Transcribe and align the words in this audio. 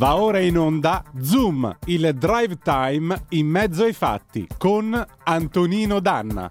Va 0.00 0.16
ora 0.16 0.38
in 0.38 0.56
onda 0.56 1.04
Zoom, 1.20 1.76
il 1.84 2.14
drive 2.14 2.56
time 2.62 3.26
in 3.30 3.46
mezzo 3.46 3.84
ai 3.84 3.92
fatti 3.92 4.46
con 4.56 5.06
Antonino 5.24 6.00
Danna. 6.00 6.50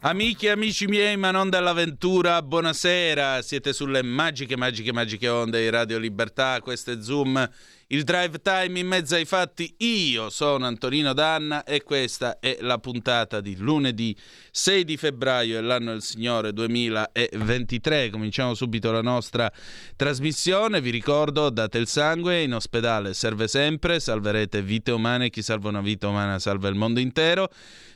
Amiche 0.00 0.46
e 0.46 0.50
amici 0.50 0.86
miei, 0.86 1.18
ma 1.18 1.30
non 1.30 1.50
dall'avventura, 1.50 2.40
buonasera. 2.40 3.42
Siete 3.42 3.74
sulle 3.74 4.02
magiche, 4.02 4.56
magiche, 4.56 4.94
magiche 4.94 5.28
onde 5.28 5.60
di 5.60 5.68
Radio 5.68 5.98
Libertà. 5.98 6.60
Questo 6.62 6.92
è 6.92 7.02
Zoom 7.02 7.50
il 7.88 8.02
drive 8.02 8.40
time 8.42 8.80
in 8.80 8.86
mezzo 8.86 9.14
ai 9.14 9.24
fatti. 9.24 9.72
Io 9.78 10.28
sono 10.28 10.66
Antonino 10.66 11.12
Danna 11.12 11.62
e 11.62 11.84
questa 11.84 12.40
è 12.40 12.58
la 12.60 12.78
puntata 12.78 13.40
di 13.40 13.56
lunedì 13.56 14.16
6 14.50 14.84
di 14.84 14.96
febbraio 14.96 15.54
dell'anno 15.54 15.92
del 15.92 16.02
Signore 16.02 16.52
2023. 16.52 18.10
Cominciamo 18.10 18.54
subito 18.54 18.90
la 18.90 19.02
nostra 19.02 19.52
trasmissione. 19.94 20.80
Vi 20.80 20.90
ricordo, 20.90 21.48
date 21.50 21.78
il 21.78 21.86
sangue, 21.86 22.42
in 22.42 22.54
ospedale 22.54 23.14
serve 23.14 23.46
sempre, 23.46 24.00
salverete 24.00 24.62
vite 24.62 24.90
umane, 24.90 25.30
chi 25.30 25.42
salva 25.42 25.68
una 25.68 25.80
vita 25.80 26.08
umana 26.08 26.40
salva 26.40 26.68
il 26.68 26.74
mondo 26.74 26.98
intero. 26.98 27.48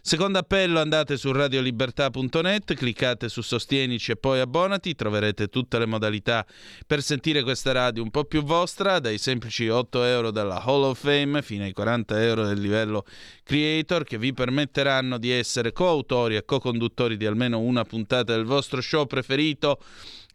Secondo 0.03 0.39
appello 0.39 0.81
andate 0.81 1.19
su 1.19 1.31
radiolibertà.net, 1.31 2.73
cliccate 2.75 3.29
su 3.29 3.43
Sostienici 3.43 4.13
e 4.13 4.17
poi 4.17 4.41
abbonati, 4.41 4.95
troverete 4.95 5.49
tutte 5.49 5.79
le 5.79 5.85
modalità 5.85 6.47
per 6.87 7.03
sentire 7.03 7.43
questa 7.43 7.73
radio 7.73 8.03
un 8.03 8.11
po' 8.11 8.25
più 8.25 8.43
vostra, 8.43 8.99
dai 8.99 9.19
semplici 9.19 9.69
8 9.69 9.80
euro 9.93 10.31
della 10.31 10.63
Hall 10.63 10.83
of 10.85 11.01
Fame 11.01 11.43
fino 11.43 11.65
ai 11.65 11.73
40 11.73 12.23
euro 12.23 12.47
del 12.47 12.61
livello 12.61 13.05
Creator 13.43 14.05
che 14.05 14.19
vi 14.19 14.33
permetteranno 14.33 15.19
di 15.19 15.31
essere 15.31 15.73
coautori 15.73 16.37
e 16.37 16.45
co-conduttori 16.45 17.17
di 17.17 17.27
almeno 17.27 17.59
una 17.59 17.85
puntata 17.85 18.35
del 18.35 18.45
vostro 18.45 18.81
show 18.81 19.07
preferito 19.07 19.79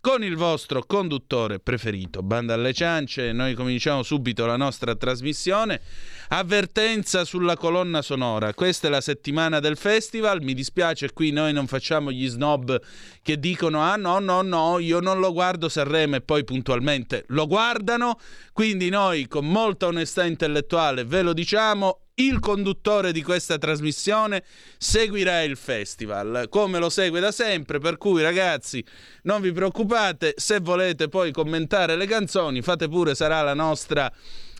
con 0.05 0.23
il 0.23 0.35
vostro 0.35 0.83
conduttore 0.85 1.59
preferito. 1.59 2.21
Banda 2.21 2.53
alle 2.53 2.73
ciance, 2.73 3.31
noi 3.31 3.55
cominciamo 3.55 4.03
subito 4.03 4.45
la 4.45 4.55
nostra 4.55 4.95
trasmissione. 4.95 5.81
Avvertenza 6.27 7.25
sulla 7.25 7.57
colonna 7.57 8.03
sonora. 8.03 8.53
Questa 8.53 8.85
è 8.85 8.91
la 8.91 9.01
settimana 9.01 9.59
del 9.59 9.75
festival. 9.75 10.43
Mi 10.43 10.53
dispiace, 10.53 11.11
qui 11.11 11.31
noi 11.31 11.53
non 11.53 11.65
facciamo 11.65 12.11
gli 12.11 12.27
snob 12.27 12.79
che 13.23 13.39
dicono: 13.39 13.81
Ah, 13.81 13.95
no, 13.95 14.19
no, 14.19 14.43
no, 14.43 14.77
io 14.77 14.99
non 14.99 15.19
lo 15.19 15.33
guardo 15.33 15.69
Sanremo 15.69 16.17
e 16.17 16.21
poi 16.21 16.43
puntualmente 16.43 17.23
lo 17.29 17.47
guardano. 17.47 18.19
Quindi 18.53 18.89
noi, 18.89 19.27
con 19.27 19.47
molta 19.47 19.87
onestà 19.87 20.23
intellettuale, 20.23 21.03
ve 21.03 21.23
lo 21.23 21.33
diciamo 21.33 22.04
il 22.15 22.39
conduttore 22.39 23.11
di 23.11 23.21
questa 23.21 23.57
trasmissione 23.57 24.43
seguirà 24.77 25.43
il 25.43 25.57
festival 25.57 26.47
come 26.49 26.79
lo 26.79 26.89
segue 26.89 27.19
da 27.19 27.31
sempre 27.31 27.79
per 27.79 27.97
cui 27.97 28.21
ragazzi 28.21 28.83
non 29.23 29.41
vi 29.41 29.51
preoccupate 29.51 30.33
se 30.37 30.59
volete 30.59 31.09
poi 31.09 31.31
commentare 31.31 31.95
le 31.95 32.05
canzoni 32.05 32.61
fate 32.61 32.87
pure 32.87 33.15
sarà 33.15 33.41
la 33.41 33.53
nostra 33.53 34.11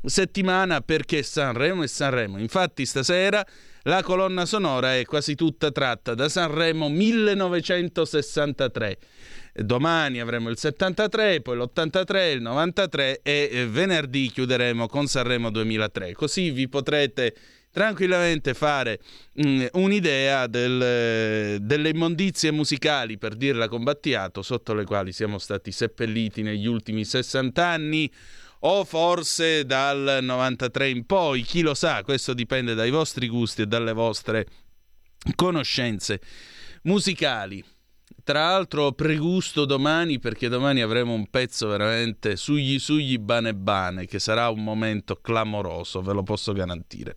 settimana 0.06 0.81
perché 0.81 1.23
Sanremo 1.23 1.81
e 1.83 1.88
Sanremo. 1.88 2.38
Infatti 2.38 2.86
stasera 2.86 3.44
la 3.83 4.03
colonna 4.03 4.45
sonora 4.45 4.95
è 4.95 5.06
quasi 5.06 5.36
tutta 5.36 5.72
tratta 5.72 6.14
da 6.16 6.30
Sanremo 6.30 6.89
1963 6.89 8.98
domani 9.64 10.20
avremo 10.20 10.50
il 10.50 10.58
73, 10.58 11.42
poi 11.42 11.58
l'83, 11.58 12.34
il 12.34 12.42
93 12.42 13.22
e 13.22 13.67
venerdì 13.70 14.30
chiuderemo 14.30 14.88
con 14.88 15.08
Sanremo 15.08 15.50
2003. 15.50 16.14
Così 16.14 16.52
vi 16.52 16.67
potrete 16.67 17.36
tranquillamente 17.72 18.53
fare 18.53 19.00
mh, 19.33 19.48
mm, 19.48 19.66
un'idea 19.73 20.48
del, 20.48 21.59
delle 21.61 21.89
immondizie 21.89 22.52
musicali, 22.52 23.17
per 23.17 23.36
dirla 23.36 23.67
con 23.67 23.83
Battiato, 23.83 24.42
sotto 24.42 24.73
le 24.73 24.86
quali 24.86 25.11
siamo 25.11 25.38
stati 25.38 25.71
seppelliti 25.71 26.42
negli 26.42 26.67
ultimi 26.67 27.04
60 27.04 27.65
anni 27.65 28.10
o 28.60 28.83
forse 28.86 29.65
dal 29.65 30.20
93 30.21 30.89
in 30.89 31.05
poi, 31.05 31.42
chi 31.42 31.61
lo 31.61 31.73
sa, 31.73 32.02
questo 32.04 32.33
dipende 32.33 32.73
dai 32.73 32.89
vostri 32.92 33.27
gusti 33.27 33.64
e 33.64 33.67
dalle 33.67 33.94
vostre 33.94 34.48
conoscenze 35.36 36.21
musicali. 36.83 37.64
Tra 38.25 38.49
l'altro 38.49 38.91
pregusto 38.93 39.65
domani 39.65 40.17
perché 40.17 40.49
domani 40.49 40.81
avremo 40.81 41.13
un 41.13 41.27
pezzo 41.30 41.67
veramente 41.67 42.37
sugli 42.37 42.80
sugli 42.80 43.19
bane 43.19 43.53
bane 43.53 44.08
che 44.08 44.17
sarà 44.17 44.49
un 44.49 44.63
momento 44.63 45.17
clamoroso, 45.21 46.02
ve 46.02 46.13
lo 46.13 46.23
posso 46.23 46.52
garantire. 46.52 47.14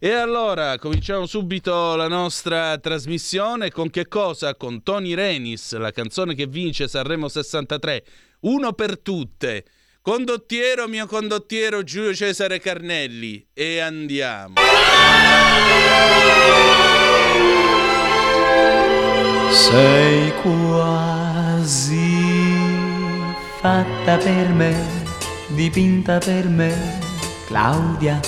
E 0.00 0.10
allora 0.10 0.76
cominciamo 0.78 1.26
subito 1.26 1.94
la 1.94 2.08
nostra 2.08 2.76
trasmissione 2.78 3.70
con 3.70 3.90
che 3.90 4.08
cosa? 4.08 4.56
Con 4.56 4.82
Tony 4.82 5.14
Renis, 5.14 5.76
la 5.76 5.92
canzone 5.92 6.34
che 6.34 6.48
vince 6.48 6.88
Sanremo 6.88 7.28
63, 7.28 8.04
uno 8.40 8.72
per 8.72 8.98
tutte. 8.98 9.64
Condottiero, 10.02 10.88
mio 10.88 11.06
condottiero 11.06 11.84
Giulio 11.84 12.12
Cesare 12.12 12.58
Carnelli 12.58 13.46
e 13.54 13.78
andiamo. 13.78 14.54
Sei 19.50 20.32
quasi 20.42 22.06
fatta 23.60 24.16
per 24.16 24.48
me, 24.48 24.74
dipinta 25.48 26.18
per 26.18 26.46
me, 26.46 26.72
Claudia. 27.48 28.20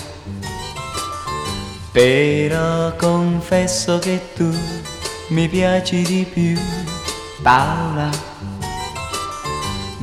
Però 1.92 2.94
confesso 2.96 4.00
che 4.00 4.20
tu 4.34 4.52
mi 5.28 5.48
piaci 5.48 6.02
di 6.02 6.26
più, 6.30 6.58
Paola. 7.40 8.10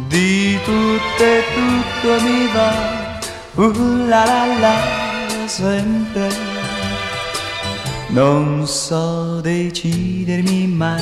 Di 0.07 0.57
tutto 0.63 1.23
e 1.23 1.43
tutto 1.53 2.21
mi 2.23 2.47
va, 2.53 3.19
uh 3.55 4.07
la 4.07 4.23
la 4.23 4.45
la, 4.57 5.47
sempre 5.47 6.48
non 8.09 8.65
so 8.65 9.39
decidermi 9.41 10.67
mai, 10.67 11.01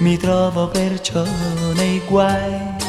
mi 0.00 0.16
trovo 0.16 0.68
perciò 0.68 1.24
nei 1.74 2.00
guai. 2.08 2.80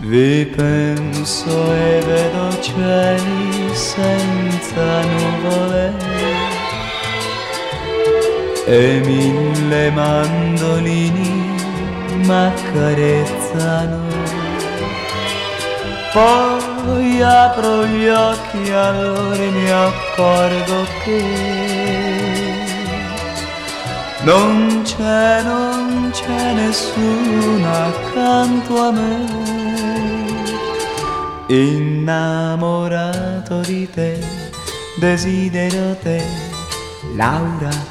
Vi 0.00 0.46
penso 0.46 1.72
e 1.72 2.00
vedo 2.04 2.60
cieli 2.60 3.74
senza 3.74 5.00
nuvole 5.02 5.94
e 8.66 9.00
mille 9.04 9.90
mandolini 9.90 11.30
m'accarezzano. 12.26 14.00
Poi 16.12 16.71
apro 17.22 17.86
gli 17.86 18.08
occhi 18.08 18.70
allora 18.70 19.50
mi 19.50 19.70
accorgo 19.70 20.86
che 21.04 22.10
non 24.24 24.82
c'è, 24.84 25.42
non 25.42 26.10
c'è 26.12 26.52
nessuno 26.54 27.72
accanto 27.72 28.80
a 28.80 28.92
me. 28.92 29.26
Innamorato 31.48 33.60
di 33.60 33.90
te, 33.90 34.24
desidero 34.98 35.96
te, 35.96 36.22
Laura. 37.16 37.90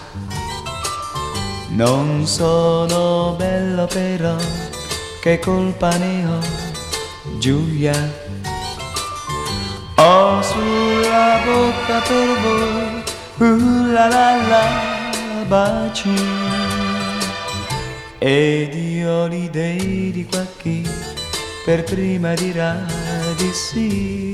Non 1.69 2.25
sono 2.25 3.35
bello 3.37 3.85
però, 3.87 4.35
che 5.21 5.39
colpa 5.39 5.95
ne 5.97 6.25
ho? 6.25 6.39
Giulia. 7.39 8.30
Bocca 11.45 11.99
per 12.07 12.29
voi, 12.43 13.49
uh 13.49 13.91
la 13.91 14.07
la 14.07 14.29
la, 14.51 14.65
baci. 15.47 16.13
Ed 18.17 18.73
io 18.75 19.27
li 19.27 19.49
dei 19.49 20.11
di 20.11 20.25
qua 20.25 20.45
chi 20.57 20.87
per 21.65 21.83
prima 21.83 22.33
dirà 22.33 22.85
di 23.37 23.51
sì. 23.53 24.30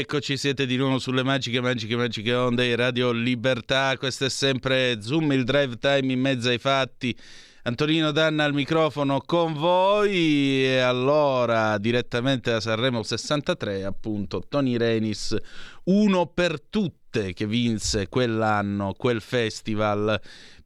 E 0.00 0.04
rieccoci, 0.04 0.38
siete 0.38 0.64
di 0.64 0.76
nuovo 0.78 0.98
sulle 0.98 1.22
magiche, 1.22 1.60
magiche, 1.60 1.94
magiche 1.94 2.32
onde 2.32 2.74
Radio 2.74 3.10
Libertà. 3.12 3.98
Questo 3.98 4.24
è 4.24 4.30
sempre 4.30 5.02
Zoom, 5.02 5.30
il 5.32 5.44
drive 5.44 5.76
time 5.76 6.10
in 6.10 6.18
mezzo 6.18 6.48
ai 6.48 6.56
fatti. 6.56 7.14
Antonino 7.64 8.10
Danna 8.10 8.44
al 8.44 8.54
microfono 8.54 9.20
con 9.20 9.52
voi 9.52 10.64
e 10.64 10.78
allora 10.78 11.76
direttamente 11.76 12.50
da 12.50 12.60
Sanremo 12.60 13.02
63 13.02 13.84
appunto 13.84 14.42
Tony 14.48 14.78
Renis 14.78 15.36
uno 15.84 16.26
per 16.26 16.62
tutte 16.62 17.34
che 17.34 17.46
vinse 17.46 18.08
quell'anno 18.08 18.94
quel 18.94 19.20
festival 19.20 20.18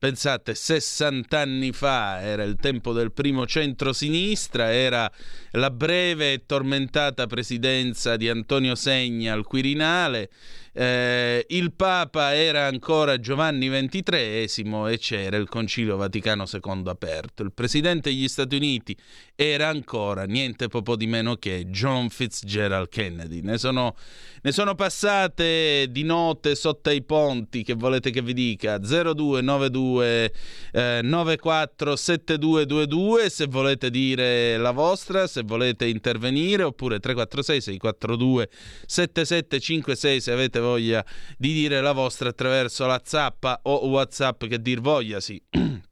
Pensate, 0.05 0.55
60 0.55 1.39
anni 1.39 1.73
fa 1.73 2.21
era 2.21 2.43
il 2.43 2.57
tempo 2.57 2.93
del 2.93 3.11
primo 3.11 3.47
centro-sinistra, 3.47 4.71
era 4.71 5.11
la 5.53 5.71
breve 5.71 6.35
e 6.35 6.43
tormentata 6.45 7.27
presidenza 7.27 8.17
di 8.17 8.29
Antonio 8.29 8.75
Segna 8.75 9.33
al 9.33 9.47
Quirinale. 9.47 10.29
Eh, 10.77 11.47
il 11.51 11.73
Papa 11.73 12.35
era 12.35 12.67
ancora 12.67 13.21
Giovanni 13.21 13.69
XXIII 13.69 14.93
e 14.93 14.99
c'era 14.99 15.37
il 15.37 15.49
Concilio 15.49 15.97
Vaticano 15.97 16.47
II 16.53 16.83
aperto. 16.87 17.45
Il 17.45 17.53
presidente 17.53 18.11
degli 18.11 18.27
Stati 18.27 18.57
Uniti 18.57 18.97
era 19.37 19.69
ancora 19.69 20.25
niente 20.25 20.67
poco 20.67 20.97
di 20.97 21.07
meno 21.07 21.37
che 21.37 21.67
John 21.67 22.09
Fitzgerald 22.09 22.89
Kennedy. 22.89 23.41
Ne 23.41 23.57
sono, 23.57 23.95
ne 24.43 24.51
sono 24.51 24.75
passate 24.75 25.87
di 25.91 26.03
notte 26.03 26.57
sotto 26.57 26.89
ai 26.89 27.03
ponti, 27.03 27.63
che 27.63 27.75
volete 27.75 28.11
che 28.11 28.23
vi 28.23 28.33
dica? 28.33 28.79
0292 28.79 30.33
eh, 30.73 31.01
947222 31.03 33.31
se 33.31 33.47
volete 33.47 33.91
dire 33.91 34.57
la 34.57 34.73
vostra, 34.73 35.29
se 35.29 35.43
volete 35.45 35.87
intervenire, 35.87 36.65
oppure 36.65 36.99
346 36.99 37.61
642 37.61 38.49
7756 38.87 40.21
se 40.21 40.33
avete 40.33 40.63
voglia 40.65 41.05
di 41.37 41.53
dire 41.53 41.81
la 41.81 41.93
vostra 41.93 42.31
attraverso 42.31 42.87
la 42.87 43.01
zappa 43.05 43.61
o 43.63 43.87
WhatsApp 43.89 44.47
che 44.47 44.61
dir 44.61 44.81
voglia, 44.81 45.21
sì. 45.21 45.41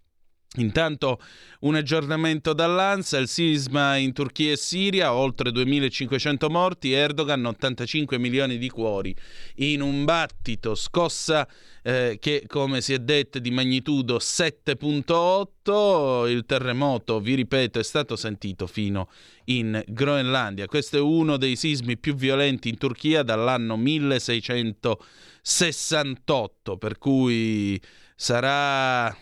Intanto 0.56 1.18
un 1.60 1.76
aggiornamento 1.76 2.52
dall'ANSA, 2.52 3.16
il 3.16 3.28
sisma 3.28 3.96
in 3.96 4.12
Turchia 4.12 4.52
e 4.52 4.58
Siria, 4.58 5.14
oltre 5.14 5.50
2500 5.50 6.50
morti, 6.50 6.92
Erdogan 6.92 7.42
85 7.46 8.18
milioni 8.18 8.58
di 8.58 8.68
cuori 8.68 9.16
in 9.56 9.80
un 9.80 10.04
battito, 10.04 10.74
scossa 10.74 11.48
eh, 11.82 12.18
che 12.20 12.44
come 12.46 12.82
si 12.82 12.92
è 12.92 12.98
detto 12.98 13.38
di 13.38 13.50
magnitudo 13.50 14.18
7.8, 14.18 16.28
il 16.28 16.44
terremoto, 16.44 17.18
vi 17.18 17.34
ripeto, 17.34 17.78
è 17.78 17.84
stato 17.84 18.14
sentito 18.14 18.66
fino 18.66 19.08
in 19.44 19.82
Groenlandia. 19.86 20.66
Questo 20.66 20.98
è 20.98 21.00
uno 21.00 21.38
dei 21.38 21.56
sismi 21.56 21.96
più 21.96 22.14
violenti 22.14 22.68
in 22.68 22.76
Turchia 22.76 23.22
dall'anno 23.22 23.78
1668, 23.78 26.76
per 26.76 26.98
cui 26.98 27.80
sarà 28.14 29.16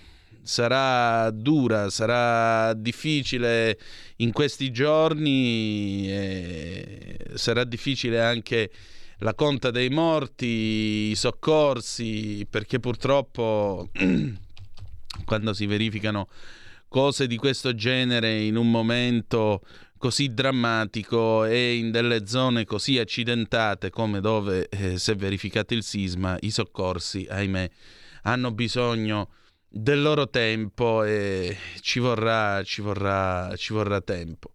sarà 0.50 1.30
dura, 1.30 1.90
sarà 1.90 2.74
difficile 2.74 3.78
in 4.16 4.32
questi 4.32 4.72
giorni, 4.72 6.10
sarà 7.34 7.62
difficile 7.62 8.20
anche 8.20 8.68
la 9.18 9.34
conta 9.34 9.70
dei 9.70 9.90
morti, 9.90 11.10
i 11.10 11.14
soccorsi, 11.14 12.44
perché 12.50 12.80
purtroppo 12.80 13.90
quando 15.24 15.52
si 15.52 15.66
verificano 15.66 16.26
cose 16.88 17.28
di 17.28 17.36
questo 17.36 17.72
genere 17.76 18.40
in 18.40 18.56
un 18.56 18.68
momento 18.72 19.62
così 19.98 20.34
drammatico 20.34 21.44
e 21.44 21.76
in 21.76 21.92
delle 21.92 22.26
zone 22.26 22.64
così 22.64 22.98
accidentate 22.98 23.90
come 23.90 24.20
dove 24.20 24.68
eh, 24.68 24.98
si 24.98 25.12
è 25.12 25.14
verificato 25.14 25.74
il 25.74 25.84
sisma, 25.84 26.36
i 26.40 26.50
soccorsi, 26.50 27.24
ahimè, 27.30 27.70
hanno 28.22 28.50
bisogno 28.50 29.28
del 29.72 30.02
loro 30.02 30.28
tempo 30.28 31.04
e 31.04 31.56
ci 31.80 32.00
vorrà, 32.00 32.60
ci 32.64 32.82
vorrà, 32.82 33.54
ci 33.56 33.72
vorrà 33.72 34.00
tempo. 34.00 34.54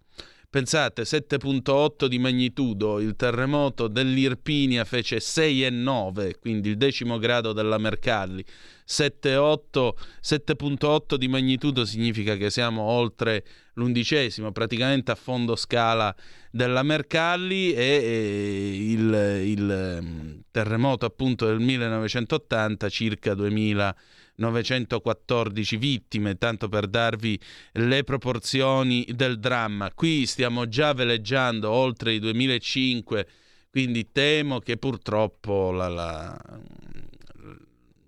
Pensate, 0.49 1.03
7.8 1.03 2.05
di 2.05 2.17
magnitudo, 2.17 2.99
il 3.01 3.17
terremoto 3.17 3.89
dell'Irpinia 3.89 4.85
fece 4.85 5.17
6,9, 5.17 6.39
quindi 6.39 6.69
il 6.69 6.77
decimo 6.77 7.17
grado 7.17 7.51
della 7.51 7.77
Mercalli. 7.77 8.41
7.8 8.87 11.15
di 11.15 11.27
magnitudo 11.27 11.83
significa 11.83 12.37
che 12.37 12.49
siamo 12.49 12.83
oltre 12.83 13.43
l'undicesimo, 13.73 14.53
praticamente 14.53 15.11
a 15.11 15.15
fondo 15.15 15.57
scala 15.57 16.15
della 16.49 16.83
Mercalli 16.83 17.73
e, 17.73 17.81
e 17.81 18.91
il, 18.91 19.41
il, 19.43 19.99
mm, 20.01 20.37
terremoto 20.51 21.05
appunto 21.05 21.47
del 21.47 21.59
1980 21.59 22.87
circa 22.87 23.33
2000 23.33 23.93
914 24.35 25.77
vittime, 25.77 26.37
tanto 26.37 26.67
per 26.69 26.87
darvi 26.87 27.39
le 27.73 28.03
proporzioni 28.03 29.05
del 29.13 29.39
dramma. 29.39 29.91
Qui 29.93 30.25
stiamo 30.25 30.67
già 30.67 30.93
veleggiando 30.93 31.69
oltre 31.69 32.13
i 32.13 32.19
2005, 32.19 33.27
quindi 33.69 34.11
temo 34.11 34.59
che 34.59 34.77
purtroppo 34.77 35.71
la, 35.71 35.87
la, 35.87 36.37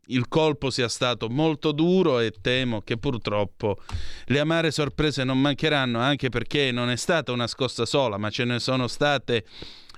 il 0.07 0.27
colpo 0.27 0.69
sia 0.69 0.87
stato 0.87 1.29
molto 1.29 1.71
duro 1.71 2.19
e 2.19 2.33
temo 2.41 2.81
che 2.81 2.97
purtroppo 2.97 3.77
le 4.25 4.39
amare 4.39 4.71
sorprese 4.71 5.23
non 5.23 5.39
mancheranno, 5.39 5.99
anche 5.99 6.29
perché 6.29 6.71
non 6.71 6.89
è 6.89 6.95
stata 6.95 7.31
una 7.31 7.47
scossa 7.47 7.85
sola, 7.85 8.17
ma 8.17 8.29
ce 8.29 8.43
ne 8.43 8.59
sono 8.59 8.87
state 8.87 9.45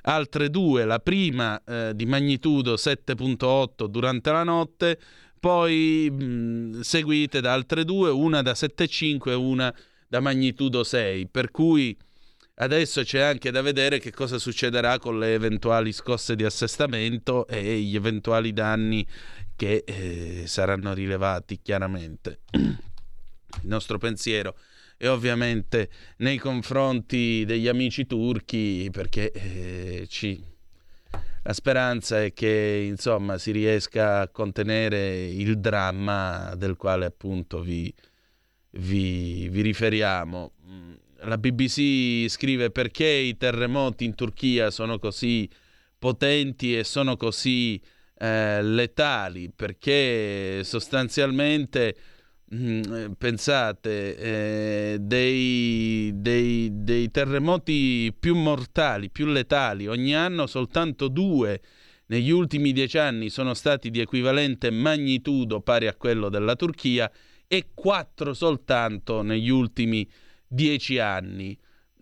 altre 0.04 0.50
due, 0.50 0.86
la 0.86 1.00
prima 1.00 1.62
eh, 1.64 1.92
di 1.94 2.06
magnitudo 2.06 2.76
7.8 2.76 3.86
durante 3.86 4.32
la 4.32 4.44
notte, 4.44 5.00
poi 5.40 6.10
mh, 6.10 6.82
seguite 6.82 7.42
da 7.42 7.54
altre 7.54 7.86
due, 7.86 8.10
una 8.10 8.42
da 8.42 8.52
7,5 8.52 9.30
e 9.30 9.34
una 9.34 9.74
da 10.08 10.20
magnitudo 10.20 10.84
6, 10.84 11.28
per 11.28 11.52
cui 11.52 11.96
adesso 12.56 13.04
c'è 13.04 13.22
anche 13.22 13.52
da 13.52 13.62
vedere 13.62 14.00
che 14.00 14.12
cosa 14.12 14.38
succederà 14.38 15.00
con 15.00 15.18
le 15.20 15.34
eventuali 15.34 15.92
scosse 15.92 16.36
di 16.36 16.44
assestamento 16.44 17.48
e 17.48 17.80
gli 17.80 17.96
eventuali 17.96 18.54
danni 18.54 19.06
che 19.56 19.84
eh, 19.86 20.44
saranno 20.46 20.94
rilevati 20.94 21.60
chiaramente. 21.62 22.40
Il 22.52 23.68
nostro 23.68 23.98
pensiero 23.98 24.56
è 24.98 25.08
ovviamente 25.08 25.90
nei 26.18 26.38
confronti 26.38 27.46
degli 27.46 27.68
amici 27.68 28.06
turchi 28.06 28.90
perché 28.92 29.32
eh, 29.32 30.06
ci 30.10 30.44
la 31.50 31.56
speranza 31.56 32.22
è 32.22 32.32
che 32.32 32.86
insomma 32.88 33.40
si 33.40 33.50
riesca 33.50 34.20
a 34.20 34.28
contenere 34.28 35.26
il 35.26 35.58
dramma 35.58 36.54
del 36.56 36.76
quale 36.76 37.08
appunto 37.08 37.62
vi, 37.62 37.92
vi, 38.74 39.50
vi 39.50 39.62
riferiamo. 39.62 40.52
La 41.22 41.40
BBC 41.40 42.30
scrive 42.30 42.70
perché 42.70 43.08
i 43.08 43.36
terremoti 43.36 44.06
in 44.06 44.14
Turchia 44.14 44.70
sono 44.70 45.00
così 45.00 45.50
potenti 45.98 46.78
e 46.78 46.84
sono 46.84 47.18
così 47.18 47.82
eh, 48.20 48.62
letali, 48.62 49.50
perché 49.50 50.62
sostanzialmente 50.64 51.96
Mm, 51.96 52.19
pensate, 53.18 54.18
eh, 54.18 54.98
dei, 55.00 56.12
dei, 56.16 56.70
dei, 56.74 57.12
terremoti 57.12 58.12
più 58.18 58.36
mortali, 58.36 59.12
più 59.12 59.28
letali, 59.28 59.86
ogni 59.88 60.16
anno 60.16 60.48
soltanto 60.48 61.10
due 61.10 61.62
negli 62.08 62.32
ultimi 62.32 62.72
dieci 62.72 62.98
anni 62.98 63.30
sono 63.30 63.54
stati 63.54 63.92
di 63.92 64.00
equivalente 64.00 64.72
magnitudo 64.72 65.62
pari 65.62 65.86
a 65.86 65.94
quello 65.94 66.30
della 66.30 66.56
Turchia 66.56 67.12
e 67.48 67.68
quattro 67.76 68.34
soltanto 68.34 69.22
negli 69.22 69.50
ultimi 69.50 70.10
dieci 70.48 70.98
anni. 70.98 71.56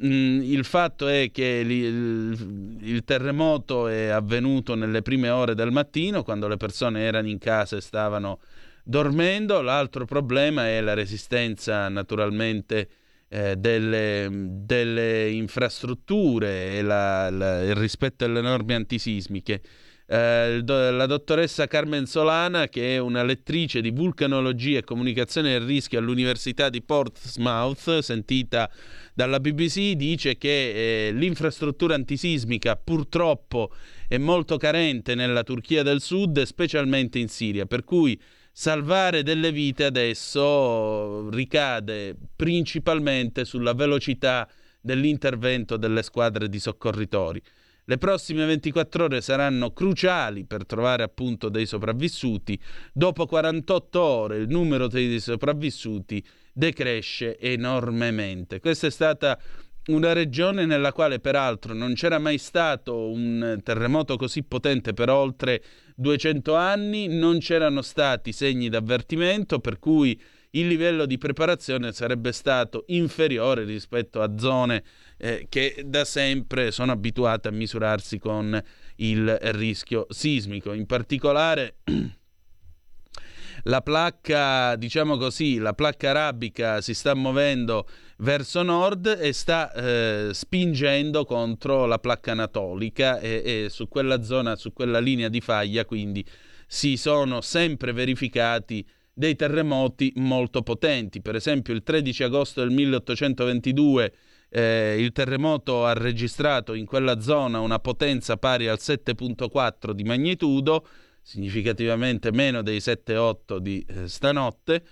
Mm, 0.06 0.44
il 0.44 0.63
fatto 0.63 1.08
è 1.08 1.30
che 1.32 1.44
il 1.44 3.04
terremoto 3.04 3.88
è 3.88 4.08
avvenuto 4.08 4.75
nelle 4.75 5.01
prime 5.01 5.30
ore 5.30 5.56
del 5.56 5.72
mattino, 5.72 6.24
quando 6.24 6.48
le 6.48 6.56
persone 6.56 7.01
erano 7.01 7.27
in 7.27 7.39
casa 7.39 7.75
e 7.75 7.82
stavano 7.82 8.39
dormendo. 8.88 9.62
L'altro 9.62 10.06
problema 10.06 10.67
è 10.67 10.79
la 10.82 10.94
resistenza 10.94 11.89
naturalmente 11.89 12.89
eh, 13.27 13.56
delle, 13.58 14.29
delle, 14.32 15.29
infrastrutture 15.29 16.77
e 16.77 16.82
la, 16.82 17.29
la, 17.29 17.62
il 17.63 17.75
rispetto 17.75 18.24
alle 18.24 18.41
norme 18.41 18.75
antisismiche. 18.75 19.62
Eh, 20.10 20.62
la 20.63 21.06
dottoressa 21.06 21.67
Carmen 21.67 22.06
Solana, 22.06 22.70
che 22.70 22.96
è 22.96 22.98
una 22.98 23.24
lettrice 23.24 23.82
di 23.82 23.91
vulcanologia 23.91 24.77
e 24.77 24.84
comunicazione 24.86 25.51
del 25.51 25.67
rischio 25.67 26.00
all'Università 26.00 26.70
di 26.70 26.82
Portsmouth, 26.82 28.00
sentita 28.00 28.72
dalla 29.13 29.41
BBC, 29.41 29.96
dice 29.96 30.38
che 30.38 31.08
eh, 31.08 31.12
l'infrastruttura 31.12 31.96
antisismica 31.96 32.77
purtroppo 32.77 33.72
è 34.08 34.17
molto 34.17 34.56
carente 34.56 35.13
nella 35.13 35.44
Turchia 35.44 35.84
del 35.84 36.00
Sud, 36.00 36.41
specialmente 36.44 37.20
in 37.20 37.27
Siria, 37.27 37.65
per 37.65 37.84
cui 37.84 38.17
salvare 38.60 39.22
delle 39.22 39.52
vite 39.52 39.84
adesso 39.84 41.30
ricade 41.30 42.16
principalmente 42.36 43.46
sulla 43.46 43.74
velocità 43.74 44.50
dell'intervento 44.82 45.78
delle 45.78 46.02
squadre 46.02 46.50
di 46.50 46.60
soccorritori. 46.60 47.40
Le 47.86 47.98
prossime 48.00 48.48
24 48.48 49.04
ore 49.04 49.22
saranno 49.22 49.74
cruciali 49.74 50.44
per 50.46 50.66
trovare 50.66 51.04
appunto 51.04 51.50
dei 51.50 51.68
sopravvissuti. 51.68 52.60
Dopo 52.92 53.28
48 53.28 54.02
ore 54.02 54.38
il 54.38 54.48
numero 54.50 54.88
dei 54.88 55.20
sopravvissuti 55.20 56.26
decresce 56.52 57.38
enormemente. 57.38 58.60
Questa 58.60 58.88
è 58.88 58.92
stata 58.92 59.40
una 59.88 60.13
regione 60.13 60.65
nella 60.65 60.91
quale 60.91 61.20
peraltro 61.20 61.74
non 61.74 61.94
c'era 61.94 62.20
mai 62.20 62.38
stato 62.38 63.10
un 63.10 63.60
terremoto 63.63 64.17
così 64.17 64.44
potente 64.44 64.94
per 64.94 65.10
oltre 65.10 65.63
200 65.96 66.56
anni, 66.56 67.08
non 67.08 67.39
c'erano 67.39 67.82
stati 67.82 68.32
segni 68.32 68.70
d'avvertimento, 68.70 69.60
per 69.60 69.79
cui 69.79 70.20
il 70.51 70.67
livello 70.67 71.06
di 71.06 71.17
preparazione 71.17 71.91
sarebbe 71.91 72.32
stato 72.32 72.86
inferiore 72.88 73.63
rispetto 73.63 74.22
a 74.22 74.38
zone 74.38 74.84
eh, 75.17 75.46
che 75.50 75.84
da 75.86 76.06
sempre 76.06 76.72
sono 76.72 76.91
abituate 76.91 77.48
a 77.48 77.51
misurarsi 77.51 78.17
con 78.17 78.62
il 78.98 79.38
rischio 79.41 80.06
sismico. 80.10 80.74
In 80.74 80.86
particolare 80.86 81.77
la 83.63 83.82
placca, 83.82 84.75
diciamo 84.75 85.17
così, 85.17 85.58
la 85.58 85.74
placca 85.74 86.10
arabica 86.10 86.82
si 86.82 86.94
sta 86.94 87.13
muovendo 87.13 87.88
verso 88.18 88.64
nord 88.64 89.18
e 89.20 89.34
sta 89.34 89.72
eh, 89.74 90.30
spingendo 90.34 91.26
contro 91.26 91.86
la 91.86 92.00
placca 92.00 92.32
anatolica 92.32 93.20
e, 93.20 93.42
e 93.66 93.70
su 93.70 93.88
quella 93.88 94.24
zona, 94.24 94.56
su 94.56 94.74
quella 94.74 95.00
linea 95.00 95.30
di 95.30 95.42
faglia, 95.42 95.86
quindi 95.86 96.26
si 96.66 96.98
sono 96.98 97.42
sempre 97.42 97.92
verificati 97.92 98.86
dei 99.14 99.36
terremoti 99.36 100.14
molto 100.18 100.62
potenti. 100.62 101.22
Per 101.22 101.36
esempio 101.36 101.74
il 101.74 101.84
13 101.84 102.24
agosto 102.24 102.62
del 102.62 102.72
1822 102.72 104.14
eh, 104.50 104.96
il 105.00 105.12
terremoto 105.12 105.86
ha 105.86 105.94
registrato 105.94 106.74
in 106.74 106.86
quella 106.86 107.20
zona 107.20 107.60
una 107.60 107.80
potenza 107.80 108.38
pari 108.38 108.68
al 108.68 108.78
7.4 108.80 109.92
di 109.92 110.04
magnitudo, 110.04 110.88
significativamente 111.22 112.32
meno 112.32 112.62
dei 112.62 112.78
7.8 112.78 113.58
di 113.58 113.86
eh, 113.88 114.08
stanotte, 114.08 114.84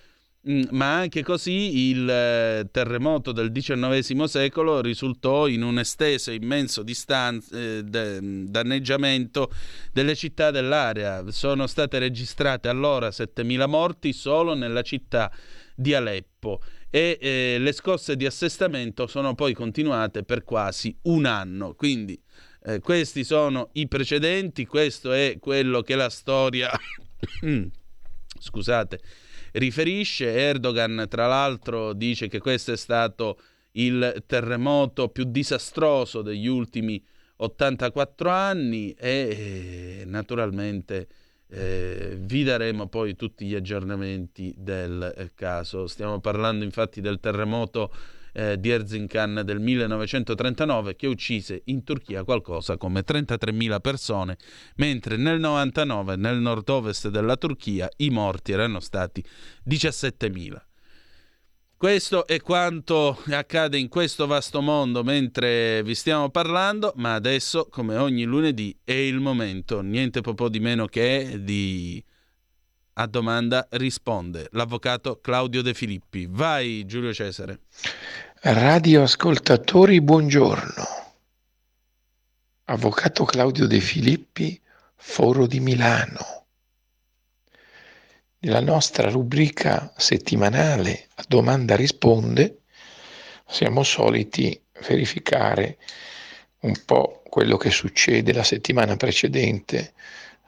ma 0.46 0.96
anche 0.98 1.24
così 1.24 1.90
il 1.90 2.08
eh, 2.08 2.68
terremoto 2.70 3.32
del 3.32 3.52
XIX 3.52 4.24
secolo 4.26 4.80
risultò 4.80 5.48
in 5.48 5.64
un 5.64 5.80
esteso 5.80 6.30
e 6.30 6.36
immenso 6.36 6.84
distanz- 6.84 7.52
eh, 7.52 7.82
de- 7.84 8.20
danneggiamento 8.50 9.52
delle 9.92 10.14
città 10.14 10.52
dell'area. 10.52 11.24
Sono 11.32 11.66
state 11.66 11.98
registrate 11.98 12.68
allora 12.68 13.10
7.000 13.10 13.68
morti 13.68 14.14
solo 14.14 14.54
nella 14.54 14.84
città 14.84 15.32
di 15.74 15.96
Aleppo 15.96 16.62
e 16.92 17.18
eh, 17.20 17.58
le 17.60 17.72
scosse 17.72 18.16
di 18.16 18.28
assestamento 18.28 19.08
sono 19.08 19.34
poi 19.34 19.54
continuate 19.54 20.24
per 20.24 20.44
quasi 20.44 20.96
un 21.04 21.26
anno. 21.26 21.74
Quindi 21.74 22.22
eh, 22.66 22.80
questi 22.80 23.24
sono 23.24 23.70
i 23.74 23.88
precedenti, 23.88 24.68
questo 24.68 25.12
è 25.12 25.38
quello 25.40 25.82
che 25.82 25.96
la 25.96 26.10
storia 26.10 26.70
scusate, 28.40 29.02
riferisce. 29.58 30.34
Erdogan, 30.34 31.06
tra 31.10 31.28
l'altro, 31.28 31.94
dice 31.94 32.28
che 32.28 32.40
questo 32.40 32.72
è 32.72 32.78
stato 32.78 33.40
il 33.72 34.24
terremoto 34.26 35.10
più 35.10 35.26
disastroso 35.26 36.22
degli 36.22 36.48
ultimi 36.48 37.04
84 37.38 38.30
anni 38.30 38.92
e 38.92 39.10
eh, 39.10 40.04
naturalmente 40.06 41.08
eh, 41.50 42.18
vi 42.20 42.44
daremo 42.44 42.88
poi 42.88 43.16
tutti 43.16 43.46
gli 43.46 43.56
aggiornamenti 43.56 44.54
del 44.58 45.14
eh, 45.16 45.32
caso. 45.36 45.88
Stiamo 45.88 46.20
parlando 46.20 46.64
infatti 46.64 47.02
del 47.02 47.20
terremoto 47.20 47.94
eh, 48.36 48.60
di 48.60 48.70
Erzincan 48.70 49.42
del 49.46 49.62
1939 49.62 50.96
che 50.96 51.08
uccise 51.08 51.62
in 51.66 51.84
Turchia 51.84 52.26
qualcosa 52.26 52.76
come 52.76 53.02
33.000 53.02 53.80
persone, 53.80 54.38
mentre 54.76 55.16
nel 55.16 55.40
99 55.40 56.18
nel 56.18 56.38
nord-ovest 56.38 57.08
della 57.08 57.38
Turchia 57.38 57.90
i 57.98 58.10
morti 58.10 58.52
erano 58.52 58.82
stati 58.82 59.24
17.000. 59.68 60.62
Questo 61.78 62.26
è 62.26 62.42
quanto 62.42 63.18
accade 63.30 63.78
in 63.78 63.90
questo 63.90 64.28
vasto 64.28 64.62
mondo 64.62 65.04
mentre 65.04 65.84
vi 65.84 65.94
stiamo 65.94 66.30
parlando, 66.30 66.94
ma 66.96 67.14
adesso, 67.14 67.68
come 67.70 67.96
ogni 67.98 68.24
lunedì, 68.24 68.76
è 68.84 68.94
il 68.94 69.20
momento, 69.20 69.82
niente 69.82 70.22
po' 70.22 70.50
di 70.50 70.60
meno 70.60 70.88
che 70.88 71.40
di 71.42 72.04
a 72.98 73.08
domanda 73.08 73.68
risponde 73.72 74.48
l'avvocato 74.52 75.20
Claudio 75.20 75.62
De 75.62 75.74
Filippi. 75.74 76.28
Vai 76.30 76.86
Giulio 76.86 77.14
Cesare. 77.14 77.60
Radioascoltatori, 78.48 80.02
buongiorno. 80.02 80.86
Avvocato 82.66 83.24
Claudio 83.26 83.66
De 83.66 83.80
Filippi, 83.80 84.62
Foro 84.96 85.48
di 85.48 85.60
Milano. 85.60 86.46
Nella 88.38 88.60
nostra 88.60 89.10
rubrica 89.10 89.92
settimanale 89.98 91.08
a 91.16 91.26
domanda 91.28 91.76
risponde 91.76 92.60
siamo 93.48 93.82
soliti 93.82 94.62
verificare 94.88 95.80
un 96.60 96.80
po' 96.86 97.24
quello 97.28 97.58
che 97.58 97.72
succede 97.72 98.32
la 98.32 98.44
settimana 98.44 98.96
precedente 98.96 99.94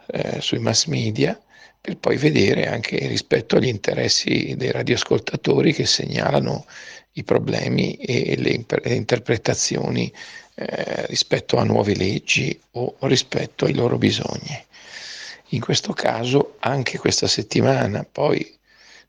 eh, 0.06 0.40
sui 0.40 0.60
mass 0.60 0.86
media 0.86 1.36
per 1.82 1.98
poi 1.98 2.18
vedere 2.18 2.68
anche 2.68 3.08
rispetto 3.08 3.56
agli 3.56 3.68
interessi 3.68 4.56
dei 4.56 4.72
radioascoltatori 4.72 5.74
che 5.74 5.88
segnalano 5.88 6.66
i 7.18 7.24
problemi 7.24 7.96
e 7.96 8.36
le, 8.38 8.64
interpretazioni 8.94 10.12
eh, 10.56 11.06
rispetto 11.08 11.58
a 11.58 11.64
nuove 11.64 11.96
leggi 11.96 12.60
o 12.72 12.96
rispetto 13.02 13.66
ai 13.66 13.74
loro 13.74 13.98
bisogni. 13.98 14.66
In 15.52 15.60
questo 15.60 15.94
caso 15.94 16.56
anche 16.60 16.98
questa 16.98 17.28
settimana, 17.28 18.06
poi 18.10 18.56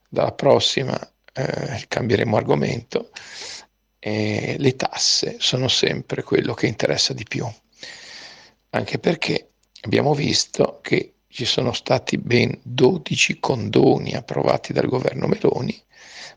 dalla 0.09 0.33
prossima 0.33 0.99
eh, 1.33 1.85
cambieremo 1.87 2.37
argomento, 2.37 3.11
eh, 3.99 4.57
le 4.59 4.77
tasse 4.77 5.37
sono 5.39 5.69
sempre 5.69 6.23
quello 6.23 6.55
che 6.55 6.67
interessa 6.67 7.13
di 7.13 7.25
più, 7.25 7.47
anche 8.71 8.99
perché 8.99 9.51
abbiamo 9.83 10.15
visto 10.15 10.79
che 10.83 11.15
ci 11.29 11.45
sono 11.45 11.73
stati 11.73 12.17
ben 12.17 12.59
12 12.63 13.39
condoni 13.39 14.15
approvati 14.15 14.73
dal 14.73 14.87
governo 14.87 15.27
Meloni, 15.27 15.79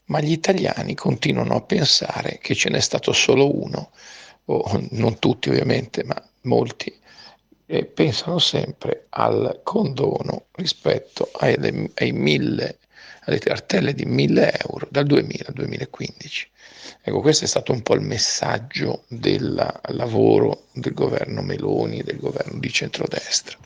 ma 0.05 0.19
gli 0.19 0.31
italiani 0.31 0.95
continuano 0.95 1.55
a 1.55 1.61
pensare 1.61 2.39
che 2.41 2.55
ce 2.55 2.69
n'è 2.69 2.79
stato 2.79 3.13
solo 3.13 3.55
uno, 3.55 3.91
o 4.45 4.87
non 4.91 5.19
tutti 5.19 5.49
ovviamente, 5.49 6.03
ma 6.03 6.21
molti, 6.41 6.93
e 7.65 7.85
pensano 7.85 8.39
sempre 8.39 9.05
al 9.09 9.61
condono 9.63 10.47
rispetto 10.51 11.29
ai, 11.39 11.89
ai 11.95 12.11
mille, 12.11 12.79
alle 13.21 13.39
cartelle 13.39 13.93
di 13.93 14.03
1000 14.03 14.59
euro 14.67 14.87
dal 14.89 15.05
2000 15.05 15.45
al 15.47 15.53
2015. 15.53 16.49
Ecco, 17.01 17.21
questo 17.21 17.45
è 17.45 17.47
stato 17.47 17.71
un 17.71 17.81
po' 17.81 17.95
il 17.95 18.01
messaggio 18.01 19.03
del 19.07 19.81
lavoro 19.89 20.65
del 20.73 20.93
governo 20.93 21.41
Meloni, 21.41 22.03
del 22.03 22.19
governo 22.19 22.59
di 22.59 22.69
centrodestra. 22.69 23.57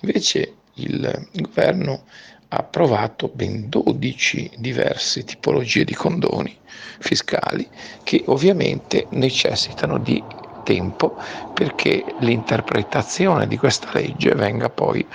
Invece 0.00 0.54
il 0.74 1.28
governo 1.32 2.04
ha 2.48 2.56
approvato 2.56 3.30
ben 3.32 3.68
12 3.68 4.52
diverse 4.56 5.24
tipologie 5.24 5.84
di 5.84 5.94
condoni 5.94 6.56
fiscali 6.98 7.68
che 8.02 8.22
ovviamente 8.26 9.06
necessitano 9.10 9.98
di 9.98 10.22
tempo 10.64 11.16
perché 11.54 12.04
l'interpretazione 12.20 13.46
di 13.46 13.56
questa 13.56 13.90
legge 13.92 14.34
venga 14.34 14.68
poi 14.68 15.06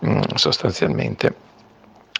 mh, 0.00 0.10
mm, 0.10 0.20
sostanzialmente 0.34 1.48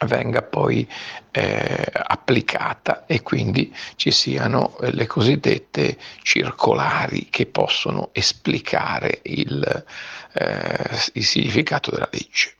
venga 0.06 0.42
poi 0.42 0.88
eh, 1.30 1.86
applicata 1.92 3.04
e 3.06 3.22
quindi 3.22 3.74
ci 3.96 4.10
siano 4.10 4.76
eh, 4.78 4.92
le 4.92 5.06
cosiddette 5.06 5.98
circolari 6.22 7.28
che 7.30 7.46
possono 7.46 8.08
esplicare 8.12 9.20
il, 9.24 9.84
eh, 10.32 11.00
il 11.12 11.24
significato 11.24 11.90
della 11.90 12.08
legge. 12.10 12.54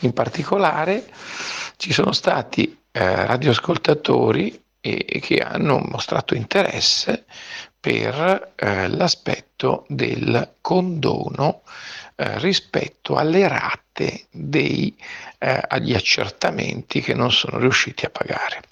In 0.00 0.12
particolare 0.12 1.04
ci 1.76 1.92
sono 1.92 2.12
stati 2.12 2.78
eh, 2.92 3.26
radioascoltatori 3.26 4.62
e 4.80 5.20
che 5.20 5.36
hanno 5.38 5.78
mostrato 5.78 6.34
interesse 6.34 7.26
per 7.78 8.52
eh, 8.56 8.88
l'aspetto 8.88 9.84
del 9.88 10.56
condono 10.60 11.62
eh, 12.16 12.38
rispetto 12.38 13.16
alle 13.16 13.46
rate 13.46 14.26
dei, 14.30 14.94
eh, 15.38 15.62
agli 15.68 15.94
accertamenti 15.94 17.00
che 17.00 17.14
non 17.14 17.30
sono 17.30 17.58
riusciti 17.58 18.04
a 18.04 18.10
pagare. 18.10 18.62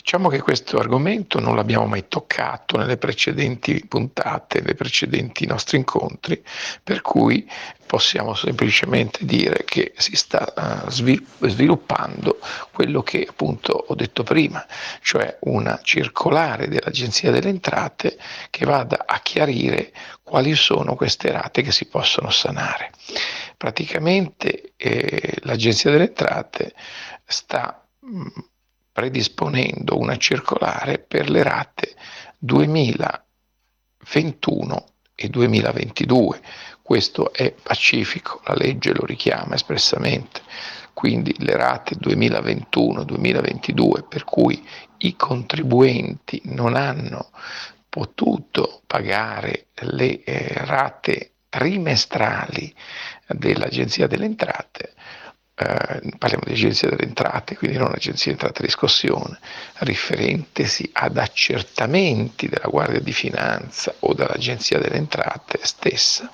Diciamo 0.00 0.28
che 0.28 0.40
questo 0.40 0.78
argomento 0.78 1.40
non 1.40 1.56
l'abbiamo 1.56 1.84
mai 1.86 2.06
toccato 2.06 2.76
nelle 2.76 2.96
precedenti 2.98 3.84
puntate, 3.86 4.60
nei 4.60 4.76
precedenti 4.76 5.44
nostri 5.44 5.76
incontri, 5.76 6.40
per 6.84 7.02
cui 7.02 7.50
possiamo 7.84 8.32
semplicemente 8.34 9.24
dire 9.24 9.64
che 9.64 9.92
si 9.96 10.14
sta 10.14 10.84
uh, 10.86 10.88
sviluppando 10.88 12.38
quello 12.70 13.02
che 13.02 13.26
appunto 13.28 13.72
ho 13.72 13.94
detto 13.96 14.22
prima, 14.22 14.64
cioè 15.02 15.36
una 15.40 15.80
circolare 15.82 16.68
dell'Agenzia 16.68 17.32
delle 17.32 17.48
Entrate 17.48 18.16
che 18.50 18.64
vada 18.64 19.02
a 19.04 19.18
chiarire 19.18 19.92
quali 20.22 20.54
sono 20.54 20.94
queste 20.94 21.32
rate 21.32 21.62
che 21.62 21.72
si 21.72 21.86
possono 21.86 22.30
sanare. 22.30 22.92
Praticamente 23.56 24.74
eh, 24.76 25.38
l'Agenzia 25.40 25.90
delle 25.90 26.04
Entrate 26.04 26.72
sta 27.24 27.84
mh, 27.98 28.20
mm, 28.20 28.26
predisponendo 28.98 29.96
una 29.96 30.16
circolare 30.16 30.98
per 30.98 31.30
le 31.30 31.44
rate 31.44 31.94
2021 32.38 34.86
e 35.14 35.28
2022. 35.28 36.40
Questo 36.82 37.32
è 37.32 37.52
pacifico, 37.52 38.40
la 38.44 38.54
legge 38.54 38.92
lo 38.92 39.04
richiama 39.04 39.54
espressamente. 39.54 40.40
Quindi 40.92 41.32
le 41.38 41.54
rate 41.54 41.94
2021-2022 41.94 44.08
per 44.08 44.24
cui 44.24 44.66
i 44.96 45.14
contribuenti 45.14 46.42
non 46.46 46.74
hanno 46.74 47.30
potuto 47.88 48.82
pagare 48.84 49.68
le 49.82 50.24
eh, 50.24 50.54
rate 50.64 51.34
trimestrali 51.48 52.74
dell'Agenzia 53.28 54.08
delle 54.08 54.24
Entrate, 54.24 54.94
eh, 55.58 56.00
parliamo 56.16 56.44
di 56.46 56.52
Agenzia 56.52 56.88
delle 56.88 57.02
Entrate, 57.02 57.56
quindi 57.56 57.78
non 57.78 57.92
Agenzia 57.92 58.30
delle 58.30 58.44
Entrate 58.44 58.62
Riscossione, 58.62 59.38
riferentesi 59.78 60.88
ad 60.92 61.16
accertamenti 61.16 62.48
della 62.48 62.68
Guardia 62.68 63.00
di 63.00 63.12
Finanza 63.12 63.92
o 64.00 64.14
dall'Agenzia 64.14 64.78
delle 64.78 64.96
Entrate 64.96 65.58
stessa, 65.62 66.32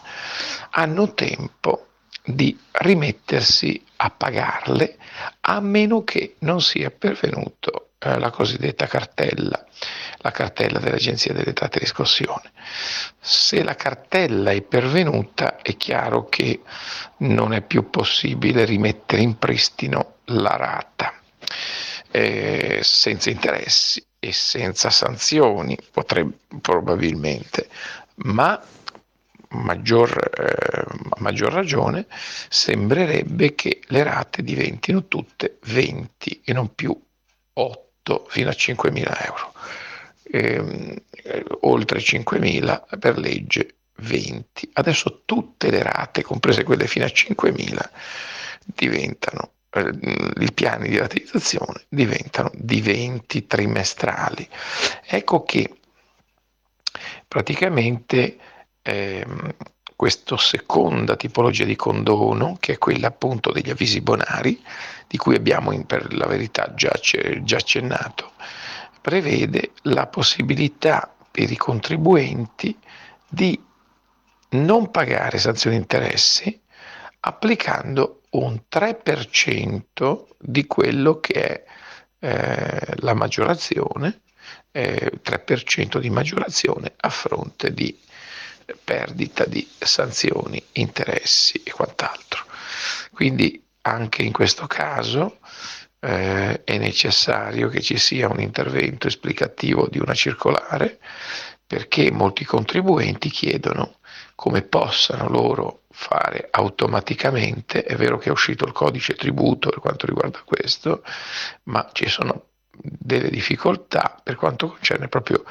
hanno 0.71 1.14
tempo 1.14 1.87
di 2.23 2.59
rimettersi 2.73 3.83
a 3.97 4.11
pagarle 4.11 4.97
a 5.40 5.61
meno 5.61 6.04
che 6.04 6.37
non 6.40 6.61
sia 6.61 6.90
pervenuto 6.90 7.90
eh, 7.99 8.19
la 8.19 8.31
cosiddetta 8.31 8.87
cartella, 8.87 9.64
la 10.25 10.31
cartella 10.31 10.78
dell'Agenzia 10.78 11.35
delle 11.35 11.49
Entrate 11.49 11.76
e 11.76 11.81
Riscossione. 11.81 12.50
Se 13.21 13.62
la 13.62 13.75
cartella 13.75 14.52
è 14.52 14.62
pervenuta 14.62 15.59
è 15.61 15.76
chiaro 15.76 16.28
che 16.31 16.62
non 17.19 17.52
è 17.52 17.61
più 17.61 17.90
possibile 17.90 18.64
rimettere 18.64 19.21
in 19.21 19.37
pristino 19.37 20.14
la 20.26 20.57
rata 20.57 21.12
eh, 22.11 22.81
senza 22.83 23.28
interessi 23.28 24.02
e 24.19 24.33
senza 24.33 24.88
sanzioni, 24.88 25.76
potrebbe 25.90 26.38
probabilmente, 26.62 27.69
ma 28.16 28.59
maggior, 29.49 30.31
eh, 30.38 30.85
a 31.11 31.16
maggior 31.19 31.52
ragione 31.52 32.07
sembrerebbe 32.49 33.54
che 33.54 33.81
le 33.88 34.02
rate 34.02 34.43
diventino 34.43 35.07
tutte 35.07 35.59
20 35.64 36.40
e 36.45 36.52
non 36.54 36.75
più 36.75 36.99
8 37.52 38.26
fino 38.28 38.49
a 38.49 38.52
5.000 38.52 39.26
euro, 39.26 39.52
ehm, 40.25 40.95
oltre 41.61 41.99
5.000 42.00 42.99
per 42.99 43.19
legge 43.19 43.76
20. 43.97 44.71
Adesso 44.75 45.23
tutte 45.25 45.71
le 45.71 45.83
rate, 45.83 46.23
comprese 46.23 46.64
quelle 46.64 46.87
fino 46.87 47.04
a 47.04 47.09
5.000, 47.09 47.90
diventano, 48.64 49.52
eh, 49.71 49.93
i 50.40 50.52
piani 50.52 50.88
di 50.88 50.99
rateizzazione 50.99 51.85
diventano 51.88 52.50
di 52.54 52.81
20 52.81 53.47
trimestrali. 53.47 54.49
Ecco 55.07 55.45
che 55.45 55.71
praticamente 57.26 58.37
ehm, 58.83 59.54
questa 59.97 60.37
seconda 60.37 61.16
tipologia 61.16 61.64
di 61.64 61.76
condono, 61.76 62.57
che 62.61 62.75
è 62.75 62.78
quella 62.78 63.09
appunto 63.09 63.52
degli 63.52 63.71
avvisi 63.71 64.00
bonari, 64.00 64.62
di 65.07 65.16
cui 65.16 65.37
abbiamo 65.37 65.73
in, 65.73 65.87
per 65.87 66.14
la 66.14 66.26
verità 66.26 66.75
già, 66.75 66.93
già 67.00 67.57
accennato, 67.57 68.33
prevede 69.05 69.73
la 69.83 70.07
possibilità 70.07 71.15
per 71.31 71.51
i 71.51 71.59
contribuenti 71.59 72.75
di 73.29 73.63
non 74.53 74.91
pagare 74.91 75.37
sanzioni 75.37 75.77
interessi 75.77 76.59
applicando 77.21 78.23
un 78.31 78.62
3% 78.67 80.25
di 80.38 80.67
quello 80.67 81.21
che 81.21 81.35
è 81.35 81.64
eh, 82.19 82.95
la 83.01 83.12
maggiorazione, 83.12 84.23
eh, 84.73 85.21
3% 85.23 85.99
di 85.99 86.09
maggiorazione 86.09 86.95
a 86.97 87.11
fronte 87.11 87.75
di 87.75 88.01
perdita 88.83 89.45
di 89.45 89.69
sanzioni, 89.81 90.64
interessi 90.73 91.61
e 91.62 91.73
quant'altro. 91.73 92.47
Quindi 93.12 93.62
anche 93.83 94.23
in 94.23 94.33
questo 94.33 94.67
caso 94.67 95.40
eh, 96.05 96.64
è 96.64 96.77
necessario 96.77 97.69
che 97.69 97.81
ci 97.81 97.97
sia 97.97 98.29
un 98.29 98.38
intervento 98.38 99.07
esplicativo 99.07 99.88
di 99.88 99.99
una 99.99 100.12
circolare 100.12 100.99
perché 101.67 102.12
molti 102.12 102.45
contribuenti 102.45 103.31
chiedono 103.31 103.97
come 104.35 104.62
possano 104.62 105.29
loro 105.29 105.85
fare 105.90 106.49
automaticamente, 106.51 107.85
è 107.85 107.97
vero 107.97 108.19
che 108.19 108.29
è 108.29 108.33
uscito 108.33 108.67
il 108.67 108.73
codice 108.73 109.14
tributo 109.14 109.71
per 109.71 109.79
quanto 109.79 110.07
riguarda 110.07 110.43
questo, 110.45 111.03
ma 111.64 111.88
ci 111.93 112.09
sono 112.09 112.49
delle 112.77 113.31
difficoltà 113.31 114.21
per 114.23 114.35
quanto 114.35 114.69
concerne 114.69 115.09
proprio 115.09 115.45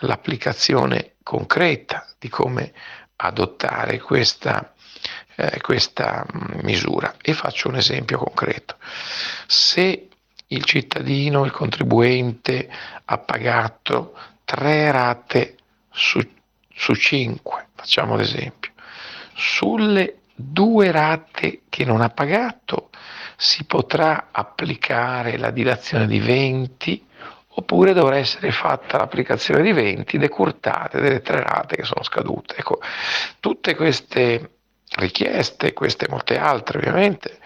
l'applicazione 0.00 1.14
concreta 1.22 2.06
di 2.18 2.28
come 2.28 2.72
adottare 3.16 3.98
questa, 3.98 4.74
eh, 5.36 5.60
questa 5.60 6.26
mm, 6.26 6.60
misura. 6.64 7.14
E 7.22 7.32
faccio 7.32 7.68
un 7.68 7.76
esempio 7.76 8.18
concreto. 8.18 8.76
Se 9.46 10.08
il 10.48 10.64
cittadino, 10.64 11.44
il 11.44 11.50
contribuente 11.50 12.68
ha 13.04 13.18
pagato 13.18 14.16
tre 14.44 14.90
rate 14.90 15.56
su, 15.90 16.20
su 16.72 16.94
cinque, 16.94 17.68
facciamo 17.74 18.16
l'esempio, 18.16 18.72
sulle 19.34 20.18
due 20.34 20.90
rate 20.90 21.62
che 21.68 21.84
non 21.84 22.00
ha 22.00 22.10
pagato 22.10 22.90
si 23.36 23.64
potrà 23.64 24.28
applicare 24.30 25.36
la 25.36 25.50
dilazione 25.50 26.06
di 26.06 26.20
20 26.20 27.06
oppure 27.58 27.94
dovrà 27.94 28.16
essere 28.16 28.50
fatta 28.50 28.98
l'applicazione 28.98 29.62
di 29.62 29.72
20 29.72 30.18
decurtate 30.18 31.00
delle 31.00 31.22
tre 31.22 31.42
rate 31.42 31.76
che 31.76 31.84
sono 31.84 32.02
scadute. 32.02 32.56
Ecco, 32.56 32.80
tutte 33.40 33.74
queste 33.74 34.55
richieste, 34.96 35.72
queste 35.72 36.06
e 36.06 36.08
molte 36.10 36.38
altre 36.38 36.78
ovviamente, 36.78 37.38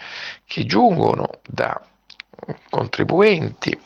che 0.45 0.65
giungono 0.65 1.41
da 1.47 1.81
contribuenti 2.71 3.79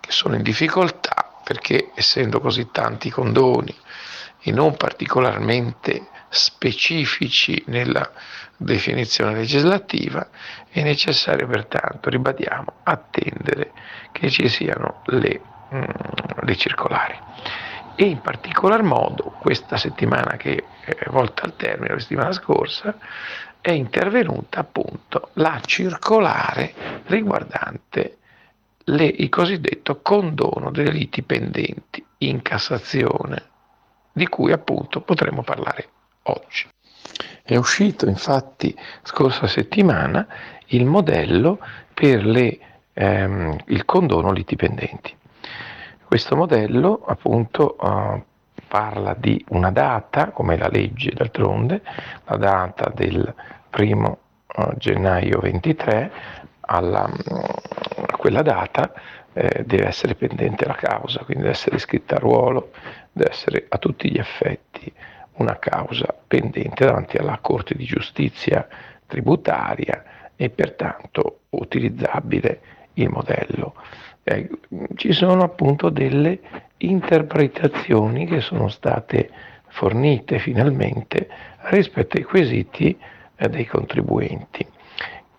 che 0.00 0.10
sono 0.10 0.34
in 0.34 0.42
difficoltà 0.42 1.40
perché 1.44 1.90
essendo 1.94 2.40
così 2.40 2.70
tanti 2.70 3.10
condoni 3.10 3.74
e 4.42 4.52
non 4.52 4.76
particolarmente 4.76 6.08
specifici 6.28 7.62
nella 7.66 8.08
definizione 8.56 9.34
legislativa, 9.34 10.28
è 10.70 10.82
necessario 10.82 11.46
pertanto, 11.46 12.08
ribadiamo, 12.08 12.74
attendere 12.84 13.72
che 14.12 14.30
ci 14.30 14.48
siano 14.48 15.02
le, 15.06 15.40
mm, 15.74 15.82
le 16.42 16.56
circolari. 16.56 17.18
E 17.96 18.04
in 18.04 18.20
particolar 18.20 18.82
modo 18.82 19.34
questa 19.40 19.76
settimana 19.76 20.36
che 20.36 20.64
volta 21.08 21.42
al 21.42 21.56
termine, 21.56 21.94
la 21.94 22.00
settimana 22.00 22.32
scorsa, 22.32 22.96
è 23.60 23.70
intervenuta 23.70 24.60
appunto 24.60 25.30
la 25.34 25.60
circolare 25.64 27.02
riguardante 27.06 28.16
le, 28.84 29.04
il 29.04 29.28
cosiddetto 29.28 30.00
condono 30.00 30.70
delle 30.70 30.90
liti 30.90 31.22
pendenti 31.22 32.04
in 32.18 32.42
Cassazione, 32.42 33.42
di 34.12 34.26
cui 34.26 34.52
appunto 34.52 35.00
potremo 35.02 35.42
parlare 35.42 35.88
oggi. 36.24 36.68
È 37.42 37.56
uscito 37.56 38.06
infatti 38.06 38.76
scorsa 39.02 39.46
settimana 39.46 40.26
il 40.66 40.84
modello 40.86 41.58
per 41.92 42.24
le, 42.24 42.58
ehm, 42.92 43.56
il 43.66 43.84
condono 43.84 44.32
liti 44.32 44.56
pendenti. 44.56 45.16
Questo 46.04 46.34
modello 46.34 47.04
appunto 47.06 47.76
uh, 47.78 48.24
parla 48.66 49.14
di 49.14 49.42
una 49.48 49.70
data, 49.70 50.30
come 50.30 50.56
la 50.56 50.68
legge 50.68 51.12
d'altronde, 51.12 51.82
la 52.24 52.36
data 52.36 52.90
del 52.94 53.34
primo 53.68 54.18
uh, 54.56 54.74
gennaio 54.76 55.40
23, 55.40 56.10
alla, 56.60 57.04
a 57.04 58.16
quella 58.16 58.42
data 58.42 58.92
eh, 59.32 59.64
deve 59.64 59.86
essere 59.86 60.14
pendente 60.14 60.66
la 60.66 60.74
causa, 60.74 61.24
quindi 61.24 61.42
deve 61.42 61.54
essere 61.54 61.76
iscritta 61.76 62.16
a 62.16 62.18
ruolo, 62.18 62.70
deve 63.12 63.30
essere 63.30 63.66
a 63.68 63.78
tutti 63.78 64.10
gli 64.10 64.18
effetti 64.18 64.92
una 65.34 65.58
causa 65.58 66.14
pendente 66.26 66.84
davanti 66.84 67.16
alla 67.16 67.38
Corte 67.40 67.74
di 67.74 67.84
giustizia 67.84 68.66
tributaria 69.06 70.04
e 70.36 70.50
pertanto 70.50 71.40
utilizzabile 71.50 72.60
il 72.94 73.08
modello. 73.08 73.74
Eh, 74.22 74.48
ci 74.96 75.12
sono 75.12 75.42
appunto 75.42 75.88
delle 75.88 76.40
interpretazioni 76.80 78.26
che 78.26 78.40
sono 78.40 78.68
state 78.68 79.30
fornite 79.68 80.38
finalmente 80.38 81.28
rispetto 81.70 82.16
ai 82.16 82.24
quesiti 82.24 82.96
eh, 83.36 83.48
dei 83.48 83.66
contribuenti. 83.66 84.66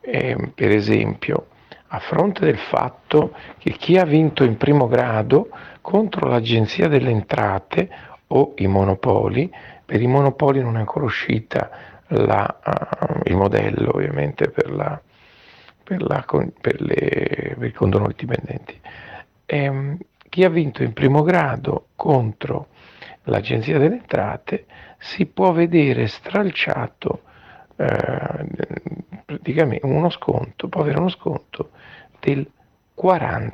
Eh, 0.01 0.51
per 0.55 0.71
esempio, 0.71 1.47
a 1.87 1.99
fronte 1.99 2.45
del 2.45 2.57
fatto 2.57 3.35
che 3.57 3.71
chi 3.71 3.97
ha 3.97 4.05
vinto 4.05 4.43
in 4.43 4.57
primo 4.57 4.87
grado 4.87 5.49
contro 5.81 6.29
l'Agenzia 6.29 6.87
delle 6.87 7.09
Entrate 7.09 7.89
o 8.27 8.53
i 8.57 8.67
monopoli 8.67 9.51
per 9.91 10.01
i 10.01 10.07
monopoli 10.07 10.61
non 10.61 10.77
è 10.77 10.79
ancora 10.79 11.03
uscita 11.03 11.69
la, 12.07 12.59
uh, 12.63 13.19
il 13.25 13.35
modello 13.35 13.91
ovviamente 13.93 14.49
per, 14.49 14.71
la, 14.71 15.01
per, 15.83 16.01
la, 16.01 16.25
per, 16.61 16.79
le, 16.79 17.55
per 17.59 17.67
i 17.67 17.73
condono 17.73 18.07
dipendenti. 18.15 18.79
ehm, 19.45 19.97
chi 20.31 20.45
ha 20.45 20.49
vinto 20.49 20.81
in 20.81 20.93
primo 20.93 21.23
grado 21.23 21.87
contro 21.97 22.67
l'Agenzia 23.23 23.77
delle 23.77 23.95
Entrate 23.95 24.65
si 24.97 25.25
può 25.25 25.51
vedere 25.51 26.07
stralciato 26.07 27.23
eh, 27.75 28.47
praticamente 29.25 29.85
uno 29.85 30.09
sconto, 30.09 30.69
può 30.69 30.83
avere 30.83 30.99
uno 30.99 31.09
sconto 31.09 31.71
del 32.21 32.49
40%. 32.97 33.49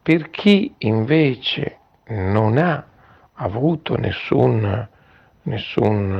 Per 0.00 0.30
chi 0.30 0.74
invece 0.78 1.78
non 2.06 2.56
ha 2.56 2.86
avuto 3.34 3.96
nessun, 3.98 4.88
nessun, 5.42 6.18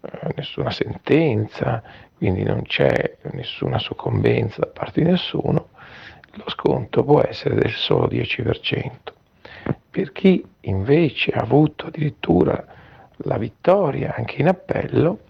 eh, 0.00 0.32
nessuna 0.36 0.70
sentenza, 0.70 1.82
quindi 2.16 2.44
non 2.44 2.62
c'è 2.62 3.16
nessuna 3.32 3.80
soccombenza 3.80 4.60
da 4.60 4.68
parte 4.68 5.02
di 5.02 5.10
nessuno, 5.10 5.70
lo 6.32 6.48
sconto 6.48 7.02
può 7.04 7.22
essere 7.22 7.54
del 7.54 7.72
solo 7.72 8.06
10%. 8.06 8.90
Per 9.90 10.12
chi 10.12 10.44
invece 10.60 11.32
ha 11.32 11.42
avuto 11.42 11.86
addirittura 11.86 12.64
la 13.24 13.38
vittoria 13.38 14.14
anche 14.16 14.40
in 14.40 14.48
appello, 14.48 15.20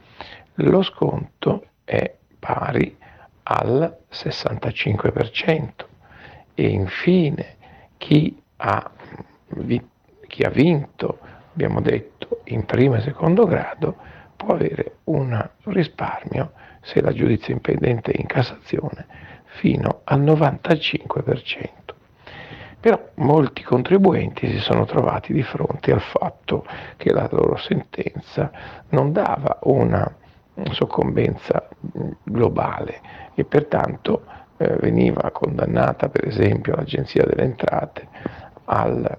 lo 0.55 0.83
sconto 0.83 1.67
è 1.85 2.15
pari 2.39 2.97
al 3.45 3.99
65%. 4.11 5.71
E 6.55 6.69
infine 6.69 7.57
chi 7.97 8.41
ha, 8.57 8.91
chi 10.27 10.43
ha 10.43 10.51
vinto, 10.51 11.19
abbiamo 11.53 11.81
detto, 11.81 12.43
in 12.45 12.65
primo 12.67 12.97
e 12.97 13.01
secondo 13.01 13.47
grado, 13.47 13.97
può 14.37 14.55
avere 14.55 14.99
un 15.05 15.49
risparmio, 15.65 16.53
se 16.83 17.01
la 17.01 17.13
giudizia 17.13 17.55
impendente 17.55 18.13
è 18.13 18.21
in 18.21 18.27
Cassazione, 18.27 19.07
fino 19.59 20.01
al 20.05 20.23
95%. 20.23 21.69
Però 22.81 23.11
molti 23.17 23.63
contribuenti 23.63 24.49
si 24.49 24.59
sono 24.59 24.87
trovati 24.87 25.35
di 25.35 25.43
fronte 25.43 25.93
al 25.93 26.01
fatto 26.01 26.65
che 26.97 27.13
la 27.13 27.29
loro 27.31 27.57
sentenza 27.57 28.51
non 28.91 29.13
dava 29.13 29.59
una 29.65 30.11
soccombenza 30.71 31.69
globale 32.23 33.01
e 33.35 33.45
pertanto 33.45 34.25
eh, 34.57 34.77
veniva 34.77 35.31
condannata 35.31 36.09
per 36.09 36.27
esempio 36.27 36.75
l'Agenzia 36.75 37.25
delle 37.25 37.43
Entrate 37.43 38.09
al, 38.65 39.19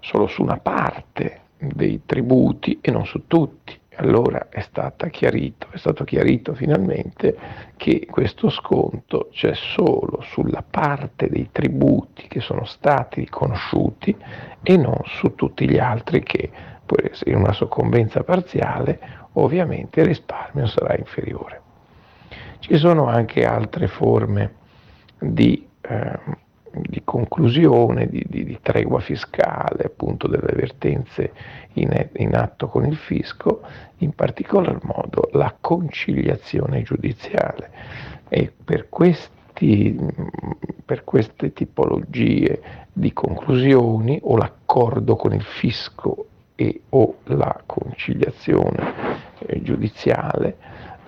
solo 0.00 0.26
su 0.26 0.42
una 0.42 0.58
parte 0.58 1.40
dei 1.58 2.02
tributi 2.06 2.78
e 2.80 2.90
non 2.90 3.04
su 3.06 3.26
tutti 3.26 3.78
allora 3.96 4.48
è, 4.48 4.64
chiarito, 5.10 5.68
è 5.70 5.76
stato 5.78 6.04
chiarito 6.04 6.54
finalmente 6.54 7.36
che 7.76 8.06
questo 8.10 8.50
sconto 8.50 9.28
c'è 9.32 9.54
solo 9.54 10.20
sulla 10.22 10.62
parte 10.68 11.28
dei 11.28 11.48
tributi 11.50 12.28
che 12.28 12.40
sono 12.40 12.64
stati 12.64 13.20
riconosciuti 13.20 14.16
e 14.62 14.76
non 14.76 15.00
su 15.04 15.34
tutti 15.34 15.68
gli 15.68 15.78
altri 15.78 16.22
che 16.22 16.50
in 17.24 17.36
una 17.36 17.52
soccombenza 17.52 18.22
parziale 18.22 19.00
ovviamente 19.32 20.00
il 20.00 20.06
risparmio 20.06 20.66
sarà 20.66 20.96
inferiore. 20.96 21.62
Ci 22.58 22.76
sono 22.78 23.06
anche 23.06 23.44
altre 23.44 23.86
forme 23.86 24.54
di 25.18 25.66
eh, 25.80 26.18
di 26.82 27.02
conclusione, 27.04 28.08
di, 28.08 28.24
di, 28.28 28.44
di, 28.44 28.58
tregua 28.60 29.00
fiscale, 29.00 29.84
appunto 29.84 30.28
delle 30.28 30.52
vertenze 30.54 31.32
in, 31.74 32.08
in, 32.14 32.34
atto 32.34 32.68
con 32.68 32.84
il 32.84 32.96
fisco, 32.96 33.62
in 33.98 34.14
particolar 34.14 34.78
modo 34.82 35.28
la 35.32 35.54
conciliazione 35.58 36.82
giudiziale. 36.82 37.70
E 38.28 38.52
per, 38.64 38.88
questi, 38.88 39.98
per 40.84 41.04
queste 41.04 41.52
tipologie 41.52 42.60
di 42.92 43.12
conclusioni 43.12 44.18
o 44.22 44.36
l'accordo 44.36 45.16
con 45.16 45.32
il 45.32 45.42
fisco 45.42 46.26
e 46.54 46.82
o 46.88 47.16
la 47.24 47.62
conciliazione 47.66 48.92
eh, 49.38 49.62
giudiziale, 49.62 50.56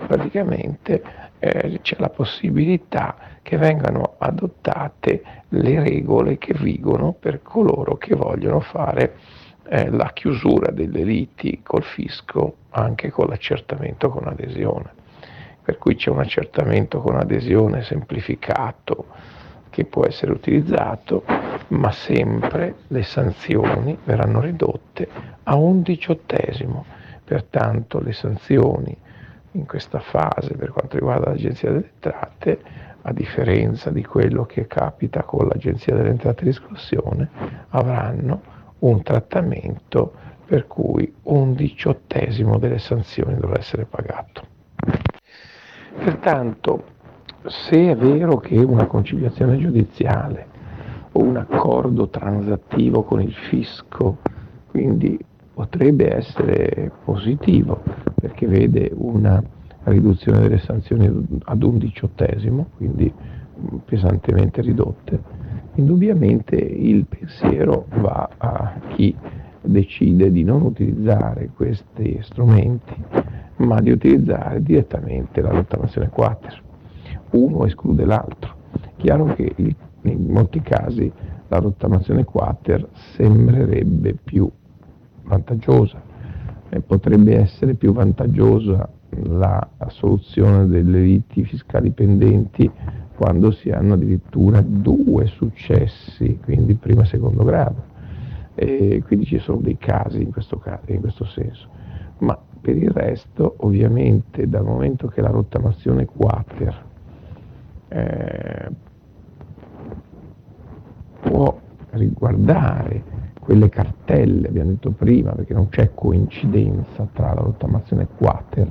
praticamente 0.07 1.03
eh, 1.39 1.81
c'è 1.83 1.97
la 1.99 2.11
possibilità 2.11 3.17
che 3.43 3.57
vengano 3.57 4.15
adottate 4.19 5.23
le 5.49 5.81
regole 5.81 6.39
che 6.39 6.55
vigono 6.55 7.13
per 7.13 7.43
coloro 7.43 7.97
che 7.97 8.15
vogliono 8.15 8.61
fare 8.61 9.17
eh, 9.69 9.91
la 9.91 10.11
chiusura 10.13 10.71
dei 10.71 10.89
delitti 10.89 11.61
col 11.63 11.83
fisco 11.83 12.57
anche 12.71 13.11
con 13.11 13.27
l'accertamento 13.27 14.09
con 14.09 14.27
adesione. 14.27 14.97
Per 15.63 15.77
cui 15.79 15.97
c'è 15.97 16.11
un 16.11 16.21
accertamento 16.21 17.01
con 17.01 17.17
adesione 17.17 17.83
semplificato 17.83 19.07
che 19.69 19.85
può 19.85 20.07
essere 20.07 20.33
utilizzato, 20.33 21.25
ma 21.69 21.93
sempre 21.93 22.77
le 22.89 23.03
sanzioni 23.03 23.97
verranno 24.03 24.41
ridotte 24.41 25.09
a 25.43 25.55
un 25.57 25.83
diciottesimo. 25.83 26.85
Pertanto 27.23 28.01
le 28.01 28.13
sanzioni 28.13 28.97
in 29.59 29.67
questa 29.67 29.99
fase 29.99 30.55
per 30.55 30.71
quanto 30.71 30.97
riguarda 30.97 31.31
l'Agenzia 31.31 31.71
delle 31.71 31.91
Entrate, 31.95 32.61
a 33.03 33.13
differenza 33.13 33.91
di 33.91 34.05
quello 34.05 34.45
che 34.45 34.67
capita 34.67 35.23
con 35.25 35.47
l'Agenzia 35.47 35.95
delle 35.95 36.11
Entrate 36.11 36.45
di 36.45 36.51
Riscossione, 36.51 37.29
avranno 37.71 38.57
un 38.81 39.03
trattamento 39.03 40.13
per 40.47 40.67
cui 40.67 41.13
un 41.25 41.55
diciottesimo 41.55 42.59
delle 42.59 42.79
sanzioni 42.79 43.35
dovrà 43.35 43.59
essere 43.59 43.85
pagato. 43.85 44.47
Pertanto, 45.99 46.85
se 47.47 47.91
è 47.91 47.97
vero 47.97 48.39
che 48.39 48.57
una 48.57 48.87
conciliazione 48.87 49.59
giudiziale 49.59 50.47
o 51.13 51.23
un 51.23 51.37
accordo 51.37 52.09
transattivo 52.09 53.03
con 53.03 53.21
il 53.21 53.35
fisco, 53.35 54.19
quindi 54.71 55.19
potrebbe 55.59 56.15
essere 56.15 56.93
positivo 57.05 57.83
perché 58.15 58.47
vede 58.47 58.93
una 58.95 59.43
riduzione 59.85 60.39
delle 60.39 60.59
sanzioni 60.59 61.27
ad 61.47 61.63
un 61.65 61.79
diciottesimo, 61.79 62.69
quindi 62.77 63.13
pesantemente 63.85 64.63
ridotte, 64.63 65.21
indubbiamente 65.75 66.55
il 66.55 67.07
pensiero 67.07 67.87
va 67.97 68.29
a 68.39 68.79
chi 68.91 69.13
decide 69.61 70.31
di 70.31 70.45
non 70.45 70.63
utilizzare 70.63 71.51
questi 71.57 72.21
strumenti, 72.23 72.95
ma 73.57 73.81
di 73.81 73.91
utilizzare 73.91 74.63
direttamente 74.63 75.41
la 75.41 75.51
rottamazione 75.51 76.09
quater. 76.09 76.63
Uno 77.31 77.65
esclude 77.65 78.05
l'altro. 78.05 78.55
Chiaro 78.95 79.35
che 79.35 79.53
in 79.57 80.27
molti 80.29 80.61
casi 80.61 81.11
la 81.49 81.59
rottamazione 81.59 82.23
quater 82.23 82.89
sembrerebbe 83.17 84.15
più 84.23 84.49
vantaggiosa, 85.29 86.03
eh, 86.71 86.81
potrebbe 86.81 87.39
essere 87.39 87.75
più 87.75 87.93
vantaggiosa 87.93 88.89
la 89.25 89.67
soluzione 89.89 90.67
delle 90.67 91.01
liti 91.01 91.45
fiscali 91.45 91.91
pendenti 91.91 92.71
quando 93.17 93.51
si 93.51 93.71
hanno 93.71 93.95
addirittura 93.95 94.61
due 94.61 95.27
successi, 95.27 96.39
quindi 96.43 96.75
primo 96.75 97.03
e 97.03 97.07
secondo 97.07 97.45
grado. 97.45 97.97
E 98.55 99.03
quindi 99.07 99.27
ci 99.27 99.39
sono 99.39 99.61
dei 99.61 99.77
casi 99.77 100.23
in 100.23 100.31
questo, 100.31 100.59
caso, 100.59 100.83
in 100.87 101.01
questo 101.01 101.25
senso. 101.25 101.69
Ma 102.19 102.39
per 102.61 102.77
il 102.77 102.91
resto, 102.91 103.55
ovviamente, 103.59 104.49
dal 104.49 104.65
momento 104.65 105.09
che 105.09 105.21
la 105.21 105.31
rottamazione 105.31 106.05
quater 106.05 106.85
eh, 107.89 108.69
può 111.21 111.59
riguardare 111.91 113.03
quelle 113.49 113.71
cartelle, 113.71 114.47
abbiamo 114.47 114.73
detto 114.73 114.91
prima, 114.91 115.33
perché 115.33 115.55
non 115.55 115.71
c'è 115.71 115.95
coincidenza 115.95 117.09
tra 117.15 117.33
la 117.33 117.41
rottamazione 117.41 118.07
quater 118.15 118.71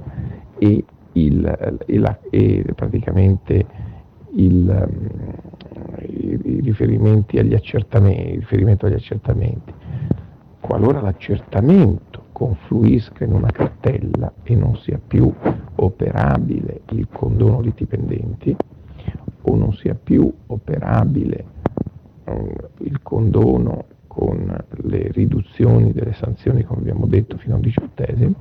e, 0.59 0.85
il, 1.13 1.79
e, 1.83 1.97
la, 1.97 2.19
e 2.29 2.63
praticamente 2.75 3.65
il, 4.35 4.87
i, 6.01 6.39
i, 6.43 6.59
riferimenti 6.61 7.39
agli 7.39 7.55
accertamenti, 7.55 8.33
il 8.33 8.39
riferimento 8.41 8.85
agli 8.85 8.93
accertamenti. 8.93 9.73
Qualora 10.59 11.01
l'accertamento 11.01 12.25
confluisca 12.31 13.23
in 13.23 13.33
una 13.33 13.49
cartella 13.49 14.31
e 14.43 14.53
non 14.53 14.77
sia 14.77 14.99
più 14.99 15.33
operabile 15.73 16.81
il 16.91 17.07
condono 17.11 17.61
litipendenti 17.61 18.55
o 19.41 19.55
non 19.55 19.73
sia 19.73 19.95
più 19.95 20.31
operabile 20.45 21.45
um, 22.25 22.53
il 22.81 23.01
condono 23.01 23.95
con 24.17 24.51
le 24.69 25.11
riduzioni 25.11 25.93
delle 25.93 26.13
sanzioni, 26.13 26.63
come 26.63 26.79
abbiamo 26.79 27.05
detto, 27.05 27.37
fino 27.37 27.53
a 27.53 27.57
un 27.57 27.61
diciottesimo, 27.61 28.33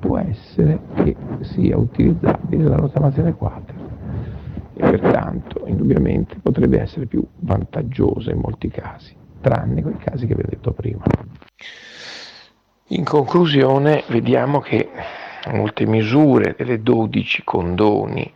può 0.00 0.18
essere 0.18 0.80
che 0.96 1.14
sia 1.42 1.76
utilizzabile 1.76 2.64
la 2.64 2.74
rottamazione 2.74 3.32
quater 3.34 3.76
e 4.74 4.80
pertanto 4.80 5.62
indubbiamente 5.66 6.38
potrebbe 6.42 6.80
essere 6.80 7.06
più 7.06 7.24
vantaggiosa 7.38 8.32
in 8.32 8.40
molti 8.40 8.66
casi, 8.68 9.14
tranne 9.40 9.82
quei 9.82 9.96
casi 9.98 10.26
che 10.26 10.32
abbiamo 10.32 10.50
detto 10.50 10.72
prima. 10.72 11.04
In 12.88 13.04
conclusione 13.04 14.02
vediamo 14.08 14.58
che 14.58 14.90
molte 15.52 15.86
misure 15.86 16.56
delle 16.58 16.82
12 16.82 17.44
condoni 17.44 18.32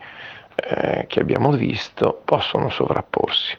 eh, 0.55 1.07
che 1.09 1.19
abbiamo 1.19 1.51
visto 1.51 2.23
possono 2.25 2.69
sovrapporsi, 2.69 3.57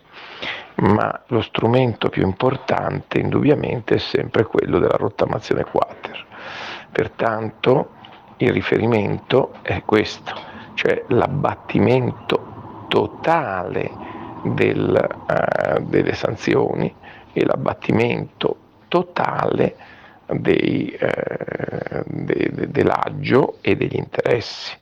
ma 0.79 1.23
lo 1.27 1.41
strumento 1.41 2.09
più 2.09 2.23
importante 2.23 3.19
indubbiamente 3.19 3.95
è 3.95 3.99
sempre 3.99 4.45
quello 4.45 4.79
della 4.79 4.97
rottamazione 4.97 5.63
quater. 5.63 6.25
Pertanto 6.91 7.91
il 8.37 8.51
riferimento 8.51 9.53
è 9.61 9.83
questo, 9.85 10.33
cioè 10.75 11.03
l'abbattimento 11.07 12.85
totale 12.87 13.91
del, 14.43 15.07
uh, 15.27 15.81
delle 15.83 16.13
sanzioni 16.13 16.93
e 17.33 17.45
l'abbattimento 17.45 18.57
totale 18.87 19.75
dei, 20.25 20.89
eh, 20.91 22.03
de, 22.05 22.49
de, 22.51 22.69
dell'aggio 22.69 23.57
e 23.61 23.75
degli 23.75 23.95
interessi. 23.95 24.77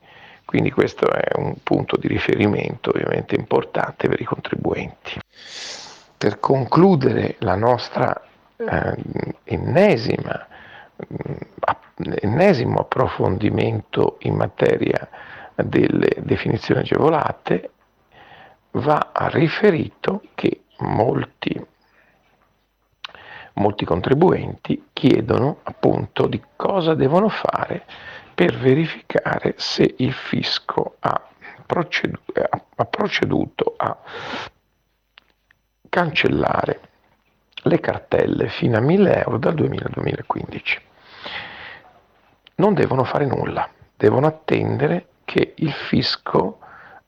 Quindi 0.46 0.72
questo 0.72 1.12
è 1.12 1.38
un 1.38 1.56
punto 1.62 1.98
di 1.98 2.08
riferimento 2.08 2.90
ovviamente 2.92 3.36
importante 3.36 4.08
per 4.08 4.22
i 4.22 4.24
contribuenti. 4.24 5.20
Per 6.18 6.40
concludere 6.40 7.36
la 7.40 7.56
nostra 7.56 8.22
eh, 8.56 8.96
ennesima, 9.44 10.48
ennesimo 11.96 12.80
approfondimento 12.80 14.18
in 14.22 14.36
materia 14.36 15.08
delle 15.56 16.10
definizioni 16.20 16.82
agevolate, 16.82 17.72
va 18.72 19.12
riferito 19.32 20.24
che 20.34 20.64
molti 20.80 21.66
molti 23.58 23.86
contribuenti 23.86 24.90
chiedono 24.94 25.60
appunto 25.64 26.28
di 26.28 26.42
cosa 26.56 26.94
devono 26.94 27.28
fare 27.30 27.86
per 28.34 28.56
verificare 28.58 29.56
se 29.58 29.96
il 29.98 30.14
fisco 30.14 30.96
ha, 31.00 31.22
procedu- 31.66 32.20
ha 32.76 32.86
proceduto 32.86 33.74
a 33.78 33.98
cancellare 35.98 36.80
le 37.64 37.80
cartelle 37.80 38.50
fino 38.50 38.78
a 38.78 38.82
1000 38.82 39.24
euro 39.24 39.40
dal 39.40 39.56
2000 39.56 39.84
al 39.84 39.92
2015. 39.94 40.82
Non 42.58 42.76
devono 42.76 43.04
fare 43.04 43.26
nulla, 43.26 43.68
devono 43.96 44.28
attendere 44.28 45.08
che 45.26 45.54
il 45.56 45.72
fisco 45.72 46.60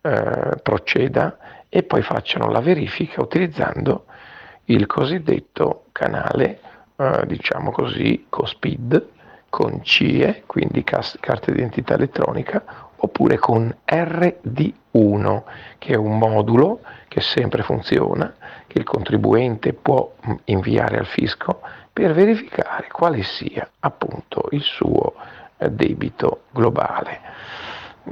eh, 0.02 0.58
proceda 0.64 1.38
e 1.70 1.84
poi 1.84 2.02
facciano 2.02 2.50
la 2.50 2.62
verifica 2.62 3.22
utilizzando 3.22 4.06
il 4.66 4.88
cosiddetto 4.88 5.86
canale, 5.92 6.60
eh, 6.96 7.28
diciamo 7.28 7.70
così, 7.70 8.26
COSPID, 8.28 9.08
con 9.50 9.84
CIE, 9.84 10.44
quindi 10.48 10.84
cas- 10.84 11.18
carta 11.20 11.52
d'identità 11.52 11.94
elettronica, 11.94 12.64
oppure 12.96 13.38
con 13.38 13.72
RD1, 13.86 15.44
che 15.78 15.94
è 15.94 15.96
un 15.96 16.18
modulo 16.18 16.82
che 17.08 17.22
sempre 17.22 17.64
funziona, 17.64 18.34
che 18.70 18.78
il 18.78 18.84
contribuente 18.84 19.74
può 19.74 20.14
inviare 20.46 21.00
al 21.00 21.08
fisco 21.08 21.62
per 21.92 22.14
verificare 22.14 22.88
quale 22.88 23.24
sia 23.24 23.68
appunto 23.80 24.48
il 24.52 24.62
suo 24.62 25.16
eh, 25.58 25.70
debito 25.72 26.44
globale. 26.52 27.20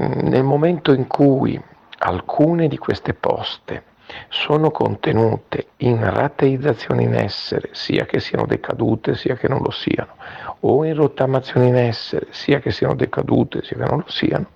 Mm, 0.02 0.28
nel 0.28 0.44
momento 0.44 0.92
in 0.92 1.08
cui 1.08 1.62
alcune 2.00 2.68
di 2.68 2.78
queste 2.78 3.14
poste 3.14 3.84
sono 4.30 4.72
contenute 4.72 5.68
in 5.78 6.00
rateizzazioni 6.10 7.04
in 7.04 7.14
essere, 7.14 7.70
sia 7.74 8.06
che 8.06 8.20
siano 8.20 8.46
decadute 8.46 9.16
sia 9.16 9.36
che 9.36 9.48
non 9.48 9.62
lo 9.62 9.72
siano, 9.72 10.16
o 10.62 10.84
in 10.84 10.96
rottamazioni 10.96 11.68
in 11.68 11.76
essere, 11.76 12.28
sia 12.32 12.60
che 12.60 12.72
siano 12.72 12.96
decadute 12.96 13.64
sia 13.64 13.78
che 13.78 13.86
non 13.86 14.00
lo 14.00 14.10
siano, 14.10 14.48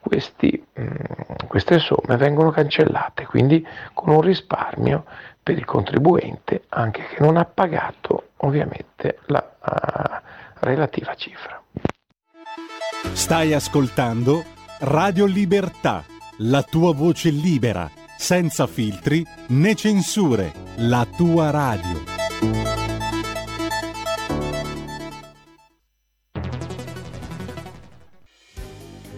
questi, 0.00 0.62
mh, 0.74 0.82
mm, 0.82 1.46
queste 1.48 1.78
somme 1.78 2.16
vengono 2.16 2.50
cancellate, 2.50 3.26
quindi 3.26 3.66
con 3.92 4.10
un 4.10 4.20
risparmio 4.20 5.04
per 5.44 5.58
il 5.58 5.64
contribuente 5.66 6.64
anche 6.70 7.04
che 7.06 7.16
non 7.20 7.36
ha 7.36 7.44
pagato 7.44 8.30
ovviamente 8.38 9.18
la 9.26 9.56
uh, 9.60 10.64
relativa 10.64 11.14
cifra. 11.14 11.62
Stai 13.12 13.52
ascoltando 13.52 14.42
Radio 14.80 15.26
Libertà, 15.26 16.02
la 16.38 16.62
tua 16.62 16.92
voce 16.94 17.30
libera 17.30 17.88
senza 18.16 18.66
filtri 18.66 19.24
né 19.48 19.74
censure, 19.74 20.52
la 20.76 21.06
tua 21.14 21.50
radio. 21.50 22.83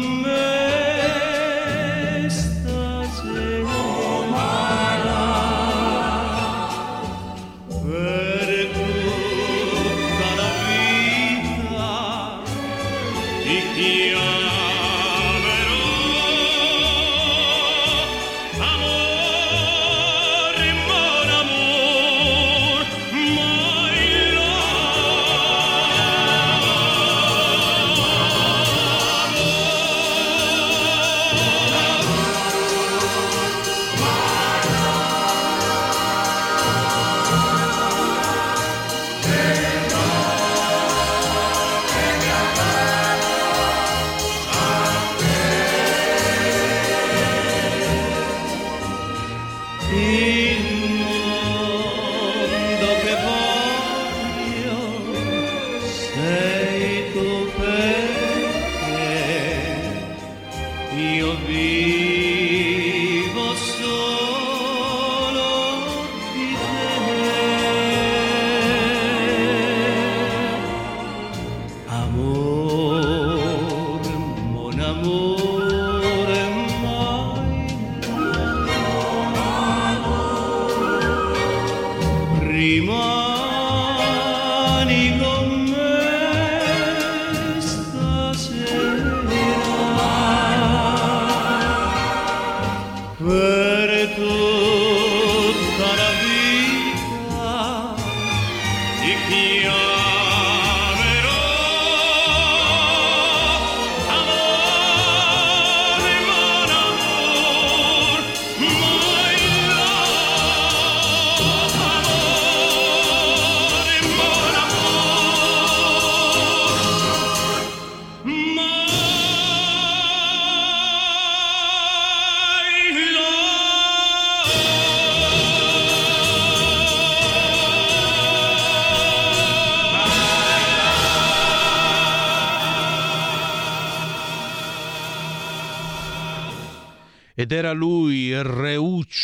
come 0.00 0.37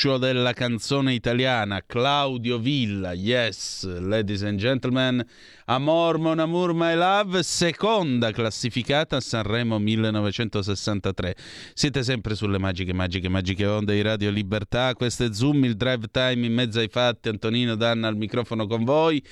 reuccio 0.04 0.18
della 0.18 0.52
canzone 0.52 1.14
italiana, 1.14 1.82
Claudio 1.84 2.58
Villa. 2.58 3.12
Yes, 3.12 3.86
ladies 4.00 4.42
and 4.42 4.58
gentlemen, 4.58 5.24
Amor 5.64 6.18
Mon 6.18 6.38
Amour 6.38 6.74
My 6.74 6.94
Love, 6.94 7.42
seconda 7.42 8.30
classificata 8.30 9.16
a 9.16 9.20
Sanremo 9.20 9.78
1963. 9.78 11.34
Siete 11.72 12.02
sempre 12.02 12.34
sulle 12.34 12.58
magiche, 12.58 12.92
magiche, 12.92 13.28
magiche 13.28 13.64
onde 13.64 13.94
di 13.94 14.02
Radio 14.02 14.30
Libertà. 14.30 14.92
Questo 14.94 15.24
è 15.24 15.32
Zoom, 15.32 15.64
il 15.64 15.74
drive 15.74 16.08
time 16.10 16.44
in 16.44 16.52
mezzo 16.52 16.80
ai 16.80 16.88
fatti. 16.88 17.30
Antonino 17.30 17.74
Danna 17.74 18.08
al 18.08 18.16
microfono 18.16 18.66
con 18.66 18.84
voi. 18.84 19.22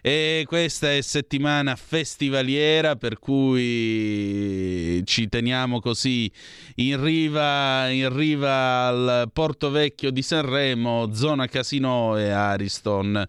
E 0.00 0.44
questa 0.46 0.92
è 0.92 1.00
settimana 1.00 1.74
festivaliera 1.74 2.96
per 2.96 3.18
cui 3.18 5.02
ci 5.04 5.28
teniamo 5.28 5.80
così 5.80 6.30
in 6.76 7.02
riva, 7.02 7.88
in 7.88 8.14
riva 8.14 8.86
al 8.86 9.30
Porto 9.32 9.70
Vecchio 9.70 10.10
di 10.10 10.22
Sanremo, 10.22 11.12
zona 11.12 11.46
Casino 11.46 12.16
e 12.16 12.30
Ariston. 12.30 13.26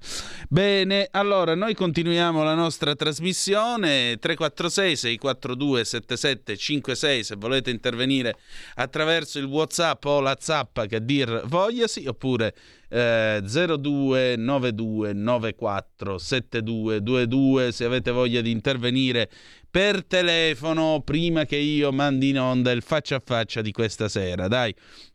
Bene, 0.48 1.08
allora 1.12 1.56
noi 1.56 1.74
continuiamo 1.74 2.44
la 2.44 2.54
nostra 2.54 2.96
trasmissione 2.96 4.18
346 4.20 4.96
642 4.96 5.86
7756 5.86 7.24
se 7.24 7.36
volete 7.36 7.72
intervenire 7.72 8.36
attraverso 8.76 9.40
il 9.40 9.46
WhatsApp 9.46 10.06
o 10.06 10.20
la 10.20 10.38
zappa 10.40 10.86
che 10.86 11.04
dir 11.04 11.44
vogliasi 11.46 12.06
oppure 12.08 12.54
eh, 12.90 13.42
0292 13.44 15.14
94 15.14 16.18
7222 16.18 17.72
se 17.72 17.86
avete 17.86 18.12
voglia 18.12 18.42
di 18.42 18.52
intervenire 18.52 19.30
per 19.70 20.04
telefono 20.04 21.02
prima 21.06 21.46
che 21.46 21.58
io 21.58 21.92
mandi 21.92 22.30
in 22.30 22.40
onda 22.40 22.72
il 22.72 22.82
faccia 22.82 23.18
a 23.18 23.22
faccia 23.24 23.62
di 23.62 23.72
questa 23.72 24.10
sera. 24.10 24.48
Dai, 24.48 24.74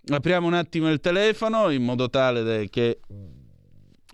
apriamo 0.09 0.47
un 0.47 0.55
attimo 0.55 0.89
il 0.91 1.01
telefono 1.01 1.71
in 1.71 1.83
modo 1.83 2.09
tale 2.09 2.69
che 2.71 3.01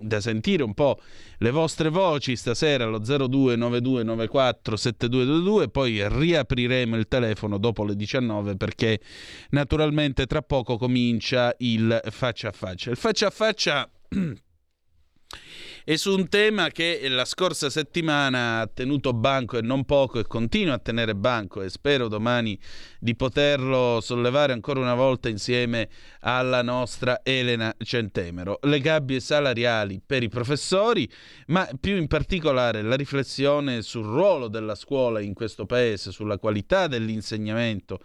da 0.00 0.20
sentire 0.20 0.62
un 0.62 0.74
po' 0.74 0.98
le 1.38 1.50
vostre 1.50 1.88
voci 1.88 2.36
stasera 2.36 2.84
allo 2.84 2.98
029294 2.98 4.76
7222 4.76 5.68
poi 5.68 6.08
riapriremo 6.08 6.96
il 6.96 7.08
telefono 7.08 7.58
dopo 7.58 7.84
le 7.84 7.96
19 7.96 8.56
perché 8.56 9.00
naturalmente 9.50 10.26
tra 10.26 10.42
poco 10.42 10.76
comincia 10.76 11.54
il 11.58 12.00
faccia 12.10 12.48
a 12.48 12.52
faccia. 12.52 12.90
Il 12.90 12.96
faccia 12.96 13.26
a 13.28 13.30
faccia 13.30 13.90
è 15.84 15.96
su 15.96 16.14
un 16.14 16.28
tema 16.28 16.68
che 16.68 17.00
la 17.08 17.24
scorsa 17.24 17.70
settimana 17.70 18.60
ha 18.60 18.66
tenuto 18.66 19.12
banco 19.12 19.56
e 19.56 19.62
non 19.62 19.84
poco 19.84 20.18
e 20.18 20.26
continua 20.26 20.74
a 20.74 20.78
tenere 20.78 21.14
banco 21.14 21.62
e 21.62 21.70
spero 21.70 22.08
domani 22.08 22.58
di 22.98 23.16
poterlo 23.16 24.00
sollevare 24.00 24.52
ancora 24.52 24.80
una 24.80 24.94
volta 24.94 25.28
insieme 25.28 25.88
alla 26.20 26.62
nostra 26.62 27.20
Elena 27.22 27.74
Centemero. 27.78 28.58
Le 28.62 28.80
gabbie 28.80 29.20
salariali 29.20 30.02
per 30.04 30.22
i 30.22 30.28
professori, 30.28 31.10
ma 31.46 31.68
più 31.78 31.96
in 31.96 32.08
particolare 32.08 32.82
la 32.82 32.96
riflessione 32.96 33.82
sul 33.82 34.04
ruolo 34.04 34.48
della 34.48 34.74
scuola 34.74 35.20
in 35.20 35.32
questo 35.32 35.64
paese, 35.64 36.12
sulla 36.12 36.38
qualità 36.38 36.86
dell'insegnamento, 36.86 38.00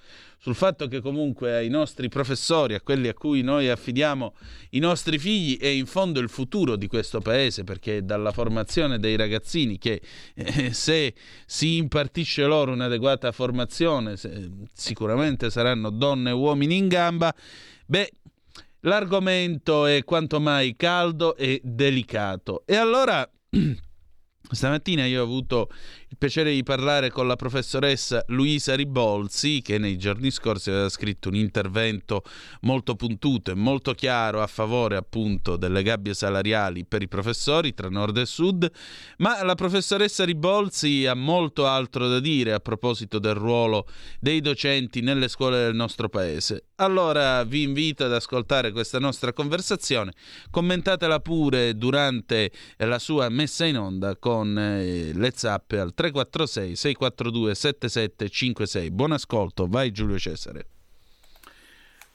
sul 0.45 0.53
fatto 0.53 0.87
che 0.87 1.01
comunque 1.01 1.55
ai 1.55 1.69
nostri 1.69 2.07
professori, 2.07 2.75
a 2.75 2.81
quelli 2.81 3.07
a 3.07 3.15
cui 3.15 3.41
noi 3.41 3.67
affidiamo 3.67 4.35
i 4.71 4.77
nostri 4.77 5.17
figli, 5.17 5.57
è 5.57 5.65
in 5.65 5.87
fondo 5.87 6.19
il 6.19 6.29
futuro 6.29 6.75
di 6.75 6.85
questo 6.85 7.19
paese, 7.19 7.63
perché 7.63 7.97
è 7.97 8.01
dalla 8.03 8.31
formazione 8.31 8.99
dei 8.99 9.15
ragazzini 9.15 9.79
che 9.79 9.99
eh, 10.35 10.71
se 10.71 11.15
si 11.47 11.77
impartisce 11.77 12.45
loro 12.45 12.73
un'adeguata 12.73 13.31
formazione, 13.31 14.17
se, 14.17 14.51
sicuramente 14.71 15.49
saranno 15.49 15.89
donne 15.89 16.29
e 16.29 16.33
uomini 16.33 16.77
in 16.77 16.89
gamba, 16.89 17.33
beh, 17.87 18.11
l'argomento 18.81 19.87
è 19.87 20.03
quanto 20.03 20.39
mai 20.39 20.75
caldo 20.75 21.35
e 21.35 21.59
delicato. 21.63 22.61
E 22.67 22.75
allora... 22.75 23.27
Stamattina 24.47 25.05
io 25.05 25.21
ho 25.21 25.23
avuto 25.23 25.69
il 26.15 26.17
piacere 26.17 26.53
di 26.53 26.63
parlare 26.63 27.09
con 27.09 27.27
la 27.27 27.35
professoressa 27.35 28.23
Luisa 28.27 28.73
Ribolzi, 28.73 29.61
che 29.61 29.77
nei 29.77 29.97
giorni 29.97 30.31
scorsi 30.31 30.69
aveva 30.69 30.87
scritto 30.87 31.27
un 31.27 31.35
intervento 31.35 32.23
molto 32.61 32.95
puntuto 32.95 33.51
e 33.51 33.53
molto 33.53 33.93
chiaro 33.93 34.41
a 34.41 34.47
favore 34.47 34.95
appunto 34.95 35.57
delle 35.57 35.83
gabbie 35.83 36.13
salariali 36.13 36.85
per 36.85 37.01
i 37.01 37.09
professori 37.09 37.73
tra 37.73 37.89
nord 37.89 38.17
e 38.17 38.25
sud, 38.25 38.71
ma 39.17 39.43
la 39.43 39.55
professoressa 39.55 40.23
Ribolzi 40.23 41.05
ha 41.05 41.15
molto 41.15 41.67
altro 41.67 42.07
da 42.07 42.21
dire 42.21 42.53
a 42.53 42.61
proposito 42.61 43.19
del 43.19 43.35
ruolo 43.35 43.85
dei 44.21 44.39
docenti 44.39 45.01
nelle 45.01 45.27
scuole 45.27 45.57
del 45.57 45.75
nostro 45.75 46.07
paese. 46.07 46.67
Allora 46.77 47.43
vi 47.43 47.63
invito 47.63 48.05
ad 48.05 48.13
ascoltare 48.13 48.71
questa 48.71 48.99
nostra 48.99 49.33
conversazione, 49.33 50.13
commentatela 50.49 51.19
pure 51.19 51.77
durante 51.77 52.51
la 52.77 52.99
sua 52.99 53.27
messa 53.29 53.65
in 53.65 53.77
onda 53.77 54.15
con 54.17 54.57
eh, 54.57 55.11
le 55.13 55.31
zappe 55.33 55.79
al 55.79 55.93
346 56.11 56.75
642 56.75 57.55
7756. 57.55 58.91
Buon 58.91 59.11
ascolto, 59.13 59.67
vai 59.67 59.91
Giulio 59.91 60.19
Cesare. 60.19 60.67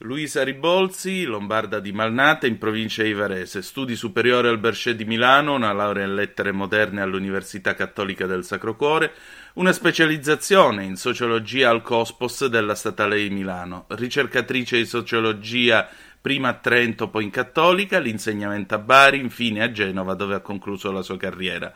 Luisa 0.03 0.43
Ribolzi, 0.43 1.25
lombarda 1.25 1.79
di 1.79 1.91
Malnate, 1.91 2.47
in 2.47 2.57
provincia 2.57 3.03
di 3.03 3.13
Varese, 3.13 3.61
studi 3.61 3.95
superiori 3.95 4.47
al 4.47 4.57
Berchet 4.57 4.95
di 4.95 5.05
Milano, 5.05 5.53
una 5.53 5.71
laurea 5.73 6.05
in 6.05 6.15
lettere 6.15 6.51
moderne 6.51 7.01
all'Università 7.01 7.75
Cattolica 7.75 8.25
del 8.25 8.43
Sacro 8.43 8.75
Cuore, 8.75 9.13
una 9.53 9.71
specializzazione 9.71 10.85
in 10.85 10.95
sociologia 10.95 11.69
al 11.69 11.83
Cospos 11.83 12.47
della 12.47 12.73
Statale 12.73 13.21
di 13.21 13.29
Milano, 13.29 13.85
ricercatrice 13.89 14.77
di 14.77 14.85
sociologia 14.85 15.87
prima 16.19 16.49
a 16.49 16.53
Trento, 16.53 17.09
poi 17.09 17.25
in 17.25 17.29
Cattolica, 17.29 17.99
l'insegnamento 17.99 18.73
a 18.73 18.79
Bari, 18.79 19.19
infine 19.19 19.61
a 19.61 19.71
Genova, 19.71 20.15
dove 20.15 20.33
ha 20.33 20.39
concluso 20.39 20.91
la 20.91 21.03
sua 21.03 21.17
carriera. 21.17 21.71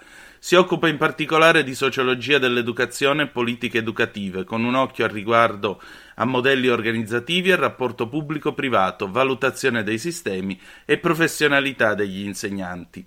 Si 0.46 0.54
occupa 0.54 0.88
in 0.88 0.98
particolare 0.98 1.64
di 1.64 1.74
sociologia 1.74 2.38
dell'educazione 2.38 3.24
e 3.24 3.28
politiche 3.30 3.80
educative, 3.80 4.44
con 4.44 4.64
un 4.64 4.76
occhio 4.76 5.06
al 5.06 5.10
riguardo 5.10 5.82
a 6.18 6.26
modelli 6.26 6.68
organizzativi 6.68 7.50
e 7.50 7.56
rapporto 7.56 8.08
pubblico-privato, 8.08 9.10
valutazione 9.10 9.82
dei 9.82 9.98
sistemi 9.98 10.62
e 10.86 11.00
professionalità 11.00 11.96
degli 11.96 12.24
insegnanti. 12.24 13.04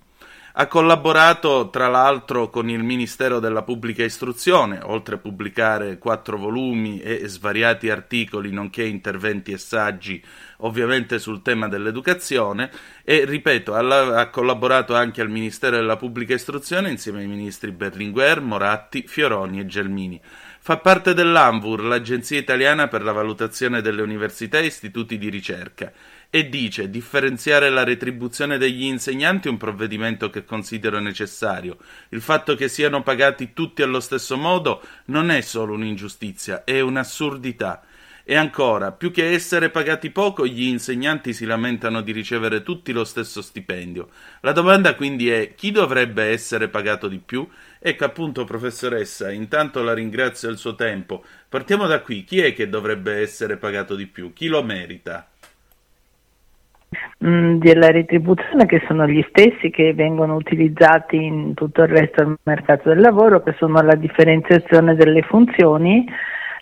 Ha 0.59 0.67
collaborato 0.67 1.69
tra 1.69 1.87
l'altro 1.87 2.49
con 2.49 2.69
il 2.69 2.83
Ministero 2.83 3.39
della 3.39 3.61
Pubblica 3.61 4.03
Istruzione, 4.03 4.81
oltre 4.83 5.15
a 5.15 5.17
pubblicare 5.17 5.97
quattro 5.97 6.37
volumi 6.37 6.99
e 6.99 7.25
svariati 7.29 7.89
articoli, 7.89 8.51
nonché 8.51 8.83
interventi 8.83 9.53
e 9.53 9.57
saggi 9.57 10.21
ovviamente 10.57 11.17
sul 11.17 11.41
tema 11.41 11.69
dell'educazione 11.69 12.69
e, 13.05 13.23
ripeto, 13.23 13.73
ha 13.73 14.27
collaborato 14.27 14.93
anche 14.95 15.21
al 15.21 15.29
Ministero 15.29 15.77
della 15.77 15.95
Pubblica 15.95 16.33
Istruzione 16.33 16.89
insieme 16.89 17.21
ai 17.21 17.27
ministri 17.27 17.71
Berlinguer, 17.71 18.41
Moratti, 18.41 19.05
Fioroni 19.07 19.61
e 19.61 19.65
Gelmini. 19.65 20.19
Fa 20.59 20.75
parte 20.75 21.13
dell'ANVUR, 21.13 21.85
l'Agenzia 21.85 22.37
Italiana 22.37 22.89
per 22.89 23.01
la 23.01 23.13
Valutazione 23.13 23.81
delle 23.81 24.01
Università 24.01 24.59
e 24.59 24.65
Istituti 24.65 25.17
di 25.17 25.29
Ricerca, 25.29 25.89
e 26.31 26.47
dice 26.47 26.91
differenziare 26.91 27.69
la 27.69 27.83
retribuzione 27.83 28.59
degli 28.59 28.83
insegnanti 28.83 29.47
è 29.47 29.51
un 29.51 29.57
provvedimento 29.57 30.29
che 30.29 30.43
considero 30.43 30.99
necessario. 30.99 31.77
Il 32.09 32.21
fatto 32.21 32.53
che 32.55 32.67
siano 32.67 33.01
pagati 33.01 33.53
tutti 33.53 33.81
allo 33.81 33.99
stesso 33.99 34.37
modo 34.37 34.81
non 35.05 35.31
è 35.31 35.41
solo 35.41 35.73
un'ingiustizia, 35.73 36.63
è 36.63 36.79
un'assurdità. 36.81 37.83
E 38.23 38.35
ancora, 38.35 38.91
più 38.91 39.09
che 39.09 39.31
essere 39.31 39.71
pagati 39.71 40.11
poco, 40.11 40.45
gli 40.45 40.67
insegnanti 40.67 41.33
si 41.33 41.45
lamentano 41.45 42.01
di 42.01 42.11
ricevere 42.11 42.61
tutti 42.61 42.91
lo 42.91 43.03
stesso 43.03 43.41
stipendio. 43.41 44.09
La 44.41 44.51
domanda 44.51 44.93
quindi 44.93 45.31
è 45.31 45.55
chi 45.55 45.71
dovrebbe 45.71 46.25
essere 46.25 46.67
pagato 46.67 47.07
di 47.07 47.17
più? 47.17 47.47
Ecco 47.79 48.05
appunto, 48.05 48.43
professoressa, 48.43 49.31
intanto 49.31 49.81
la 49.81 49.95
ringrazio 49.95 50.47
del 50.47 50.59
suo 50.59 50.75
tempo. 50.75 51.25
Partiamo 51.49 51.87
da 51.87 52.01
qui, 52.01 52.23
chi 52.23 52.39
è 52.39 52.53
che 52.53 52.69
dovrebbe 52.69 53.15
essere 53.15 53.57
pagato 53.57 53.95
di 53.95 54.05
più? 54.05 54.31
Chi 54.31 54.45
lo 54.45 54.61
merita? 54.61 55.27
Mm, 57.23 57.59
della 57.59 57.91
retribuzione 57.91 58.65
che 58.65 58.81
sono 58.87 59.05
gli 59.05 59.23
stessi 59.29 59.69
che 59.69 59.93
vengono 59.93 60.35
utilizzati 60.35 61.17
in 61.17 61.53
tutto 61.53 61.83
il 61.83 61.89
resto 61.89 62.23
del 62.23 62.37
mercato 62.43 62.89
del 62.89 63.01
lavoro, 63.01 63.43
che 63.43 63.53
sono 63.59 63.81
la 63.81 63.95
differenziazione 63.95 64.95
delle 64.95 65.21
funzioni, 65.21 66.07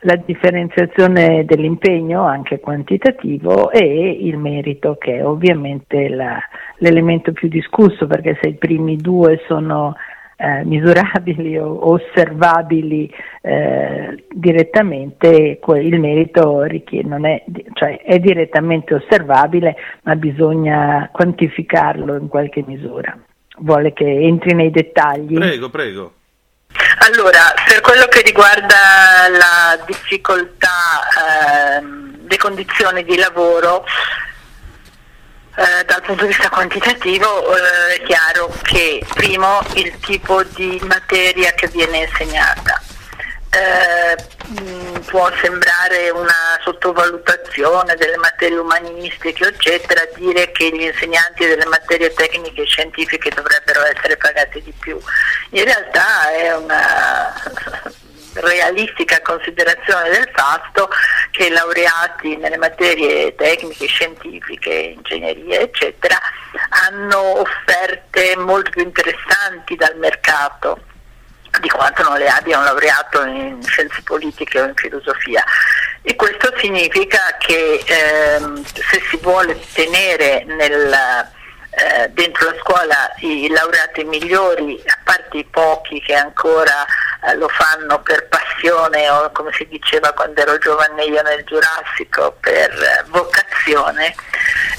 la 0.01 0.15
differenziazione 0.15 1.45
dell'impegno 1.45 2.23
anche 2.23 2.59
quantitativo 2.59 3.71
e 3.71 4.17
il 4.21 4.37
merito 4.37 4.95
che 4.99 5.17
è 5.17 5.25
ovviamente 5.25 6.09
la, 6.09 6.37
l'elemento 6.79 7.31
più 7.31 7.47
discusso 7.47 8.05
perché 8.05 8.37
se 8.41 8.49
i 8.49 8.55
primi 8.55 8.97
due 8.97 9.41
sono 9.47 9.95
eh, 10.37 10.63
misurabili 10.63 11.57
o 11.57 11.89
osservabili 11.89 13.11
eh, 13.41 14.23
direttamente, 14.29 15.59
il 15.65 15.99
merito 15.99 16.61
richiede, 16.63 17.15
è, 17.21 17.43
cioè 17.73 18.01
è 18.01 18.19
direttamente 18.19 18.93
osservabile 18.93 19.75
ma 20.03 20.15
bisogna 20.15 21.09
quantificarlo 21.11 22.15
in 22.15 22.27
qualche 22.27 22.63
misura. 22.65 23.17
Vuole 23.59 23.93
che 23.93 24.05
entri 24.05 24.53
nei 24.53 24.69
dettagli? 24.69 25.33
Prego, 25.33 25.69
prego. 25.69 26.13
Allora, 27.09 27.39
per 27.67 27.81
quello 27.81 28.05
che 28.05 28.21
riguarda 28.21 28.75
la 29.31 29.83
difficoltà, 29.85 31.79
ehm, 31.79 32.27
le 32.27 32.37
condizioni 32.37 33.03
di 33.03 33.17
lavoro, 33.17 33.85
eh, 35.57 35.83
dal 35.85 36.01
punto 36.03 36.21
di 36.21 36.27
vista 36.27 36.49
quantitativo 36.49 37.55
eh, 37.55 37.95
è 37.95 38.03
chiaro 38.03 38.53
che 38.61 39.03
primo 39.15 39.59
il 39.73 39.97
tipo 39.99 40.43
di 40.43 40.79
materia 40.83 41.51
che 41.53 41.67
viene 41.69 42.05
insegnata. 42.05 42.79
Eh, 43.49 44.15
mh, 44.61 44.99
può 45.07 45.31
sembrare 45.41 46.11
una 46.11 46.59
sottovalutazione 46.61 47.95
delle 47.95 48.17
materie 48.17 48.59
umanistiche, 48.59 49.47
eccetera, 49.47 50.01
dire 50.15 50.51
che 50.51 50.69
gli 50.69 50.83
insegnanti 50.83 51.47
delle 51.47 51.65
materie 51.65 52.13
tecniche 52.13 52.61
e 52.61 52.65
scientifiche 52.65 53.31
dovrebbero 53.33 53.83
essere 53.85 54.15
pagati 54.17 54.61
di 54.61 54.73
più. 54.79 54.99
In 55.51 55.63
realtà 55.63 56.29
è 56.33 56.55
una 56.55 57.33
realistica 58.41 59.21
considerazione 59.21 60.09
del 60.09 60.29
fatto 60.33 60.89
che 61.31 61.45
i 61.45 61.49
laureati 61.49 62.35
nelle 62.37 62.57
materie 62.57 63.35
tecniche, 63.35 63.87
scientifiche, 63.87 64.71
ingegneria, 64.95 65.59
eccetera, 65.59 66.19
hanno 66.87 67.39
offerte 67.41 68.35
molto 68.37 68.69
più 68.71 68.81
interessanti 68.81 69.75
dal 69.75 69.95
mercato 69.97 70.79
di 71.59 71.69
quanto 71.69 72.03
non 72.03 72.17
le 72.17 72.27
abbia 72.27 72.57
un 72.57 72.65
laureato 72.65 73.23
in 73.23 73.63
scienze 73.63 74.01
politiche 74.03 74.59
o 74.59 74.65
in 74.65 74.75
filosofia. 74.75 75.43
E 76.01 76.15
questo 76.15 76.53
significa 76.57 77.35
che 77.39 77.83
ehm, 77.85 78.63
se 78.63 79.01
si 79.09 79.17
vuole 79.17 79.59
tenere 79.73 80.43
nel, 80.45 81.29
eh, 81.77 82.09
dentro 82.09 82.49
la 82.49 82.55
scuola 82.59 83.13
i 83.19 83.47
laureati 83.49 84.03
migliori, 84.03 84.81
a 84.85 84.97
parte 85.03 85.37
i 85.37 85.43
pochi 85.45 86.01
che 86.01 86.15
ancora 86.15 86.83
eh, 87.23 87.35
lo 87.35 87.47
fanno 87.49 88.01
per 88.01 88.27
passione 88.27 89.07
o 89.09 89.31
come 89.31 89.51
si 89.53 89.67
diceva 89.67 90.11
quando 90.13 90.41
ero 90.41 90.57
giovane 90.57 91.03
io 91.03 91.21
nel 91.21 91.43
Giurassico, 91.43 92.35
per 92.39 92.71
eh, 92.71 93.03
vocazione, 93.09 94.15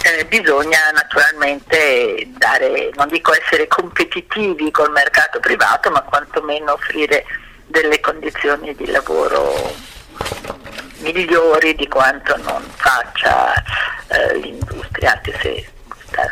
eh, 0.03 0.25
bisogna 0.25 0.91
naturalmente 0.93 2.27
dare, 2.37 2.91
non 2.95 3.07
dico 3.07 3.33
essere 3.33 3.69
competitivi 3.69 4.69
col 4.73 4.91
mercato 4.91 5.39
privato, 5.39 5.91
ma 5.91 6.03
quantomeno 6.03 6.73
offrire 6.73 7.25
delle 7.67 8.01
condizioni 8.01 8.75
di 8.75 8.91
lavoro 8.91 9.73
migliori 10.99 11.77
di 11.77 11.87
quanto 11.87 12.37
non 12.39 12.63
faccia 12.75 13.53
eh, 14.09 14.35
l'industria, 14.39 15.13
anche 15.13 15.39
se 15.41 15.69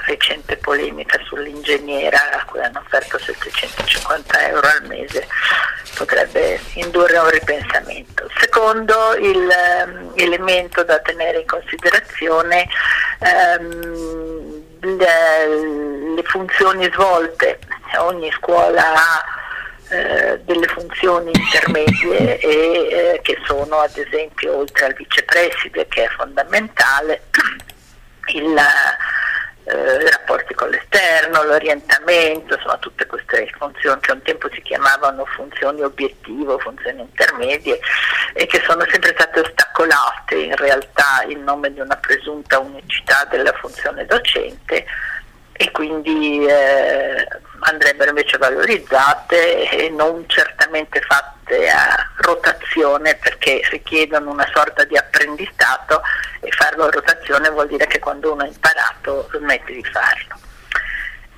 recente 0.05 0.57
polemica 0.57 1.19
sull'ingegnera 1.25 2.19
a 2.33 2.45
cui 2.45 2.61
hanno 2.61 2.81
offerto 2.81 3.19
750 3.19 4.49
euro 4.49 4.67
al 4.67 4.87
mese 4.87 5.27
potrebbe 5.95 6.61
indurre 6.75 7.19
un 7.19 7.31
ripensamento. 7.31 8.29
Secondo 8.39 9.15
il, 9.15 9.49
um, 9.87 10.13
elemento 10.15 10.85
da 10.85 10.99
tenere 10.99 11.41
in 11.41 11.47
considerazione 11.47 12.69
um, 13.59 14.63
le, 14.81 16.15
le, 16.15 16.23
funzioni 16.25 16.89
svolte, 16.93 17.59
ogni 17.99 18.31
scuola 18.33 18.95
ha 18.95 19.25
eh, 19.89 20.41
delle 20.45 20.67
funzioni 20.67 21.31
intermedie 21.33 22.39
e, 22.39 22.49
eh, 22.49 23.21
che 23.23 23.39
sono 23.45 23.79
ad 23.79 23.97
esempio 23.97 24.57
oltre 24.57 24.87
al 24.87 24.95
vicepreside 24.95 25.87
che 25.87 26.05
è 26.05 26.09
fondamentale 26.09 27.23
il 28.35 28.59
eh, 29.67 30.03
i 30.03 30.11
rapporti 30.11 30.55
con 30.55 30.69
l'esterno, 30.71 31.43
l'orientamento, 31.43 32.55
insomma 32.55 32.79
tutte 32.79 33.07
queste 33.07 33.51
funzioni 33.59 34.01
che 34.01 34.13
un 34.13 34.23
tempo 34.23 34.49
si 34.53 34.63
chiamavano 34.63 35.25
funzioni 35.25 35.83
obiettivo, 35.83 36.59
funzioni 36.59 37.01
intermedie 37.01 37.79
e 38.35 38.47
che 38.47 38.63
sono 38.65 38.85
sempre 38.89 39.13
state 39.15 39.41
ostacolate 39.41 40.37
in 40.37 40.57
realtà 40.57 41.25
in 41.29 41.43
nome 41.43 41.73
di 41.73 41.81
una 41.81 41.97
presunta 41.97 42.61
unicità 42.61 43.25
della 43.29 43.53
funzione 43.55 44.07
docente 44.07 44.87
e 45.57 45.71
quindi 45.71 46.47
eh, 46.47 47.27
andrebbero 47.61 48.11
invece 48.11 48.37
valorizzate 48.37 49.71
e 49.71 49.89
non 49.89 50.25
certamente 50.29 51.01
fatte 51.01 51.69
a 51.69 52.11
rotazione 52.17 53.15
perché 53.15 53.63
richiedono 53.71 54.31
una 54.31 54.49
sorta 54.53 54.85
di 54.85 54.97
apprendistato 54.97 56.03
e 56.41 56.51
farlo 56.51 56.85
a 56.85 56.91
rotazione 56.91 57.49
vuol 57.51 57.69
dire 57.69 57.87
che 57.87 57.99
quando 57.99 58.33
uno 58.33 58.43
ha 58.43 58.47
imparato 58.47 59.29
smette 59.33 59.73
di 59.73 59.85
farlo. 59.85 60.35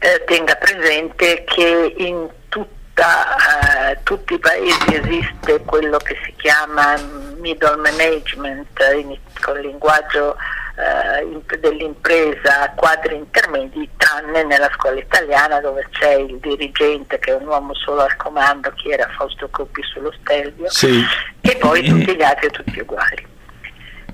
Eh, 0.01 0.25
tenga 0.27 0.55
presente 0.57 1.45
che 1.45 1.95
in 1.99 2.29
tutta, 2.49 3.91
eh, 3.91 3.99
tutti 4.03 4.35
i 4.35 4.39
paesi 4.39 4.95
esiste 4.95 5.61
quello 5.65 5.99
che 5.99 6.17
si 6.25 6.35
chiama 6.37 6.97
middle 7.39 7.77
management 7.77 8.79
in, 8.95 9.17
con 9.41 9.59
linguaggio 9.59 10.37
eh, 10.79 11.59
dell'impresa 11.59 12.73
quadri 12.77 13.17
intermedi, 13.17 13.89
tranne 13.97 14.45
nella 14.45 14.71
scuola 14.75 14.99
italiana 14.99 15.61
dove 15.61 15.87
c'è 15.91 16.15
il 16.15 16.39
dirigente 16.39 17.19
che 17.19 17.33
è 17.33 17.35
un 17.35 17.47
uomo 17.47 17.75
solo 17.75 18.03
al 18.03 18.17
comando, 18.17 18.73
che 18.77 18.91
era 18.91 19.09
Fausto 19.17 19.49
Coppi 19.51 19.83
sullo 19.83 20.13
Stelvio, 20.21 20.71
sì. 20.71 21.03
e 21.41 21.57
poi 21.57 21.83
tutti 21.83 22.15
gli 22.15 22.23
altri 22.23 22.51
tutti 22.51 22.79
uguali. 22.79 23.27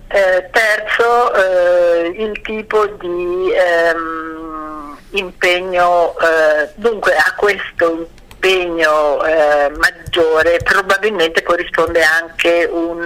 Eh, 0.09 0.49
terzo, 0.53 1.35
eh, 1.35 2.09
il 2.17 2.41
tipo 2.43 2.87
di 2.87 3.53
ehm, 3.53 4.97
impegno, 5.11 6.15
eh, 6.19 6.71
dunque 6.77 7.15
a 7.17 7.35
questo 7.37 8.09
impegno 8.45 9.25
eh, 9.25 9.73
maggiore 9.77 10.59
probabilmente 10.62 11.43
corrisponde 11.43 12.03
anche 12.03 12.69
un 12.71 13.05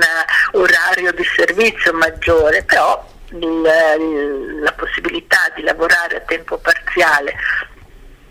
orario 0.52 1.12
di 1.12 1.24
servizio 1.24 1.92
maggiore, 1.94 2.62
però 2.64 3.07
il, 3.30 4.60
la 4.62 4.72
possibilità 4.72 5.50
di 5.54 5.62
lavorare 5.62 6.16
a 6.16 6.20
tempo 6.20 6.58
parziale 6.58 7.34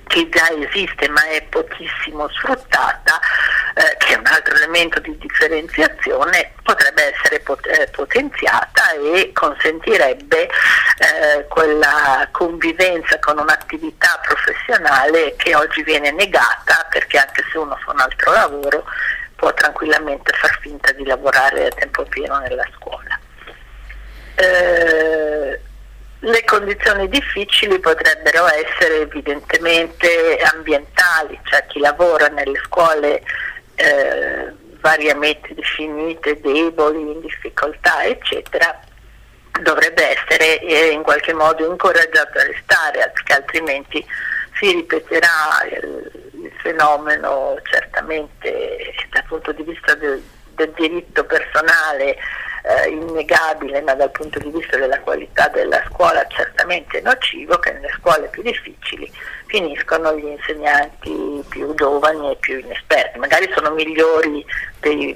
che 0.08 0.30
già 0.30 0.50
esiste 0.50 1.08
ma 1.10 1.24
è 1.28 1.44
pochissimo 1.44 2.28
sfruttata, 2.30 3.20
eh, 3.76 3.98
che 3.98 4.14
è 4.14 4.18
un 4.18 4.26
altro 4.26 4.56
elemento 4.56 5.00
di 5.00 5.16
differenziazione, 5.18 6.54
potrebbe 6.64 7.14
essere 7.14 7.40
pot- 7.42 7.68
eh, 7.68 7.88
potenziata 7.92 8.92
e 8.94 9.32
consentirebbe 9.34 10.44
eh, 10.44 11.46
quella 11.50 12.28
convivenza 12.32 13.20
con 13.20 13.38
un'attività 13.38 14.20
professionale 14.26 15.36
che 15.36 15.56
oggi 15.56 15.84
viene 15.84 16.12
negata 16.12 16.88
perché 16.90 17.18
anche 17.20 17.44
se 17.52 17.58
uno 17.58 17.78
fa 17.84 17.92
un 17.92 18.00
altro 18.00 18.32
lavoro 18.32 18.86
può 19.36 19.54
tranquillamente 19.54 20.34
far 20.34 20.58
finta 20.62 20.92
di 20.94 21.06
lavorare 21.06 21.68
a 21.68 21.70
tempo 21.70 22.04
pieno 22.04 22.40
nella 22.40 22.66
scuola. 22.76 23.07
Eh, 24.40 25.60
le 26.20 26.44
condizioni 26.46 27.10
difficili 27.10 27.80
potrebbero 27.80 28.48
essere 28.48 29.02
evidentemente 29.02 30.38
ambientali, 30.54 31.40
cioè 31.44 31.66
chi 31.68 31.80
lavora 31.80 32.28
nelle 32.28 32.60
scuole 32.66 33.24
eh, 33.76 34.54
variamente 34.80 35.54
definite, 35.54 36.40
deboli, 36.40 37.00
in 37.00 37.22
difficoltà, 37.22 38.04
eccetera, 38.04 38.80
dovrebbe 39.62 40.18
essere 40.18 40.60
eh, 40.60 40.90
in 40.90 41.02
qualche 41.02 41.34
modo 41.34 41.70
incoraggiato 41.70 42.38
a 42.38 42.44
restare, 42.44 43.12
perché 43.14 43.34
altrimenti 43.34 44.06
si 44.60 44.72
ripeterà 44.72 45.66
il, 45.72 46.12
il 46.44 46.52
fenomeno 46.62 47.56
certamente 47.64 48.94
dal 49.10 49.24
punto 49.28 49.52
di 49.52 49.64
vista 49.64 49.96
del, 49.96 50.24
del 50.56 50.72
diritto 50.76 51.24
personale 51.26 52.18
eh, 52.68 52.90
innegabile, 52.90 53.82
ma 53.82 53.94
dal 53.94 54.12
punto 54.12 54.40
di 54.40 54.50
vista 54.50 54.78
della 54.78 55.00
qualità 55.00 55.48
della 55.48 55.82
scuola 55.90 56.26
certamente 56.28 57.00
nocivo, 57.02 57.58
che 57.60 57.72
nelle 57.72 57.92
scuole 57.98 58.28
più 58.28 58.42
difficili 58.42 59.12
finiscono 59.46 60.14
gli 60.18 60.26
insegnanti 60.26 61.44
più 61.48 61.74
giovani 61.76 62.32
e 62.32 62.36
più 62.36 62.60
inesperti, 62.60 63.20
magari 63.20 63.50
sono 63.54 63.72
migliori 63.72 64.46
dei, 64.82 65.14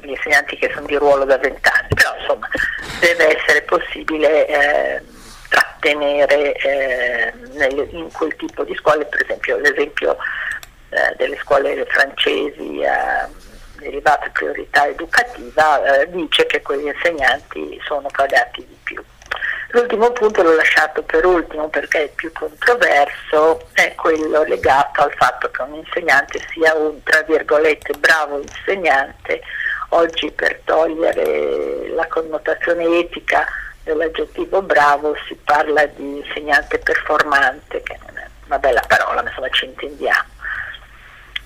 degli 0.00 0.10
insegnanti 0.10 0.56
che 0.56 0.70
sono 0.72 0.86
di 0.86 0.96
ruolo 0.96 1.24
da 1.24 1.36
vent'anni, 1.36 1.88
però 1.94 2.14
insomma 2.18 2.48
deve 3.00 3.36
essere 3.36 3.62
possibile 3.62 4.46
eh, 4.46 5.02
trattenere 5.50 6.52
eh, 6.54 7.32
nel, 7.52 7.88
in 7.92 8.10
quel 8.12 8.34
tipo 8.36 8.64
di 8.64 8.74
scuole, 8.76 9.04
per 9.04 9.22
esempio 9.22 9.58
l'esempio 9.58 10.16
eh, 10.90 11.14
delle 11.18 11.36
scuole 11.42 11.84
francesi 11.86 12.82
a 12.84 13.28
derivata 13.78 14.28
priorità 14.30 14.86
educativa 14.86 16.00
eh, 16.00 16.10
dice 16.10 16.46
che 16.46 16.62
quegli 16.62 16.86
insegnanti 16.86 17.80
sono 17.84 18.08
pagati 18.12 18.64
di 18.66 18.76
più. 18.82 19.02
L'ultimo 19.70 20.10
punto 20.12 20.42
l'ho 20.42 20.54
lasciato 20.54 21.02
per 21.02 21.26
ultimo 21.26 21.68
perché 21.68 22.04
è 22.04 22.08
più 22.08 22.32
controverso, 22.32 23.68
è 23.74 23.94
quello 23.94 24.42
legato 24.44 25.02
al 25.02 25.12
fatto 25.12 25.50
che 25.50 25.62
un 25.62 25.74
insegnante 25.74 26.40
sia 26.50 26.74
un, 26.74 27.02
tra 27.02 27.22
virgolette, 27.22 27.92
bravo 27.98 28.40
insegnante. 28.40 29.42
Oggi 29.90 30.30
per 30.30 30.60
togliere 30.64 31.88
la 31.90 32.06
connotazione 32.06 32.84
etica 32.98 33.46
dell'aggettivo 33.84 34.62
bravo 34.62 35.14
si 35.26 35.34
parla 35.44 35.84
di 35.86 36.18
insegnante 36.18 36.78
performante, 36.78 37.82
che 37.82 37.98
non 38.06 38.16
è 38.16 38.26
una 38.46 38.58
bella 38.58 38.82
parola, 38.86 39.22
ma 39.22 39.28
insomma 39.28 39.48
ci 39.50 39.66
intendiamo 39.66 40.37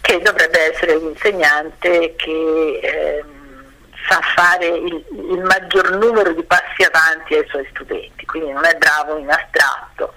che 0.03 0.19
dovrebbe 0.21 0.73
essere 0.73 0.99
l'insegnante 0.99 2.15
che 2.17 2.81
ehm, 2.83 3.65
sa 4.09 4.21
fare 4.35 4.67
il, 4.67 5.05
il, 5.11 5.43
maggior 5.43 5.97
numero 5.97 6.33
di 6.33 6.43
passi 6.43 6.83
avanti 6.83 7.35
ai 7.35 7.47
suoi 7.49 7.67
studenti, 7.71 8.27
quindi 8.27 8.51
non 8.51 8.65
è 8.65 8.75
bravo 8.75 9.17
in 9.17 9.31
astratto, 9.31 10.13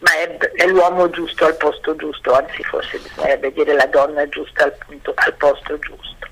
ma 0.00 0.12
è, 0.12 0.36
è 0.36 0.66
l'uomo 0.66 1.08
giusto 1.10 1.46
al 1.46 1.56
posto 1.56 1.96
giusto, 1.96 2.34
anzi 2.34 2.62
forse 2.62 2.98
bisognerebbe 2.98 3.52
dire 3.52 3.72
la 3.74 3.86
donna 3.86 4.28
giusta 4.28 4.64
al, 4.64 4.76
punto, 4.86 5.12
al 5.16 5.34
posto 5.34 5.78
giusto. 5.78 6.26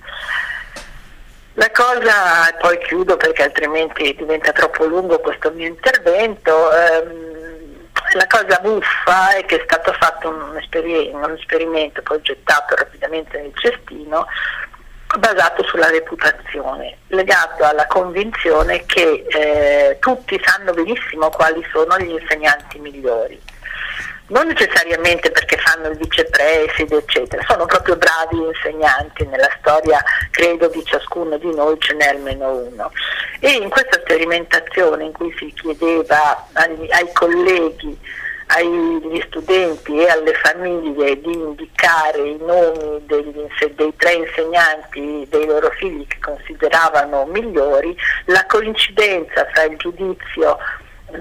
La 1.54 1.70
cosa, 1.72 2.54
poi 2.60 2.78
chiudo 2.78 3.16
perché 3.16 3.42
altrimenti 3.42 4.14
diventa 4.14 4.52
troppo 4.52 4.84
lungo 4.84 5.18
questo 5.18 5.50
mio 5.50 5.66
intervento, 5.66 6.70
ehm, 6.72 7.39
la 8.12 8.26
cosa 8.26 8.58
buffa 8.60 9.34
è 9.34 9.44
che 9.44 9.60
è 9.60 9.62
stato 9.64 9.92
fatto 9.92 10.28
un, 10.28 10.56
esperimento, 10.56 11.16
un 11.16 11.32
esperimento 11.32 12.02
poi 12.02 12.20
rapidamente 12.74 13.40
nel 13.40 13.52
cestino 13.54 14.26
basato 15.18 15.64
sulla 15.64 15.90
reputazione, 15.90 16.98
legato 17.08 17.64
alla 17.64 17.86
convinzione 17.86 18.84
che 18.86 19.24
eh, 19.28 19.96
tutti 19.98 20.40
sanno 20.44 20.72
benissimo 20.72 21.30
quali 21.30 21.64
sono 21.72 21.98
gli 21.98 22.10
insegnanti 22.10 22.78
migliori 22.78 23.40
non 24.30 24.46
necessariamente 24.46 25.30
perché 25.30 25.56
fanno 25.58 25.88
il 25.88 25.98
vicepreside, 25.98 26.96
eccetera, 26.96 27.42
sono 27.46 27.66
proprio 27.66 27.96
bravi 27.96 28.36
insegnanti, 28.46 29.26
nella 29.26 29.50
storia 29.58 30.02
credo 30.30 30.68
di 30.68 30.84
ciascuno 30.84 31.36
di 31.36 31.52
noi 31.54 31.76
ce 31.78 31.94
n'è 31.94 32.08
almeno 32.08 32.50
uno. 32.50 32.92
E 33.40 33.50
in 33.50 33.68
questa 33.68 34.00
sperimentazione 34.00 35.04
in 35.04 35.12
cui 35.12 35.34
si 35.36 35.52
chiedeva 35.54 36.46
ai, 36.52 36.88
ai 36.90 37.12
colleghi, 37.12 37.98
agli 38.46 39.22
studenti 39.26 39.96
e 39.96 40.08
alle 40.08 40.34
famiglie 40.34 41.20
di 41.20 41.32
indicare 41.32 42.18
i 42.20 42.36
nomi 42.40 43.04
degli, 43.06 43.46
dei 43.74 43.92
tre 43.96 44.12
insegnanti 44.12 45.26
dei 45.28 45.46
loro 45.46 45.70
figli 45.70 46.06
che 46.06 46.18
consideravano 46.20 47.26
migliori, 47.26 47.96
la 48.26 48.44
coincidenza 48.46 49.46
fra 49.52 49.64
il 49.64 49.76
giudizio 49.76 50.58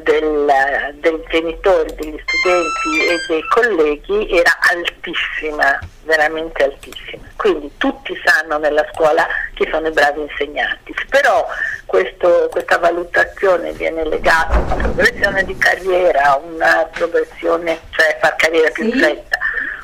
del, 0.04 0.52
dei 0.96 1.24
genitori, 1.30 1.94
degli 1.96 2.20
studenti 2.26 3.06
e 3.08 3.20
dei 3.28 3.44
colleghi 3.50 4.38
era 4.38 4.58
altissima, 4.72 5.80
veramente 6.04 6.64
altissima. 6.64 7.24
Quindi 7.36 7.72
tutti 7.78 8.20
sanno 8.24 8.58
nella 8.58 8.86
scuola 8.94 9.26
chi 9.56 9.68
sono 9.72 9.88
i 9.88 9.92
bravi 9.92 10.22
insegnanti, 10.22 10.94
però 11.10 11.48
questo, 11.86 12.48
questa 12.52 12.78
valutazione 12.78 13.72
viene 13.74 14.04
legata 14.06 14.56
a 14.56 14.60
una 14.60 14.76
progressione 14.76 15.44
di 15.44 15.58
carriera, 15.58 16.24
a 16.24 16.38
una 16.38 16.90
progressione, 16.92 17.80
cioè 17.92 18.18
far 18.22 18.36
carriera 18.36 18.70
più 18.72 18.86
in 18.86 18.92
fretta, 18.92 19.38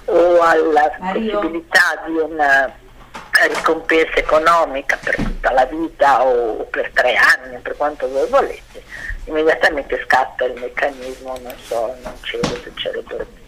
o 0.06 0.39
alla 0.41 0.95
Mario. 0.99 1.39
possibilità 1.39 2.03
di 2.06 2.18
una 2.18 2.84
ricompensa 3.47 4.16
economica 4.16 4.97
per 5.03 5.16
tutta 5.16 5.51
la 5.51 5.66
vita 5.66 6.24
o 6.24 6.64
per 6.66 6.91
tre 6.93 7.16
anni, 7.16 7.58
per 7.60 7.76
quanto 7.76 8.08
voi 8.08 8.28
volete, 8.30 8.84
immediatamente 9.26 10.01
scatta 10.05 10.45
il 10.45 10.53
meccanismo, 10.59 11.38
non 11.41 11.53
so, 11.67 11.95
non 12.03 12.13
c'ero 12.21 12.47
se 12.63 12.71
c'ero 12.76 13.03
dormito. 13.07 13.43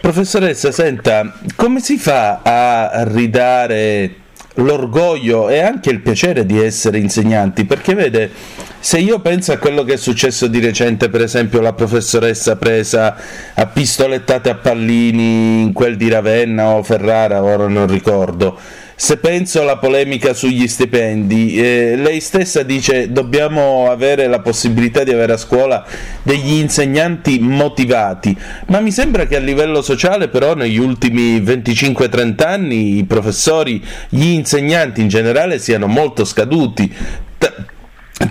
Professoressa, 0.00 0.70
senta, 0.70 1.38
come 1.56 1.80
si 1.80 1.98
fa 1.98 2.40
a 2.42 3.04
ridare 3.04 4.26
l'orgoglio 4.54 5.48
e 5.48 5.60
anche 5.60 5.90
il 5.90 6.00
piacere 6.00 6.46
di 6.46 6.62
essere 6.62 6.98
insegnanti? 6.98 7.64
Perché 7.64 7.94
vede, 7.94 8.30
se 8.78 8.98
io 8.98 9.20
penso 9.20 9.52
a 9.52 9.56
quello 9.56 9.82
che 9.82 9.94
è 9.94 9.96
successo 9.96 10.46
di 10.46 10.60
recente, 10.60 11.08
per 11.08 11.22
esempio 11.22 11.60
la 11.60 11.72
professoressa 11.72 12.56
presa 12.56 13.16
a 13.54 13.66
pistolettate 13.66 14.50
a 14.50 14.54
pallini 14.54 15.62
in 15.62 15.72
quel 15.72 15.96
di 15.96 16.08
Ravenna 16.08 16.68
o 16.68 16.82
Ferrara, 16.82 17.42
ora 17.42 17.66
non 17.66 17.86
ricordo, 17.88 18.58
se 19.00 19.18
penso 19.18 19.60
alla 19.60 19.78
polemica 19.78 20.34
sugli 20.34 20.66
stipendi, 20.66 21.54
eh, 21.54 21.94
lei 21.94 22.20
stessa 22.20 22.64
dice 22.64 23.12
dobbiamo 23.12 23.88
avere 23.88 24.26
la 24.26 24.40
possibilità 24.40 25.04
di 25.04 25.12
avere 25.12 25.34
a 25.34 25.36
scuola 25.36 25.86
degli 26.20 26.54
insegnanti 26.54 27.38
motivati, 27.38 28.36
ma 28.66 28.80
mi 28.80 28.90
sembra 28.90 29.26
che 29.26 29.36
a 29.36 29.38
livello 29.38 29.82
sociale 29.82 30.26
però 30.26 30.54
negli 30.56 30.78
ultimi 30.78 31.40
25-30 31.40 32.44
anni 32.44 32.98
i 32.98 33.04
professori, 33.04 33.80
gli 34.08 34.30
insegnanti 34.30 35.00
in 35.00 35.06
generale 35.06 35.60
siano 35.60 35.86
molto 35.86 36.24
scaduti. 36.24 36.92
T- 37.38 37.52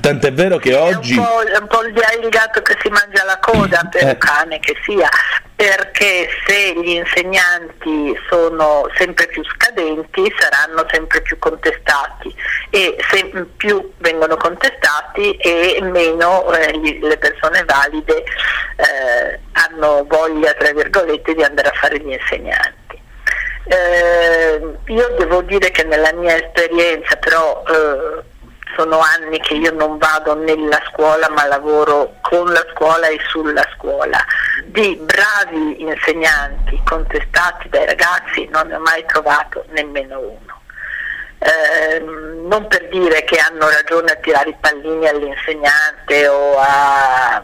Tant'è 0.01 0.33
vero 0.33 0.57
che 0.57 0.75
oggi. 0.75 1.15
È 1.15 1.17
un 1.17 1.23
po', 1.23 1.41
è 1.41 1.57
un 1.57 1.67
po 1.67 1.81
il 1.83 2.29
gatto 2.29 2.61
che 2.61 2.75
si 2.81 2.89
mangia 2.89 3.23
la 3.23 3.39
coda 3.39 3.87
per 3.89 4.03
eh. 4.03 4.05
un 4.09 4.17
cane 4.17 4.59
che 4.59 4.75
sia, 4.83 5.09
perché 5.55 6.27
se 6.45 6.73
gli 6.73 6.89
insegnanti 6.89 8.13
sono 8.29 8.89
sempre 8.97 9.27
più 9.27 9.41
scadenti 9.45 10.33
saranno 10.37 10.85
sempre 10.91 11.21
più 11.21 11.39
contestati 11.39 12.35
e 12.69 12.97
se 13.09 13.45
più 13.55 13.93
vengono 13.99 14.35
contestati 14.35 15.35
e 15.37 15.79
meno 15.81 16.51
eh, 16.51 16.77
gli, 16.77 16.99
le 17.01 17.17
persone 17.17 17.63
valide 17.63 18.17
eh, 18.75 19.39
hanno 19.53 20.05
voglia, 20.05 20.53
tra 20.53 20.71
virgolette, 20.73 21.33
di 21.33 21.43
andare 21.43 21.69
a 21.69 21.73
fare 21.73 21.97
gli 21.99 22.11
insegnanti. 22.11 23.01
Eh, 23.69 24.61
io 24.85 25.15
devo 25.17 25.41
dire 25.41 25.71
che 25.71 25.83
nella 25.83 26.13
mia 26.13 26.35
esperienza 26.35 27.15
però 27.17 27.63
eh, 27.67 28.35
sono 28.75 28.99
anni 28.99 29.39
che 29.39 29.55
io 29.55 29.71
non 29.71 29.97
vado 29.97 30.35
nella 30.35 30.81
scuola 30.91 31.29
ma 31.29 31.45
lavoro 31.45 32.15
con 32.21 32.51
la 32.51 32.65
scuola 32.73 33.07
e 33.07 33.19
sulla 33.27 33.65
scuola. 33.75 34.23
Di 34.65 34.99
bravi 35.01 35.81
insegnanti 35.81 36.81
contestati 36.83 37.69
dai 37.69 37.85
ragazzi 37.85 38.47
non 38.51 38.67
ne 38.67 38.75
ho 38.75 38.79
mai 38.79 39.05
trovato 39.05 39.65
nemmeno 39.69 40.19
uno. 40.19 40.61
Eh, 41.39 41.99
non 41.99 42.67
per 42.67 42.89
dire 42.89 43.23
che 43.23 43.37
hanno 43.37 43.69
ragione 43.69 44.11
a 44.11 44.15
tirare 44.15 44.49
i 44.49 44.57
pallini 44.59 45.07
all'insegnante 45.07 46.27
o 46.27 46.57
a 46.57 47.43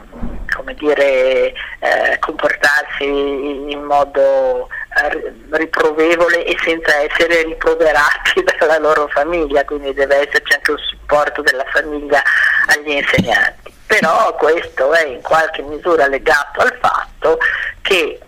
dire, 0.72 1.54
eh, 1.80 2.18
comportarsi 2.20 3.04
in 3.04 3.84
modo 3.84 4.70
eh, 5.02 5.34
riprovevole 5.52 6.46
e 6.46 6.56
senza 6.64 6.96
essere 7.02 7.44
riproverati 7.44 8.44
dalla 8.60 8.78
loro 8.78 9.08
famiglia, 9.08 9.66
quindi 9.66 9.94
deve 9.94 10.28
esserci 10.28 10.54
anche 10.54 10.72
un 10.72 10.78
supporto 10.78 11.42
della 11.42 11.66
famiglia 11.72 12.22
agli 12.68 12.92
insegnanti. 12.92 13.74
Però 13.86 14.36
questo 14.36 14.92
è 14.94 15.06
in 15.06 15.22
qualche 15.22 15.62
misura 15.62 16.08
legato 16.08 16.62
al 16.62 16.76
fatto 16.80 17.38
che 17.82 18.20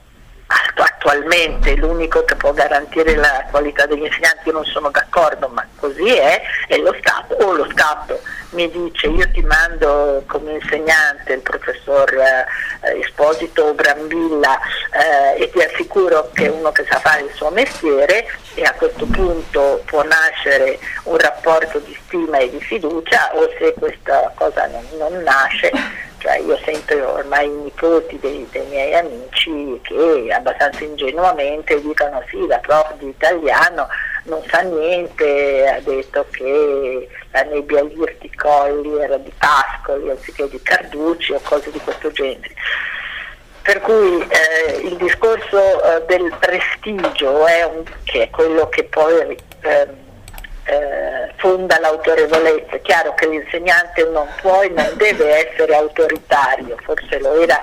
attualmente 0.47 1.75
l'unico 1.75 2.23
che 2.23 2.35
può 2.35 2.51
garantire 2.51 3.15
la 3.15 3.45
qualità 3.49 3.85
degli 3.85 4.03
insegnanti, 4.03 4.47
io 4.47 4.53
non 4.53 4.65
sono 4.65 4.89
d'accordo, 4.89 5.47
ma 5.49 5.65
così 5.77 6.15
è, 6.15 6.41
è 6.67 6.77
lo 6.77 6.95
Stato. 6.99 7.35
O 7.35 7.53
lo 7.53 7.67
Stato 7.71 8.19
mi 8.51 8.69
dice 8.71 9.07
io 9.07 9.29
ti 9.31 9.41
mando 9.41 10.23
come 10.27 10.53
insegnante 10.53 11.33
il 11.33 11.41
professor 11.41 12.11
eh, 12.13 12.99
Esposito 12.99 13.73
Brambilla 13.73 14.57
eh, 15.37 15.43
e 15.43 15.51
ti 15.51 15.61
assicuro 15.61 16.29
che 16.33 16.45
è 16.45 16.49
uno 16.49 16.71
che 16.71 16.85
sa 16.89 16.99
fare 16.99 17.23
il 17.23 17.31
suo 17.33 17.49
mestiere 17.49 18.25
e 18.53 18.63
a 18.63 18.73
questo 18.73 19.05
punto 19.05 19.83
può 19.85 20.03
nascere 20.03 20.79
un 21.03 21.17
rapporto 21.17 21.79
di 21.79 21.97
stima 22.05 22.37
e 22.37 22.49
di 22.49 22.61
fiducia 22.61 23.35
o 23.35 23.49
se 23.59 23.73
questa 23.73 24.31
cosa 24.35 24.67
non, 24.67 24.85
non 24.97 25.21
nasce 25.23 25.71
cioè 26.25 26.39
io 26.39 26.57
sento 26.65 27.07
ormai 27.07 27.45
i 27.45 27.51
nipoti 27.51 28.17
dei, 28.19 28.47
dei, 28.49 28.65
miei 28.65 28.95
amici 28.95 29.79
che 29.83 30.33
abbastanza 30.33 30.83
ingenuamente 30.83 31.79
dicono 31.79 32.23
sì, 32.29 32.47
la 32.47 32.57
prof 32.57 32.95
di 32.97 33.09
italiano 33.09 33.87
non 34.23 34.41
sa 34.47 34.61
niente, 34.61 35.67
ha 35.67 35.79
detto 35.81 36.25
che 36.31 37.07
la 37.31 37.43
nebbia 37.43 37.81
Irti 37.81 38.33
Colli 38.35 38.99
era 38.99 39.17
di 39.17 39.31
Pascoli 39.37 40.09
anziché 40.09 40.49
di 40.49 40.59
Carducci 40.63 41.33
o 41.33 41.39
cose 41.43 41.69
di 41.69 41.79
questo 41.79 42.09
genere. 42.09 42.55
Per 43.61 43.81
cui 43.81 44.21
eh, 44.21 44.77
il 44.81 44.95
discorso 44.95 45.83
eh, 45.83 46.05
del 46.07 46.33
prestigio 46.39 47.45
è 47.45 47.65
un, 47.65 47.83
che 48.03 48.23
è 48.23 48.29
quello 48.31 48.67
che 48.69 48.85
poi 48.85 49.37
eh, 49.61 49.87
eh, 50.63 51.33
fonda 51.45 51.79
l'autorevolezza. 51.79 52.75
È 52.75 52.81
chiaro 52.81 53.13
che 53.13 53.27
l'insegnante 53.27 54.03
non 54.05 54.27
può 54.41 54.63
e 54.63 54.69
non 54.69 54.91
deve 54.95 55.47
essere 55.47 55.75
autoritario, 55.75 56.75
forse 56.83 57.19
lo 57.19 57.39
era 57.39 57.61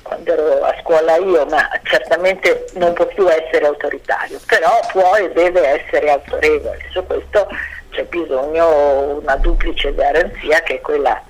quando 0.00 0.32
ero 0.32 0.64
a 0.64 0.74
scuola 0.80 1.16
io, 1.16 1.44
ma 1.46 1.68
certamente 1.82 2.64
non 2.74 2.94
può 2.94 3.04
più 3.06 3.28
essere 3.28 3.66
autoritario, 3.66 4.40
però 4.46 4.80
può 4.90 5.14
e 5.16 5.30
deve 5.32 5.82
essere 5.82 6.10
autorevole. 6.10 6.78
Su 6.90 7.04
questo 7.06 7.46
c'è 7.90 8.04
bisogno 8.04 9.18
una 9.20 9.36
duplice 9.36 9.94
garanzia 9.94 10.60
che 10.62 10.76
è 10.76 10.80
quella 10.80 11.22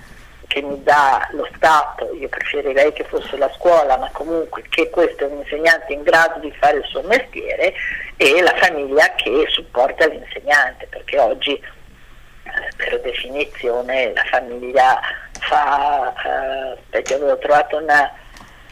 che 0.53 0.61
mi 0.61 0.82
dà 0.82 1.26
lo 1.30 1.48
Stato, 1.57 2.12
io 2.12 2.28
preferirei 2.28 2.92
che 2.92 3.05
fosse 3.05 3.38
la 3.38 3.50
scuola, 3.55 3.96
ma 3.96 4.11
comunque 4.12 4.62
che 4.68 4.90
questo 4.90 5.24
è 5.24 5.28
un 5.28 5.38
insegnante 5.38 5.94
in 5.94 6.03
grado 6.03 6.40
di 6.40 6.53
fare 6.61 6.76
il 6.76 6.84
suo 6.84 7.00
mestiere 7.03 7.72
e 8.18 8.42
la 8.42 8.55
famiglia 8.57 9.14
che 9.14 9.46
supporta 9.48 10.07
l'insegnante, 10.07 10.86
perché 10.90 11.18
oggi 11.18 11.55
eh, 11.55 12.50
per 12.76 13.00
definizione 13.00 14.12
la 14.12 14.24
famiglia 14.24 15.00
fa, 15.40 16.12
eh, 16.12 16.78
perché 16.90 17.14
avevo 17.14 17.38
trovato 17.38 17.78
una, 17.78 18.12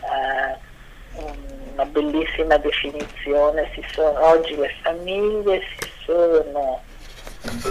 eh, 0.02 0.58
una 1.72 1.86
bellissima 1.86 2.58
definizione, 2.58 3.70
sono, 3.90 4.26
oggi 4.26 4.54
le 4.54 4.74
famiglie 4.82 5.62
si 5.78 5.90
sono 6.04 6.82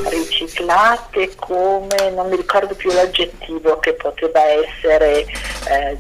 riciclate 0.10 1.36
come, 1.36 2.10
non 2.12 2.30
mi 2.30 2.36
ricordo 2.36 2.74
più 2.76 2.92
l'aggettivo 2.92 3.80
che 3.80 3.94
poteva 3.94 4.42
essere 4.44 5.26
eh, 5.68 5.98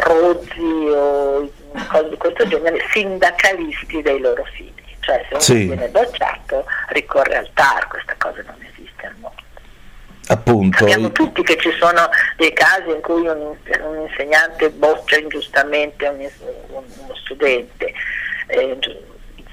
rozzi 0.00 0.88
o 0.90 1.50
cose 1.88 2.08
di 2.08 2.16
questo 2.16 2.46
genere, 2.46 2.84
sindacalisti 2.92 4.02
dei 4.02 4.20
loro 4.20 4.44
figli. 4.52 4.72
Cioè 5.00 5.24
se 5.28 5.34
uno 5.34 5.40
sì. 5.40 5.66
viene 5.66 5.88
bocciato 5.88 6.64
ricorre 6.88 7.36
al 7.36 7.50
TAR, 7.54 7.86
questa 7.88 8.14
cosa 8.18 8.42
non 8.46 8.56
esiste 8.60 9.06
al 9.06 9.14
mondo. 9.20 9.42
Appunto. 10.28 10.78
Sappiamo 10.78 11.12
tutti 11.12 11.42
che 11.42 11.56
ci 11.56 11.70
sono 11.78 12.08
dei 12.36 12.52
casi 12.52 12.90
in 12.90 13.00
cui 13.00 13.26
un, 13.26 13.54
un 13.80 14.00
insegnante 14.08 14.70
boccia 14.70 15.18
ingiustamente 15.18 16.08
un, 16.08 16.28
un, 16.70 16.84
uno 16.98 17.14
studente. 17.14 17.92
Eh, 18.48 18.78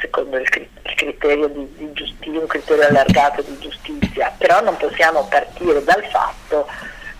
secondo 0.04 0.38
il, 0.38 0.50
criterio 0.50 1.48
di, 1.48 1.68
di 1.78 1.94
giustizia, 1.94 2.40
un 2.40 2.48
criterio 2.48 2.86
allargato 2.86 3.42
di 3.42 3.58
giustizia, 3.60 4.34
però 4.38 4.62
non 4.62 4.76
possiamo 4.76 5.26
partire 5.30 5.82
dal 5.84 6.04
fatto 6.06 6.68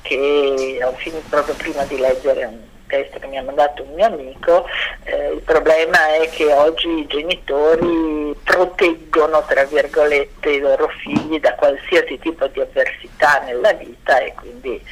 che 0.02 0.80
ho 0.84 0.92
finito 0.98 1.24
proprio 1.30 1.56
prima 1.56 1.84
di 1.84 1.98
leggere 1.98 2.44
un 2.44 2.60
testo 2.88 3.20
che 3.20 3.28
mi 3.28 3.38
ha 3.38 3.44
mandato 3.44 3.84
un 3.84 3.94
mio 3.94 4.06
amico, 4.06 4.66
eh, 5.04 5.32
il 5.32 5.42
problema 5.42 6.16
è 6.16 6.30
che 6.30 6.52
oggi 6.52 6.90
i 6.90 7.08
genitori 7.08 8.36
proteggono 8.44 9.44
tra 9.48 9.64
virgolette 9.64 10.50
i 10.50 10.60
loro 10.60 10.90
figli 10.90 11.40
da 11.40 11.56
qualsiasi 11.56 12.20
tipo 12.20 12.46
di 12.48 12.60
avversità 12.60 13.40
nella 13.46 13.72
vita 13.74 14.20
e 14.20 14.34
quindi 14.36 14.84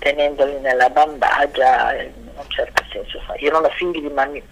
tenendoli 0.00 0.58
nella 0.58 0.90
bambagia 0.90 1.94
in 1.94 2.12
un 2.34 2.48
certo 2.48 2.82
senso. 2.90 3.20
Io 3.38 3.50
non 3.52 3.64
ho 3.64 3.70
figli 3.70 4.08
ma 4.08 4.26
mi, 4.26 4.42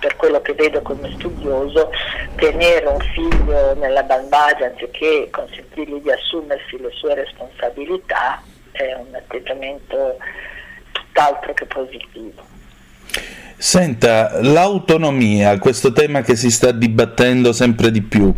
per 0.00 0.16
quello 0.16 0.40
che 0.40 0.54
vedo 0.54 0.80
come 0.82 1.12
studioso, 1.12 1.90
tenere 2.36 2.86
un 2.86 2.98
figlio 2.98 3.74
nella 3.74 4.02
bambagia 4.02 4.66
anziché 4.66 5.28
consentirgli 5.30 6.00
di 6.00 6.10
assumersi 6.10 6.80
le 6.80 6.90
sue 6.90 7.14
responsabilità 7.14 8.42
è 8.72 8.94
un 8.94 9.14
atteggiamento 9.14 10.16
tutt'altro 10.90 11.52
che 11.52 11.66
positivo. 11.66 12.42
Senta, 13.62 14.40
l'autonomia, 14.40 15.58
questo 15.58 15.92
tema 15.92 16.22
che 16.22 16.34
si 16.34 16.50
sta 16.50 16.72
dibattendo 16.72 17.52
sempre 17.52 17.90
di 17.90 18.00
più, 18.00 18.34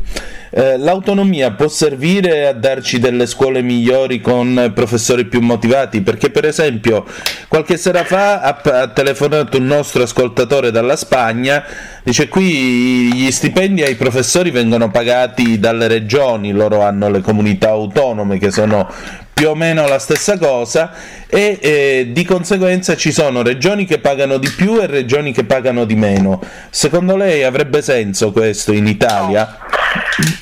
eh, 0.50 0.76
l'autonomia 0.76 1.52
può 1.52 1.68
servire 1.68 2.48
a 2.48 2.52
darci 2.52 2.98
delle 2.98 3.26
scuole 3.26 3.62
migliori 3.62 4.20
con 4.20 4.72
professori 4.74 5.26
più 5.26 5.40
motivati? 5.40 6.00
Perché 6.00 6.30
per 6.30 6.44
esempio 6.44 7.06
qualche 7.46 7.76
sera 7.76 8.02
fa 8.02 8.40
ha, 8.40 8.60
ha 8.64 8.88
telefonato 8.88 9.58
un 9.58 9.66
nostro 9.66 10.02
ascoltatore 10.02 10.72
dalla 10.72 10.96
Spagna, 10.96 11.62
dice 12.02 12.26
qui 12.26 13.12
gli 13.14 13.30
stipendi 13.30 13.84
ai 13.84 13.94
professori 13.94 14.50
vengono 14.50 14.90
pagati 14.90 15.60
dalle 15.60 15.86
regioni, 15.86 16.50
loro 16.50 16.82
hanno 16.82 17.08
le 17.08 17.20
comunità 17.20 17.68
autonome 17.68 18.38
che 18.38 18.50
sono 18.50 18.90
più 19.32 19.48
o 19.48 19.54
meno 19.54 19.88
la 19.88 19.98
stessa 19.98 20.38
cosa 20.38 20.92
e 21.26 21.58
eh, 21.60 22.06
di 22.10 22.24
conseguenza 22.24 22.96
ci 22.96 23.12
sono 23.12 23.42
regioni 23.42 23.84
che 23.84 23.98
pagano 23.98 24.38
di 24.38 24.50
più 24.50 24.80
e 24.80 24.86
regioni 24.86 25.32
che 25.32 25.44
pagano 25.44 25.84
di 25.84 25.94
meno. 25.94 26.40
Secondo 26.70 27.16
lei 27.16 27.42
avrebbe 27.42 27.82
senso 27.82 28.30
questo 28.32 28.72
in 28.72 28.86
Italia? 28.86 29.58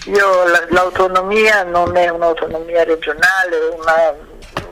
Io, 0.06 0.44
la, 0.48 0.66
l'autonomia 0.70 1.62
non 1.62 1.96
è 1.96 2.08
un'autonomia 2.08 2.84
regionale, 2.84 3.56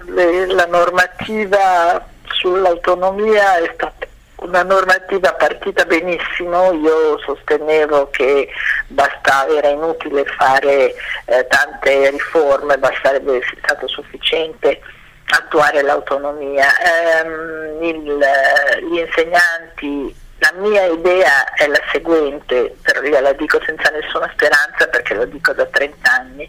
le, 0.07 0.47
la 0.47 0.67
normativa 0.67 2.05
sull'autonomia 2.25 3.59
è 3.59 3.71
stata 3.75 4.07
una 4.39 4.63
normativa 4.63 5.33
partita 5.35 5.85
benissimo, 5.85 6.73
io 6.73 7.19
sostenevo 7.21 8.09
che 8.11 8.49
bastava, 8.89 9.57
era 9.57 9.69
inutile 9.69 10.25
fare 10.25 10.95
eh, 11.25 11.47
tante 11.49 12.11
riforme, 12.11 12.79
basterebbe 12.79 13.41
stato 13.63 13.89
sufficiente 13.89 14.81
attuare 15.31 15.83
l'autonomia. 15.83 16.67
Ehm, 16.81 17.83
il, 17.83 18.27
gli 18.91 18.99
insegnanti 18.99 20.15
la 20.39 20.53
mia 20.57 20.85
idea 20.87 21.53
è 21.55 21.67
la 21.67 21.81
seguente, 21.91 22.77
però 22.83 23.03
io 23.03 23.21
la 23.21 23.33
dico 23.33 23.61
senza 23.65 23.91
nessuna 23.91 24.31
speranza 24.33 24.87
perché 24.89 25.15
lo 25.15 25.25
dico 25.25 25.53
da 25.53 25.67
30 25.67 26.13
anni. 26.13 26.49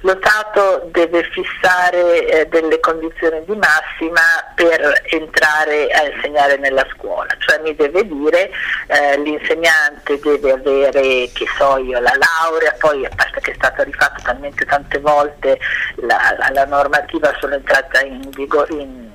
Lo 0.00 0.16
Stato 0.20 0.88
deve 0.90 1.22
fissare 1.24 2.26
eh, 2.26 2.46
delle 2.46 2.80
condizioni 2.80 3.44
di 3.44 3.56
massima 3.56 4.20
per 4.54 5.02
entrare 5.10 5.88
a 5.88 6.08
insegnare 6.08 6.56
nella 6.56 6.86
scuola, 6.94 7.28
cioè 7.38 7.60
mi 7.60 7.74
deve 7.74 8.06
dire 8.06 8.50
eh, 8.86 9.18
l'insegnante 9.18 10.18
deve 10.20 10.52
avere, 10.52 11.28
che 11.32 11.46
so 11.58 11.76
io, 11.76 12.00
la 12.00 12.14
laurea, 12.16 12.74
poi 12.78 13.06
basta 13.14 13.40
che 13.40 13.50
è 13.50 13.54
stata 13.54 13.82
rifatta 13.82 14.22
talmente 14.22 14.64
tante 14.64 14.98
volte 14.98 15.58
la, 15.96 16.34
la, 16.38 16.50
la 16.52 16.64
normativa 16.64 17.34
sull'entrata 17.38 18.00
in, 18.02 18.30
in 18.70 19.10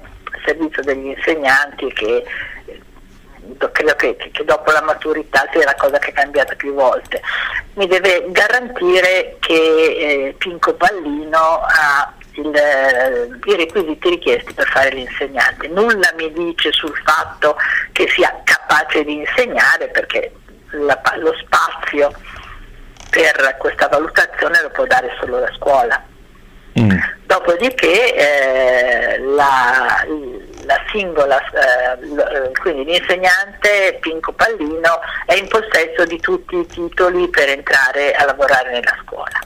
servizio 0.46 0.82
degli 0.84 1.08
insegnanti 1.08 1.92
che 1.94 2.24
credo 3.72 3.96
che, 3.96 4.16
che, 4.16 4.44
dopo 4.44 4.72
la 4.72 4.82
maturità 4.82 5.48
sia 5.52 5.64
la 5.64 5.76
cosa 5.76 6.00
che 6.00 6.10
è 6.10 6.14
cambiata 6.14 6.56
più 6.56 6.74
volte, 6.74 7.22
mi 7.74 7.88
deve 7.88 8.26
garantire 8.30 9.38
che 9.40 9.54
eh, 9.54 10.36
Pinco 10.38 10.74
Pallino 10.74 11.62
ha 11.62 12.14
il, 12.36 12.56
eh, 12.56 13.30
i 13.44 13.56
requisiti 13.56 14.10
richiesti 14.10 14.54
per 14.54 14.68
fare 14.68 14.90
l'insegnante. 14.92 15.68
Nulla 15.68 16.12
mi 16.16 16.32
dice 16.32 16.72
sul 16.72 16.96
fatto 17.04 17.56
che 17.92 18.08
sia 18.08 18.42
capace 18.44 19.04
di 19.04 19.18
insegnare 19.18 19.88
perché 19.90 20.32
la, 20.72 21.00
lo 21.18 21.34
spazio 21.36 22.12
per 23.10 23.56
questa 23.58 23.88
valutazione 23.88 24.62
lo 24.62 24.70
può 24.70 24.86
dare 24.86 25.16
solo 25.20 25.40
la 25.40 25.52
scuola. 25.58 26.04
Mm. 26.80 26.98
Dopodiché 27.26 28.16
eh, 28.16 29.20
la, 29.20 30.06
la 30.66 30.80
singola, 30.92 31.40
eh, 31.50 32.52
quindi 32.60 32.86
l'insegnante 32.86 33.98
Pinco 34.00 34.32
Pallino 34.34 35.00
è 35.26 35.36
in 35.36 35.48
possesso 35.48 36.06
di 36.06 36.20
tutti 36.20 36.58
i 36.58 36.66
titoli 36.66 37.30
per 37.30 37.50
entrare 37.50 38.14
a 38.14 38.26
lavorare 38.26 38.72
nella 38.72 38.98
scuola. 39.04 39.40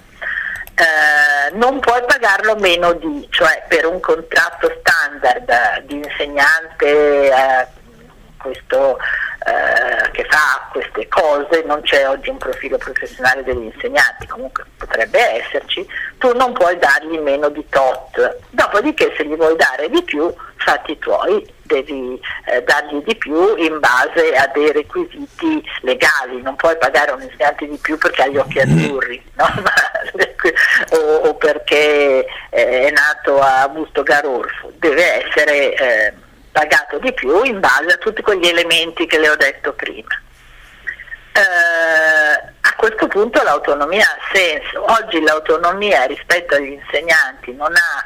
Eh, 0.78 1.56
non 1.56 1.80
puoi 1.80 2.04
pagarlo 2.06 2.56
meno 2.58 2.94
di, 2.94 3.26
cioè 3.30 3.64
per 3.68 3.86
un 3.86 4.00
contratto 4.02 4.70
standard 4.80 5.84
di 5.84 5.96
insegnante 5.96 7.30
eh, 7.30 7.68
questo, 8.46 8.98
eh, 9.46 10.12
che 10.12 10.26
fa 10.30 10.68
queste 10.72 11.08
cose, 11.08 11.64
non 11.66 11.82
c'è 11.82 12.08
oggi 12.08 12.30
un 12.30 12.38
profilo 12.38 12.78
professionale 12.78 13.44
degli 13.44 13.72
insegnanti, 13.74 14.28
comunque 14.28 14.66
potrebbe 14.78 15.20
esserci, 15.42 15.88
tu 16.18 16.34
non 16.34 16.54
puoi 16.54 16.78
dargli 16.78 17.18
meno 17.20 17.50
di 17.50 17.66
tot. 17.70 18.38
Dopodiché 18.50 19.14
se 19.18 19.26
gli 19.26 19.36
vuoi 19.36 19.56
dare 19.56 19.90
di 19.90 20.04
più, 20.04 20.34
fatti 20.58 20.98
tuoi, 20.98 21.46
devi 21.64 22.20
eh, 22.46 22.64
dargli 22.64 23.04
di 23.04 23.16
più 23.16 23.56
in 23.56 23.80
base 23.80 24.36
a 24.36 24.48
dei 24.54 24.72
requisiti 24.72 25.64
legali, 25.82 26.42
non 26.42 26.56
puoi 26.56 26.78
pagare 26.78 27.12
un 27.12 27.22
insegnante 27.22 27.68
di 27.68 27.78
più 27.78 27.98
perché 27.98 28.24
ha 28.24 28.28
gli 28.28 28.38
occhi 28.38 28.60
azzurri 28.60 29.24
no? 29.36 29.46
o, 30.92 31.16
o, 31.28 31.36
perché 31.36 32.26
eh, 32.50 32.88
è 32.88 32.92
nato 32.92 33.40
a 33.40 33.68
Busto 33.70 34.04
Garolfo, 34.04 34.72
deve 34.78 35.26
essere 35.26 35.74
eh, 35.74 36.14
pagato 36.52 37.00
di 37.00 37.14
più 37.14 37.44
in 37.44 37.60
base 37.60 37.94
a 37.94 37.98
tutti 37.98 38.22
quegli 38.22 38.48
elementi 38.48 39.06
che 39.06 39.20
le 39.20 39.30
ho 39.30 39.36
detto 39.36 39.74
prima. 39.74 40.22
Uh, 41.36 42.56
questo 42.76 43.08
punto 43.08 43.42
l'autonomia 43.42 44.06
ha 44.06 44.18
senso. 44.32 44.86
Oggi 44.92 45.20
l'autonomia 45.22 46.04
rispetto 46.06 46.56
agli 46.56 46.74
insegnanti 46.74 47.52
non 47.54 47.74
ha 47.74 48.06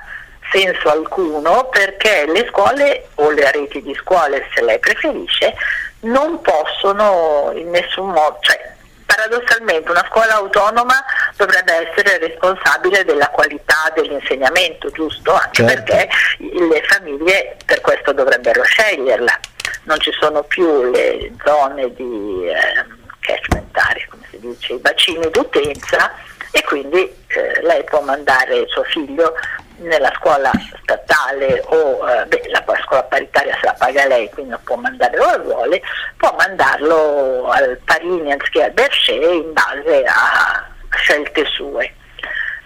senso 0.51 0.89
alcuno 0.89 1.67
perché 1.69 2.25
le 2.27 2.47
scuole 2.49 3.07
o 3.15 3.29
le 3.31 3.51
reti 3.51 3.81
di 3.81 3.95
scuole, 3.95 4.47
se 4.53 4.61
lei 4.61 4.79
preferisce, 4.79 5.53
non 6.01 6.41
possono 6.41 7.51
in 7.55 7.69
nessun 7.69 8.09
modo, 8.09 8.37
cioè 8.41 8.77
paradossalmente 9.05 9.89
una 9.89 10.05
scuola 10.07 10.35
autonoma 10.35 11.03
dovrebbe 11.35 11.89
essere 11.89 12.19
responsabile 12.19 13.03
della 13.03 13.29
qualità 13.29 13.91
dell'insegnamento, 13.95 14.89
giusto? 14.91 15.33
Anche 15.33 15.65
certo. 15.65 15.73
perché 15.73 16.09
le 16.37 16.83
famiglie 16.83 17.57
per 17.65 17.81
questo 17.81 18.13
dovrebbero 18.13 18.63
sceglierla. 18.63 19.39
Non 19.83 19.99
ci 19.99 20.11
sono 20.19 20.43
più 20.43 20.83
le 20.91 21.31
zone 21.43 21.91
di 21.93 22.47
eh, 22.47 22.85
catchment 23.19 23.75
area, 23.75 24.05
come 24.09 24.25
si 24.29 24.39
dice, 24.39 24.73
i 24.73 24.77
bacini 24.77 25.29
d'utenza 25.31 26.11
e 26.51 26.63
quindi 26.63 27.01
eh, 27.01 27.61
lei 27.61 27.83
può 27.85 28.01
mandare 28.01 28.65
suo 28.67 28.83
figlio 28.83 29.33
nella 29.79 30.11
scuola 30.15 30.51
statale 30.81 31.61
o 31.65 32.07
eh, 32.07 32.25
beh, 32.25 32.49
la 32.49 32.63
scuola 32.83 33.03
paritaria 33.03 33.55
se 33.59 33.65
la 33.65 33.73
paga 33.73 34.05
lei, 34.05 34.29
quindi 34.29 34.55
può 34.63 34.75
mandare 34.75 35.17
dove 35.17 35.37
vuole, 35.39 35.81
può 36.17 36.33
mandarlo 36.37 37.49
al 37.49 37.79
Parini 37.83 38.31
anziché 38.31 38.63
al 38.63 38.71
Berchet 38.71 39.21
in 39.21 39.53
base 39.53 40.03
a 40.05 40.67
scelte 40.91 41.45
sue. 41.45 41.93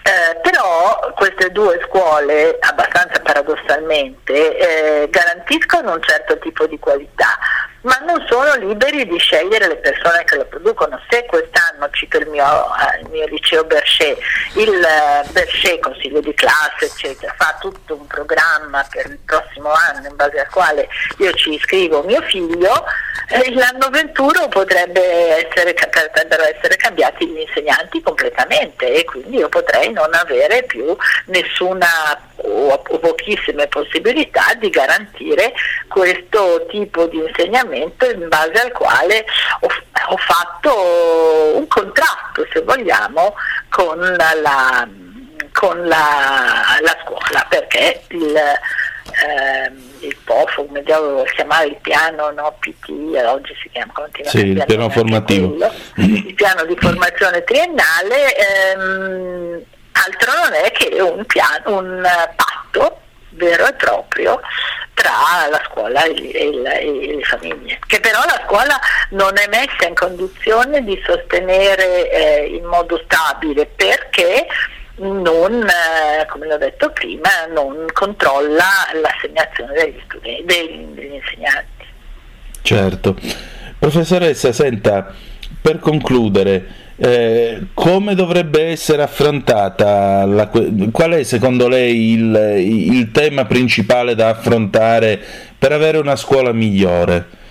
Eh, 0.06 0.36
però 0.42 1.14
queste 1.16 1.50
due 1.52 1.80
scuole, 1.88 2.58
abbastanza 2.60 3.22
paradossalmente, 3.22 4.58
eh, 5.04 5.10
garantiscono 5.10 5.94
un 5.94 6.02
certo 6.02 6.38
tipo 6.40 6.68
di 6.68 6.78
qualità, 6.78 7.38
ma 7.84 7.98
non 8.06 8.26
sono 8.30 8.56
liberi 8.56 9.06
di 9.06 9.18
scegliere 9.18 9.68
le 9.68 9.78
persone 9.78 10.24
che 10.24 10.36
lo 10.38 10.46
producono. 10.46 11.00
Se 11.10 11.26
quest'anno, 11.26 11.90
cito 11.92 12.18
il 12.18 12.28
mio, 12.28 12.44
eh, 12.46 13.00
il 13.02 13.10
mio 13.10 13.26
liceo 13.28 13.64
Berchet, 13.64 14.18
il 14.56 14.74
eh, 14.74 15.28
Berchet, 15.32 15.80
consiglio 15.80 16.22
di 16.22 16.34
classe, 16.34 16.86
eccetera, 16.86 17.34
fa 17.38 17.58
tutto 17.60 17.96
un 17.96 18.08
programma 18.08 18.86
per 18.90 19.08
il 19.08 19.20
prossimo 19.26 19.72
anno 19.72 20.08
in 20.08 20.16
base 20.16 20.40
al 20.40 20.50
quale 20.50 20.88
io 21.18 21.32
ci 21.34 21.54
iscrivo 21.54 22.04
mio 22.04 22.22
figlio, 22.22 22.86
eh, 23.28 23.54
l'anno 23.54 23.90
21 23.90 24.48
potrebbe 24.48 25.46
essere, 25.46 25.74
potrebbero 25.74 26.44
essere 26.44 26.76
cambiati 26.78 27.28
gli 27.28 27.40
insegnanti 27.40 28.02
completamente 28.02 28.94
e 28.94 29.04
quindi 29.04 29.38
io 29.38 29.50
potrei 29.50 29.92
non 29.92 30.14
avere 30.14 30.64
più 30.64 30.96
nessuna 31.26 31.88
o 32.36 32.78
pochissime 32.78 33.68
possibilità 33.68 34.54
di 34.58 34.70
garantire 34.70 35.54
questo 35.88 36.66
tipo 36.70 37.06
di 37.08 37.18
insegnamento 37.18 37.73
in 37.78 38.28
base 38.28 38.62
al 38.62 38.72
quale 38.72 39.26
ho, 39.62 39.68
ho 40.08 40.18
fatto 40.18 41.58
un 41.58 41.68
contratto, 41.68 42.46
se 42.52 42.62
vogliamo, 42.62 43.36
con 43.70 44.00
la, 44.00 44.88
con 45.52 45.88
la, 45.88 46.78
la 46.82 46.98
scuola, 47.04 47.46
perché 47.50 48.04
il, 48.10 48.36
ehm, 48.36 49.92
il 50.00 50.16
POF, 50.24 50.56
come 50.56 50.84
devo 50.84 51.24
chiamare 51.24 51.68
il 51.68 51.78
piano 51.82 52.32
no, 52.32 52.56
PT, 52.60 52.90
oggi 53.26 53.56
si 53.62 53.70
chiama 53.70 53.92
continua 53.94 54.30
sì, 54.30 54.40
il 54.40 54.64
piano 54.66 54.90
formativo. 54.90 55.50
Quello, 55.50 55.72
il 55.96 56.34
piano 56.34 56.66
di 56.66 56.76
formazione 56.80 57.44
triennale 57.44 58.36
ehm, 58.36 59.62
altro 59.94 60.32
non 60.34 60.54
è 60.54 60.72
che 60.72 61.02
un, 61.02 61.26
piano, 61.26 61.78
un 61.78 62.08
patto 62.36 63.02
vero 63.30 63.68
e 63.68 63.74
proprio 63.74 64.40
tra 64.94 65.48
la 65.50 65.62
scuola 65.70 66.04
e, 66.04 66.12
il, 66.12 66.66
e, 66.66 67.16
le 67.16 67.24
famiglie, 67.24 67.80
che 67.88 68.00
però 68.00 68.20
la 68.26 68.42
scuola 68.46 68.80
non 69.10 69.38
è 69.38 69.48
messa 69.48 69.88
in 69.88 69.96
condizione 69.96 70.84
di 70.84 71.02
sostenere 71.06 72.10
eh, 72.12 72.46
in 72.56 72.66
modo 72.66 73.02
stabile 73.06 73.66
perché 73.66 74.48
non, 74.98 75.64
eh, 75.64 76.26
come 76.28 76.48
l'ho 76.48 76.58
detto 76.58 76.92
prima, 76.92 77.46
non 77.52 77.86
controlla 77.94 78.66
l'assegnazione 79.02 79.74
degli, 79.74 80.02
studenti, 80.06 80.46
degli, 80.46 80.84
degli 80.94 81.14
insegnanti. 81.14 81.86
Certo. 82.62 83.16
Professoressa, 83.80 84.52
senta, 84.54 85.14
per 85.62 85.80
concludere, 85.80 86.83
eh, 86.96 87.68
come 87.74 88.16
dovrebbe 88.16 88.66
essere 88.66 89.02
affrontata? 89.02 90.26
La, 90.26 90.48
qual 90.92 91.12
è 91.12 91.24
secondo 91.24 91.68
lei 91.68 92.12
il, 92.12 92.56
il, 92.60 93.12
tema 93.12 93.46
principale 93.46 94.16
da 94.16 94.30
affrontare 94.30 95.20
per 95.58 95.72
avere 95.72 95.98
una 95.98 96.16
scuola 96.16 96.52
migliore? 96.52 97.42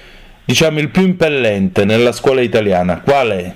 Diciamo 0.44 0.78
il 0.78 0.90
più 0.90 1.02
impellente 1.02 1.84
nella 1.84 2.12
scuola 2.12 2.40
italiana, 2.40 3.00
qual 3.00 3.30
è? 3.30 3.54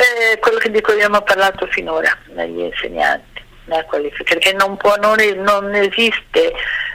Eh, 0.00 0.38
quello 0.38 0.60
di 0.70 0.80
cui 0.80 0.92
abbiamo 0.92 1.22
parlato 1.22 1.66
finora, 1.70 2.16
negli 2.34 2.60
insegnanti, 2.60 3.42
perché 4.24 4.52
non, 4.52 4.76
può, 4.76 4.94
non, 4.96 5.16
non 5.38 5.74
esiste 5.74 6.52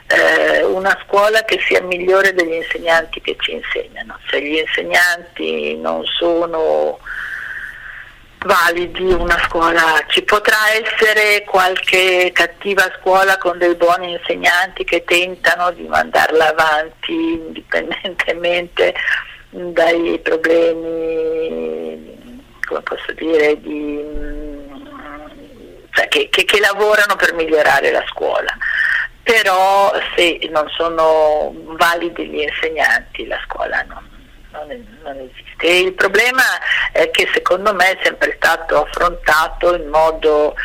eh, 0.08 0.64
una 0.64 0.97
scuola 1.06 1.43
che 1.43 1.60
sia 1.66 1.82
migliore 1.82 2.34
degli 2.34 2.54
insegnanti 2.54 3.22
che 3.22 3.36
ci 3.39 3.54
insegnano. 3.54 4.20
Se 4.30 4.41
gli 4.41 4.58
insegnanti 4.58 5.78
non 5.78 6.04
sono 6.06 6.99
validi 8.45 9.12
una 9.14 9.39
scuola, 9.47 10.04
ci 10.08 10.22
potrà 10.24 10.58
essere 10.74 11.43
qualche 11.45 12.32
cattiva 12.34 12.91
scuola 12.99 13.38
con 13.38 13.58
dei 13.58 13.76
buoni 13.76 14.12
insegnanti 14.12 14.84
che 14.84 15.04
tentano 15.06 15.72
di 15.72 15.88
mandarla 15.88 16.49
avanti 16.49 17.14
indipendentemente 17.14 18.93
dai 19.49 20.20
problemi, 20.22 20.82
come 22.68 22.82
posso 22.82 23.14
dire, 23.14 23.62
di, 23.62 24.04
cioè 25.91 26.08
che, 26.10 26.28
che, 26.30 26.43
che 26.43 26.60
lavorano 26.60 27.16
per 27.16 27.34
migliorare 27.34 27.91
la 27.91 28.04
scuola 28.08 28.54
però 29.24 29.91
se 30.15 30.39
non 30.51 30.67
sono 30.69 31.53
validi 31.78 32.28
gli 32.28 32.41
insegnanti 32.41 33.26
la 33.26 33.39
scuola 33.45 33.82
non, 33.84 34.05
non, 34.51 34.97
non 35.01 35.17
esiste. 35.17 35.65
E 35.65 35.80
il 35.80 35.93
problema 35.93 36.43
è 36.91 37.09
che 37.09 37.30
secondo 37.34 37.74
me 37.74 37.91
è 37.91 37.99
sempre 38.03 38.34
stato 38.36 38.84
affrontato 38.84 39.76
in 39.76 39.88
modo 39.88 40.55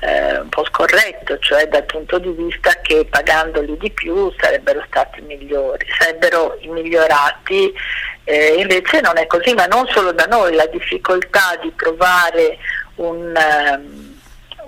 eh, 0.00 0.40
un 0.40 0.48
po' 0.48 0.64
scorretto, 0.64 1.38
cioè 1.38 1.68
dal 1.68 1.84
punto 1.84 2.18
di 2.18 2.30
vista 2.30 2.72
che 2.82 3.06
pagandoli 3.08 3.76
di 3.78 3.90
più 3.90 4.32
sarebbero 4.38 4.82
stati 4.88 5.20
migliori, 5.20 5.86
sarebbero 5.96 6.58
migliorati, 6.62 7.72
eh, 8.24 8.54
invece 8.58 9.00
non 9.00 9.16
è 9.16 9.26
così, 9.26 9.54
ma 9.54 9.66
non 9.66 9.86
solo 9.88 10.10
da 10.12 10.24
noi, 10.24 10.54
la 10.54 10.66
difficoltà 10.66 11.56
di 11.62 11.72
trovare 11.76 12.58
un... 12.96 13.32
Um, 13.34 14.07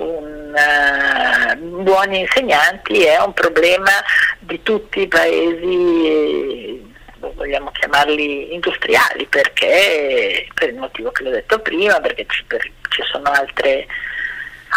un, 0.00 0.54
uh, 0.54 1.82
buoni 1.82 2.20
insegnanti 2.20 3.04
è 3.04 3.20
un 3.22 3.32
problema 3.32 3.90
di 4.38 4.62
tutti 4.62 5.00
i 5.00 5.08
paesi 5.08 6.88
vogliamo 7.34 7.70
chiamarli 7.70 8.52
industriali 8.54 9.26
perché 9.26 10.46
per 10.54 10.70
il 10.70 10.76
motivo 10.76 11.10
che 11.10 11.22
l'ho 11.22 11.30
detto 11.30 11.58
prima, 11.60 12.00
perché 12.00 12.26
ci, 12.28 12.44
per, 12.44 12.60
ci 12.88 13.02
sono 13.10 13.30
altre, 13.30 13.86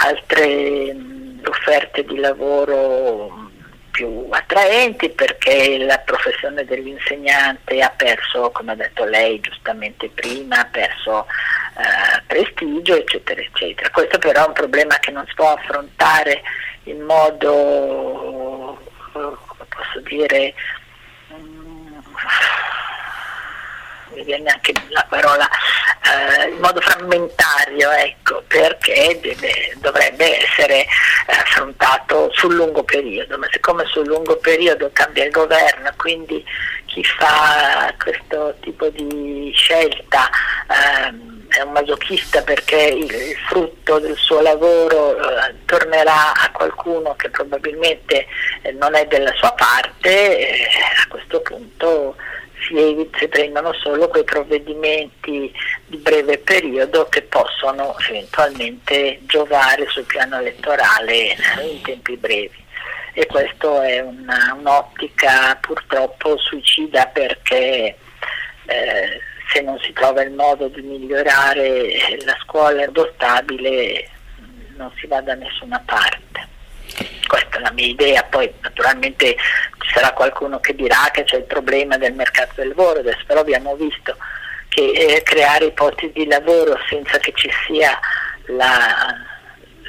altre 0.03 0.95
offerte 1.45 2.03
di 2.05 2.19
lavoro 2.19 3.42
più 3.93 4.27
attraenti 4.31 5.09
perché 5.09 5.77
la 5.77 5.99
professione 5.99 6.65
dell'insegnante 6.65 7.79
ha 7.79 7.93
perso, 7.95 8.49
come 8.49 8.71
ha 8.71 8.75
detto 8.75 9.05
lei 9.05 9.39
giustamente 9.39 10.09
prima, 10.09 10.61
ha 10.61 10.65
perso 10.65 11.27
eh, 11.77 12.23
prestigio, 12.25 12.95
eccetera, 12.95 13.39
eccetera. 13.39 13.91
Questo 13.91 14.17
però 14.17 14.45
è 14.45 14.47
un 14.47 14.53
problema 14.53 14.97
che 14.97 15.11
non 15.11 15.23
si 15.27 15.35
può 15.35 15.53
affrontare 15.53 16.41
in 16.85 17.01
modo, 17.01 18.81
come 19.11 19.67
posso 19.69 19.99
dire, 20.01 20.55
mi 24.15 24.23
viene 24.23 24.49
anche 24.49 24.73
la 24.89 25.05
parola 25.09 25.47
eh, 25.47 26.49
in 26.49 26.59
modo 26.59 26.81
frammentario, 26.81 27.91
ecco, 27.91 28.43
perché 28.47 29.19
deve, 29.21 29.73
dovrebbe 29.77 30.43
essere 30.43 30.81
eh, 30.81 30.85
affrontato 31.27 32.29
sul 32.33 32.55
lungo 32.55 32.83
periodo, 32.83 33.37
ma 33.37 33.47
siccome 33.51 33.85
sul 33.85 34.07
lungo 34.07 34.37
periodo 34.37 34.89
cambia 34.93 35.25
il 35.25 35.31
governo, 35.31 35.91
quindi 35.97 36.43
chi 36.85 37.03
fa 37.03 37.93
questo 37.97 38.55
tipo 38.61 38.87
di 38.89 39.51
scelta 39.55 40.29
ehm, 40.69 41.47
è 41.49 41.61
un 41.61 41.71
masochista 41.71 42.41
perché 42.41 42.75
il, 42.75 43.35
frutto 43.47 43.99
del 43.99 44.15
suo 44.15 44.41
lavoro 44.41 45.17
eh, 45.17 45.55
tornerà 45.65 46.33
a 46.33 46.51
qualcuno 46.51 47.15
che 47.15 47.29
probabilmente 47.29 48.25
eh, 48.61 48.71
non 48.71 48.95
è 48.95 49.05
della 49.05 49.33
sua 49.33 49.51
parte, 49.53 50.39
eh, 50.39 50.63
a 50.63 51.07
questo 51.09 51.41
punto 51.41 52.15
si, 52.67 53.09
si 53.17 53.27
prendono 53.27 53.73
solo 53.73 54.07
quei 54.07 54.23
provvedimenti 54.23 55.51
di 55.85 55.97
breve 55.97 56.37
periodo 56.39 57.07
che 57.09 57.21
possono 57.23 57.95
eventualmente 58.09 59.19
giovare 59.23 59.87
sul 59.89 60.05
piano 60.05 60.39
elettorale 60.39 61.35
in 61.61 61.81
tempi 61.81 62.17
brevi. 62.17 62.61
E 63.13 63.25
questa 63.27 63.85
è 63.85 63.99
una, 63.99 64.55
un'ottica 64.57 65.55
purtroppo 65.61 66.37
suicida 66.37 67.05
perché 67.07 67.95
eh, 68.65 69.19
se 69.51 69.61
non 69.61 69.77
si 69.79 69.93
trova 69.93 70.23
il 70.23 70.31
modo 70.31 70.67
di 70.67 70.81
migliorare 70.81 72.17
la 72.25 72.35
scuola 72.41 72.89
stabile 73.13 74.09
non 74.75 74.91
si 74.97 75.05
va 75.07 75.21
da 75.21 75.35
nessuna 75.35 75.81
parte. 75.85 76.52
Questa 77.27 77.57
è 77.57 77.61
la 77.61 77.71
mia 77.71 77.87
idea, 77.87 78.23
poi 78.23 78.51
naturalmente 78.61 79.35
ci 79.79 79.93
sarà 79.93 80.11
qualcuno 80.11 80.59
che 80.59 80.75
dirà 80.75 81.09
che 81.11 81.23
c'è 81.23 81.37
il 81.37 81.43
problema 81.43 81.97
del 81.97 82.13
mercato 82.13 82.53
del 82.55 82.69
lavoro, 82.69 82.99
adesso 82.99 83.23
però 83.25 83.41
abbiamo 83.41 83.75
visto 83.75 84.15
che 84.69 84.91
eh, 84.91 85.23
creare 85.23 85.71
posti 85.71 86.11
di 86.11 86.25
lavoro 86.25 86.77
senza 86.89 87.17
che 87.19 87.31
ci 87.35 87.49
sia 87.67 87.99
la, 88.47 89.15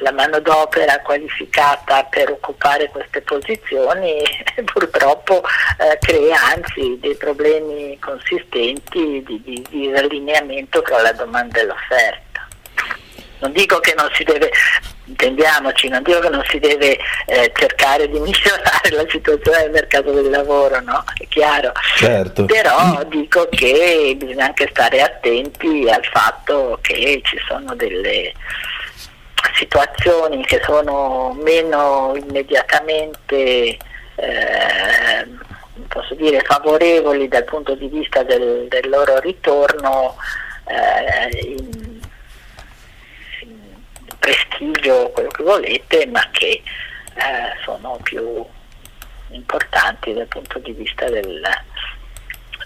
la 0.01 0.13
manodopera 0.13 1.01
qualificata 1.01 2.05
per 2.05 2.31
occupare 2.31 2.89
queste 2.89 3.23
posizioni 3.23 4.23
purtroppo 4.65 5.43
eh, 5.79 5.99
crea 5.99 6.39
anzi 6.55 6.99
dei 7.01 7.17
problemi 7.17 7.99
consistenti 7.99 9.23
di, 9.27 9.43
di, 9.43 9.67
di 9.69 9.93
allineamento 9.95 10.83
tra 10.83 11.01
la 11.01 11.13
domanda 11.13 11.61
e 11.61 11.65
l'offerta. 11.65 12.24
Non 13.39 13.53
dico 13.53 13.79
che 13.81 13.95
non 13.97 14.09
si 14.15 14.25
deve, 14.25 14.51
intendiamoci, 15.05 15.89
non 15.89 16.03
dico 16.03 16.19
che 16.21 16.29
non 16.29 16.43
si 16.49 16.59
deve 16.59 16.99
eh, 17.27 17.53
cercare 17.55 18.09
di 18.09 18.19
migliorare 18.19 18.91
la 18.91 19.05
situazione 19.09 19.63
del 19.63 19.71
mercato 19.71 20.13
del 20.13 20.31
lavoro, 20.31 20.81
no? 20.81 21.05
È 21.15 21.27
chiaro. 21.29 21.73
Certo. 21.97 22.45
Però 22.47 23.03
dico 23.07 23.49
che 23.51 24.15
bisogna 24.17 24.47
anche 24.47 24.69
stare 24.71 25.03
attenti 25.03 25.89
al 25.91 26.05
fatto 26.05 26.79
che 26.81 27.21
ci 27.25 27.39
sono 27.47 27.75
delle 27.75 28.33
situazioni 29.55 30.45
che 30.45 30.61
sono 30.65 31.37
meno 31.41 32.15
immediatamente 32.17 33.77
eh, 34.17 35.27
posso 35.89 36.15
dire 36.15 36.41
favorevoli 36.41 37.29
dal 37.29 37.45
punto 37.45 37.75
di 37.75 37.89
vista 37.89 38.23
del, 38.23 38.67
del 38.69 38.89
loro 38.89 39.19
ritorno 39.21 40.17
eh, 40.67 41.47
in, 41.47 41.94
prestigio, 44.25 45.11
quello 45.13 45.29
che 45.29 45.43
volete, 45.43 46.07
ma 46.07 46.27
che 46.31 46.49
eh, 46.49 46.63
sono 47.63 47.99
più 48.03 48.43
importanti 49.31 50.15
dal 50.15 50.27
punto 50.29 50.59
di 50.61 50.73
vista 50.73 51.09
del, 51.11 51.43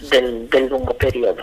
del, 0.09 0.47
del 0.49 0.67
lungo 0.67 0.95
periodo. 0.95 1.43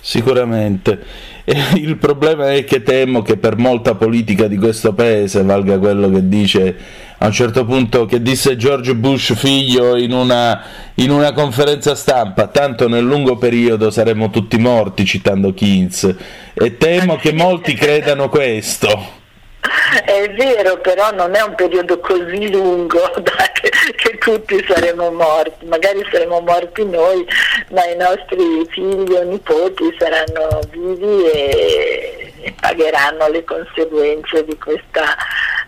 Sicuramente. 0.00 1.36
il 1.76 1.96
problema 1.96 2.52
è 2.52 2.64
che 2.64 2.82
temo 2.82 3.22
che 3.22 3.36
per 3.36 3.56
molta 3.56 3.94
politica 3.94 4.48
di 4.48 4.56
questo 4.56 4.92
paese 4.92 5.42
valga 5.42 5.78
quello 5.78 6.10
che 6.10 6.28
dice 6.28 6.76
a 7.18 7.26
un 7.26 7.32
certo 7.32 7.64
punto 7.64 8.06
che 8.06 8.22
disse 8.22 8.56
George 8.56 8.94
Bush 8.94 9.34
figlio 9.34 9.96
in 9.96 10.12
una, 10.12 10.62
in 10.94 11.10
una 11.10 11.32
conferenza 11.32 11.94
stampa, 11.94 12.46
tanto 12.48 12.88
nel 12.88 13.04
lungo 13.04 13.36
periodo 13.36 13.90
saremo 13.90 14.30
tutti 14.30 14.56
morti, 14.58 15.04
citando 15.04 15.52
Keynes, 15.52 16.14
e 16.54 16.76
temo 16.76 17.16
che 17.16 17.32
molti 17.32 17.74
credano 17.74 18.28
questo. 18.28 19.17
È 19.60 20.30
vero, 20.34 20.78
però 20.78 21.10
non 21.12 21.34
è 21.34 21.40
un 21.42 21.54
periodo 21.54 21.98
così 21.98 22.50
lungo 22.50 23.00
da 23.20 23.50
che, 23.52 23.70
che, 23.96 24.18
tutti 24.18 24.64
saremo 24.68 25.10
morti, 25.10 25.66
magari 25.66 26.06
saremo 26.10 26.40
morti 26.40 26.84
noi, 26.84 27.26
ma 27.70 27.84
i 27.86 27.96
nostri 27.96 28.66
figli 28.70 29.12
o 29.12 29.22
nipoti 29.22 29.96
saranno 29.98 30.60
vivi 30.70 31.24
e, 31.30 32.54
pagheranno 32.60 33.28
le 33.28 33.44
conseguenze 33.44 34.44
di 34.44 34.56
questa, 34.58 35.16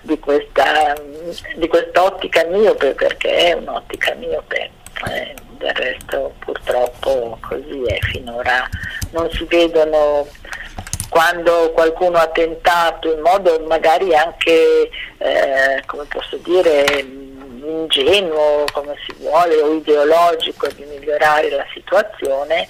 di 0.03 0.19
questa, 0.19 0.95
di 1.57 1.67
quest'ottica 1.67 2.45
miope, 2.45 2.95
perché 2.95 3.35
è 3.35 3.53
un'ottica 3.53 4.15
miope. 4.15 4.71
Eh, 5.09 5.35
del 5.61 5.75
resto 5.75 6.33
purtroppo 6.39 7.39
così 7.47 7.83
è 7.87 7.99
finora, 8.01 8.67
non 9.11 9.31
si 9.31 9.45
vedono 9.45 10.27
quando 11.11 11.73
qualcuno 11.73 12.17
ha 12.17 12.29
tentato 12.29 13.13
in 13.13 13.21
modo 13.21 13.61
magari 13.67 14.15
anche, 14.15 14.89
eh, 15.19 15.83
come 15.85 16.05
posso 16.09 16.37
dire, 16.37 17.05
ingenuo, 17.63 18.65
come 18.73 18.95
si 19.07 19.15
vuole, 19.19 19.61
o 19.61 19.75
ideologico 19.75 20.69
di 20.69 20.85
migliorare 20.85 21.51
la 21.51 21.67
situazione, 21.75 22.67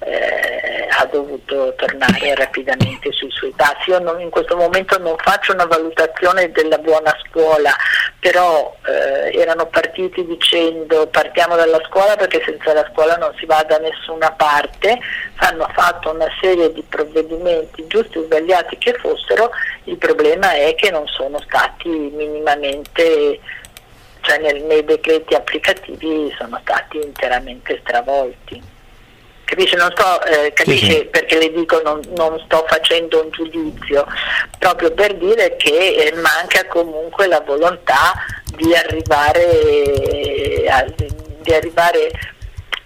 eh, 0.00 0.88
ha 0.90 1.04
dovuto 1.06 1.74
tornare 1.76 2.34
rapidamente 2.34 3.12
sui 3.12 3.30
suoi 3.30 3.52
passi. 3.56 3.90
Io 3.90 3.98
non, 3.98 4.20
in 4.20 4.30
questo 4.30 4.56
momento 4.56 4.98
non 4.98 5.16
faccio 5.18 5.52
una 5.52 5.66
valutazione 5.66 6.50
della 6.52 6.78
buona 6.78 7.16
scuola, 7.26 7.74
però 8.18 8.74
eh, 8.86 9.38
erano 9.38 9.66
partiti 9.66 10.24
dicendo 10.26 11.06
partiamo 11.06 11.56
dalla 11.56 11.80
scuola 11.86 12.16
perché 12.16 12.42
senza 12.44 12.72
la 12.72 12.88
scuola 12.92 13.16
non 13.16 13.32
si 13.38 13.46
va 13.46 13.62
da 13.62 13.78
nessuna 13.78 14.32
parte, 14.32 14.98
hanno 15.36 15.68
fatto 15.72 16.12
una 16.12 16.28
serie 16.40 16.72
di 16.72 16.82
provvedimenti 16.82 17.86
giusti 17.86 18.18
o 18.18 18.24
sbagliati 18.24 18.78
che 18.78 18.94
fossero, 18.94 19.50
il 19.84 19.96
problema 19.96 20.52
è 20.52 20.74
che 20.74 20.90
non 20.90 21.06
sono 21.06 21.40
stati 21.40 21.88
minimamente 21.88 23.40
cioè 24.22 24.38
nei 24.40 24.84
decreti 24.84 25.34
applicativi 25.34 26.34
sono 26.36 26.58
stati 26.62 26.98
interamente 26.98 27.78
stravolti. 27.80 28.74
Capisce, 29.46 29.76
non 29.76 29.92
sto, 29.92 30.24
eh, 30.24 30.52
capisce 30.52 30.86
sì, 30.86 30.92
sì. 30.92 31.04
perché 31.04 31.38
le 31.38 31.52
dico 31.52 31.80
non, 31.80 32.00
non, 32.16 32.36
sto 32.46 32.64
facendo 32.68 33.22
un 33.22 33.30
giudizio, 33.30 34.04
proprio 34.58 34.90
per 34.90 35.14
dire 35.14 35.54
che 35.54 35.94
eh, 35.94 36.12
manca 36.16 36.66
comunque 36.66 37.28
la 37.28 37.40
volontà 37.46 38.12
di 38.56 38.74
arrivare 38.74 40.64
a, 40.68 40.84
di 41.42 41.54
arrivare 41.54 42.10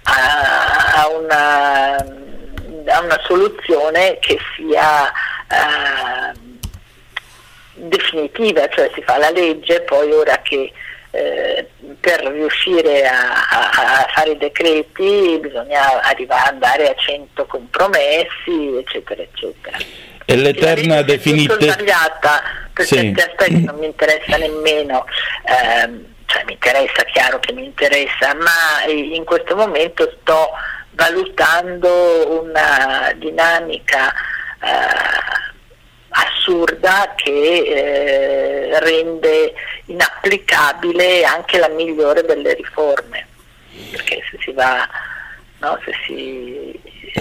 a, 0.03 1.03
a, 1.03 1.09
una, 1.09 1.97
a 1.97 3.01
una, 3.01 3.21
soluzione 3.25 4.19
che 4.21 4.39
sia 4.55 5.11
uh, 5.49 6.39
definitiva, 7.75 8.69
cioè 8.69 8.91
si 8.93 9.01
fa 9.03 9.17
la 9.17 9.31
legge, 9.31 9.81
poi 9.81 10.13
ora 10.13 10.39
che 10.43 10.71
eh, 11.11 11.69
per 11.99 12.21
riuscire 12.27 13.07
a, 13.07 13.49
a, 13.51 14.07
fare 14.15 14.31
i 14.31 14.37
decreti 14.37 15.39
bisogna 15.41 16.01
arrivare, 16.03 16.51
andare 16.51 16.89
a 16.89 16.95
100 16.95 17.47
compromessi, 17.47 18.77
eccetera, 18.79 19.23
eccetera. 19.23 19.77
E 20.25 20.37
l'eterna 20.37 21.03
definizione... 21.03 21.73
sbagliata, 21.73 22.43
per 22.73 22.85
sì. 22.85 22.95
certi 22.95 23.21
aspetti 23.21 23.65
non 23.65 23.77
mi 23.79 23.87
interessa 23.87 24.37
nemmeno, 24.37 25.05
ehm, 25.45 26.05
cioè 26.27 26.45
mi 26.45 26.53
interessa, 26.53 27.03
chiaro 27.13 27.41
che 27.41 27.53
mi 27.53 27.65
interessa, 27.65 28.35
ma 28.35 28.89
in 28.89 29.25
questo 29.25 29.57
momento 29.57 30.09
sto 30.21 30.51
valutando 30.93 32.41
una 32.41 33.13
dinamica 33.17 34.13
eh, 34.63 35.49
assurda 36.11 37.15
che 37.17 37.63
eh, 38.71 38.81
rende 38.81 39.55
inapplicabile 39.91 41.24
anche 41.24 41.59
la 41.59 41.68
migliore 41.68 42.22
delle 42.22 42.55
riforme, 42.55 43.26
perché 43.91 44.22
se 44.30 44.38
si 44.41 44.53
va, 44.53 44.88
no, 45.59 45.78
se 45.84 45.93
si 46.07 46.70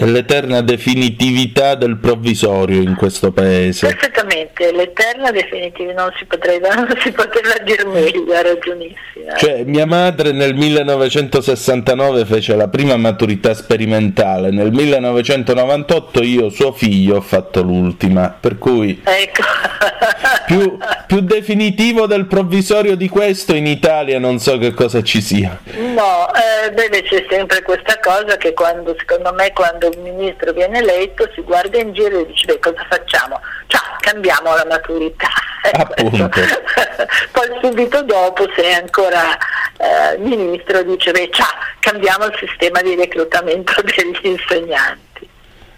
è 0.00 0.06
l'eterna 0.06 0.62
definitività 0.62 1.74
del 1.74 1.98
provvisorio 1.98 2.80
in 2.80 2.94
questo 2.96 3.32
paese. 3.32 3.88
Perfettamente, 3.88 4.72
l'eterna 4.72 5.30
definitività 5.30 6.04
non 6.04 6.12
si, 6.16 6.24
potrebbe, 6.24 6.68
non 6.74 6.88
si 7.00 7.12
poteva 7.12 7.58
dire 7.62 7.84
meglio, 7.84 8.32
ha 8.32 8.40
ragionissima. 8.40 9.36
Cioè, 9.36 9.64
mia 9.64 9.84
madre 9.84 10.32
nel 10.32 10.54
1969 10.54 12.24
fece 12.24 12.56
la 12.56 12.68
prima 12.68 12.96
maturità 12.96 13.52
sperimentale, 13.52 14.50
nel 14.50 14.72
1998 14.72 16.22
io, 16.22 16.48
suo 16.48 16.72
figlio, 16.72 17.16
ho 17.16 17.20
fatto 17.20 17.60
l'ultima, 17.60 18.34
per 18.40 18.56
cui 18.56 19.02
ecco. 19.04 19.42
più, 20.46 20.78
più 21.06 21.20
definitivo 21.20 22.06
del 22.06 22.24
provvisorio 22.24 22.96
di 22.96 23.08
questo 23.08 23.54
in 23.54 23.66
Italia 23.66 24.18
non 24.18 24.38
so 24.38 24.56
che 24.56 24.72
cosa 24.72 25.02
ci 25.02 25.20
sia. 25.20 25.60
No, 25.74 26.26
eh, 26.32 26.70
beh, 26.70 27.02
c'è 27.02 27.26
sempre 27.28 27.60
questa 27.60 27.98
cosa 28.00 28.38
che 28.38 28.54
quando, 28.54 28.96
secondo 28.98 29.34
me, 29.34 29.52
quando 29.52 29.89
il 29.90 29.98
ministro 30.00 30.52
viene 30.52 30.78
eletto 30.78 31.28
si 31.34 31.42
guarda 31.42 31.78
in 31.78 31.92
giro 31.92 32.20
e 32.20 32.26
dice 32.26 32.46
beh 32.46 32.58
cosa 32.58 32.86
facciamo? 32.88 33.40
Ciao, 33.66 33.96
cambiamo 33.98 34.54
la 34.54 34.66
maturità. 34.68 35.28
Poi 37.32 37.58
subito 37.62 38.02
dopo 38.02 38.46
se 38.54 38.62
è 38.62 38.72
ancora 38.72 39.36
eh, 39.76 40.18
ministro 40.18 40.82
dice 40.82 41.10
beh 41.10 41.30
ciao, 41.32 41.46
cambiamo 41.80 42.26
il 42.26 42.36
sistema 42.38 42.80
di 42.82 42.94
reclutamento 42.94 43.74
degli 43.82 44.30
insegnanti. 44.30 45.08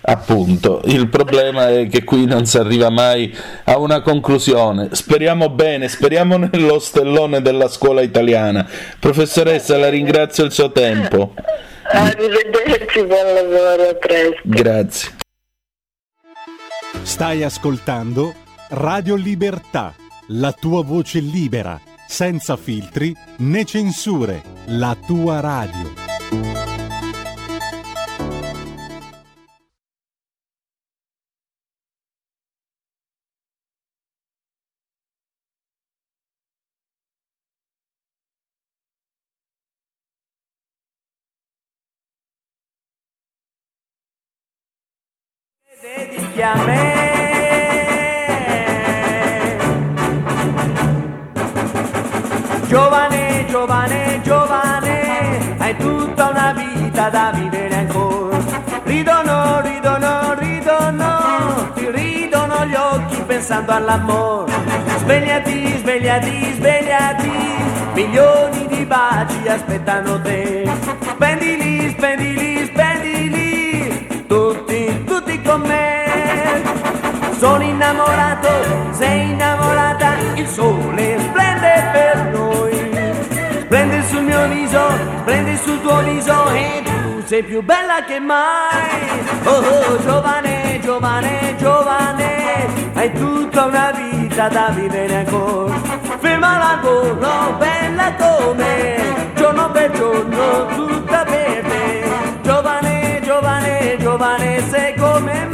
Appunto, 0.05 0.81
il 0.87 1.09
problema 1.09 1.71
è 1.71 1.87
che 1.87 2.03
qui 2.03 2.27
non 2.27 2.45
si 2.45 2.59
arriva 2.59 2.91
mai 2.91 3.33
a 3.65 3.79
una 3.79 4.01
conclusione. 4.01 4.89
Speriamo 4.93 5.49
bene, 5.49 5.87
speriamo 5.87 6.37
nello 6.37 6.81
stellone 6.81 7.41
della 7.41 7.69
scuola 7.69 8.01
italiana. 8.01 8.69
Professoressa, 8.99 9.77
la 9.79 9.89
ringrazio 9.89 10.45
il 10.45 10.51
suo 10.51 10.73
tempo. 10.73 11.35
Arrivederci, 11.93 13.05
buon 13.05 13.34
lavoro, 13.34 13.88
a 13.90 13.95
presto. 13.95 14.40
Grazie. 14.45 15.16
Stai 17.03 17.43
ascoltando 17.43 18.34
Radio 18.70 19.14
Libertà, 19.14 19.95
la 20.28 20.53
tua 20.53 20.82
voce 20.82 21.20
libera, 21.20 21.78
senza 22.07 22.57
filtri 22.57 23.14
né 23.38 23.64
censure, 23.64 24.43
la 24.66 24.97
tua 25.07 25.40
radio. 25.40 26.82
Dedichi 46.33 46.43
a 46.43 46.55
me. 46.64 47.11
Giovane, 52.66 53.45
giovane, 53.49 54.20
giovane, 54.22 55.57
hai 55.59 55.76
tutta 55.76 56.30
una 56.30 56.53
vita 56.55 57.11
da 57.11 57.33
vivere 57.35 57.74
ancora. 57.74 58.39
Ridono, 58.85 59.61
ridono, 59.61 60.35
ridono, 60.39 61.72
ti 61.74 61.91
ridono 61.91 62.64
gli 62.64 62.74
occhi 62.74 63.22
pensando 63.26 63.72
all'amore. 63.72 64.53
Svegliati, 64.99 65.76
svegliati, 65.78 66.53
svegliati, 66.55 67.30
milioni 67.95 68.66
di 68.68 68.85
baci 68.87 69.49
aspettano 69.49 70.20
te. 70.22 70.62
Innamorato, 77.93 78.49
sei 78.93 79.30
innamorata, 79.30 80.14
il 80.34 80.47
sole 80.49 81.18
splende 81.18 81.90
per 81.93 82.30
noi. 82.32 82.90
Splende 83.61 84.03
sul 84.05 84.22
mio 84.22 84.49
viso, 84.49 84.80
splende 85.20 85.57
sul 85.57 85.80
tuo 85.82 86.03
viso 86.03 86.49
e 86.53 86.82
tu 86.84 87.22
sei 87.24 87.43
più 87.43 87.62
bella 87.62 88.03
che 88.07 88.18
mai. 88.18 89.20
Oh, 89.45 89.51
oh, 89.51 90.03
giovane, 90.03 90.78
giovane, 90.82 91.55
giovane, 91.59 92.66
hai 92.95 93.12
tutta 93.12 93.64
una 93.64 93.93
vita 93.93 94.49
da 94.49 94.70
vivere 94.74 95.16
ancora. 95.16 95.74
Ferma 96.18 96.59
la 96.59 96.78
gola, 96.80 97.55
bella 97.59 98.14
come, 98.14 99.30
giorno 99.34 99.70
per 99.70 99.90
giorno, 99.90 100.66
tutta 100.74 101.24
per 101.24 101.64
te. 101.68 102.05
Giovane, 102.43 103.20
giovane, 103.22 103.97
giovane, 103.99 104.62
sei 104.70 104.95
come 104.97 105.47
me. 105.47 105.52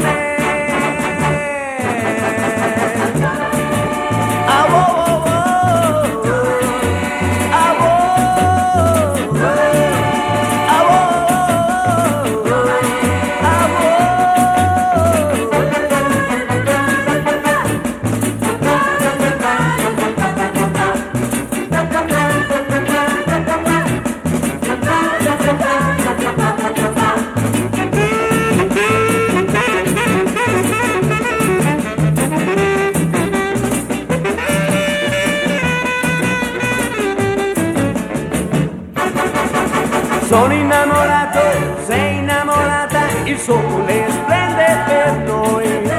Sono 40.39 40.53
innamorato, 40.53 41.41
sei 41.84 42.18
innamorata, 42.18 43.09
il 43.24 43.36
sole 43.39 44.07
splende 44.09 44.84
per 44.86 45.16
noi. 45.26 45.91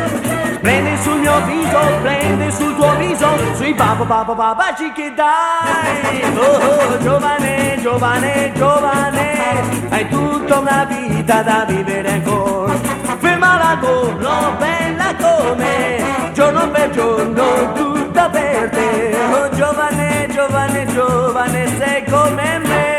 Splende 0.55 0.97
sul 1.01 1.19
mio 1.19 1.43
viso, 1.43 1.79
splende 1.97 2.51
sul 2.51 2.73
tuo 2.77 2.95
viso, 2.95 3.27
sui 3.55 3.73
papo 3.73 4.05
papo 4.05 4.33
baci 4.33 4.93
che 4.93 5.13
dai. 5.13 6.23
Oh, 6.37 6.55
oh, 6.55 6.97
giovane, 6.99 7.79
giovane, 7.81 8.51
giovane, 8.55 9.89
hai 9.89 10.07
tutta 10.07 10.59
una 10.59 10.85
vita 10.85 11.41
da 11.41 11.65
vivere 11.67 12.09
ancora. 12.09 12.75
Ferma 13.17 13.57
la 13.57 13.77
gola, 13.77 14.55
bella 14.57 15.15
come, 15.19 16.31
giorno 16.31 16.69
per 16.69 16.89
giorno, 16.91 17.73
tutta 17.73 18.29
per 18.29 18.69
te. 18.69 19.17
Oh, 19.33 19.49
giovane, 19.49 20.27
giovane, 20.31 20.85
giovane, 20.85 21.67
sei 21.77 22.05
come 22.05 22.59
me. 22.59 22.98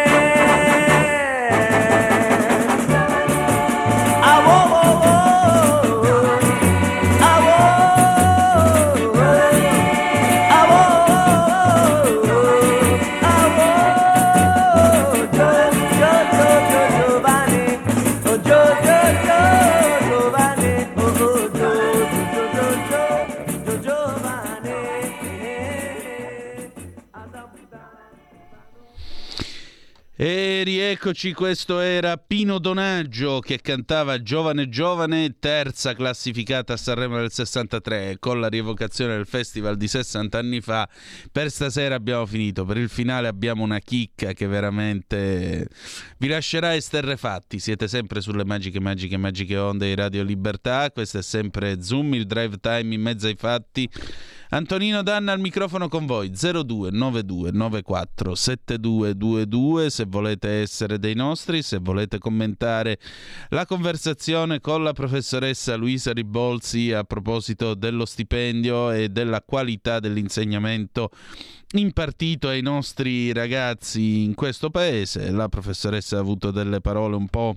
Rieccoci, 30.90 31.32
questo 31.34 31.78
era 31.78 32.16
Pino 32.16 32.58
Donaggio 32.58 33.38
che 33.38 33.60
cantava 33.60 34.20
Giovane 34.22 34.68
Giovane, 34.68 35.36
terza 35.38 35.94
classificata 35.94 36.72
a 36.72 36.76
Sanremo 36.76 37.18
del 37.18 37.30
63, 37.30 38.16
con 38.18 38.40
la 38.40 38.48
rievocazione 38.48 39.14
del 39.14 39.26
festival 39.26 39.76
di 39.76 39.86
60 39.86 40.36
anni 40.36 40.60
fa. 40.60 40.88
Per 41.30 41.48
stasera 41.48 41.94
abbiamo 41.94 42.26
finito, 42.26 42.64
per 42.64 42.76
il 42.76 42.88
finale 42.88 43.28
abbiamo 43.28 43.62
una 43.62 43.78
chicca 43.78 44.32
che 44.32 44.48
veramente 44.48 45.68
vi 46.18 46.26
lascerà 46.26 46.74
esterrefatti. 46.74 47.60
Siete 47.60 47.86
sempre 47.86 48.20
sulle 48.20 48.44
magiche, 48.44 48.80
magiche, 48.80 49.16
magiche 49.16 49.56
onde 49.58 49.86
di 49.86 49.94
Radio 49.94 50.24
Libertà, 50.24 50.90
questo 50.90 51.18
è 51.18 51.22
sempre 51.22 51.80
Zoom, 51.82 52.14
il 52.14 52.26
drive 52.26 52.58
time 52.58 52.92
in 52.92 53.00
mezzo 53.00 53.28
ai 53.28 53.36
fatti. 53.36 53.88
Antonino 54.52 55.04
Danna 55.04 55.30
al 55.30 55.38
microfono 55.38 55.88
con 55.88 56.06
voi 56.06 56.30
0292 56.30 57.52
94 57.52 58.34
7222 58.34 59.90
se 59.90 60.06
volete 60.06 60.48
essere 60.48 60.98
dei 60.98 61.14
nostri, 61.14 61.62
se 61.62 61.78
volete 61.78 62.18
commentare 62.18 62.98
la 63.50 63.64
conversazione 63.64 64.60
con 64.60 64.82
la 64.82 64.92
professoressa 64.92 65.76
Luisa 65.76 66.12
Ribolzi 66.12 66.90
a 66.90 67.04
proposito 67.04 67.74
dello 67.74 68.04
stipendio 68.04 68.90
e 68.90 69.08
della 69.08 69.40
qualità 69.40 70.00
dell'insegnamento 70.00 71.10
impartito 71.74 72.48
ai 72.48 72.60
nostri 72.60 73.32
ragazzi 73.32 74.24
in 74.24 74.34
questo 74.34 74.68
paese. 74.68 75.30
La 75.30 75.48
professoressa 75.48 76.16
ha 76.16 76.20
avuto 76.20 76.50
delle 76.50 76.80
parole 76.80 77.14
un 77.14 77.28
po' 77.28 77.56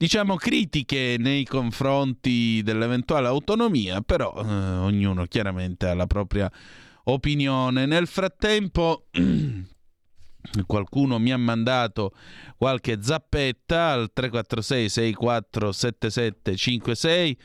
diciamo 0.00 0.36
critiche 0.36 1.16
nei 1.18 1.44
confronti 1.44 2.62
dell'eventuale 2.64 3.26
autonomia, 3.26 4.00
però 4.00 4.32
eh, 4.34 4.42
ognuno 4.46 5.26
chiaramente 5.26 5.88
ha 5.88 5.94
la 5.94 6.06
propria 6.06 6.50
opinione. 7.04 7.84
Nel 7.84 8.06
frattempo 8.06 9.08
qualcuno 10.66 11.18
mi 11.18 11.32
ha 11.32 11.36
mandato 11.36 12.12
qualche 12.56 12.96
zappetta 13.02 13.90
al 13.90 14.10
346 14.10 14.88
6477 14.88 16.56
56 16.56 17.38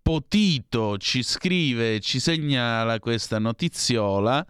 Potito 0.00 0.96
ci 0.98 1.24
scrive, 1.24 1.98
ci 1.98 2.20
segnala 2.20 3.00
questa 3.00 3.40
notiziola. 3.40 4.46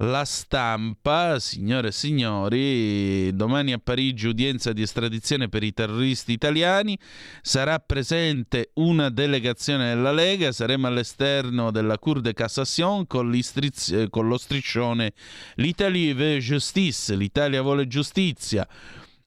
La 0.00 0.26
stampa, 0.26 1.38
signore 1.38 1.88
e 1.88 1.92
signori, 1.92 3.34
domani 3.34 3.72
a 3.72 3.78
Parigi 3.82 4.26
udienza 4.26 4.74
di 4.74 4.82
estradizione 4.82 5.48
per 5.48 5.62
i 5.62 5.72
terroristi 5.72 6.32
italiani, 6.32 6.98
sarà 7.40 7.78
presente 7.78 8.72
una 8.74 9.08
delegazione 9.08 9.94
della 9.94 10.12
Lega, 10.12 10.52
saremo 10.52 10.86
all'esterno 10.86 11.70
della 11.70 11.98
Cour 11.98 12.20
de 12.20 12.34
Cassation 12.34 13.06
con, 13.06 13.30
l'istriz- 13.30 14.10
con 14.10 14.28
lo 14.28 14.36
striscione 14.36 15.14
L'Italie 15.54 16.12
veut 16.12 16.42
justice, 16.42 17.14
l'Italia 17.14 17.62
vuole 17.62 17.86
giustizia. 17.86 18.68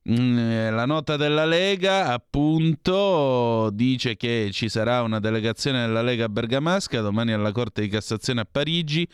Mm, 0.07 0.73
La 0.73 0.85
nota 0.85 1.17
della 1.17 1.45
Lega 1.45 2.13
appunto 2.13 3.69
dice 3.73 4.15
che 4.15 4.49
ci 4.51 4.69
sarà 4.69 5.01
una 5.01 5.19
delegazione 5.19 5.85
della 5.85 6.01
Lega 6.01 6.29
bergamasca 6.29 7.01
domani 7.01 7.33
alla 7.33 7.51
Corte 7.51 7.81
di 7.81 7.89
Cassazione 7.89 8.41
a 8.41 8.47
Parigi 8.49 9.07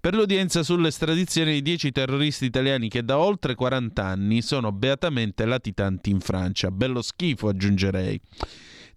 per 0.00 0.14
l'udienza 0.14 0.62
sull'estradizione 0.62 1.52
di 1.52 1.62
10 1.62 1.92
terroristi 1.92 2.46
italiani 2.46 2.88
che 2.88 3.04
da 3.04 3.18
oltre 3.18 3.54
40 3.54 4.02
anni 4.02 4.40
sono 4.40 4.72
beatamente 4.72 5.44
latitanti 5.44 6.10
in 6.10 6.20
Francia. 6.20 6.70
Bello 6.70 7.02
schifo 7.02 7.48
aggiungerei. 7.48 8.18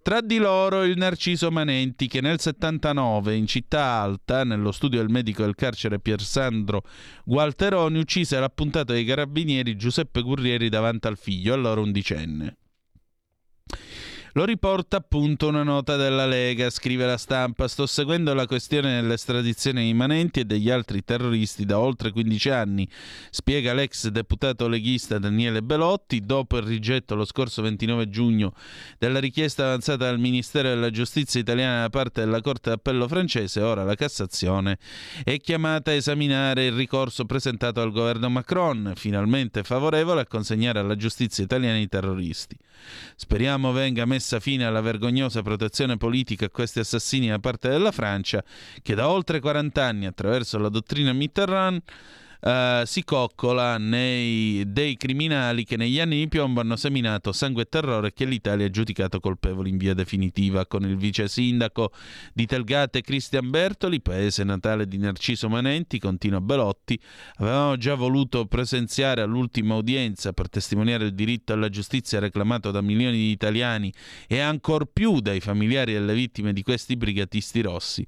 Tra 0.04 0.20
di 0.20 0.36
loro 0.36 0.84
il 0.84 0.98
Narciso 0.98 1.50
Manenti 1.50 2.08
che 2.08 2.20
nel 2.20 2.38
79 2.38 3.36
in 3.36 3.48
città 3.48 4.02
alta, 4.02 4.44
nello 4.44 4.74
studio 4.74 5.00
del 5.00 5.08
medico 5.08 5.44
del 5.44 5.56
carcere 5.56 5.98
Piersandro 5.98 6.84
Gualteroni, 7.24 8.00
uccise 8.00 8.38
l'appuntato 8.38 8.92
dei 8.92 9.06
carabinieri 9.06 9.78
Giuseppe 9.78 10.22
Gurrieri 10.22 10.68
davanti 10.68 11.08
al 11.08 11.18
figlio, 11.18 11.54
allora 11.54 11.80
undicenne. 11.80 12.58
Lo 14.36 14.46
riporta 14.46 14.98
appunto 14.98 15.48
una 15.48 15.62
nota 15.62 15.96
della 15.96 16.26
Lega, 16.26 16.72
scrive 16.72 17.06
la 17.06 17.18
stampa. 17.18 17.68
Sto 17.68 17.86
seguendo 17.86 18.34
la 18.34 18.48
questione 18.48 19.00
dell'estradizione 19.00 19.82
dei 19.82 19.94
manenti 19.94 20.40
e 20.40 20.46
degli 20.46 20.72
altri 20.72 21.04
terroristi 21.04 21.66
da 21.66 21.78
oltre 21.78 22.10
15 22.10 22.50
anni, 22.50 22.90
spiega 23.30 23.76
l'ex 23.76 24.08
deputato 24.08 24.68
leghista 24.68 25.20
Daniele 25.20 25.62
Belotti, 25.62 26.20
dopo 26.22 26.58
il 26.58 26.64
rigetto 26.64 27.14
lo 27.14 27.26
scorso 27.26 27.62
29 27.62 28.10
giugno 28.10 28.54
della 28.98 29.20
richiesta 29.20 29.66
avanzata 29.66 30.06
dal 30.06 30.18
Ministero 30.18 30.70
della 30.70 30.90
Giustizia 30.90 31.40
italiana 31.40 31.82
da 31.82 31.90
parte 31.90 32.22
della 32.22 32.42
Corte 32.42 32.72
d'Appello 32.72 33.08
francese, 33.08 33.62
ora 33.62 33.84
la 33.84 33.94
Cassazione 33.94 34.80
è 35.24 35.38
chiamata 35.38 35.92
a 35.92 35.94
esaminare 35.94 36.66
il 36.66 36.74
ricorso 36.74 37.26
presentato 37.26 37.82
al 37.82 37.92
governo 37.92 38.32
Macron, 38.32 38.94
finalmente 38.96 39.62
favorevole 39.62 40.22
a 40.22 40.26
consegnare 40.26 40.80
alla 40.80 40.96
giustizia 40.96 41.44
italiana 41.44 41.78
i 41.78 41.88
terroristi. 41.88 42.58
Speriamo 43.16 43.72
venga 43.72 44.06
messa 44.24 44.40
fine 44.40 44.64
alla 44.64 44.80
vergognosa 44.80 45.42
protezione 45.42 45.98
politica 45.98 46.46
a 46.46 46.50
questi 46.50 46.80
assassini 46.80 47.28
da 47.28 47.40
parte 47.40 47.68
della 47.68 47.92
Francia, 47.92 48.42
che 48.82 48.96
da 48.96 49.10
oltre 49.10 49.42
40 49.42 49.84
anni, 49.84 50.06
attraverso 50.06 50.58
la 50.58 50.70
dottrina 50.70 51.12
Mitterrand, 51.12 51.82
uh, 52.44 52.86
si 52.86 53.04
coccola 53.04 53.78
nei, 53.78 54.64
dei 54.68 54.96
criminali 54.98 55.64
che 55.64 55.78
negli 55.78 56.00
anni 56.00 56.18
di 56.18 56.28
piombo 56.28 56.62
hanno 56.62 56.76
seminato 56.76 57.32
sangue 57.32 57.64
e 57.64 57.66
terrore 57.66 58.14
che 58.14 58.26
l'Italia 58.26 58.66
ha 58.66 58.70
giudicato 58.70 59.20
colpevoli 59.20 59.70
in 59.70 59.78
via 59.78 59.94
definitiva. 59.94 60.66
Con 60.66 60.84
il 60.84 60.98
vice 60.98 61.28
sindaco 61.28 61.92
di 62.34 62.46
Telgate 62.46 63.02
Cristian 63.02 63.50
Bertoli, 63.50 64.02
paese 64.02 64.44
natale 64.44 64.88
di 64.88 64.98
Narciso 64.98 65.50
Manenti, 65.50 66.00
continua 66.00 66.42
Belotti, 66.42 67.00
avevamo 67.38 67.78
già 67.78 67.96
voluto 67.96 68.46
presenziare 68.46 69.22
all'ultima 69.22 69.76
udienza 69.76 70.34
per 70.34 70.50
testimoniare 70.50 71.06
il 71.06 71.14
diritto 71.14 71.54
alla 71.54 71.70
giustizia 71.70 72.20
reclamato 72.20 72.72
da 72.72 72.82
milioni 72.82 73.18
di 73.18 73.32
italiani 73.32 73.92
e 74.28 74.40
ancor 74.40 74.88
più 74.92 75.20
dai 75.20 75.40
familiari 75.40 75.94
delle 75.94 76.14
vittime 76.14 76.54
di 76.54 76.64
questi 76.64 76.98
brigatisti 76.98 77.62
rossi. 77.62 78.06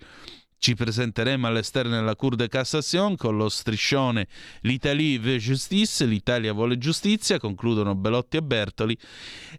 Ci 0.57 0.73
presenteremo 0.73 1.47
all'esterno 1.47 1.95
della 1.95 2.15
Cour 2.15 2.35
de 2.35 2.47
Cassation 2.47 3.15
con 3.15 3.37
lo 3.37 3.49
striscione 3.49 4.27
L'Italie 4.61 5.19
veut 5.19 5.39
justice, 5.39 6.05
l'Italia 6.05 6.53
vuole 6.53 6.77
giustizia, 6.77 7.39
concludono 7.39 7.95
Belotti 7.95 8.37
e 8.37 8.41
Bertoli, 8.41 8.97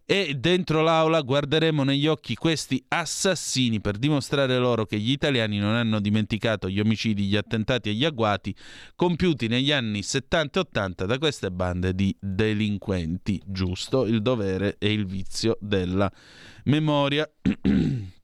e 0.04 0.34
dentro 0.36 0.82
l'aula 0.82 1.20
guarderemo 1.20 1.84
negli 1.84 2.06
occhi 2.06 2.34
questi 2.34 2.82
assassini 2.88 3.80
per 3.80 3.98
dimostrare 3.98 4.58
loro 4.58 4.84
che 4.84 4.98
gli 4.98 5.10
italiani 5.10 5.58
non 5.58 5.74
hanno 5.74 6.00
dimenticato 6.00 6.68
gli 6.68 6.80
omicidi, 6.80 7.24
gli 7.24 7.36
attentati 7.36 7.90
e 7.90 7.94
gli 7.94 8.04
agguati 8.04 8.54
compiuti 8.94 9.48
negli 9.48 9.72
anni 9.72 10.02
70 10.02 10.58
e 10.58 10.62
80 10.62 11.06
da 11.06 11.18
queste 11.18 11.50
bande 11.50 11.94
di 11.94 12.14
delinquenti. 12.18 13.40
Giusto, 13.44 14.06
il 14.06 14.22
dovere 14.22 14.76
e 14.78 14.92
il 14.92 15.06
vizio 15.06 15.56
della 15.60 16.10
memoria. 16.64 17.28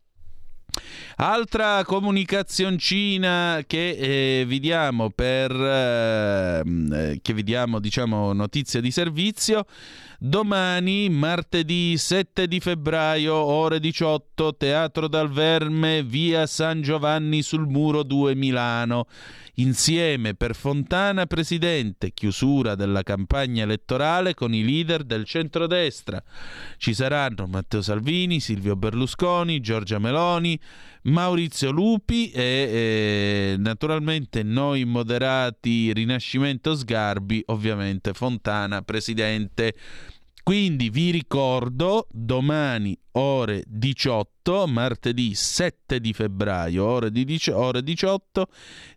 Altra 1.17 1.85
comunicazioncina 1.85 3.63
che 3.67 3.91
eh, 3.91 4.45
vi 4.47 4.59
diamo 4.59 5.11
per 5.11 5.51
eh, 5.53 7.21
che 7.23 7.33
vi 7.33 7.43
diamo 7.43 7.79
diciamo 7.79 8.33
notizia 8.33 8.81
di 8.81 8.91
servizio. 8.91 9.67
Domani 10.19 11.09
martedì 11.11 11.97
7 11.99 12.47
di 12.47 12.61
febbraio 12.61 13.35
ore 13.35 13.81
18 13.81 14.57
Teatro 14.57 15.09
dal 15.09 15.29
Verme 15.29 16.05
via 16.05 16.47
San 16.47 16.81
Giovanni 16.81 17.43
sul 17.43 17.67
Muro 17.67 18.05
2 18.05 18.35
Milano 18.37 19.07
insieme 19.57 20.35
per 20.35 20.55
Fontana 20.55 21.27
Presidente, 21.27 22.13
chiusura 22.13 22.75
della 22.75 23.03
campagna 23.03 23.65
elettorale 23.65 24.35
con 24.35 24.55
i 24.55 24.65
leader 24.65 25.05
del 25.05 25.25
centrodestra. 25.25 26.23
Ci 26.79 26.95
saranno 26.95 27.47
Matteo 27.47 27.83
Salvini, 27.83 28.41
Silvio 28.41 28.77
Berlusconi, 28.77 29.61
Giorgia 29.61 29.99
Meloni, 29.99 30.59
Maurizio 31.03 31.71
Lupi 31.71 32.31
e, 32.31 32.43
e 32.43 33.57
naturalmente 33.59 34.43
noi 34.43 34.85
moderati 34.85 35.93
Rinascimento 35.93 36.75
Sgarbi, 36.75 37.43
ovviamente 37.47 38.13
Fontana 38.15 38.83
Presidente. 38.83 39.75
Quindi 40.45 40.91
vi 40.91 41.13
ricordo 41.13 42.09
domani 42.11 42.99
ore 43.13 43.63
18, 43.65 44.67
martedì 44.67 45.37
7 45.37 46.01
di 46.01 46.13
febbraio, 46.13 46.85
ore, 46.85 47.13
di 47.13 47.25
dici- 47.25 47.53
ore 47.53 47.81
18, 47.85 48.49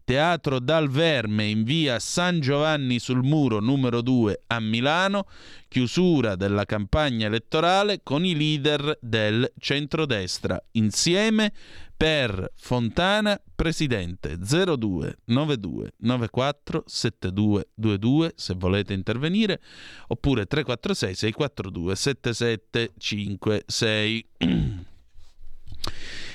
Teatro 0.03 0.59
Dal 0.59 0.89
Verme 0.89 1.45
in 1.45 1.63
via 1.63 1.99
San 1.99 2.39
Giovanni 2.39 2.97
sul 2.97 3.23
Muro 3.23 3.59
numero 3.59 4.01
2 4.01 4.41
a 4.47 4.59
Milano, 4.59 5.27
chiusura 5.67 6.35
della 6.35 6.65
campagna 6.65 7.27
elettorale 7.27 7.99
con 8.01 8.25
i 8.25 8.35
leader 8.35 8.97
del 8.99 9.51
centrodestra, 9.59 10.59
insieme 10.71 11.53
per 11.95 12.51
Fontana 12.55 13.39
Presidente 13.55 14.37
02 14.37 15.17
92 15.25 15.93
94 15.97 16.83
72 16.85 17.69
22 17.75 18.33
se 18.35 18.53
volete 18.55 18.93
intervenire 18.93 19.61
oppure 20.07 20.45
346 20.45 21.15
642 21.15 21.95
7756 21.95 24.05
direi. 24.05 24.25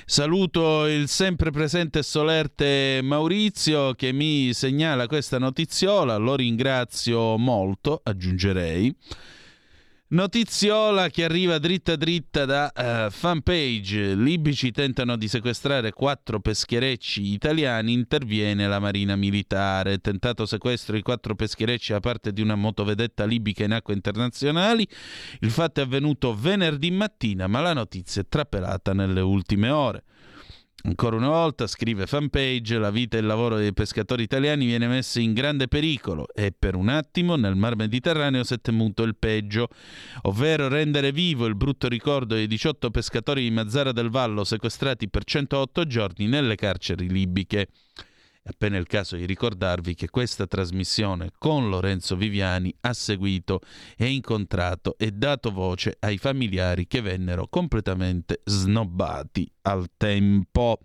Saluto 0.05 0.87
il 0.87 1.09
sempre 1.09 1.51
presente 1.51 2.01
e 2.01 2.03
solerte 2.03 3.01
Maurizio 3.03 3.95
che 3.95 4.13
mi 4.13 4.53
segnala 4.53 5.07
questa 5.07 5.39
notiziola, 5.39 6.17
lo 6.17 6.35
ringrazio 6.35 7.39
molto, 7.39 8.01
aggiungerei. 8.03 8.95
Notiziola 10.13 11.09
che 11.09 11.23
arriva 11.23 11.59
dritta 11.59 11.95
dritta 11.95 12.45
da 12.45 12.73
uh, 12.75 13.13
fanpage. 13.13 14.17
Libici 14.17 14.73
tentano 14.73 15.17
di 15.17 15.29
sequestrare 15.29 15.93
quattro 15.93 16.41
pescherecci 16.41 17.33
italiani, 17.33 17.93
interviene 17.93 18.67
la 18.67 18.81
Marina 18.81 19.15
Militare. 19.15 19.99
Tentato 19.99 20.47
sequestro 20.47 20.97
di 20.97 21.03
quattro 21.03 21.37
pescherecci 21.37 21.93
da 21.93 22.01
parte 22.01 22.33
di 22.33 22.43
una 22.43 22.57
motovedetta 22.57 23.25
libica 23.25 23.63
in 23.63 23.71
acque 23.71 23.95
internazionali. 23.95 24.85
Il 25.43 25.51
fatto 25.53 25.79
è 25.79 25.85
avvenuto 25.85 26.35
venerdì 26.35 26.91
mattina, 26.91 27.47
ma 27.47 27.61
la 27.61 27.73
notizia 27.73 28.23
è 28.23 28.27
trapelata 28.29 28.93
nelle 28.93 29.21
ultime 29.21 29.71
ore. 29.71 30.03
Ancora 30.83 31.17
una 31.17 31.29
volta, 31.29 31.67
scrive 31.67 32.07
fanpage, 32.07 32.79
la 32.79 32.91
vita 32.91 33.19
e 33.19 33.21
il 33.21 33.27
lavoro 33.27 33.57
dei 33.57 33.75
pescatori 33.75 34.23
italiani 34.23 34.65
viene 34.65 34.87
messo 34.87 35.21
in 35.21 35.35
grande 35.35 35.69
pericolo 35.69 36.27
e 36.35 36.55
per 36.59 36.75
un 36.75 36.89
attimo 36.89 37.37
nel 37.37 37.55
mar 37.55 37.77
Mediterraneo 37.77 38.45
si 38.45 38.55
è 38.55 38.61
temuto 38.63 39.03
il 39.03 39.15
peggio, 39.15 39.69
ovvero 40.23 40.69
rendere 40.69 41.13
vivo 41.13 41.45
il 41.45 41.55
brutto 41.55 41.87
ricordo 41.87 42.35
dei 42.35 42.47
18 42.47 42.91
pescatori 42.91 43.43
di 43.43 43.51
Mazzara 43.51 43.93
del 43.93 44.09
Vallo 44.09 44.43
sequestrati 44.43 45.11
per 45.11 45.25
108 45.25 45.87
giorni 45.87 46.27
nelle 46.27 46.55
carceri 46.55 47.11
libiche. 47.11 47.69
Appena 48.43 48.79
il 48.79 48.87
caso 48.87 49.17
di 49.17 49.27
ricordarvi 49.27 49.95
che 49.95 50.09
questa 50.09 50.47
trasmissione 50.47 51.31
con 51.37 51.69
Lorenzo 51.69 52.17
Viviani 52.17 52.75
ha 52.81 52.95
seguito 52.95 53.61
e 53.97 54.07
incontrato 54.07 54.97
e 54.97 55.11
dato 55.13 55.51
voce 55.51 55.97
ai 56.01 56.17
familiari 56.17 56.87
che 56.87 57.03
vennero 57.03 57.49
completamente 57.49 58.41
snobbati 58.45 59.51
al 59.63 59.91
tempo. 59.97 60.79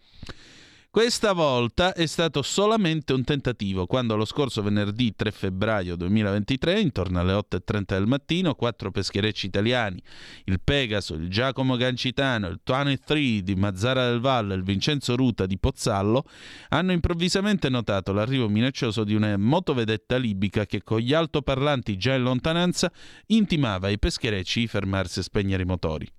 Questa 0.96 1.34
volta 1.34 1.94
è 1.94 2.06
stato 2.06 2.42
solamente 2.42 3.12
un 3.12 3.26
tentativo, 3.26 3.86
quando 3.86 4.16
lo 4.16 4.24
scorso 4.24 4.62
venerdì 4.62 5.14
3 5.14 5.30
febbraio 5.30 5.98
2023, 5.98 6.80
intorno 6.80 7.20
alle 7.20 7.34
8.30 7.34 7.84
del 7.88 8.08
mattino, 8.08 8.56
quattro 8.56 8.92
pescherecci 8.92 9.48
italiani, 9.48 10.02
il 10.46 10.62
Pegaso, 10.64 11.16
il 11.16 11.28
Giacomo 11.28 11.76
Gancitano, 11.76 12.48
il 12.48 12.62
23 12.64 13.42
di 13.44 13.56
Mazzara 13.56 14.08
del 14.08 14.22
Valle 14.22 14.54
e 14.54 14.56
il 14.56 14.64
Vincenzo 14.64 15.18
Ruta 15.18 15.46
di 15.46 15.58
Pozzallo, 15.58 16.24
hanno 16.70 16.94
improvvisamente 16.94 17.68
notato 17.68 18.14
l'arrivo 18.14 18.48
minaccioso 18.48 19.04
di 19.04 19.16
una 19.16 19.36
motovedetta 19.36 20.16
libica 20.16 20.66
che 20.66 20.82
con 20.82 21.00
gli 21.00 21.14
altoparlanti 21.14 21.98
già 21.98 22.14
in 22.14 22.24
lontananza 22.24 22.90
intimava 23.26 23.88
ai 23.88 24.00
pescherecci 24.00 24.62
di 24.62 24.68
fermarsi 24.68 25.20
e 25.20 25.24
spegnere 25.24 25.64
i 25.64 25.66
motori. 25.66 26.10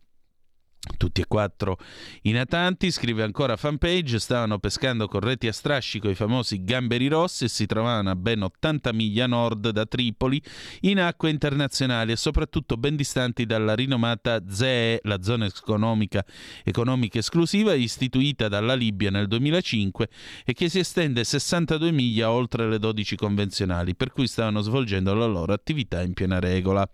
Tutti 0.97 1.21
e 1.21 1.27
quattro 1.27 1.79
i 2.23 2.31
natanti, 2.31 2.91
scrive 2.91 3.23
ancora 3.23 3.57
fanpage, 3.57 4.19
stavano 4.19 4.59
pescando 4.59 5.09
con 5.09 5.21
reti 5.21 5.47
a 5.47 5.53
strascico 5.53 6.09
i 6.09 6.15
famosi 6.15 6.65
gamberi 6.65 7.09
rossi 7.09 7.45
e 7.45 7.49
si 7.49 7.67
trovavano 7.67 8.11
a 8.11 8.17
ben 8.17 8.43
80 8.43 8.93
miglia 8.93 9.27
nord 9.27 9.71
da 9.71 9.85
Tripoli 9.85 10.41
in 10.83 11.01
acque 11.01 11.31
internazionali 11.31 12.13
e 12.13 12.17
soprattutto 12.17 12.77
ben 12.77 12.97
distanti 12.97 13.45
dalla 13.45 13.75
rinomata 13.75 14.43
ZEE, 14.49 15.01
la 15.03 15.23
zona 15.23 15.47
economica, 15.47 16.25
economica 16.65 17.19
esclusiva 17.19 17.75
istituita 17.75 18.49
dalla 18.49 18.75
Libia 18.75 19.11
nel 19.11 19.27
2005 19.27 20.09
e 20.45 20.53
che 20.55 20.69
si 20.69 20.79
estende 20.79 21.25
62 21.25 21.91
miglia 21.91 22.31
oltre 22.31 22.69
le 22.69 22.79
12 22.79 23.17
convenzionali, 23.17 23.95
per 23.95 24.13
cui 24.13 24.27
stavano 24.27 24.61
svolgendo 24.61 25.15
la 25.15 25.27
loro 25.27 25.53
attività 25.53 26.03
in 26.03 26.15
piena 26.15 26.39
regola. 26.39 26.89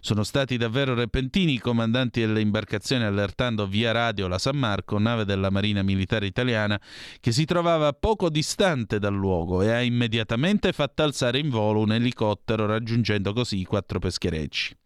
Sono 0.00 0.22
stati 0.22 0.56
davvero 0.56 0.94
repentini 0.94 1.54
i 1.54 1.58
comandanti 1.58 2.20
delle 2.20 2.40
imbarcazioni 2.40 3.04
allertando 3.14 3.66
via 3.66 3.92
radio 3.92 4.26
la 4.26 4.38
San 4.38 4.56
Marco, 4.56 4.98
nave 4.98 5.24
della 5.24 5.50
Marina 5.50 5.82
Militare 5.82 6.26
Italiana, 6.26 6.80
che 7.20 7.32
si 7.32 7.44
trovava 7.44 7.92
poco 7.92 8.28
distante 8.28 8.98
dal 8.98 9.14
luogo 9.14 9.62
e 9.62 9.70
ha 9.70 9.80
immediatamente 9.80 10.72
fatto 10.72 11.02
alzare 11.02 11.38
in 11.38 11.48
volo 11.48 11.80
un 11.80 11.92
elicottero 11.92 12.66
raggiungendo 12.66 13.32
così 13.32 13.60
i 13.60 13.64
quattro 13.64 13.98
pescherecci. 13.98 14.76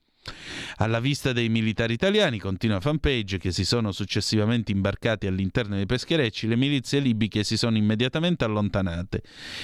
Alla 0.76 1.00
vista 1.00 1.32
dei 1.32 1.48
militari 1.48 1.94
italiani, 1.94 2.38
continua 2.38 2.80
fanpage, 2.80 3.38
che 3.38 3.50
si 3.50 3.64
sono 3.64 3.92
successivamente 3.92 4.72
imbarcati 4.72 5.26
all'interno 5.26 5.76
dei 5.76 5.86
pescherecci, 5.86 6.46
le 6.46 6.56
milizie 6.56 7.00
libiche 7.00 7.44
si 7.44 7.56
sono 7.56 7.76
immediatamente 7.76 8.44
allontanate 8.44 9.22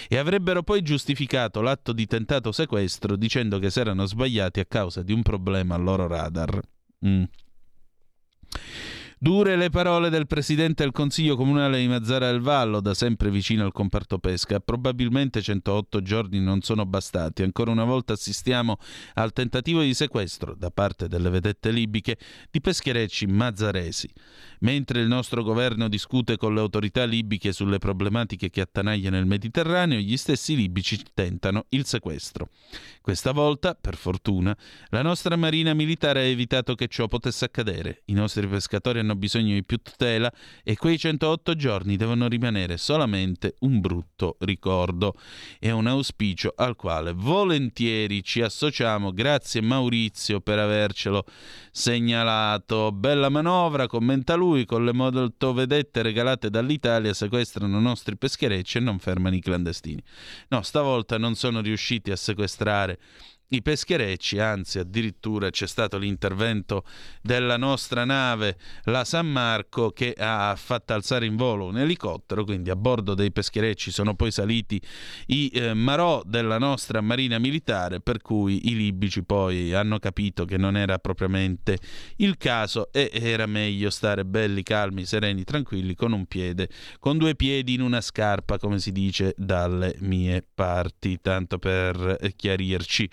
e 0.09 0.17
avrebbero 0.17 0.63
poi 0.63 0.83
giustificato 0.83 1.61
l'atto 1.61 1.93
di 1.93 2.07
tentato 2.07 2.53
sequestro 2.53 3.17
dicendo 3.17 3.59
che 3.59 3.71
si 3.71 3.81
erano 3.81 4.07
sbagliati 4.07 4.61
a 4.61 4.65
causa 4.65 5.03
di 5.03 5.13
un 5.13 5.23
problema 5.23 5.75
al 5.75 5.83
loro 5.83 6.07
radar. 6.07 6.61
Mm. 7.07 7.25
Dure 9.25 9.57
le 9.57 9.71
parole 9.71 10.11
del 10.11 10.27
presidente 10.27 10.83
del 10.83 10.93
Consiglio 10.93 11.35
Comunale 11.35 11.79
di 11.79 11.89
Mazzara 11.89 12.31
del 12.31 12.41
Vallo, 12.41 12.81
da 12.81 12.93
sempre 12.93 13.31
vicino 13.31 13.65
al 13.65 13.73
comparto 13.73 14.19
pesca. 14.19 14.61
Probabilmente 14.61 15.41
108 15.41 16.03
giorni 16.03 16.41
non 16.41 16.61
sono 16.61 16.85
bastati. 16.85 17.43
Ancora 17.43 17.71
una 17.71 17.85
volta 17.85 18.13
assistiamo 18.13 18.77
al 19.15 19.33
tentativo 19.33 19.81
di 19.81 19.95
sequestro 19.95 20.55
da 20.55 20.71
parte 20.71 21.09
delle 21.09 21.31
vedette 21.31 21.71
libiche 21.71 22.19
di 22.51 22.61
pescherecci 22.61 23.27
mazzaresi. 23.27 24.11
Mentre 24.65 25.01
il 25.01 25.09
nostro 25.09 25.43
governo 25.43 25.89
discute 25.89 26.39
con 26.39 26.55
le 26.55 26.61
autorità 26.61 27.05
libiche 27.05 27.53
sulle 27.53 27.77
problematiche 27.77 28.49
che 28.49 28.63
attanagliano 28.63 29.19
il 29.19 29.27
Mediterraneo, 29.27 29.99
gli 29.99 30.17
stessi 30.17 30.57
libici 30.57 30.99
tentano 31.13 31.67
il 31.69 31.85
sequestro. 31.85 32.49
Questa 33.03 33.33
volta, 33.33 33.75
per 33.79 33.95
fortuna, 33.95 34.57
la 34.89 35.03
nostra 35.03 35.37
marina 35.37 35.75
militare 35.75 36.21
ha 36.21 36.25
evitato 36.25 36.75
che 36.75 36.89
ciò 36.89 37.09
potesse 37.09 37.45
accadere. 37.45 38.05
I 38.07 38.15
nostri 38.15 38.47
pescatori 38.47 39.01
hanno 39.01 39.17
bisogno 39.17 39.53
di 39.53 39.63
più 39.65 39.77
tutela 39.77 40.33
e 40.63 40.77
quei 40.77 40.97
108 40.97 41.55
giorni 41.55 41.97
devono 41.97 42.27
rimanere 42.27 42.79
solamente 42.79 43.57
un 43.61 43.81
brutto 43.81 44.39
ricordo. 44.41 45.15
È 45.59 45.71
un 45.71 45.87
auspicio 45.89 46.55
al 46.57 46.75
quale 46.75 47.13
volentieri 47.13 48.25
ci 48.25 48.41
associamo. 48.41 49.13
Grazie 49.13 49.61
Maurizio 49.61 50.41
per 50.41 50.59
avercelo 50.59 51.27
segnalato. 51.71 52.93
Bella 52.93 53.29
manovra, 53.29 53.87
commenta 53.87 54.35
lui, 54.35 54.54
con 54.65 54.85
le 54.85 54.93
motovedette 54.93 56.03
regalate 56.03 56.51
dall'Italia 56.51 57.13
sequestrano 57.13 57.79
i 57.79 57.83
nostri 57.83 58.17
pescherecci 58.17 58.79
e 58.79 58.81
non 58.81 59.01
fermano 59.01 59.35
i 59.35 59.41
clandestini. 59.41 60.01
No, 60.51 60.63
stavolta 60.63 61.19
non 61.19 61.35
sono 61.35 61.61
riusciti 61.61 62.13
a 62.13 62.17
sequestrare 62.17 62.99
i 63.49 63.63
pescherecci, 63.63 64.39
anzi 64.39 64.79
addirittura 64.79 65.51
c'è 65.51 65.67
stato 65.67 65.99
l'intervento 65.99 66.85
della 67.23 67.57
nostra 67.57 68.05
nave, 68.05 68.57
la 68.85 69.05
San 69.05 69.27
Marco, 69.27 69.91
che 69.91 70.15
ha 70.17 70.55
fatto 70.57 70.93
alzare 70.93 71.27
in 71.27 71.37
volo 71.37 71.67
un 71.67 71.79
elicottero, 71.79 72.45
quindi 72.45 72.71
a 72.71 72.77
bordo 72.77 73.15
dei 73.15 73.31
pescherecci 73.31 73.91
sono 73.91 74.15
poi 74.15 74.31
saliti 74.31 74.81
i 75.27 75.51
eh, 75.53 75.75
marò 75.75 76.23
della 76.25 76.59
nostra 76.59 77.01
marina 77.01 77.39
militare, 77.39 78.01
per 78.01 78.21
cui 78.21 78.69
i 78.71 78.75
libici 78.75 79.23
poi 79.23 79.73
hanno 79.75 79.99
capito 79.99 80.45
che 80.45 80.57
non 80.57 80.77
era 80.77 80.99
propriamente 80.99 81.79
il 82.17 82.37
caso 82.37 82.91
e 82.93 83.11
era 83.13 83.47
meglio 83.47 83.91
stare 83.91 84.25
belli, 84.25 84.63
calmi, 84.63 85.05
sereni, 85.05 85.45
tranquilli, 85.45 85.95
con 85.95 86.13
un 86.13 86.27
piede, 86.27 86.69
con 86.99 87.19
due 87.19 87.35
piedi 87.35 87.75
in 87.75 87.83
una 87.83 88.01
scarpa, 88.01 88.59
come 88.59 88.79
si 88.79 88.91
dice 88.91 89.35
dalle 89.37 89.95
mie 90.01 90.45
parti, 90.55 91.21
tanto 91.21 91.59
per 91.59 92.19
chiarirci. 92.35 93.09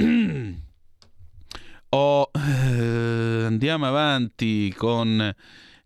oh, 1.90 2.30
eh, 2.32 3.44
andiamo 3.44 3.86
avanti 3.86 4.72
con 4.74 5.34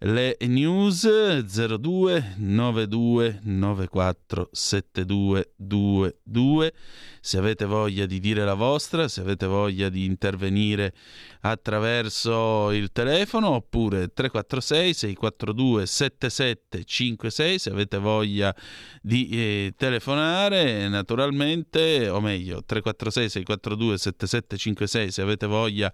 le 0.00 0.36
news 0.40 1.08
02 1.44 2.34
92 2.36 3.40
94 3.42 4.48
7222 4.52 6.74
se 7.20 7.38
avete 7.38 7.64
voglia 7.64 8.04
di 8.04 8.20
dire 8.20 8.44
la 8.44 8.54
vostra 8.54 9.08
se 9.08 9.20
avete 9.20 9.46
voglia 9.46 9.88
di 9.88 10.04
intervenire 10.04 10.92
attraverso 11.40 12.70
il 12.72 12.92
telefono 12.92 13.50
oppure 13.50 14.12
346 14.12 14.94
642 14.94 15.86
7756 15.86 17.58
se 17.58 17.70
avete 17.70 17.98
voglia 17.98 18.54
di 19.00 19.28
eh, 19.30 19.72
telefonare 19.76 20.88
naturalmente 20.88 22.08
o 22.08 22.20
meglio 22.20 22.62
346 22.64 23.28
642 23.30 23.98
7756 23.98 25.10
se 25.10 25.22
avete 25.22 25.46
voglia 25.46 25.92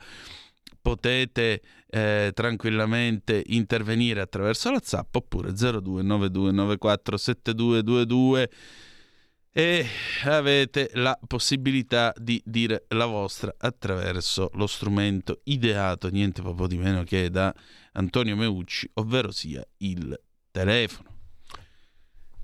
potete 0.80 1.60
eh, 1.88 2.30
tranquillamente 2.34 3.42
intervenire 3.46 4.20
attraverso 4.20 4.70
la 4.70 4.80
zap 4.82 5.14
oppure 5.14 5.50
0292947222 5.50 8.48
e 9.52 9.84
avete 10.24 10.90
la 10.94 11.18
possibilità 11.26 12.14
di 12.16 12.40
dire 12.44 12.84
la 12.88 13.06
vostra 13.06 13.52
attraverso 13.58 14.50
lo 14.54 14.68
strumento 14.68 15.40
ideato 15.44 16.08
niente 16.08 16.40
proprio 16.40 16.68
di 16.68 16.76
meno 16.76 17.02
che 17.02 17.30
da 17.30 17.52
Antonio 17.92 18.36
Meucci, 18.36 18.88
ovvero 18.94 19.32
sia 19.32 19.66
il 19.78 20.18
telefono. 20.52 21.08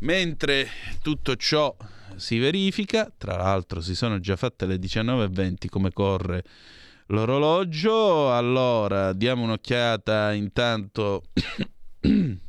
Mentre 0.01 0.69
tutto 1.01 1.37
ciò 1.37 1.75
si 2.17 2.39
verifica, 2.39 3.11
tra 3.17 3.37
l'altro 3.37 3.81
si 3.81 3.95
sono 3.95 4.19
già 4.19 4.35
fatte 4.37 4.67
le 4.67 4.77
19.20 4.77 5.69
come 5.69 5.93
corre 5.93 6.45
l'orologio. 7.07 8.35
Allora, 8.35 9.13
diamo 9.13 9.43
un'occhiata 9.45 10.33
intanto 10.33 11.25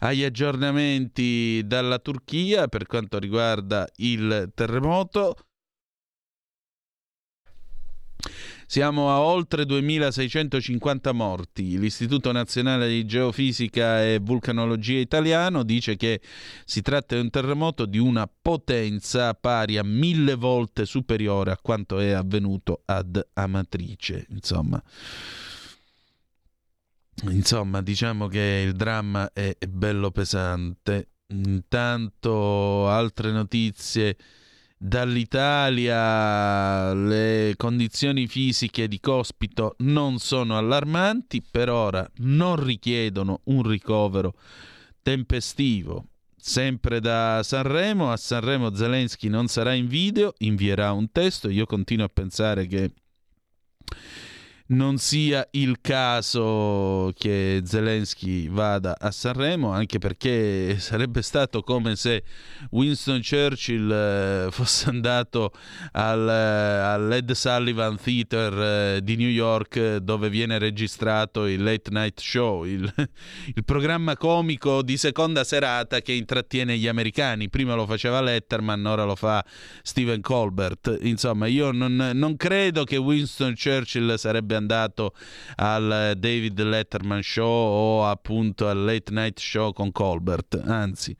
agli 0.00 0.24
aggiornamenti 0.24 1.62
dalla 1.64 1.98
Turchia 1.98 2.68
per 2.68 2.86
quanto 2.86 3.18
riguarda 3.18 3.86
il 3.96 4.50
terremoto. 4.54 5.36
Siamo 8.74 9.12
a 9.12 9.20
oltre 9.20 9.66
2650 9.66 11.12
morti. 11.12 11.78
L'Istituto 11.78 12.32
Nazionale 12.32 12.88
di 12.88 13.06
Geofisica 13.06 14.02
e 14.02 14.18
Vulcanologia 14.20 14.98
Italiano 14.98 15.62
dice 15.62 15.94
che 15.94 16.20
si 16.64 16.82
tratta 16.82 17.14
di 17.14 17.20
un 17.20 17.30
terremoto 17.30 17.86
di 17.86 17.98
una 17.98 18.28
potenza 18.28 19.32
pari 19.34 19.78
a 19.78 19.84
mille 19.84 20.34
volte 20.34 20.86
superiore 20.86 21.52
a 21.52 21.58
quanto 21.62 22.00
è 22.00 22.10
avvenuto 22.10 22.82
ad 22.86 23.24
Amatrice. 23.34 24.26
Insomma. 24.30 24.82
Insomma, 27.28 27.80
diciamo 27.80 28.26
che 28.26 28.64
il 28.66 28.72
dramma 28.72 29.30
è 29.32 29.56
bello 29.68 30.10
pesante. 30.10 31.10
Intanto 31.28 32.88
altre 32.88 33.30
notizie 33.30 34.16
Dall'Italia 34.86 36.92
le 36.92 37.54
condizioni 37.56 38.26
fisiche 38.26 38.86
di 38.86 39.00
Cospito 39.00 39.76
non 39.78 40.18
sono 40.18 40.58
allarmanti, 40.58 41.42
per 41.50 41.70
ora 41.70 42.06
non 42.16 42.62
richiedono 42.62 43.40
un 43.44 43.62
ricovero 43.62 44.34
tempestivo. 45.00 46.08
Sempre 46.36 47.00
da 47.00 47.40
Sanremo, 47.42 48.12
a 48.12 48.18
Sanremo 48.18 48.74
Zelensky 48.74 49.28
non 49.28 49.46
sarà 49.46 49.72
in 49.72 49.86
video, 49.86 50.34
invierà 50.40 50.92
un 50.92 51.10
testo. 51.10 51.48
Io 51.48 51.64
continuo 51.64 52.04
a 52.04 52.10
pensare 52.12 52.66
che 52.66 52.92
non 54.66 54.96
sia 54.96 55.46
il 55.52 55.78
caso 55.82 57.12
che 57.18 57.60
Zelensky 57.64 58.48
vada 58.48 58.96
a 58.98 59.10
Sanremo, 59.10 59.70
anche 59.70 59.98
perché 59.98 60.78
sarebbe 60.78 61.20
stato 61.20 61.60
come 61.60 61.96
se 61.96 62.22
Winston 62.70 63.20
Churchill 63.20 63.90
eh, 63.90 64.48
fosse 64.50 64.88
andato 64.90 65.52
al, 65.92 66.26
eh, 66.26 66.32
all'Ed 66.32 67.30
Sullivan 67.32 67.98
Theater 68.00 68.96
eh, 68.96 69.00
di 69.02 69.16
New 69.16 69.28
York 69.28 69.96
dove 69.96 70.30
viene 70.30 70.58
registrato 70.58 71.46
il 71.46 71.62
Late 71.62 71.90
Night 71.90 72.20
Show, 72.20 72.64
il, 72.64 72.90
il 73.54 73.64
programma 73.64 74.16
comico 74.16 74.80
di 74.80 74.96
seconda 74.96 75.44
serata 75.44 76.00
che 76.00 76.12
intrattiene 76.12 76.78
gli 76.78 76.88
americani. 76.88 77.50
Prima 77.50 77.74
lo 77.74 77.84
faceva 77.84 78.22
Letterman, 78.22 78.86
ora 78.86 79.04
lo 79.04 79.14
fa 79.14 79.44
Stephen 79.82 80.22
Colbert. 80.22 80.96
Insomma, 81.02 81.46
io 81.48 81.70
non, 81.70 82.12
non 82.14 82.36
credo 82.36 82.84
che 82.84 82.96
Winston 82.96 83.54
Churchill 83.54 84.14
sarebbe 84.14 84.53
andato 84.54 85.14
al 85.56 86.14
David 86.16 86.60
Letterman 86.60 87.22
Show 87.22 87.44
o 87.46 88.06
appunto 88.06 88.68
al 88.68 88.84
Late 88.84 89.12
Night 89.12 89.38
Show 89.38 89.72
con 89.72 89.92
Colbert, 89.92 90.62
anzi. 90.64 91.16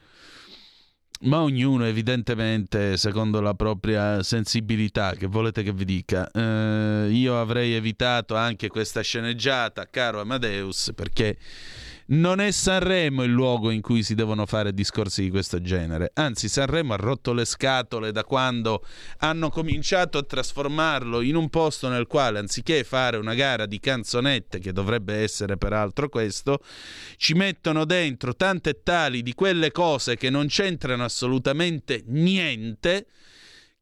Ma 1.23 1.41
ognuno 1.41 1.87
evidentemente 1.87 2.99
secondo 2.99 3.41
la 3.41 3.55
propria 3.55 4.23
sensibilità, 4.23 5.15
che 5.15 5.27
volete 5.27 5.63
che 5.63 5.73
vi 5.73 5.85
dica. 5.87 6.31
Eh, 6.31 7.09
io 7.11 7.41
avrei 7.41 7.73
evitato 7.73 8.35
anche 8.37 8.69
questa 8.69 9.01
sceneggiata, 9.01 9.87
caro 9.87 10.21
Amadeus, 10.21 10.93
perché 10.95 11.39
non 12.07 12.41
è 12.41 12.51
Sanremo 12.51 13.23
il 13.23 13.31
luogo 13.31 13.71
in 13.71 13.81
cui 13.81 14.03
si 14.03 14.15
devono 14.15 14.45
fare 14.47 14.75
discorsi 14.75 15.23
di 15.23 15.31
questo 15.31 15.63
genere. 15.63 16.11
Anzi, 16.15 16.49
Sanremo 16.49 16.93
ha 16.93 16.97
rotto 16.97 17.33
le 17.33 17.45
scatole 17.45 18.13
da 18.13 18.25
quando 18.25 18.85
hanno 19.19 19.49
cominciato 19.49 20.19
a 20.19 20.23
trasformarlo 20.23 21.21
in 21.21 21.37
un 21.37 21.49
posto 21.49 21.89
nel 21.89 22.07
quale, 22.07 22.39
anziché 22.39 22.85
fare 22.85 23.17
una 23.17 23.35
gara 23.35 23.67
di 23.67 23.81
canzonette, 23.81 24.59
che 24.59 24.73
dovrebbe 24.73 25.15
essere 25.15 25.57
peraltro 25.57 26.09
questo, 26.09 26.61
ci 27.17 27.35
mettono 27.35 27.85
dentro 27.85 28.35
tante 28.35 28.83
tali 28.83 29.23
di 29.23 29.35
quelle 29.35 29.71
cose 29.71 30.17
che 30.17 30.31
non 30.31 30.47
c'entrano 30.47 31.05
assolutamente 31.05 32.03
niente 32.07 33.07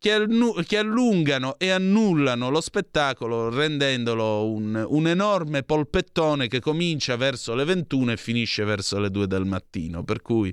che, 0.03 0.15
allu- 0.15 0.65
che, 0.65 0.79
allungano 0.79 1.55
e 1.59 1.70
annullano 1.70 2.51
lo 2.51 2.61
spettacolo 2.61 3.49
rendendolo 3.51 4.51
un, 4.51 4.85
un, 4.89 5.07
enorme 5.07 5.62
polpettone 5.62 6.49
che 6.49 6.59
comincia 6.59 7.15
verso 7.15 7.55
le 7.55 7.62
21 7.62 8.11
e 8.11 8.16
finisce 8.16 8.65
verso 8.65 8.99
le 8.99 9.11
2 9.12 9.29
del 9.29 9.45
mattino. 9.45 10.03
Per 10.03 10.20
cui 10.20 10.53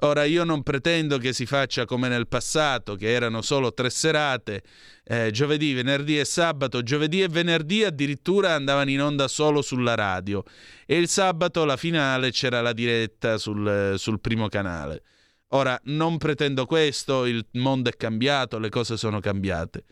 ora 0.00 0.24
io 0.24 0.44
non 0.44 0.62
pretendo 0.62 1.16
che 1.16 1.32
si 1.32 1.46
faccia 1.46 1.86
come 1.86 2.08
nel 2.08 2.28
passato, 2.28 2.94
che 2.94 3.08
erano 3.10 3.40
solo 3.40 3.72
tre 3.72 3.88
serate, 3.88 4.62
eh, 5.04 5.30
giovedì, 5.30 5.72
venerdì 5.72 6.18
e 6.18 6.26
sabato, 6.26 6.82
giovedì 6.82 7.22
e 7.22 7.28
venerdì 7.28 7.84
addirittura 7.84 8.52
andavano 8.52 8.90
in 8.90 9.00
onda 9.00 9.28
solo 9.28 9.62
sulla 9.62 9.94
radio 9.94 10.44
e 10.84 10.98
il 10.98 11.08
sabato 11.08 11.64
la 11.64 11.78
finale 11.78 12.32
c'era 12.32 12.60
la 12.60 12.74
diretta 12.74 13.38
sul, 13.38 13.94
sul 13.96 14.20
primo 14.20 14.48
canale. 14.48 15.02
Ora, 15.50 15.78
non 15.84 16.18
pretendo 16.18 16.66
questo, 16.66 17.24
il 17.24 17.46
mondo 17.52 17.88
è 17.88 17.96
cambiato, 17.96 18.58
le 18.58 18.68
cose 18.68 18.96
sono 18.96 19.20
cambiate, 19.20 19.84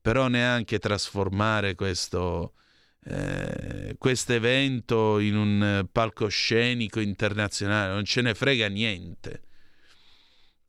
però 0.00 0.28
neanche 0.28 0.78
trasformare 0.78 1.74
questo 1.74 2.54
eh, 3.04 3.96
evento 4.28 5.18
in 5.18 5.36
un 5.36 5.86
palcoscenico 5.90 7.00
internazionale, 7.00 7.92
non 7.92 8.04
ce 8.04 8.20
ne 8.20 8.34
frega 8.34 8.68
niente. 8.68 9.42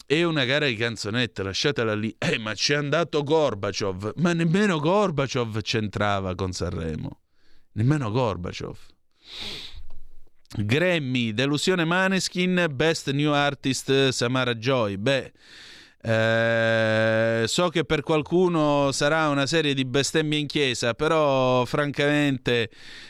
È 0.06 0.24
una 0.24 0.44
gara 0.44 0.66
di 0.66 0.76
canzonette, 0.76 1.44
lasciatela 1.44 1.96
lì. 1.96 2.14
Eh, 2.18 2.38
ma 2.38 2.54
c'è 2.54 2.76
andato 2.76 3.24
Gorbaciov, 3.24 4.14
ma 4.18 4.34
nemmeno 4.34 4.80
Gorbaciov 4.80 5.62
c'entrava 5.62 6.36
con 6.36 6.52
Sanremo. 6.52 7.22
Nemmeno 7.74 8.12
Gorbaciov. 8.12 8.78
Grammy, 10.58 11.32
delusione 11.34 11.86
Maneskin, 11.86 12.68
Best 12.70 13.08
New 13.12 13.34
Artist 13.34 13.90
Samara 14.10 14.54
Joy. 14.54 14.98
Beh, 14.98 15.32
eh, 16.04 17.44
so 17.46 17.70
che 17.70 17.86
per 17.86 18.02
qualcuno 18.02 18.92
sarà 18.92 19.30
una 19.30 19.46
serie 19.46 19.76
di 19.76 19.86
bestemmie 19.86 20.40
in 20.40 20.48
chiesa, 20.48 20.96
però 20.96 21.64
francamente 21.66 22.70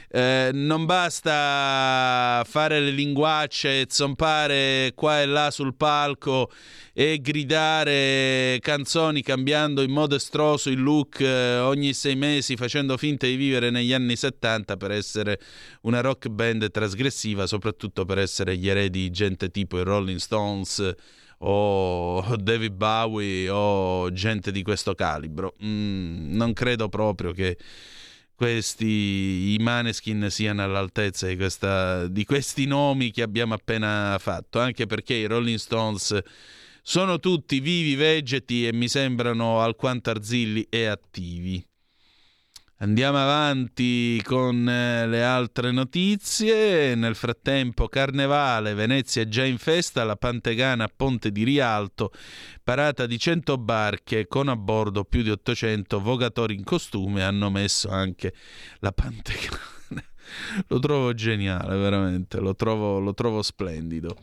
eh, 0.10 0.50
non 0.52 0.86
basta 0.86 2.44
fare 2.46 2.82
le 2.82 2.92
linguacce 2.92 3.86
zompare 3.88 4.92
qua 4.94 5.22
e 5.22 5.26
là 5.26 5.52
sul 5.52 5.74
palco 5.74 6.52
e 6.92 7.22
gridare 7.22 8.60
canzoni 8.60 9.22
cambiando 9.22 9.82
in 9.82 9.92
modo 9.92 10.16
estroso 10.16 10.70
il 10.70 10.82
look 10.82 11.22
eh, 11.22 11.60
ogni 11.60 11.94
sei 11.94 12.18
mesi 12.18 12.58
facendo 12.58 12.98
finta 12.98 13.26
di 13.26 13.36
vivere 13.36 13.70
negli 13.70 13.94
anni 13.94 14.18
70 14.18 14.76
per 14.76 14.92
essere 14.92 15.40
una 15.84 16.02
rock 16.02 16.28
band 16.28 16.70
trasgressiva, 16.70 17.48
soprattutto 17.48 18.04
per 18.04 18.18
essere 18.18 18.58
gli 18.58 18.68
eredi 18.68 19.04
di 19.04 19.12
gente 19.12 19.50
tipo 19.50 19.80
i 19.80 19.84
Rolling 19.84 20.20
Stones 20.20 20.96
o 21.44 22.36
David 22.38 22.74
Bowie 22.74 23.50
o 23.50 24.12
gente 24.12 24.52
di 24.52 24.64
questo 24.64 24.94
calibro. 24.94 25.56
Mm, 25.64 26.36
non 26.36 26.54
credo 26.54 26.90
proprio 26.90 27.32
che 27.32 27.58
questi 28.36 29.54
i 29.54 29.58
Maneskin 29.60 30.28
siano 30.30 30.64
all'altezza 30.64 31.28
di, 31.28 31.36
questa, 31.36 32.08
di 32.08 32.26
questi 32.26 32.66
nomi 32.66 33.12
che 33.12 33.22
abbiamo 33.22 33.54
appena 33.54 34.18
fatto, 34.20 34.60
anche 34.60 34.88
perché 34.88 35.14
i 35.14 35.26
Rolling 35.26 35.58
Stones 35.58 36.20
sono 36.82 37.20
tutti 37.20 37.60
vivi 37.60 37.96
vegeti 37.96 38.66
e 38.66 38.74
mi 38.74 38.88
sembrano 38.88 39.62
alquanto 39.62 40.10
arzilli 40.10 40.66
e 40.70 40.86
attivi. 40.86 41.64
Andiamo 42.82 43.20
avanti 43.20 44.20
con 44.24 44.68
eh, 44.68 45.06
le 45.06 45.24
altre 45.24 45.70
notizie. 45.70 46.96
Nel 46.96 47.14
frattempo, 47.14 47.88
Carnevale, 47.88 48.74
Venezia 48.74 49.22
è 49.22 49.28
già 49.28 49.46
in 49.46 49.60
festa, 49.60 50.04
la 50.04 50.16
Pantegana 50.16 50.86
a 50.86 50.92
Ponte 50.94 51.32
di 51.32 51.44
Rialto, 51.44 52.12
parata 52.64 53.06
di 53.06 53.20
100 53.20 53.60
barche 53.60 54.26
con 54.26 54.48
a 54.48 54.56
bordo 54.56 55.04
più 55.04 55.22
di 55.22 55.30
800 55.30 56.00
vogatori 56.00 56.56
in 56.56 56.64
costume, 56.64 57.22
hanno 57.22 57.52
messo 57.52 57.88
anche 57.90 58.34
la 58.80 58.92
Pantegana. 58.92 59.60
lo 60.66 60.80
trovo 60.80 61.14
geniale, 61.14 61.78
veramente, 61.78 62.40
lo 62.40 62.56
trovo, 62.56 62.98
lo 62.98 63.14
trovo 63.14 63.44
splendido. 63.44 64.18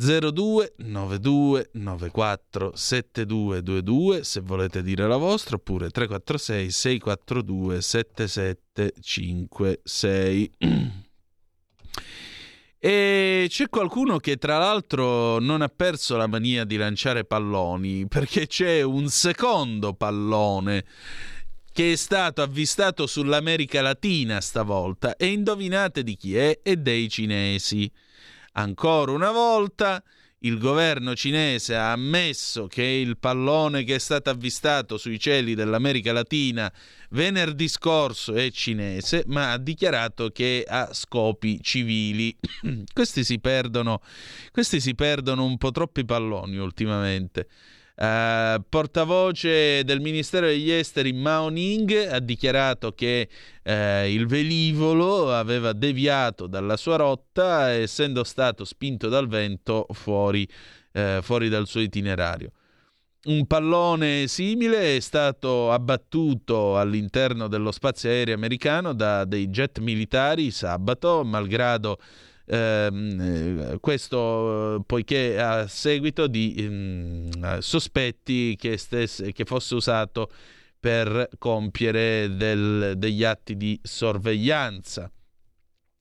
02 0.00 0.74
92 0.76 1.70
94 1.72 2.70
7222 2.72 4.22
se 4.22 4.40
volete 4.40 4.84
dire 4.84 5.08
la 5.08 5.16
vostra 5.16 5.56
oppure 5.56 5.90
346 5.90 6.70
642 6.70 7.80
7756 7.80 10.52
e 12.78 13.46
c'è 13.48 13.68
qualcuno 13.68 14.18
che 14.18 14.36
tra 14.36 14.58
l'altro 14.58 15.40
non 15.40 15.62
ha 15.62 15.68
perso 15.68 16.16
la 16.16 16.28
mania 16.28 16.62
di 16.62 16.76
lanciare 16.76 17.24
palloni 17.24 18.06
perché 18.06 18.46
c'è 18.46 18.82
un 18.82 19.08
secondo 19.08 19.94
pallone 19.94 20.84
che 21.72 21.94
è 21.94 21.96
stato 21.96 22.42
avvistato 22.42 23.08
sull'America 23.08 23.82
Latina 23.82 24.40
stavolta 24.40 25.16
e 25.16 25.26
indovinate 25.26 26.04
di 26.04 26.14
chi 26.14 26.36
è? 26.36 26.60
È 26.62 26.76
dei 26.76 27.08
cinesi. 27.08 27.90
Ancora 28.58 29.12
una 29.12 29.30
volta 29.30 30.02
il 30.40 30.58
governo 30.58 31.14
cinese 31.14 31.76
ha 31.76 31.92
ammesso 31.92 32.66
che 32.66 32.82
il 32.82 33.16
pallone 33.16 33.84
che 33.84 33.94
è 33.94 33.98
stato 34.00 34.30
avvistato 34.30 34.98
sui 34.98 35.20
cieli 35.20 35.54
dell'America 35.54 36.12
Latina 36.12 36.72
venerdì 37.10 37.68
scorso 37.68 38.34
è 38.34 38.50
cinese, 38.50 39.22
ma 39.28 39.52
ha 39.52 39.58
dichiarato 39.58 40.30
che 40.30 40.64
ha 40.66 40.92
scopi 40.92 41.62
civili. 41.62 42.36
questi, 42.92 43.22
si 43.22 43.38
perdono, 43.38 44.02
questi 44.50 44.80
si 44.80 44.96
perdono 44.96 45.44
un 45.44 45.56
po' 45.56 45.70
troppi 45.70 46.04
palloni 46.04 46.56
ultimamente. 46.56 47.46
Uh, 47.98 48.62
portavoce 48.68 49.82
del 49.82 50.00
Ministero 50.00 50.46
degli 50.46 50.70
Esteri 50.70 51.12
Mao 51.12 51.48
Ning 51.48 51.90
ha 52.08 52.20
dichiarato 52.20 52.92
che 52.92 53.28
uh, 53.64 54.06
il 54.06 54.24
velivolo 54.28 55.34
aveva 55.34 55.72
deviato 55.72 56.46
dalla 56.46 56.76
sua 56.76 56.94
rotta 56.94 57.70
essendo 57.70 58.22
stato 58.22 58.64
spinto 58.64 59.08
dal 59.08 59.26
vento 59.26 59.84
fuori, 59.90 60.48
uh, 60.92 61.20
fuori 61.22 61.48
dal 61.48 61.66
suo 61.66 61.80
itinerario. 61.80 62.52
Un 63.24 63.48
pallone 63.48 64.28
simile 64.28 64.94
è 64.94 65.00
stato 65.00 65.72
abbattuto 65.72 66.78
all'interno 66.78 67.48
dello 67.48 67.72
spazio 67.72 68.10
aereo 68.10 68.36
americano 68.36 68.92
da 68.94 69.24
dei 69.24 69.48
jet 69.48 69.80
militari 69.80 70.52
sabato, 70.52 71.24
malgrado 71.24 71.98
Ehm, 72.50 73.20
eh, 73.72 73.78
questo 73.78 74.82
poiché 74.86 75.38
a 75.38 75.66
seguito 75.66 76.26
di 76.26 76.54
ehm, 76.56 77.58
sospetti 77.58 78.56
che, 78.56 78.78
stesse, 78.78 79.32
che, 79.32 79.44
fosse 79.44 79.74
usato 79.74 80.30
per 80.80 81.28
compiere 81.36 82.34
del, 82.36 82.94
degli 82.96 83.22
atti 83.22 83.56
di 83.56 83.78
sorveglianza. 83.82 85.10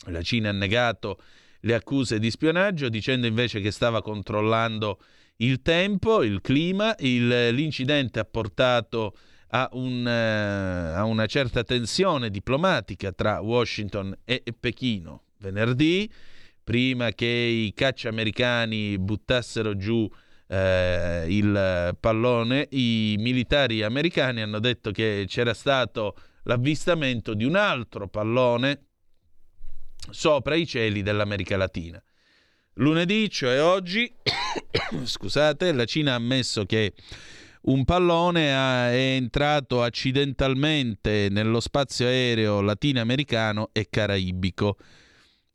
La 0.09 0.21
Cina 0.21 0.49
ha 0.49 0.53
negato 0.53 1.19
le 1.61 1.73
accuse 1.73 2.17
di 2.17 2.31
spionaggio 2.31 2.87
dicendo 2.87 3.27
invece 3.27 3.59
che 3.59 3.71
stava 3.71 4.01
controllando 4.01 4.99
il 5.37 5.61
tempo, 5.61 6.23
il 6.23 6.39
clima, 6.39 6.95
il, 6.99 7.49
l'incidente 7.49 8.19
ha 8.19 8.25
portato 8.25 9.17
a, 9.49 9.69
un, 9.73 10.07
eh, 10.07 10.95
a, 10.95 11.03
una 11.03 11.25
certa 11.25 11.63
tensione 11.63 12.29
diplomatica 12.29 13.11
tra 13.11 13.41
Washington 13.41 14.15
e 14.23 14.43
Pechino 14.57 15.23
venerdì 15.39 16.09
prima 16.67 17.11
che 17.11 17.25
i 17.25 17.71
caccia 17.73 18.09
americani 18.09 18.99
buttassero 18.99 19.77
giù 19.77 20.05
eh, 20.49 21.25
il 21.29 21.95
pallone, 21.97 22.67
i 22.71 23.15
militari 23.19 23.83
americani 23.83 24.41
hanno 24.41 24.59
detto 24.59 24.91
che 24.91 25.23
c'era 25.29 25.53
stato 25.53 26.17
l'avvistamento 26.43 27.33
di 27.35 27.45
un 27.45 27.55
altro 27.55 28.09
pallone 28.09 28.81
sopra 30.09 30.55
i 30.55 30.67
cieli 30.67 31.03
dell'America 31.03 31.55
Latina. 31.55 32.03
Lunedì, 32.73 33.29
cioè 33.29 33.63
oggi, 33.63 34.13
scusate, 35.05 35.71
la 35.71 35.85
Cina 35.85 36.11
ha 36.11 36.15
ammesso 36.15 36.65
che 36.65 36.93
un 37.61 37.85
pallone 37.85 38.49
è 38.91 39.15
entrato 39.15 39.81
accidentalmente 39.83 41.29
nello 41.31 41.61
spazio 41.61 42.07
aereo 42.07 42.59
latinoamericano 42.59 43.69
e 43.71 43.87
caraibico. 43.89 44.75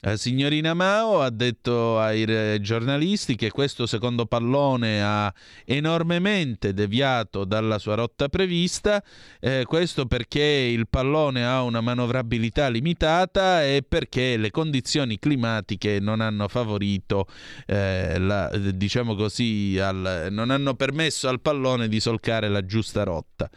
La 0.04 0.16
signorina 0.16 0.74
Mao 0.74 1.20
ha 1.20 1.30
detto 1.30 2.00
ai 2.00 2.60
giornalisti 2.60 3.36
che 3.36 3.52
questo 3.52 3.86
secondo 3.86 4.26
pallone 4.26 5.00
ha 5.00 5.32
enormemente 5.64 6.74
deviato 6.74 7.44
dalla 7.44 7.78
sua 7.78 7.94
rotta 7.94 8.28
prevista, 8.28 9.00
eh, 9.38 9.62
questo 9.64 10.06
perché 10.06 10.42
il 10.42 10.88
pallone 10.88 11.46
ha 11.46 11.62
una 11.62 11.80
manovrabilità 11.80 12.66
limitata 12.66 13.62
e 13.62 13.84
perché 13.88 14.36
le 14.36 14.50
condizioni 14.50 15.20
climatiche 15.20 16.00
non 16.00 16.20
hanno 16.20 16.48
favorito, 16.48 17.28
eh, 17.64 18.18
la, 18.18 18.48
diciamo 18.48 19.14
così, 19.14 19.78
al, 19.78 20.26
non 20.32 20.50
hanno 20.50 20.74
permesso 20.74 21.28
al 21.28 21.40
pallone 21.40 21.86
di 21.86 22.00
solcare 22.00 22.48
la 22.48 22.66
giusta 22.66 23.04
rotta. 23.04 23.48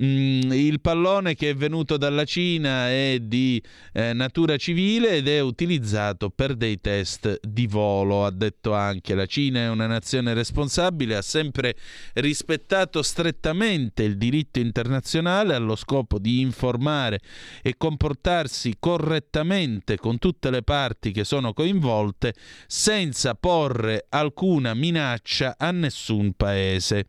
Mm, 0.00 0.52
il 0.52 0.80
pallone 0.80 1.34
che 1.34 1.50
è 1.50 1.54
venuto 1.56 1.96
dalla 1.96 2.24
Cina 2.24 2.88
è 2.88 3.18
di 3.20 3.60
eh, 3.92 4.12
natura 4.12 4.56
civile 4.56 5.16
ed 5.16 5.26
è 5.26 5.40
utilizzato 5.40 6.30
per 6.30 6.54
dei 6.54 6.80
test 6.80 7.40
di 7.44 7.66
volo, 7.66 8.24
ha 8.24 8.30
detto 8.30 8.74
anche. 8.74 9.16
La 9.16 9.26
Cina 9.26 9.60
è 9.60 9.68
una 9.68 9.88
nazione 9.88 10.34
responsabile, 10.34 11.16
ha 11.16 11.22
sempre 11.22 11.74
rispettato 12.14 13.02
strettamente 13.02 14.04
il 14.04 14.16
diritto 14.16 14.60
internazionale 14.60 15.54
allo 15.54 15.74
scopo 15.74 16.20
di 16.20 16.40
informare 16.40 17.18
e 17.60 17.74
comportarsi 17.76 18.76
correttamente 18.78 19.96
con 19.96 20.18
tutte 20.18 20.50
le 20.50 20.62
parti 20.62 21.10
che 21.10 21.24
sono 21.24 21.52
coinvolte 21.52 22.34
senza 22.68 23.34
porre 23.34 24.06
alcuna 24.10 24.74
minaccia 24.74 25.56
a 25.58 25.72
nessun 25.72 26.34
paese. 26.34 27.06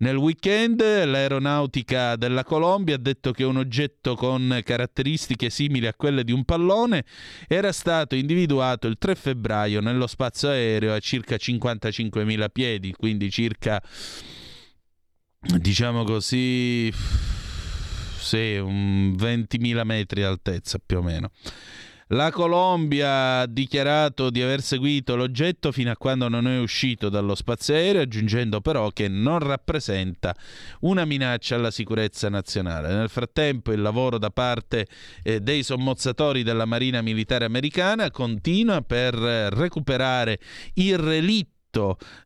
Nel 0.00 0.16
weekend 0.16 0.80
l'aeronautica 0.80 2.16
della 2.16 2.42
Colombia 2.42 2.94
ha 2.94 2.98
detto 2.98 3.32
che 3.32 3.44
un 3.44 3.58
oggetto 3.58 4.14
con 4.14 4.58
caratteristiche 4.64 5.50
simili 5.50 5.86
a 5.86 5.92
quelle 5.92 6.24
di 6.24 6.32
un 6.32 6.44
pallone 6.46 7.04
era 7.46 7.70
stato 7.70 8.14
individuato 8.14 8.86
il 8.86 8.96
3 8.96 9.14
febbraio 9.14 9.82
nello 9.82 10.06
spazio 10.06 10.48
aereo 10.48 10.94
a 10.94 10.98
circa 11.00 11.36
55.000 11.36 12.46
piedi, 12.50 12.92
quindi 12.92 13.30
circa 13.30 13.82
diciamo 15.38 16.04
così 16.04 16.90
sì, 18.18 18.56
un 18.56 19.14
20.000 19.18 19.84
metri 19.84 20.22
di 20.22 20.60
più 20.84 20.96
o 20.96 21.02
meno. 21.02 21.30
La 22.12 22.32
Colombia 22.32 23.38
ha 23.38 23.46
dichiarato 23.46 24.30
di 24.30 24.42
aver 24.42 24.62
seguito 24.62 25.14
l'oggetto 25.14 25.70
fino 25.70 25.92
a 25.92 25.96
quando 25.96 26.28
non 26.28 26.48
è 26.48 26.58
uscito 26.58 27.08
dallo 27.08 27.36
spazio 27.36 27.74
aereo, 27.74 28.02
aggiungendo 28.02 28.60
però 28.60 28.88
che 28.90 29.06
non 29.06 29.38
rappresenta 29.38 30.34
una 30.80 31.04
minaccia 31.04 31.54
alla 31.54 31.70
sicurezza 31.70 32.28
nazionale. 32.28 32.92
Nel 32.92 33.10
frattempo 33.10 33.70
il 33.70 33.80
lavoro 33.80 34.18
da 34.18 34.30
parte 34.30 34.88
eh, 35.22 35.38
dei 35.38 35.62
sommozzatori 35.62 36.42
della 36.42 36.64
Marina 36.64 37.00
Militare 37.00 37.44
Americana 37.44 38.10
continua 38.10 38.82
per 38.82 39.14
recuperare 39.14 40.40
il 40.74 40.98
relitto 40.98 41.59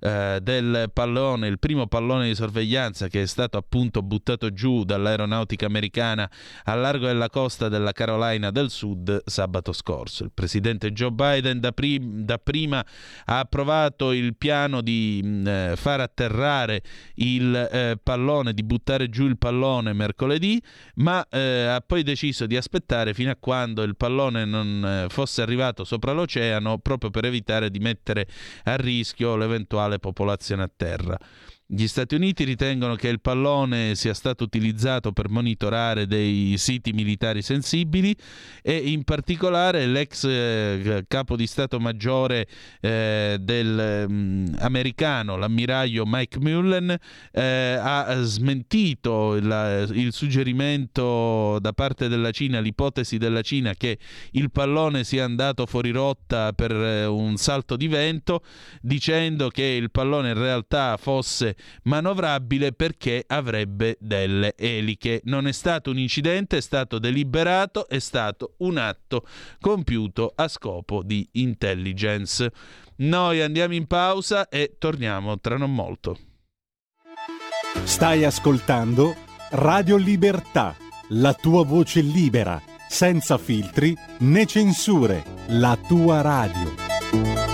eh, 0.00 0.38
del 0.42 0.90
pallone, 0.92 1.48
il 1.48 1.58
primo 1.58 1.86
pallone 1.86 2.28
di 2.28 2.34
sorveglianza 2.34 3.08
che 3.08 3.22
è 3.22 3.26
stato 3.26 3.58
appunto 3.58 4.02
buttato 4.02 4.52
giù 4.52 4.84
dall'aeronautica 4.84 5.66
americana 5.66 6.30
a 6.64 6.74
largo 6.74 7.06
della 7.06 7.28
costa 7.28 7.68
della 7.68 7.92
Carolina 7.92 8.50
del 8.50 8.70
Sud 8.70 9.22
sabato 9.24 9.72
scorso. 9.72 10.24
Il 10.24 10.30
presidente 10.32 10.92
Joe 10.92 11.10
Biden 11.10 11.60
da, 11.60 11.72
prim- 11.72 12.22
da 12.22 12.38
prima 12.38 12.84
ha 13.26 13.38
approvato 13.38 14.12
il 14.12 14.34
piano 14.36 14.80
di 14.80 15.20
mm, 15.22 15.46
eh, 15.46 15.72
far 15.76 16.00
atterrare 16.00 16.82
il 17.16 17.54
eh, 17.54 17.98
pallone, 18.02 18.54
di 18.54 18.62
buttare 18.62 19.08
giù 19.08 19.26
il 19.26 19.38
pallone 19.38 19.92
mercoledì, 19.92 20.60
ma 20.96 21.26
eh, 21.28 21.66
ha 21.66 21.82
poi 21.86 22.02
deciso 22.02 22.46
di 22.46 22.56
aspettare 22.56 23.14
fino 23.14 23.30
a 23.30 23.36
quando 23.38 23.82
il 23.82 23.96
pallone 23.96 24.44
non 24.44 24.84
eh, 24.84 25.06
fosse 25.08 25.42
arrivato 25.42 25.84
sopra 25.84 26.12
l'oceano 26.12 26.78
proprio 26.78 27.10
per 27.10 27.24
evitare 27.24 27.70
di 27.70 27.78
mettere 27.78 28.26
a 28.64 28.76
rischio 28.76 29.33
l'eventuale 29.36 29.98
popolazione 29.98 30.62
a 30.62 30.70
terra. 30.74 31.18
Gli 31.66 31.86
Stati 31.86 32.14
Uniti 32.14 32.44
ritengono 32.44 32.94
che 32.94 33.08
il 33.08 33.22
pallone 33.22 33.94
sia 33.94 34.12
stato 34.12 34.44
utilizzato 34.44 35.12
per 35.12 35.30
monitorare 35.30 36.06
dei 36.06 36.56
siti 36.58 36.92
militari 36.92 37.40
sensibili 37.40 38.14
e 38.60 38.76
in 38.76 39.02
particolare 39.02 39.86
l'ex 39.86 40.24
eh, 40.24 41.06
capo 41.08 41.36
di 41.36 41.46
Stato 41.46 41.80
Maggiore 41.80 42.46
eh, 42.82 43.38
del, 43.40 44.06
mm, 44.06 44.46
americano, 44.58 45.38
l'ammiraglio 45.38 46.04
Mike 46.04 46.38
Mullen, 46.38 46.98
eh, 47.32 47.78
ha 47.80 48.14
smentito 48.24 49.34
il, 49.34 49.90
il 49.94 50.12
suggerimento 50.12 51.58
da 51.60 51.72
parte 51.72 52.08
della 52.08 52.30
Cina, 52.30 52.60
l'ipotesi 52.60 53.16
della 53.16 53.40
Cina 53.40 53.72
che 53.72 53.96
il 54.32 54.50
pallone 54.50 55.02
sia 55.02 55.24
andato 55.24 55.64
fuori 55.64 55.92
rotta 55.92 56.52
per 56.52 56.72
eh, 56.72 57.06
un 57.06 57.38
salto 57.38 57.76
di 57.76 57.88
vento, 57.88 58.42
dicendo 58.82 59.48
che 59.48 59.64
il 59.64 59.90
pallone 59.90 60.28
in 60.28 60.38
realtà 60.38 60.98
fosse 60.98 61.52
manovrabile 61.84 62.72
perché 62.72 63.24
avrebbe 63.26 63.96
delle 64.00 64.54
eliche. 64.56 65.20
Non 65.24 65.46
è 65.46 65.52
stato 65.52 65.90
un 65.90 65.98
incidente, 65.98 66.58
è 66.58 66.60
stato 66.60 66.98
deliberato, 66.98 67.88
è 67.88 67.98
stato 67.98 68.54
un 68.58 68.78
atto 68.78 69.26
compiuto 69.60 70.32
a 70.34 70.48
scopo 70.48 71.02
di 71.02 71.28
intelligence. 71.32 72.50
Noi 72.96 73.40
andiamo 73.40 73.74
in 73.74 73.86
pausa 73.86 74.48
e 74.48 74.76
torniamo 74.78 75.38
tra 75.40 75.56
non 75.56 75.74
molto. 75.74 76.18
Stai 77.82 78.24
ascoltando 78.24 79.14
Radio 79.50 79.96
Libertà, 79.96 80.76
la 81.10 81.34
tua 81.34 81.64
voce 81.64 82.00
libera, 82.00 82.60
senza 82.88 83.38
filtri 83.38 83.96
né 84.18 84.46
censure, 84.46 85.22
la 85.48 85.78
tua 85.86 86.20
radio. 86.20 87.53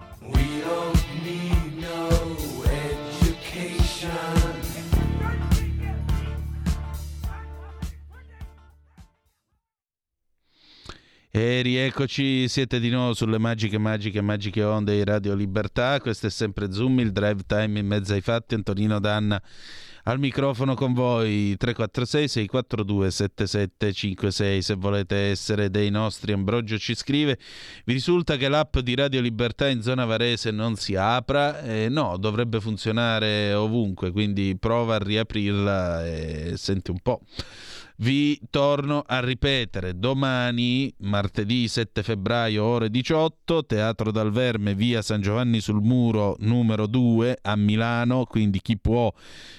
E 11.33 11.61
rieccoci, 11.61 12.49
siete 12.49 12.77
di 12.81 12.89
nuovo 12.89 13.13
sulle 13.13 13.37
magiche, 13.37 13.77
magiche, 13.77 14.19
magiche 14.19 14.63
onde 14.63 14.97
di 14.97 15.03
Radio 15.05 15.33
Libertà. 15.33 16.01
Questo 16.01 16.27
è 16.27 16.29
sempre 16.29 16.73
Zoom, 16.73 16.99
il 16.99 17.13
drive 17.13 17.43
time 17.47 17.79
in 17.79 17.87
mezzo 17.87 18.11
ai 18.11 18.19
fatti. 18.19 18.53
Antonino 18.53 18.99
Danna 18.99 19.41
al 20.03 20.19
microfono 20.19 20.75
con 20.75 20.91
voi. 20.91 21.55
346 21.55 22.27
642 22.27 23.11
7756 23.11 24.61
se 24.61 24.73
volete 24.73 25.15
essere 25.15 25.69
dei 25.69 25.89
nostri 25.89 26.33
Ambrogio 26.33 26.77
ci 26.77 26.95
scrive. 26.95 27.39
Vi 27.85 27.93
risulta 27.93 28.35
che 28.35 28.49
l'app 28.49 28.79
di 28.79 28.93
Radio 28.93 29.21
Libertà 29.21 29.69
in 29.69 29.81
zona 29.81 30.03
Varese 30.03 30.51
non 30.51 30.75
si 30.75 30.95
apra? 30.95 31.61
Eh, 31.61 31.87
no 31.87 32.17
dovrebbe 32.17 32.59
funzionare 32.59 33.53
ovunque 33.53 34.11
quindi 34.11 34.57
prova 34.59 34.95
a 34.95 34.99
riaprirla 34.99 36.05
e 36.05 36.53
senti 36.57 36.91
un 36.91 36.99
po' 36.99 37.21
Vi 38.01 38.39
torno 38.49 39.03
a 39.05 39.19
ripetere, 39.19 39.99
domani, 39.99 40.91
martedì 41.01 41.67
7 41.67 42.01
febbraio, 42.01 42.63
ore 42.63 42.89
18, 42.89 43.63
Teatro 43.67 44.09
dal 44.09 44.31
Verme, 44.31 44.73
via 44.73 45.03
San 45.03 45.21
Giovanni 45.21 45.61
sul 45.61 45.83
Muro, 45.83 46.35
numero 46.39 46.87
2 46.87 47.37
a 47.43 47.55
Milano, 47.55 48.25
quindi 48.25 48.59
chi 48.59 48.79
può 48.79 49.13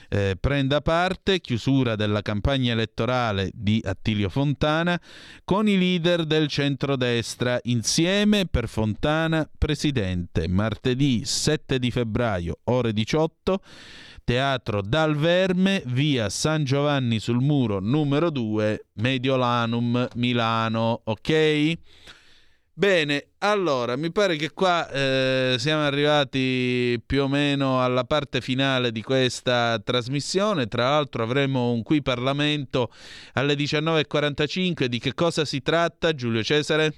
eh, 0.09 0.37
prenda 0.41 0.81
parte, 0.81 1.41
chiusura 1.41 1.95
della 1.95 2.21
campagna 2.21 2.73
elettorale 2.73 3.49
di 3.55 3.81
Attilio 3.85 4.29
Fontana, 4.29 5.01
con 5.45 5.69
i 5.69 5.79
leader 5.79 6.25
del 6.25 6.49
centrodestra, 6.49 7.61
insieme 7.63 8.47
per 8.47 8.67
Fontana 8.67 9.49
Presidente, 9.57 10.49
martedì 10.49 11.25
7 11.25 11.79
di 11.79 11.93
febbraio, 11.93 12.59
ore 12.65 12.93
18, 12.93 13.61
Teatro 14.25 14.83
Dal 14.83 15.17
Verme, 15.17 15.83
via 15.87 16.29
San 16.29 16.65
Giovanni 16.65 17.19
sul 17.19 17.41
Muro 17.41 17.81
numero 17.81 18.31
2, 18.31 18.87
Mediolanum, 18.95 20.09
Milano, 20.15 21.01
ok? 21.05 21.79
Bene, 22.75 23.33
allora 23.39 23.97
mi 23.97 24.11
pare 24.11 24.37
che 24.37 24.53
qua 24.53 24.89
eh, 24.89 25.57
siamo 25.59 25.83
arrivati 25.83 27.01
più 27.05 27.25
o 27.25 27.29
meno 27.29 27.83
alla 27.83 28.05
parte 28.05 28.41
finale 28.41 28.93
di 28.93 29.03
questa 29.03 29.79
trasmissione. 29.79 30.67
Tra 30.69 30.89
l'altro 30.89 31.23
avremo 31.23 31.71
un 31.71 31.83
qui 31.83 32.01
Parlamento 32.01 32.91
alle 33.35 33.55
19.45. 33.55 34.87
Di 34.87 34.99
che 34.99 35.13
cosa 35.13 35.45
si 35.45 35.61
tratta, 35.61 36.15
Giulio 36.15 36.43
Cesare? 36.43 36.95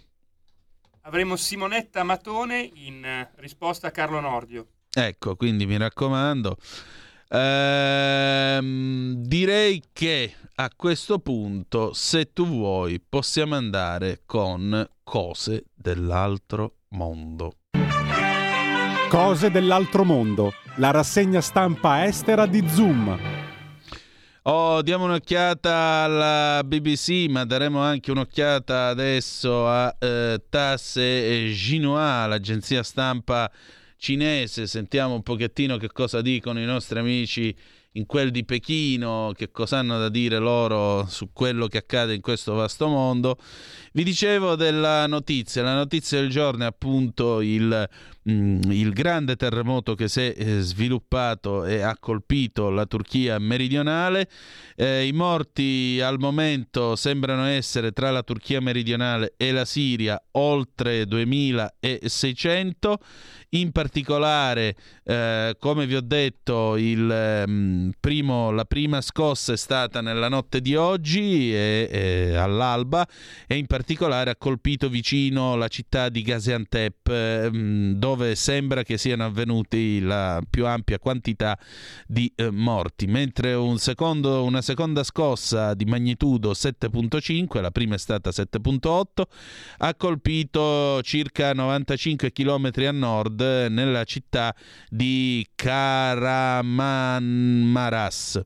Avremo 1.02 1.34
Simonetta 1.34 2.04
Matone 2.04 2.70
in 2.74 3.28
risposta 3.36 3.88
a 3.88 3.90
Carlo 3.90 4.20
Nordio. 4.20 4.68
Ecco, 4.92 5.34
quindi 5.34 5.66
mi 5.66 5.76
raccomando. 5.76 6.56
Ehm, 7.28 9.14
direi 9.16 9.82
che 9.92 10.34
a 10.56 10.70
questo 10.74 11.18
punto, 11.18 11.92
se 11.92 12.32
tu 12.32 12.46
vuoi, 12.46 13.00
possiamo 13.00 13.56
andare 13.56 14.22
con 14.24 14.88
cose 15.02 15.64
dell'altro 15.74 16.76
mondo. 16.90 17.56
Cose 19.08 19.50
dell'altro 19.50 20.04
mondo, 20.04 20.52
la 20.76 20.90
rassegna 20.90 21.40
stampa 21.40 22.04
estera 22.04 22.46
di 22.46 22.66
Zoom. 22.68 23.18
Oh, 24.46 24.82
diamo 24.82 25.04
un'occhiata 25.04 25.74
alla 26.04 26.62
BBC, 26.64 27.28
ma 27.30 27.44
daremo 27.44 27.80
anche 27.80 28.10
un'occhiata 28.10 28.88
adesso 28.88 29.66
a 29.66 29.96
eh, 29.98 30.42
Tasse 30.50 31.46
Xinhua, 31.48 32.26
l'agenzia 32.26 32.82
stampa 32.82 33.50
cinese. 34.04 34.66
Sentiamo 34.66 35.14
un 35.14 35.22
pochettino 35.22 35.78
che 35.78 35.88
cosa 35.88 36.20
dicono 36.20 36.60
i 36.60 36.66
nostri 36.66 36.98
amici 36.98 37.56
in 37.92 38.04
quel 38.04 38.30
di 38.30 38.44
Pechino, 38.44 39.32
che 39.34 39.50
cosa 39.50 39.78
hanno 39.78 39.98
da 39.98 40.10
dire 40.10 40.38
loro 40.38 41.06
su 41.08 41.30
quello 41.32 41.68
che 41.68 41.78
accade 41.78 42.12
in 42.12 42.20
questo 42.20 42.52
vasto 42.52 42.88
mondo. 42.88 43.38
Vi 43.92 44.04
dicevo 44.04 44.56
della 44.56 45.06
notizia, 45.06 45.62
la 45.62 45.76
notizia 45.76 46.20
del 46.20 46.28
giorno 46.28 46.64
è 46.64 46.66
appunto 46.66 47.40
il 47.40 47.88
Mm, 48.30 48.62
il 48.70 48.94
grande 48.94 49.36
terremoto 49.36 49.94
che 49.94 50.08
si 50.08 50.20
è 50.20 50.34
eh, 50.34 50.60
sviluppato 50.60 51.66
e 51.66 51.82
ha 51.82 51.94
colpito 52.00 52.70
la 52.70 52.86
Turchia 52.86 53.38
meridionale. 53.38 54.30
Eh, 54.76 55.06
I 55.06 55.12
morti 55.12 56.00
al 56.02 56.18
momento 56.18 56.96
sembrano 56.96 57.44
essere 57.44 57.92
tra 57.92 58.10
la 58.10 58.22
Turchia 58.22 58.62
meridionale 58.62 59.34
e 59.36 59.52
la 59.52 59.66
Siria 59.66 60.18
oltre 60.32 61.04
2600. 61.04 62.98
In 63.54 63.70
particolare, 63.70 64.74
eh, 65.04 65.54
come 65.60 65.86
vi 65.86 65.94
ho 65.94 66.00
detto, 66.00 66.76
il, 66.76 67.08
eh, 67.08 67.92
primo, 68.00 68.50
la 68.50 68.64
prima 68.64 69.00
scossa 69.00 69.52
è 69.52 69.56
stata 69.56 70.00
nella 70.00 70.28
notte 70.28 70.60
di 70.60 70.74
oggi 70.74 71.54
e, 71.54 71.88
e 71.88 72.34
all'alba 72.34 73.06
e 73.46 73.56
in 73.56 73.66
particolare 73.66 74.30
ha 74.30 74.36
colpito 74.36 74.88
vicino 74.88 75.54
la 75.54 75.68
città 75.68 76.08
di 76.08 76.22
Gaziantep, 76.22 77.08
eh, 77.08 77.50
dove 77.94 78.34
sembra 78.34 78.82
che 78.82 78.98
siano 78.98 79.24
avvenuti 79.24 80.00
la 80.00 80.42
più 80.50 80.66
ampia 80.66 80.98
quantità 80.98 81.56
di 82.08 82.32
eh, 82.34 82.50
morti, 82.50 83.06
mentre 83.06 83.54
un 83.54 83.78
secondo, 83.78 84.42
una 84.42 84.62
seconda 84.62 85.04
scossa 85.04 85.74
di 85.74 85.84
magnitudo 85.84 86.50
7.5, 86.50 87.60
la 87.60 87.70
prima 87.70 87.94
è 87.94 87.98
stata 87.98 88.30
7.8, 88.30 89.22
ha 89.78 89.94
colpito 89.94 91.00
circa 91.02 91.52
95 91.52 92.32
km 92.32 92.70
a 92.84 92.90
nord 92.90 93.42
nella 93.68 94.04
città 94.04 94.54
di 94.88 95.46
Karamanmaras. 95.54 98.40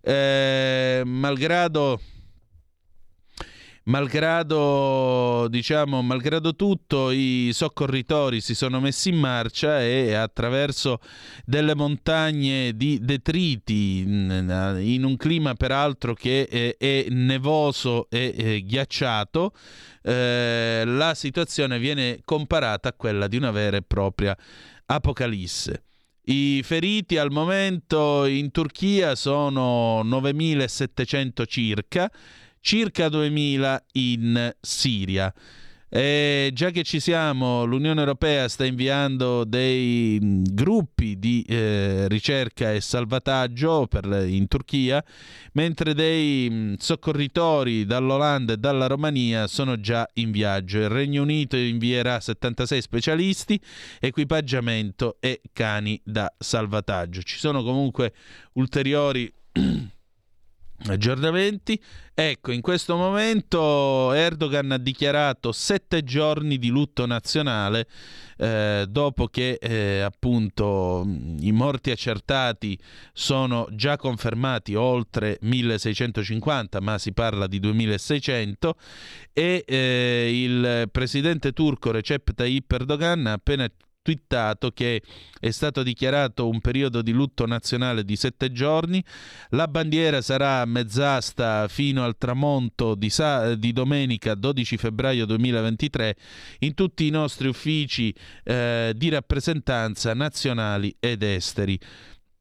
Eh, 0.00 1.02
malgrado 1.04 2.00
Malgrado, 3.84 5.48
diciamo, 5.48 6.02
malgrado 6.02 6.54
tutto, 6.54 7.10
i 7.10 7.50
soccorritori 7.52 8.40
si 8.40 8.54
sono 8.54 8.78
messi 8.78 9.08
in 9.08 9.16
marcia 9.16 9.82
e 9.82 10.14
attraverso 10.14 11.00
delle 11.44 11.74
montagne 11.74 12.76
di 12.76 13.00
detriti, 13.02 14.02
in 14.02 15.02
un 15.04 15.16
clima 15.16 15.54
peraltro 15.54 16.14
che 16.14 16.46
è, 16.46 16.76
è 16.78 17.06
nevoso 17.08 18.06
e 18.08 18.32
è 18.32 18.60
ghiacciato, 18.60 19.52
eh, 20.02 20.84
la 20.86 21.14
situazione 21.14 21.80
viene 21.80 22.20
comparata 22.24 22.90
a 22.90 22.92
quella 22.92 23.26
di 23.26 23.36
una 23.36 23.50
vera 23.50 23.78
e 23.78 23.82
propria 23.82 24.36
apocalisse. 24.86 25.82
I 26.26 26.62
feriti 26.62 27.18
al 27.18 27.32
momento 27.32 28.26
in 28.26 28.52
Turchia 28.52 29.16
sono 29.16 30.04
9.700 30.04 31.44
circa 31.48 32.08
circa 32.62 33.10
2000 33.10 33.84
in 33.92 34.54
Siria. 34.60 35.34
E 35.94 36.48
già 36.54 36.70
che 36.70 36.84
ci 36.84 37.00
siamo, 37.00 37.64
l'Unione 37.64 38.00
Europea 38.00 38.48
sta 38.48 38.64
inviando 38.64 39.44
dei 39.44 40.18
mm, 40.18 40.44
gruppi 40.52 41.18
di 41.18 41.44
eh, 41.46 42.08
ricerca 42.08 42.72
e 42.72 42.80
salvataggio 42.80 43.86
per, 43.88 44.06
in 44.26 44.48
Turchia, 44.48 45.04
mentre 45.52 45.92
dei 45.92 46.48
mm, 46.50 46.74
soccorritori 46.78 47.84
dall'Olanda 47.84 48.54
e 48.54 48.56
dalla 48.56 48.86
Romania 48.86 49.46
sono 49.46 49.80
già 49.80 50.08
in 50.14 50.30
viaggio. 50.30 50.78
Il 50.78 50.88
Regno 50.88 51.20
Unito 51.20 51.58
invierà 51.58 52.20
76 52.20 52.80
specialisti, 52.80 53.60
equipaggiamento 54.00 55.18
e 55.20 55.42
cani 55.52 56.00
da 56.02 56.32
salvataggio. 56.38 57.20
Ci 57.20 57.36
sono 57.36 57.62
comunque 57.62 58.14
ulteriori 58.52 59.30
aggiornamenti. 60.86 61.80
Ecco, 62.14 62.52
in 62.52 62.60
questo 62.60 62.96
momento 62.96 64.12
Erdogan 64.12 64.72
ha 64.72 64.78
dichiarato 64.78 65.50
sette 65.50 66.04
giorni 66.04 66.58
di 66.58 66.68
lutto 66.68 67.06
nazionale 67.06 67.88
eh, 68.36 68.84
dopo 68.88 69.28
che 69.28 69.58
eh, 69.60 70.00
appunto 70.00 71.06
i 71.40 71.52
morti 71.52 71.90
accertati 71.90 72.78
sono 73.12 73.66
già 73.70 73.96
confermati 73.96 74.74
oltre 74.74 75.38
1650, 75.40 76.80
ma 76.80 76.98
si 76.98 77.12
parla 77.12 77.46
di 77.46 77.60
2600 77.60 78.76
e 79.32 79.64
eh, 79.66 80.30
il 80.42 80.88
presidente 80.90 81.52
turco 81.52 81.90
Recep 81.92 82.34
Tayyip 82.34 82.70
Erdogan 82.72 83.26
ha 83.26 83.32
appena 83.32 83.66
twittato 84.02 84.70
che 84.72 85.02
è 85.38 85.50
stato 85.50 85.82
dichiarato 85.82 86.48
un 86.48 86.60
periodo 86.60 87.00
di 87.00 87.12
lutto 87.12 87.46
nazionale 87.46 88.04
di 88.04 88.16
sette 88.16 88.52
giorni, 88.52 89.02
la 89.50 89.68
bandiera 89.68 90.20
sarà 90.20 90.64
mezz'asta 90.64 91.68
fino 91.68 92.04
al 92.04 92.16
tramonto 92.18 92.94
di, 92.94 93.08
sa- 93.08 93.54
di 93.54 93.72
domenica 93.72 94.34
12 94.34 94.76
febbraio 94.76 95.24
2023 95.24 96.16
in 96.60 96.74
tutti 96.74 97.06
i 97.06 97.10
nostri 97.10 97.48
uffici 97.48 98.14
eh, 98.44 98.92
di 98.94 99.08
rappresentanza 99.08 100.12
nazionali 100.14 100.94
ed 100.98 101.22
esteri. 101.22 101.78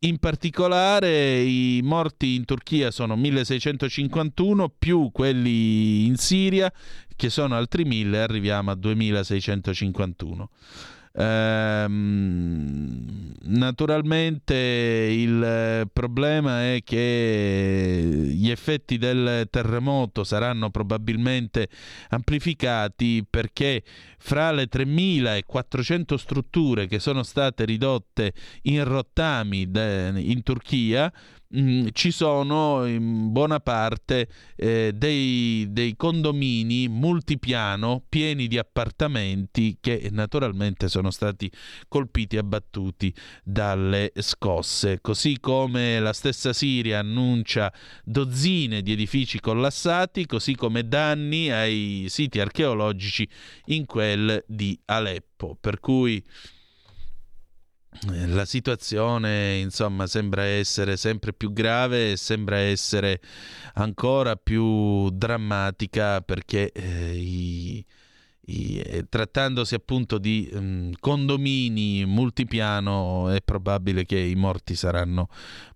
In 0.03 0.17
particolare 0.17 1.41
i 1.41 1.79
morti 1.83 2.33
in 2.33 2.43
Turchia 2.43 2.89
sono 2.89 3.15
1651 3.15 4.73
più 4.79 5.11
quelli 5.11 6.07
in 6.07 6.15
Siria 6.15 6.73
che 7.15 7.29
sono 7.29 7.53
altri 7.55 7.83
1000, 7.83 8.19
arriviamo 8.19 8.71
a 8.71 8.75
2651. 8.75 10.49
Ehm, 11.13 13.01
naturalmente 13.43 14.55
il 14.55 15.89
problema 15.91 16.73
è 16.73 16.81
che 16.83 18.01
gli 18.33 18.49
effetti 18.49 18.97
del 18.97 19.47
terremoto 19.49 20.23
saranno 20.23 20.69
probabilmente 20.69 21.67
amplificati 22.09 23.25
perché 23.29 23.83
fra 24.17 24.51
le 24.51 24.69
3.400 24.69 26.15
strutture 26.15 26.87
che 26.87 26.99
sono 26.99 27.23
state 27.23 27.65
ridotte 27.65 28.33
in 28.63 28.83
rottami 28.85 29.69
in 29.71 30.41
Turchia 30.43 31.11
Mm, 31.53 31.87
ci 31.91 32.11
sono 32.11 32.85
in 32.85 33.33
buona 33.33 33.59
parte 33.59 34.29
eh, 34.55 34.93
dei, 34.95 35.67
dei, 35.69 35.97
condomini 35.97 36.87
multipiano 36.87 38.05
pieni 38.07 38.47
di 38.47 38.57
appartamenti 38.57 39.77
che 39.81 40.07
naturalmente 40.11 40.87
sono 40.87 41.11
stati 41.11 41.51
colpiti 41.89 42.37
e 42.37 42.39
abbattuti 42.39 43.13
dalle 43.43 44.13
scosse, 44.15 45.01
così 45.01 45.41
come 45.41 45.99
la 45.99 46.13
stessa 46.13 46.53
Siria 46.53 46.99
annuncia 46.99 47.73
dozzine 48.05 48.81
di 48.81 48.93
edifici 48.93 49.41
collassati, 49.41 50.25
così 50.25 50.55
come 50.55 50.87
danni 50.87 51.51
ai 51.51 52.05
siti 52.07 52.39
archeologici 52.39 53.27
in 53.65 53.85
quel 53.85 54.41
di 54.47 54.79
Aleppo, 54.85 55.57
per 55.59 55.81
cui 55.81 56.23
la 58.27 58.45
situazione 58.45 59.57
insomma 59.57 60.07
sembra 60.07 60.43
essere 60.43 60.95
sempre 60.95 61.33
più 61.33 61.51
grave 61.51 62.11
e 62.11 62.17
sembra 62.17 62.57
essere 62.57 63.19
ancora 63.73 64.35
più 64.37 65.09
drammatica 65.09 66.21
perché 66.21 66.71
eh, 66.71 67.13
i, 67.15 67.85
i, 68.45 69.05
trattandosi 69.07 69.75
appunto 69.75 70.17
di 70.17 70.49
um, 70.53 70.91
condomini 70.99 72.05
multipiano 72.05 73.29
è 73.29 73.41
probabile 73.41 74.05
che 74.05 74.17
i 74.17 74.35
morti 74.35 74.75
saranno 74.75 75.27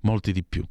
molti 0.02 0.32
di 0.32 0.44
più. 0.44 0.64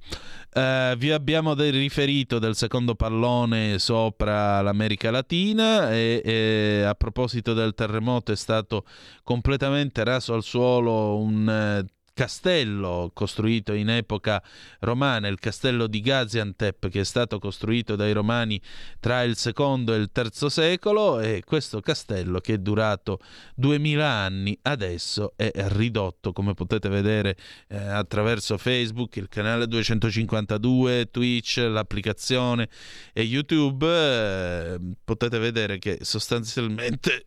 Uh, 0.55 0.97
vi 0.97 1.11
abbiamo 1.11 1.55
del 1.55 1.73
riferito 1.73 2.39
del 2.39 2.55
secondo 2.55 2.95
pallone 2.95 3.79
sopra 3.79 4.61
l'America 4.61 5.11
Latina 5.11 5.93
e, 5.93 6.23
e, 6.25 6.83
a 6.85 6.95
proposito 6.95 7.55
del 7.55 7.75
terremoto 7.75 8.33
è 8.33 8.37
stato 8.37 8.85
completamente 9.23 10.05
raso 10.05 10.35
al 10.35 10.43
suolo 10.43 11.19
un 11.19 11.83
uh, 11.83 11.94
castello 12.15 13.11
costruito 13.13 13.73
in 13.73 13.91
epoca 13.91 14.43
romana, 14.81 15.29
il 15.29 15.39
castello 15.39 15.87
di 15.87 16.01
Gaziantep 16.01 16.89
che 16.89 17.01
è 17.01 17.05
stato 17.05 17.39
costruito 17.39 17.97
dai 17.97 18.13
romani 18.13 18.61
tra 19.01 19.23
il 19.23 19.37
secondo 19.37 19.93
e 19.93 19.99
il 19.99 20.11
terzo 20.13 20.49
secolo 20.49 21.21
e 21.21 21.43
questo 21.45 21.81
castello 21.81 22.41
che 22.41 22.55
è 22.55 22.59
durato 22.59 23.19
duemila 23.55 24.09
anni 24.09 24.57
adesso 24.63 25.33
è 25.37 25.51
ridotto 25.69 26.33
come 26.33 26.55
potete 26.55 26.89
vedere 26.89 27.37
eh, 27.69 27.77
attraverso 27.77 28.57
Facebook, 28.59 29.17
il 29.17 29.29
canale 29.29 29.67
252, 29.67 31.11
Twitch, 31.11 31.57
l'applicazione 31.57 32.69
e 33.13 33.23
YouTube. 33.23 33.87
Eh, 33.87 34.79
potete 35.05 35.39
vedere 35.39 35.79
che 35.79 35.99
sostanzialmente 36.03 37.25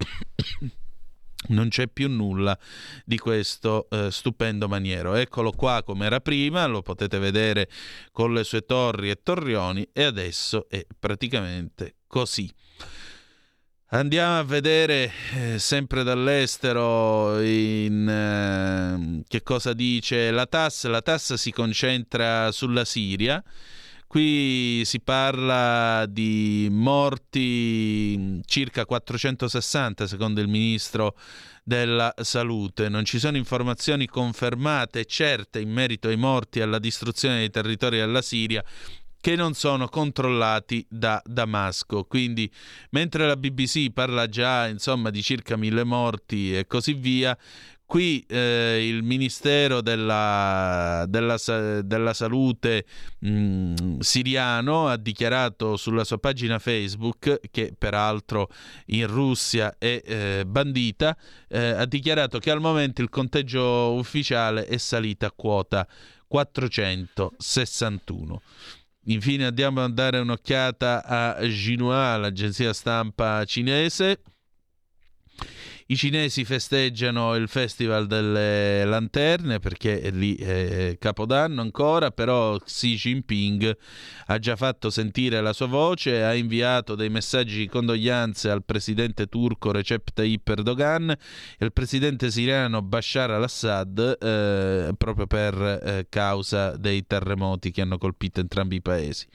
non 1.47 1.69
c'è 1.69 1.87
più 1.87 2.09
nulla 2.09 2.57
di 3.05 3.17
questo 3.17 3.87
eh, 3.89 4.11
stupendo 4.11 4.67
maniero. 4.67 5.15
Eccolo 5.15 5.51
qua 5.51 5.83
come 5.83 6.05
era 6.05 6.19
prima, 6.19 6.65
lo 6.65 6.81
potete 6.81 7.19
vedere 7.19 7.69
con 8.11 8.33
le 8.33 8.43
sue 8.43 8.61
torri 8.61 9.09
e 9.09 9.21
torrioni 9.21 9.87
e 9.93 10.03
adesso 10.03 10.67
è 10.69 10.85
praticamente 10.97 11.95
così. 12.07 12.51
Andiamo 13.91 14.39
a 14.39 14.43
vedere 14.43 15.09
eh, 15.33 15.59
sempre 15.59 16.03
dall'estero 16.03 17.39
in, 17.41 18.05
eh, 18.09 19.23
che 19.29 19.43
cosa 19.43 19.71
dice 19.71 20.29
la 20.31 20.45
TAS. 20.45 20.87
La 20.87 21.01
TAS 21.01 21.35
si 21.35 21.51
concentra 21.51 22.51
sulla 22.51 22.83
Siria 22.83 23.41
Qui 24.07 24.83
si 24.85 25.01
parla 25.01 26.05
di 26.07 26.69
morti 26.71 28.41
circa 28.45 28.85
460 28.85 30.07
secondo 30.07 30.39
il 30.39 30.47
ministro 30.47 31.17
della 31.61 32.13
salute. 32.21 32.87
Non 32.87 33.03
ci 33.03 33.19
sono 33.19 33.35
informazioni 33.35 34.07
confermate 34.07 35.01
e 35.01 35.05
certe 35.05 35.59
in 35.59 35.69
merito 35.69 36.07
ai 36.07 36.15
morti 36.15 36.59
e 36.59 36.61
alla 36.61 36.79
distruzione 36.79 37.39
dei 37.39 37.49
territori 37.49 37.97
della 37.97 38.21
Siria 38.21 38.63
che 39.19 39.35
non 39.35 39.53
sono 39.53 39.89
controllati 39.89 40.85
da 40.87 41.21
Damasco. 41.25 42.05
Quindi, 42.05 42.49
mentre 42.91 43.27
la 43.27 43.35
BBC 43.35 43.91
parla 43.91 44.29
già 44.29 44.67
insomma, 44.67 45.09
di 45.09 45.21
circa 45.21 45.57
mille 45.57 45.83
morti 45.83 46.55
e 46.55 46.65
così 46.65 46.93
via, 46.93 47.37
Qui 47.87 48.25
eh, 48.27 48.85
il 48.85 49.01
Ministero 49.01 49.79
della, 49.79 51.05
della, 51.07 51.37
della 51.81 52.13
Salute 52.13 52.85
mh, 53.19 53.73
mm, 53.81 53.99
siriano 53.99 54.89
ha 54.89 54.97
dichiarato 54.97 55.77
sulla 55.77 56.03
sua 56.03 56.17
pagina 56.17 56.59
Facebook, 56.59 57.39
che 57.49 57.73
peraltro 57.77 58.49
in 58.87 59.07
Russia 59.07 59.73
è 59.77 60.01
eh, 60.03 60.43
bandita, 60.45 61.15
eh, 61.47 61.69
ha 61.69 61.85
dichiarato 61.85 62.39
che 62.39 62.51
al 62.51 62.59
momento 62.59 63.01
il 63.01 63.07
conteggio 63.07 63.93
ufficiale 63.93 64.65
è 64.65 64.75
salito 64.75 65.25
a 65.25 65.31
quota 65.33 65.87
461. 66.27 68.41
Infine 69.05 69.45
andiamo 69.45 69.81
a 69.81 69.89
dare 69.89 70.19
un'occhiata 70.19 71.05
a 71.05 71.37
Xinhua, 71.39 72.17
l'agenzia 72.17 72.73
stampa 72.73 73.45
cinese. 73.45 74.19
I 75.89 75.95
cinesi 75.95 76.43
festeggiano 76.43 77.33
il 77.35 77.47
Festival 77.47 78.07
delle 78.07 78.83
Lanterne 78.83 79.59
perché 79.59 80.09
lì 80.09 80.35
è 80.35 80.97
Capodanno 80.99 81.61
ancora, 81.61 82.11
però 82.11 82.57
Xi 82.59 82.95
Jinping 82.95 83.77
ha 84.25 84.37
già 84.37 84.57
fatto 84.57 84.89
sentire 84.89 85.39
la 85.39 85.53
sua 85.53 85.67
voce, 85.67 86.25
ha 86.25 86.33
inviato 86.33 86.95
dei 86.95 87.09
messaggi 87.09 87.59
di 87.59 87.69
condoglianze 87.69 88.49
al 88.49 88.65
presidente 88.65 89.27
turco 89.27 89.71
Recep 89.71 90.09
Tayyip 90.13 90.49
Erdogan 90.49 91.09
e 91.09 91.17
al 91.63 91.71
presidente 91.71 92.31
siriano 92.31 92.81
Bashar 92.81 93.31
al-Assad 93.31 94.17
eh, 94.19 94.91
proprio 94.97 95.25
per 95.25 95.53
eh, 95.55 96.07
causa 96.09 96.75
dei 96.75 97.07
terremoti 97.07 97.71
che 97.71 97.79
hanno 97.79 97.97
colpito 97.97 98.41
entrambi 98.41 98.75
i 98.75 98.81
paesi. 98.81 99.25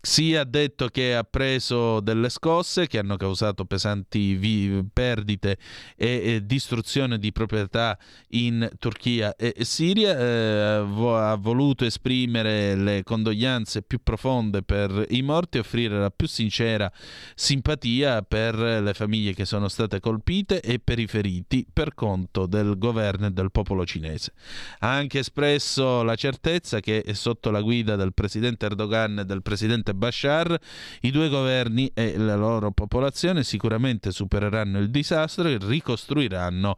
Xi 0.00 0.36
ha 0.36 0.44
detto 0.44 0.88
che 0.88 1.16
ha 1.16 1.24
preso 1.24 1.98
delle 2.00 2.28
scosse 2.28 2.86
che 2.86 2.98
hanno 2.98 3.16
causato 3.16 3.64
pesanti 3.64 4.34
vi- 4.34 4.86
perdite 4.92 5.58
e, 5.96 6.06
e, 6.06 6.46
distruzione 6.46 7.18
di 7.18 7.32
proprietà 7.32 7.98
in 8.30 8.68
Turchia 8.78 9.34
e 9.34 9.54
Siria. 9.60 10.16
Eh, 10.16 10.86
ha 10.88 11.34
voluto 11.34 11.84
esprimere 11.84 12.76
le 12.76 13.02
condoglianze 13.02 13.82
più 13.82 14.00
profonde 14.02 14.62
per 14.62 15.06
i 15.10 15.22
morti 15.22 15.56
e 15.56 15.60
offrire 15.60 15.98
la 15.98 16.10
più 16.10 16.28
sincera 16.28 16.90
simpatia 17.34 18.22
per 18.22 18.54
le 18.56 18.94
famiglie 18.94 19.34
che 19.34 19.44
sono 19.44 19.68
state 19.68 19.98
colpite 19.98 20.60
e 20.60 20.78
per 20.78 20.98
i 21.00 21.06
feriti 21.06 21.66
per 21.70 21.94
conto 21.94 22.46
del 22.46 22.78
governo 22.78 23.26
e 23.26 23.30
del 23.30 23.50
popolo 23.50 23.84
cinese. 23.84 24.32
Ha 24.78 24.94
anche 24.94 25.18
espresso 25.20 26.02
la 26.04 26.14
certezza 26.14 26.78
che 26.80 27.04
sotto 27.14 27.50
la 27.50 27.60
guida 27.60 27.96
del 27.96 28.14
presidente 28.14 28.66
Erdogan 28.66 29.20
e 29.20 29.24
del 29.24 29.42
presidente 29.42 29.87
presidente 29.88 29.94
Bashar, 29.94 30.58
i 31.02 31.10
due 31.10 31.28
governi 31.28 31.90
e 31.94 32.16
la 32.16 32.36
loro 32.36 32.70
popolazione 32.72 33.44
sicuramente 33.44 34.10
supereranno 34.10 34.78
il 34.78 34.90
disastro 34.90 35.48
e 35.48 35.58
ricostruiranno 35.60 36.76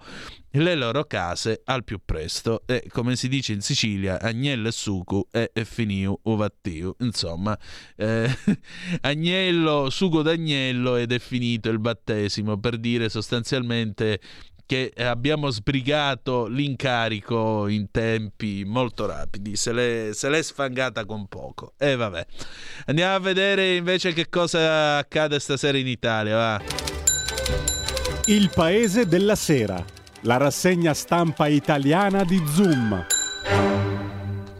le 0.54 0.74
loro 0.74 1.04
case 1.04 1.62
al 1.64 1.84
più 1.84 2.00
presto. 2.04 2.62
E 2.66 2.84
come 2.90 3.16
si 3.16 3.28
dice 3.28 3.52
in 3.52 3.60
Sicilia 3.60 4.20
Agnello 4.20 4.70
Sucu 4.70 5.26
e 5.30 5.50
finiu 5.64 6.18
uvattiu 6.22 6.94
insomma 7.00 7.56
eh, 7.96 8.28
Agnello, 9.02 9.90
sugo 9.90 10.22
d'agnello 10.22 10.96
ed 10.96 11.12
è 11.12 11.18
finito 11.18 11.68
il 11.70 11.78
battesimo 11.78 12.58
per 12.58 12.78
dire 12.78 13.08
sostanzialmente 13.08 14.20
che 14.70 14.92
abbiamo 14.98 15.50
sbrigato 15.50 16.46
l'incarico 16.46 17.66
in 17.66 17.90
tempi 17.90 18.62
molto 18.64 19.04
rapidi, 19.04 19.56
se 19.56 19.72
l'è, 19.72 20.10
se 20.12 20.28
l'è 20.28 20.40
sfangata 20.40 21.04
con 21.06 21.26
poco. 21.26 21.72
E 21.76 21.96
vabbè. 21.96 22.24
Andiamo 22.86 23.16
a 23.16 23.18
vedere 23.18 23.74
invece 23.74 24.12
che 24.12 24.28
cosa 24.28 24.98
accade 24.98 25.40
stasera 25.40 25.76
in 25.76 25.88
Italia, 25.88 26.36
va. 26.36 26.62
Il 28.26 28.52
paese 28.54 29.06
della 29.06 29.34
sera, 29.34 29.84
la 30.20 30.36
rassegna 30.36 30.94
stampa 30.94 31.48
italiana 31.48 32.22
di 32.22 32.40
Zoom. 32.46 33.19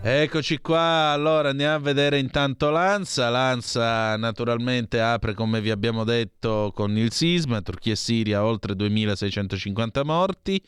Eccoci 0.02 0.60
qua, 0.62 1.10
allora 1.12 1.50
andiamo 1.50 1.74
a 1.74 1.78
vedere 1.78 2.18
intanto 2.18 2.70
l'ANSA. 2.70 3.28
L'ANSA 3.28 4.16
naturalmente 4.16 4.98
apre, 4.98 5.34
come 5.34 5.60
vi 5.60 5.70
abbiamo 5.70 6.04
detto, 6.04 6.72
con 6.74 6.96
il 6.96 7.12
sisma, 7.12 7.60
Turchia 7.60 7.92
e 7.92 7.96
Siria 7.96 8.42
oltre 8.42 8.74
2650 8.74 10.02
morti. 10.02 10.58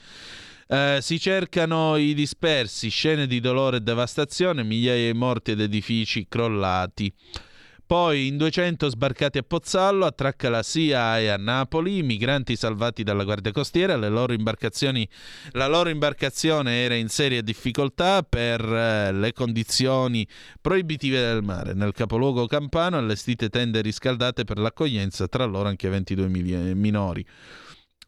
Eh, 0.68 0.98
si 1.00 1.18
cercano 1.18 1.96
i 1.96 2.12
dispersi, 2.12 2.90
scene 2.90 3.26
di 3.26 3.40
dolore 3.40 3.78
e 3.78 3.80
devastazione, 3.80 4.64
migliaia 4.64 5.10
di 5.10 5.18
morti 5.18 5.52
ed 5.52 5.62
edifici 5.62 6.26
crollati. 6.28 7.10
Poi 7.92 8.26
in 8.26 8.38
200 8.38 8.88
sbarcati 8.88 9.36
a 9.36 9.42
Pozzallo, 9.42 10.06
attracca 10.06 10.48
la 10.48 10.62
SIAE 10.62 11.30
a 11.30 11.36
Napoli, 11.36 11.98
i 11.98 12.02
migranti 12.02 12.56
salvati 12.56 13.02
dalla 13.02 13.22
Guardia 13.22 13.52
Costiera, 13.52 13.96
loro 14.08 14.32
la 15.50 15.66
loro 15.66 15.90
imbarcazione 15.90 16.84
era 16.84 16.94
in 16.94 17.10
seria 17.10 17.42
difficoltà 17.42 18.22
per 18.22 18.64
eh, 18.64 19.12
le 19.12 19.34
condizioni 19.34 20.26
proibitive 20.58 21.20
del 21.20 21.42
mare. 21.42 21.74
Nel 21.74 21.92
capoluogo 21.92 22.46
campano 22.46 22.96
allestite 22.96 23.50
tende 23.50 23.82
riscaldate 23.82 24.44
per 24.44 24.56
l'accoglienza, 24.56 25.28
tra 25.28 25.44
loro 25.44 25.68
anche 25.68 25.90
22 25.90 26.28
minori. 26.74 27.26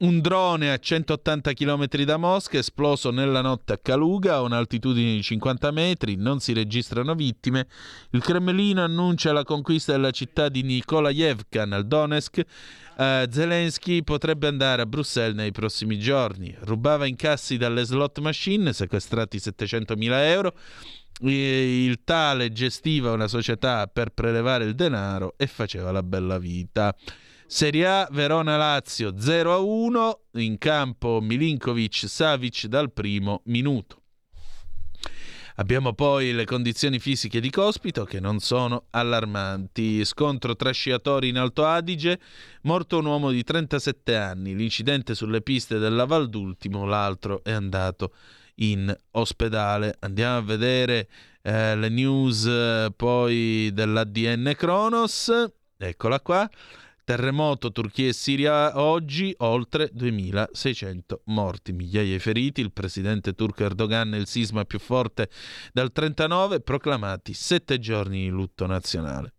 Un 0.05 0.21
drone 0.21 0.71
a 0.71 0.77
180 0.77 1.55
km 1.55 1.87
da 2.05 2.19
Mosca 2.19 2.59
esploso 2.59 3.11
nella 3.11 3.41
notte 3.41 3.73
a 3.73 3.79
Kaluga 3.79 4.35
a 4.35 4.41
un'altitudine 4.43 5.15
di 5.15 5.23
50 5.23 5.71
metri, 5.71 6.17
non 6.17 6.41
si 6.41 6.53
registrano 6.53 7.15
vittime. 7.15 7.67
Il 8.11 8.21
Cremlino 8.21 8.85
annuncia 8.85 9.33
la 9.33 9.45
conquista 9.45 9.93
della 9.93 10.11
città 10.11 10.51
di 10.51 10.63
Nikolaevka 10.63 11.65
nel 11.65 11.87
Donetsk. 11.87 12.43
Uh, 12.97 13.31
Zelensky 13.31 14.03
potrebbe 14.03 14.47
andare 14.47 14.83
a 14.83 14.87
Bruxelles 14.87 15.35
nei 15.35 15.53
prossimi 15.53 15.99
giorni. 15.99 16.55
Rubava 16.61 17.07
incassi 17.07 17.57
dalle 17.57 17.85
slot 17.85 18.19
machine, 18.19 18.75
sequestrati 18.75 19.39
700.000 19.39 20.11
euro. 20.27 20.55
Il 21.21 22.01
tale 22.05 22.53
gestiva 22.53 23.13
una 23.13 23.27
società 23.27 23.87
per 23.87 24.11
prelevare 24.11 24.65
il 24.65 24.75
denaro 24.75 25.33
e 25.39 25.47
faceva 25.47 25.93
la 25.93 26.03
bella 26.03 26.37
vita. 26.37 26.95
Serie 27.47 27.87
A 27.87 28.09
Verona-Lazio 28.11 29.11
0-1 29.11 30.13
in 30.33 30.57
campo 30.59 31.21
Milinkovic-Savic 31.21 32.67
dal 32.67 32.91
primo 32.91 33.43
minuto. 33.45 34.01
Abbiamo 35.57 35.93
poi 35.93 36.33
le 36.33 36.47
condizioni 36.47 36.99
fisiche 36.99 37.41
di 37.41 37.51
Cospito 37.51 38.05
che 38.05 38.19
non 38.19 38.41
sono 38.41 38.87
allarmanti. 38.91 40.05
Scontro 40.05 40.57
tra 40.57 40.73
sciatori 40.73 41.29
in 41.29 41.39
Alto 41.39 41.65
Adige, 41.65 42.19
morto 42.63 42.99
un 42.99 43.05
uomo 43.05 43.31
di 43.31 43.45
37 43.45 44.17
anni. 44.17 44.57
L'incidente 44.57 45.15
sulle 45.15 45.43
piste 45.43 45.79
della 45.79 46.07
Val 46.07 46.29
d'Ultimo, 46.29 46.87
l'altro 46.87 47.45
è 47.45 47.53
andato 47.53 48.15
in 48.57 48.93
ospedale. 49.13 49.95
Andiamo 50.01 50.39
a 50.39 50.43
vedere 50.43 51.09
eh, 51.43 51.77
le 51.77 51.89
news 51.89 52.47
eh, 52.47 52.93
poi 52.97 53.71
dell'ADN 53.73 54.55
Kronos. 54.57 55.31
Eccola 55.77 56.21
qua. 56.21 56.51
Terremoto 57.05 57.71
Turchia 57.71 58.09
e 58.09 58.13
Siria 58.15 58.81
oggi, 58.81 59.35
oltre 59.39 59.91
2600 59.93 61.21
morti, 61.27 61.73
migliaia 61.73 62.13
di 62.13 62.19
feriti, 62.19 62.63
il 62.63 62.73
presidente 62.73 63.35
turco 63.35 63.63
Erdogan 63.63 64.15
il 64.15 64.27
sisma 64.27 64.65
più 64.65 64.79
forte 64.79 65.29
dal 65.71 65.93
39, 65.93 66.61
proclamati 66.61 67.35
sette 67.35 67.79
giorni 67.79 68.23
di 68.23 68.29
lutto 68.29 68.65
nazionale. 68.65 69.35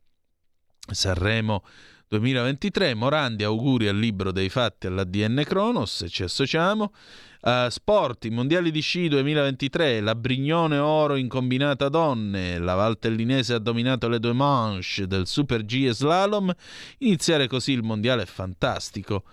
Sanremo 0.87 1.63
2023, 2.07 2.93
Morandi 2.93 3.43
auguri 3.43 3.87
al 3.87 3.97
libro 3.97 4.31
dei 4.31 4.49
fatti 4.49 4.87
all'ADN 4.87 5.41
Kronos, 5.43 6.05
ci 6.07 6.23
associamo. 6.23 6.93
Uh, 7.41 7.69
sport, 7.69 8.25
i 8.25 8.29
mondiali 8.29 8.71
di 8.71 8.79
sci 8.79 9.07
2023, 9.07 10.01
la 10.01 10.15
Brignone 10.15 10.77
oro 10.77 11.15
in 11.15 11.27
combinata 11.27 11.89
donne, 11.89 12.57
la 12.59 12.73
Valtellinese 12.73 13.53
ha 13.53 13.59
dominato 13.59 14.07
le 14.07 14.19
due 14.19 14.33
manche 14.33 15.05
del 15.07 15.27
Super 15.27 15.63
G 15.63 15.85
e 15.87 15.93
slalom, 15.93 16.51
iniziare 16.99 17.47
così 17.47 17.71
il 17.71 17.83
mondiale 17.83 18.23
è 18.23 18.27
fantastico. 18.27 19.23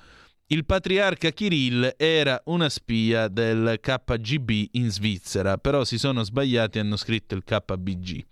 il 0.48 0.66
patriarca 0.66 1.30
Kirill 1.30 1.94
era 1.96 2.40
una 2.46 2.68
spia 2.68 3.28
del 3.28 3.78
KGB 3.80 4.68
in 4.72 4.90
Svizzera, 4.90 5.56
però 5.56 5.84
si 5.84 5.96
sono 5.96 6.22
sbagliati 6.22 6.76
e 6.76 6.80
hanno 6.82 6.96
scritto 6.96 7.34
il 7.34 7.44
KBG. 7.44 8.24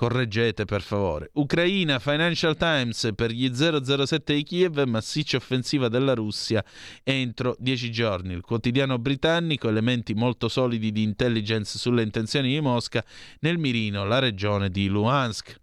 Correggete 0.00 0.64
per 0.64 0.80
favore. 0.80 1.28
Ucraina, 1.34 1.98
Financial 1.98 2.56
Times 2.56 3.10
per 3.14 3.32
gli 3.32 3.52
007 3.52 4.32
di 4.32 4.42
Kiev, 4.44 4.82
massiccia 4.84 5.36
offensiva 5.36 5.88
della 5.88 6.14
Russia 6.14 6.64
entro 7.02 7.54
dieci 7.58 7.92
giorni. 7.92 8.32
Il 8.32 8.40
quotidiano 8.40 8.98
britannico, 8.98 9.68
elementi 9.68 10.14
molto 10.14 10.48
solidi 10.48 10.90
di 10.90 11.02
intelligence 11.02 11.76
sulle 11.76 12.00
intenzioni 12.00 12.48
di 12.48 12.60
Mosca 12.60 13.04
nel 13.40 13.58
mirino, 13.58 14.06
la 14.06 14.20
regione 14.20 14.70
di 14.70 14.88
Luhansk. 14.88 15.60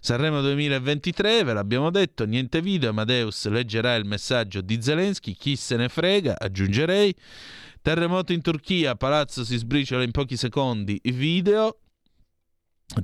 Sanremo 0.00 0.40
2023, 0.40 1.44
ve 1.44 1.52
l'abbiamo 1.52 1.92
detto, 1.92 2.26
niente 2.26 2.60
video, 2.60 2.90
Amadeus 2.90 3.46
leggerà 3.46 3.94
il 3.94 4.04
messaggio 4.04 4.62
di 4.62 4.82
Zelensky, 4.82 5.34
chi 5.34 5.54
se 5.54 5.76
ne 5.76 5.88
frega, 5.88 6.34
aggiungerei. 6.36 7.14
Terremoto 7.80 8.32
in 8.32 8.40
Turchia, 8.42 8.96
Palazzo 8.96 9.44
si 9.44 9.56
sbriciola 9.56 10.02
in 10.02 10.10
pochi 10.10 10.36
secondi, 10.36 11.00
video. 11.04 11.82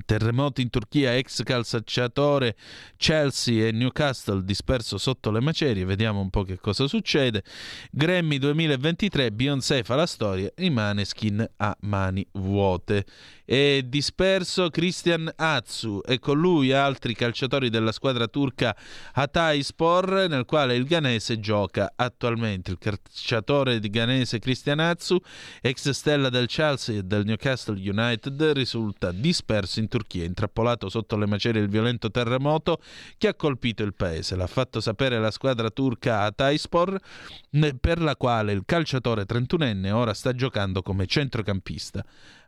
Terremoto 0.05 0.61
in 0.61 0.69
Turchia, 0.69 1.15
ex 1.17 1.43
calciatore 1.43 2.55
Chelsea 2.95 3.67
e 3.67 3.71
Newcastle 3.71 4.43
disperso 4.43 4.97
sotto 4.97 5.29
le 5.29 5.41
macerie, 5.41 5.83
vediamo 5.83 6.21
un 6.21 6.29
po' 6.29 6.43
che 6.43 6.57
cosa 6.57 6.87
succede. 6.87 7.43
Grammy 7.91 8.37
2023, 8.37 9.31
Beyoncé 9.31 9.83
fa 9.83 9.95
la 9.95 10.05
storia, 10.05 10.49
i 10.57 10.69
Maneskin 10.69 11.45
a 11.57 11.75
mani 11.81 12.25
vuote. 12.31 13.05
È 13.45 13.81
disperso 13.83 14.69
Christian 14.69 15.29
Atsu 15.35 15.99
e 16.05 16.17
con 16.17 16.39
lui 16.39 16.71
altri 16.71 17.13
calciatori 17.13 17.69
della 17.69 17.91
squadra 17.91 18.27
turca 18.27 18.73
Hatayspor, 19.11 20.27
nel 20.29 20.45
quale 20.45 20.75
il 20.75 20.85
ghanese 20.85 21.41
gioca 21.41 21.91
attualmente. 21.93 22.71
Il 22.71 22.77
calciatore 22.77 23.81
ghanese 23.81 24.39
Christian 24.39 24.79
Atsu, 24.79 25.19
ex 25.61 25.89
stella 25.89 26.29
del 26.29 26.47
Chelsea 26.47 26.99
e 26.99 27.03
del 27.03 27.25
Newcastle 27.25 27.77
United, 27.77 28.41
risulta 28.53 29.11
disperso 29.11 29.81
in 29.81 29.89
Turchia, 29.89 30.23
intrappolato 30.23 30.87
sotto 30.87 31.17
le 31.17 31.27
macerie 31.27 31.59
del 31.59 31.69
violento 31.69 32.09
terremoto 32.09 32.79
che 33.17 33.27
ha 33.27 33.35
colpito 33.35 33.83
il 33.83 33.93
paese. 33.93 34.37
L'ha 34.37 34.47
fatto 34.47 34.79
sapere 34.79 35.19
la 35.19 35.31
squadra 35.31 35.69
turca 35.69 36.21
Hatayspor, 36.21 36.97
per 37.81 38.01
la 38.01 38.15
quale 38.15 38.53
il 38.53 38.63
calciatore 38.65 39.25
31enne 39.25 39.91
ora 39.91 40.13
sta 40.13 40.33
giocando 40.33 40.81
come 40.81 41.07
centrocampista. 41.07 42.05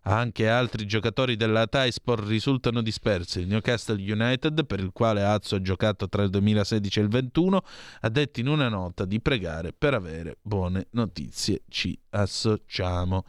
Anche 0.07 0.47
altri 0.47 0.85
giocatori 0.85 1.35
della 1.35 1.65
Taispor 1.65 2.23
risultano 2.23 2.83
dispersi. 2.83 3.39
Il 3.39 3.47
Newcastle 3.47 3.99
United, 3.99 4.63
per 4.67 4.79
il 4.79 4.91
quale 4.93 5.23
Azzo 5.23 5.55
ha 5.55 5.61
giocato 5.61 6.07
tra 6.07 6.21
il 6.21 6.29
2016 6.29 6.99
e 6.99 7.01
il 7.01 7.07
2021, 7.07 7.63
ha 8.01 8.09
detto 8.09 8.39
in 8.39 8.47
una 8.47 8.69
nota 8.69 9.05
di 9.05 9.19
pregare 9.19 9.73
per 9.73 9.95
avere 9.95 10.37
buone 10.43 10.87
notizie. 10.91 11.63
Ci 11.67 11.97
associamo. 12.11 13.25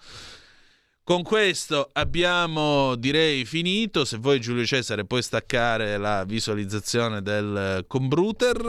Con 1.02 1.22
questo 1.22 1.88
abbiamo 1.92 2.94
direi 2.96 3.46
finito. 3.46 4.04
Se 4.04 4.18
vuoi 4.18 4.38
Giulio 4.38 4.66
Cesare 4.66 5.06
puoi 5.06 5.22
staccare 5.22 5.96
la 5.96 6.24
visualizzazione 6.24 7.22
del 7.22 7.84
computer 7.86 8.60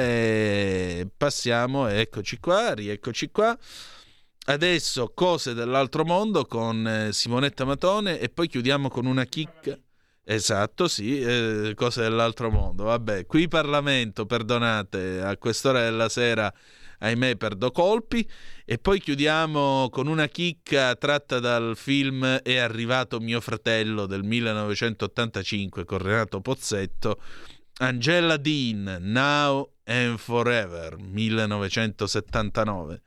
e 0.00 1.06
passiamo, 1.16 1.86
eccoci 1.86 2.40
qua, 2.40 2.72
rieccoci 2.74 3.30
qua. 3.30 3.56
Adesso 4.44 5.12
cose 5.14 5.54
dell'altro 5.54 6.04
mondo 6.04 6.46
con 6.46 6.84
eh, 6.84 7.12
Simonetta 7.12 7.64
Matone 7.64 8.18
e 8.18 8.28
poi 8.28 8.48
chiudiamo 8.48 8.88
con 8.88 9.06
una 9.06 9.24
chicca. 9.24 9.78
Esatto, 10.24 10.88
sì, 10.88 11.20
eh, 11.20 11.74
cose 11.76 12.02
dell'altro 12.02 12.50
mondo. 12.50 12.82
Vabbè, 12.84 13.24
qui 13.26 13.46
Parlamento, 13.46 14.26
perdonate, 14.26 15.20
a 15.20 15.36
quest'ora 15.36 15.82
della 15.82 16.08
sera, 16.08 16.52
ahimè, 16.98 17.36
perdo 17.36 17.70
colpi. 17.70 18.28
E 18.64 18.78
poi 18.78 18.98
chiudiamo 18.98 19.88
con 19.90 20.08
una 20.08 20.26
chicca 20.26 20.96
tratta 20.96 21.38
dal 21.38 21.76
film 21.76 22.40
È 22.42 22.56
arrivato 22.56 23.20
mio 23.20 23.40
fratello 23.40 24.06
del 24.06 24.24
1985 24.24 25.84
con 25.84 25.98
Renato 25.98 26.40
Pozzetto. 26.40 27.20
Angela 27.78 28.36
Dean, 28.38 28.98
Now 29.02 29.74
and 29.84 30.18
Forever, 30.18 30.96
1979. 30.98 33.02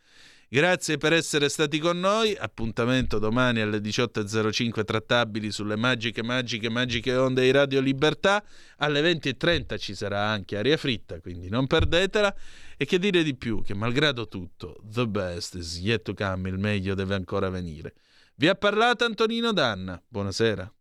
Grazie 0.56 0.96
per 0.96 1.12
essere 1.12 1.50
stati 1.50 1.80
con 1.80 2.00
noi. 2.00 2.34
Appuntamento 2.34 3.20
domani 3.20 3.60
alle 3.60 3.80
18.05 3.80 4.86
trattabili 4.86 5.52
sulle 5.52 5.76
magiche, 5.76 6.24
magiche, 6.24 6.70
magiche 6.70 7.14
onde 7.14 7.42
di 7.42 7.52
Radio 7.52 7.82
Libertà. 7.82 8.42
Alle 8.78 9.02
20.30 9.02 9.78
ci 9.78 9.94
sarà 9.94 10.22
anche 10.22 10.56
aria 10.58 10.78
fritta, 10.78 11.20
quindi 11.20 11.50
non 11.50 11.68
perdetela. 11.68 12.34
E 12.78 12.86
che 12.86 13.00
dire 13.00 13.22
di 13.22 13.36
più? 13.36 13.64
Che 13.64 13.74
malgrado 13.74 14.30
tutto, 14.30 14.78
the 14.90 15.06
best 15.06 15.56
is 15.56 15.78
yet 15.80 16.04
to 16.04 16.14
come, 16.14 16.48
il 16.48 16.58
meglio 16.58 16.96
deve 16.96 17.16
ancora 17.16 17.50
venire. 17.50 17.94
Vi 18.36 18.48
ha 18.48 18.56
parlato 18.56 19.04
Antonino 19.04 19.52
Danna. 19.52 20.02
Buonasera. 20.08 20.74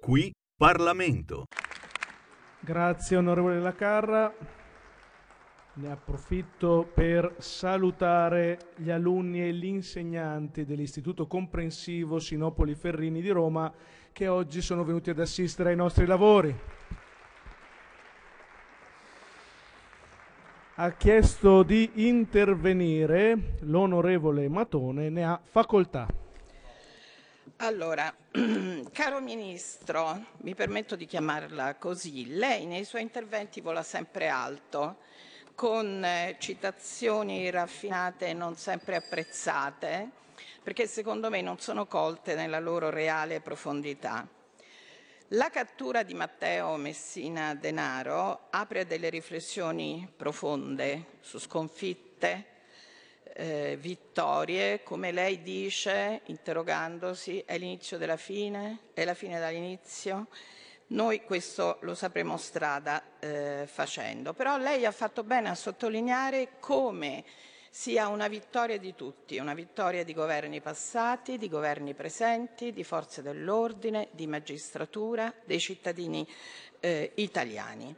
Qui 0.00 0.32
Parlamento. 0.56 1.48
Grazie 2.60 3.16
onorevole 3.18 3.60
Lacarra. 3.60 4.55
Ne 5.78 5.90
approfitto 5.90 6.90
per 6.90 7.34
salutare 7.36 8.70
gli 8.76 8.90
alunni 8.90 9.42
e 9.42 9.52
gli 9.52 9.66
insegnanti 9.66 10.64
dell'Istituto 10.64 11.26
Comprensivo 11.26 12.18
Sinopoli 12.18 12.74
Ferrini 12.74 13.20
di 13.20 13.28
Roma 13.28 13.70
che 14.10 14.26
oggi 14.26 14.62
sono 14.62 14.84
venuti 14.84 15.10
ad 15.10 15.20
assistere 15.20 15.68
ai 15.68 15.76
nostri 15.76 16.06
lavori. 16.06 16.58
Ha 20.76 20.92
chiesto 20.92 21.62
di 21.62 21.90
intervenire 22.08 23.58
l'onorevole 23.60 24.48
Matone, 24.48 25.10
ne 25.10 25.24
ha 25.26 25.38
facoltà. 25.44 26.06
Allora, 27.56 28.14
caro 28.92 29.20
Ministro, 29.20 30.24
mi 30.38 30.54
permetto 30.54 30.96
di 30.96 31.04
chiamarla 31.04 31.74
così, 31.74 32.34
lei 32.34 32.64
nei 32.64 32.84
suoi 32.84 33.02
interventi 33.02 33.60
vola 33.60 33.82
sempre 33.82 34.28
alto 34.28 34.96
con 35.56 36.04
eh, 36.04 36.36
citazioni 36.38 37.50
raffinate 37.50 38.28
e 38.28 38.32
non 38.34 38.56
sempre 38.56 38.94
apprezzate, 38.96 40.10
perché 40.62 40.86
secondo 40.86 41.30
me 41.30 41.40
non 41.40 41.58
sono 41.58 41.86
colte 41.86 42.34
nella 42.34 42.60
loro 42.60 42.90
reale 42.90 43.40
profondità. 43.40 44.28
La 45.30 45.48
cattura 45.48 46.02
di 46.04 46.12
Matteo 46.12 46.76
Messina 46.76 47.54
Denaro 47.54 48.48
apre 48.50 48.86
delle 48.86 49.08
riflessioni 49.08 50.06
profonde 50.14 51.06
su 51.20 51.38
sconfitte, 51.38 52.44
eh, 53.32 53.76
vittorie, 53.80 54.82
come 54.82 55.10
lei 55.10 55.42
dice, 55.42 56.20
interrogandosi, 56.26 57.42
è 57.46 57.56
l'inizio 57.56 57.96
della 57.96 58.18
fine? 58.18 58.80
È 58.92 59.04
la 59.04 59.14
fine 59.14 59.40
dall'inizio? 59.40 60.26
Noi 60.88 61.24
questo 61.24 61.78
lo 61.80 61.96
sapremo 61.96 62.36
strada 62.36 63.02
eh, 63.18 63.64
facendo, 63.66 64.34
però 64.34 64.56
lei 64.56 64.86
ha 64.86 64.92
fatto 64.92 65.24
bene 65.24 65.48
a 65.48 65.56
sottolineare 65.56 66.58
come 66.60 67.24
sia 67.70 68.06
una 68.06 68.28
vittoria 68.28 68.78
di 68.78 68.94
tutti, 68.94 69.38
una 69.38 69.52
vittoria 69.52 70.04
di 70.04 70.14
governi 70.14 70.60
passati, 70.60 71.38
di 71.38 71.48
governi 71.48 71.94
presenti, 71.94 72.72
di 72.72 72.84
forze 72.84 73.20
dell'ordine, 73.20 74.08
di 74.12 74.28
magistratura, 74.28 75.34
dei 75.44 75.58
cittadini 75.58 76.26
eh, 76.78 77.10
italiani 77.16 77.94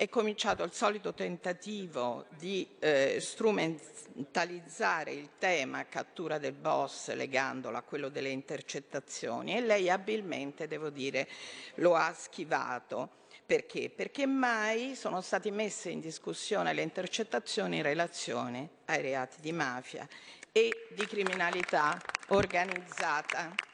è 0.00 0.08
cominciato 0.08 0.62
il 0.62 0.72
solito 0.72 1.12
tentativo 1.12 2.24
di 2.38 2.66
eh, 2.78 3.18
strumentalizzare 3.20 5.12
il 5.12 5.28
tema 5.36 5.84
cattura 5.88 6.38
del 6.38 6.54
boss 6.54 7.12
legandolo 7.12 7.76
a 7.76 7.82
quello 7.82 8.08
delle 8.08 8.30
intercettazioni 8.30 9.54
e 9.54 9.60
lei 9.60 9.90
abilmente, 9.90 10.66
devo 10.66 10.88
dire, 10.88 11.28
lo 11.74 11.96
ha 11.96 12.14
schivato. 12.14 13.10
Perché? 13.44 13.90
Perché 13.90 14.24
mai 14.24 14.94
sono 14.94 15.20
state 15.20 15.50
messe 15.50 15.90
in 15.90 16.00
discussione 16.00 16.72
le 16.72 16.80
intercettazioni 16.80 17.76
in 17.76 17.82
relazione 17.82 18.70
ai 18.86 19.02
reati 19.02 19.36
di 19.42 19.52
mafia 19.52 20.08
e 20.50 20.88
di 20.94 21.04
criminalità 21.04 22.00
organizzata. 22.28 23.69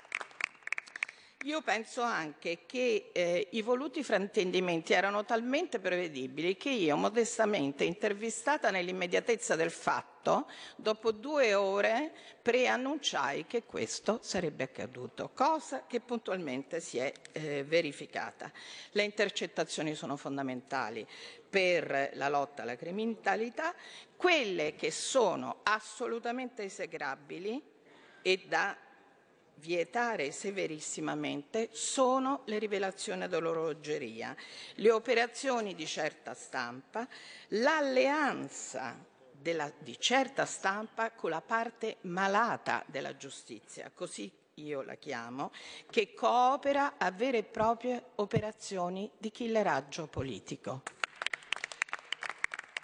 Io 1.47 1.63
penso 1.63 2.03
anche 2.03 2.67
che 2.67 3.11
eh, 3.13 3.47
i 3.53 3.63
voluti 3.63 4.03
fraintendimenti 4.03 4.95
erano 4.95 5.25
talmente 5.25 5.79
prevedibili 5.79 6.57
che 6.57 6.71
io 6.71 6.97
modestamente, 6.97 7.85
intervistata 7.85 8.73
nell'immediatezza 8.73 9.55
del 9.55 9.71
fatto, 9.71 10.51
dopo 10.75 11.13
due 11.13 11.55
ore 11.55 12.13
preannunciai 12.43 13.47
che 13.47 13.63
questo 13.63 14.19
sarebbe 14.23 14.65
accaduto, 14.65 15.31
cosa 15.35 15.85
che 15.87 16.01
puntualmente 16.01 16.81
si 16.81 16.99
è 16.99 17.13
eh, 17.31 17.63
verificata. 17.63 18.51
Le 18.91 19.05
intercettazioni 19.05 19.95
sono 19.95 20.17
fondamentali 20.17 21.07
per 21.49 22.11
la 22.15 22.29
lotta 22.29 22.63
alla 22.63 22.75
criminalità, 22.75 23.73
quelle 24.17 24.75
che 24.75 24.91
sono 24.91 25.61
assolutamente 25.63 26.65
esegrabili 26.65 27.63
e 28.21 28.43
da 28.49 28.77
vietare 29.57 30.33
severissimamente 30.33 31.69
sono 31.73 32.43
le 32.47 32.59
rivelazioni 32.59 33.29
dell'orologeria, 33.29 34.35
le 34.75 34.91
operazioni 34.91 35.75
di 35.75 35.87
certa 35.87 36.35
stampa, 36.35 37.07
l'alleanza 37.49 38.97
della, 39.31 39.71
di 39.79 39.97
certa 39.99 40.45
stampa 40.45 41.13
con 41.13 41.31
la 41.31 41.41
parte 41.41 41.99
malata 42.03 42.83
della 42.87 43.17
giustizia, 43.17 43.91
così 43.95 44.31
io 44.55 44.83
la 44.83 44.95
chiamo, 44.95 45.53
che 45.91 46.15
coopera 46.15 46.95
a 46.97 47.11
vere 47.11 47.39
e 47.39 47.45
proprie 47.45 48.03
operazioni 48.17 49.11
di 49.19 49.31
killeraggio 49.31 50.07
politico. 50.07 50.83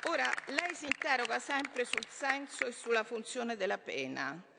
Ora, 0.06 0.30
lei 0.46 0.74
si 0.74 0.84
interroga 0.84 1.38
sempre 1.38 1.84
sul 1.84 2.06
senso 2.08 2.66
e 2.66 2.72
sulla 2.72 3.04
funzione 3.04 3.56
della 3.56 3.78
pena 3.78 4.50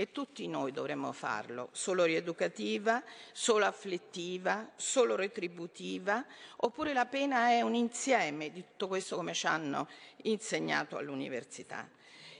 e 0.00 0.12
tutti 0.12 0.46
noi 0.46 0.70
dovremmo 0.70 1.10
farlo, 1.10 1.70
solo 1.72 2.04
rieducativa, 2.04 3.02
solo 3.32 3.64
afflittiva, 3.64 4.70
solo 4.76 5.16
retributiva, 5.16 6.24
oppure 6.58 6.92
la 6.92 7.06
pena 7.06 7.48
è 7.48 7.62
un 7.62 7.74
insieme 7.74 8.52
di 8.52 8.62
tutto 8.62 8.86
questo 8.86 9.16
come 9.16 9.34
ci 9.34 9.48
hanno 9.48 9.88
insegnato 10.22 10.98
all'università. 10.98 11.90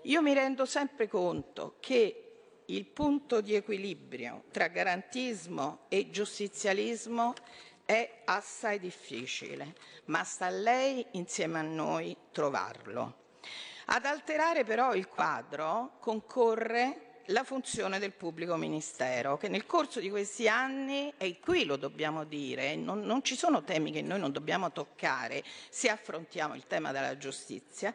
Io 0.03 0.23
mi 0.23 0.35
rendo 0.35 0.67
sempre 0.67 1.09
conto 1.09 1.79
che 1.81 2.63
il 2.65 2.87
punto 2.87 3.41
di 3.41 3.57
equilibrio 3.57 4.45
tra 4.53 4.69
garantismo 4.69 5.87
e 5.89 6.11
giustizialismo 6.11 7.35
è 7.85 8.21
assai 8.27 8.79
difficile, 8.79 9.75
ma 10.05 10.23
sta 10.23 10.47
a 10.47 10.51
lei 10.51 11.05
insieme 11.13 11.59
a 11.59 11.63
noi 11.63 12.17
trovarlo. 12.31 13.27
Ad 13.87 14.05
alterare 14.05 14.63
però 14.63 14.95
il 14.95 15.09
quadro 15.09 15.97
concorre 15.99 17.08
la 17.31 17.45
funzione 17.45 17.99
del 17.99 18.13
pubblico 18.13 18.57
ministero, 18.57 19.37
che 19.37 19.49
nel 19.49 19.67
corso 19.67 20.01
di 20.01 20.09
questi 20.09 20.49
anni, 20.49 21.13
e 21.19 21.41
qui 21.41 21.65
lo 21.65 21.77
dobbiamo 21.77 22.25
dire, 22.25 22.75
non, 22.77 23.01
non, 23.01 23.23
ci 23.23 23.37
sono 23.37 23.63
temi 23.63 23.91
che 23.91 24.01
noi 24.01 24.19
non 24.19 24.33
dobbiamo 24.33 24.73
toccare 24.73 25.43
se 25.69 25.91
affrontiamo 25.91 26.55
il 26.55 26.67
tema 26.67 26.91
della 26.91 27.19
giustizia, 27.19 27.93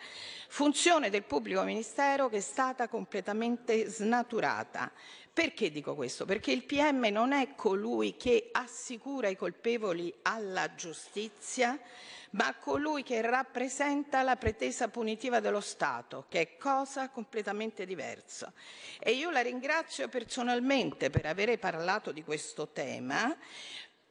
funzione 0.48 1.10
del 1.10 1.24
pubblico 1.24 1.64
ministero 1.64 2.30
che 2.30 2.38
è 2.38 2.42
stata 2.42 2.88
completamente 2.88 3.88
snaturata. 3.88 4.92
Perché 5.34 5.72
dico 5.72 5.96
questo? 5.96 6.26
Perché 6.26 6.52
il 6.52 6.64
PM 6.64 7.08
non 7.12 7.32
è 7.32 7.56
colui 7.56 8.16
che 8.16 8.50
assicura 8.52 9.30
i 9.30 9.36
colpevoli 9.36 10.14
alla 10.22 10.76
giustizia, 10.76 11.80
ma 12.32 12.54
colui 12.54 13.02
che 13.02 13.20
rappresenta 13.22 14.22
la 14.22 14.36
pretesa 14.36 14.90
punitiva 14.90 15.40
dello 15.40 15.60
Stato, 15.60 16.26
che 16.30 16.42
è 16.42 16.58
cosa 16.58 17.10
completamente 17.10 17.88
diversa. 17.88 18.54
E 19.00 19.14
io 19.14 19.32
la 19.32 19.42
ringrazio 19.42 20.08
personalmente 20.08 21.10
per 21.10 21.26
aver 21.26 21.58
parlato 21.58 22.12
di 22.12 22.24
questo 22.24 22.68
tema, 22.68 23.36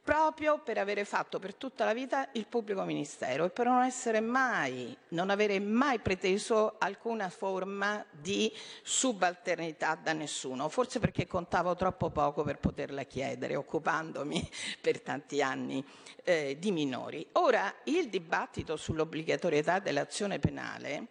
proprio 0.03 0.59
per 0.59 0.79
avere 0.79 1.05
fatto 1.05 1.39
per 1.39 1.55
tutta 1.55 1.85
la 1.85 1.95
vita 1.95 2.29
il 2.33 2.47
pubblico 2.47 2.83
ministero 2.83 3.45
e 3.45 3.51
per 3.51 3.67
non 3.67 3.83
essere 3.83 4.21
mai, 4.21 4.97
non 5.09 5.31
avere 5.31 5.61
mai 5.61 6.01
preteso 6.01 6.75
alcuna 6.79 7.29
forma 7.29 8.05
di 8.11 8.53
subalternità 8.83 9.95
da 9.95 10.13
nessuno, 10.13 10.69
forse 10.69 10.99
perché 10.99 11.27
contavo 11.29 11.77
troppo 11.77 12.11
poco 12.11 12.43
per 12.43 12.59
poterla 12.59 13.05
chiedere, 13.05 13.55
occupandomi 13.55 14.51
per 14.81 15.01
tanti 15.01 15.41
anni 15.41 15.85
eh, 16.25 16.57
di 16.59 16.73
minori. 16.73 17.25
Ora, 17.33 17.73
il 17.85 18.09
dibattito 18.09 18.77
sull'obbligatorietà 18.77 19.79
dell'azione 19.79 20.41
penale 20.41 21.07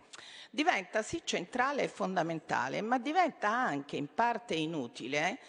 diventa 0.49 1.01
sì 1.01 1.21
centrale 1.23 1.83
e 1.83 1.87
fondamentale, 1.87 2.81
ma 2.81 2.97
diventa 2.97 3.47
anche 3.49 3.95
in 3.95 4.13
parte 4.13 4.53
inutile 4.53 5.39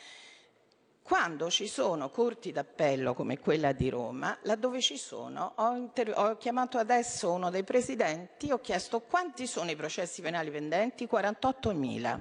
quando 1.03 1.51
ci 1.51 1.66
sono 1.66 2.11
corti 2.11 2.53
d'appello 2.53 3.12
come 3.12 3.39
quella 3.39 3.73
di 3.73 3.89
Roma, 3.89 4.39
laddove 4.43 4.81
ci 4.81 4.97
sono, 4.97 5.53
ho, 5.57 5.74
inter- 5.74 6.16
ho, 6.16 6.37
chiamato 6.37 6.79
adesso 6.79 7.33
uno 7.33 7.51
dei 7.51 7.65
presidenti, 7.65 8.53
ho 8.53 8.61
chiesto 8.61 9.01
quanti 9.01 9.47
sono 9.47 9.70
i 9.70 9.77
processi 9.77 10.23
penali 10.23 10.51
pendenti? 10.51 11.09
48.000. 11.11 12.20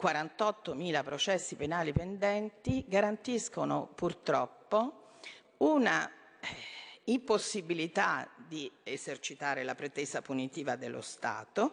48.000 0.00 1.02
processi 1.02 1.56
penali 1.56 1.92
pendenti 1.92 2.84
garantiscono 2.86 3.90
purtroppo 3.94 5.12
una 5.58 6.08
eh, 6.08 6.46
impossibilità 7.04 8.28
di 8.36 8.70
esercitare 8.82 9.64
la 9.64 9.74
pretesa 9.74 10.22
punitiva 10.22 10.76
dello 10.76 11.00
Stato 11.00 11.72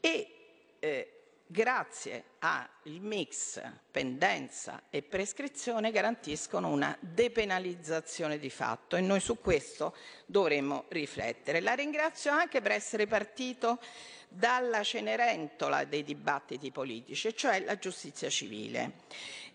e 0.00 0.34
eh, 0.78 1.17
grazie 1.50 2.24
al 2.40 2.68
mix 3.00 3.60
pendenza 3.90 4.82
e 4.90 5.02
prescrizione 5.02 5.90
garantiscono 5.90 6.68
una 6.68 6.96
depenalizzazione 7.00 8.38
di 8.38 8.50
fatto 8.50 8.96
e 8.96 9.00
noi 9.00 9.20
su 9.20 9.40
questo 9.40 9.96
dovremmo 10.26 10.84
riflettere. 10.88 11.60
La 11.60 11.72
ringrazio 11.72 12.30
anche 12.30 12.60
per 12.60 12.72
essere 12.72 13.06
partito 13.06 13.80
dalla 14.28 14.82
cenerentola 14.82 15.84
dei 15.84 16.04
dibattiti 16.04 16.70
politici, 16.70 17.34
cioè 17.34 17.64
la 17.64 17.78
giustizia 17.78 18.28
civile 18.28 18.92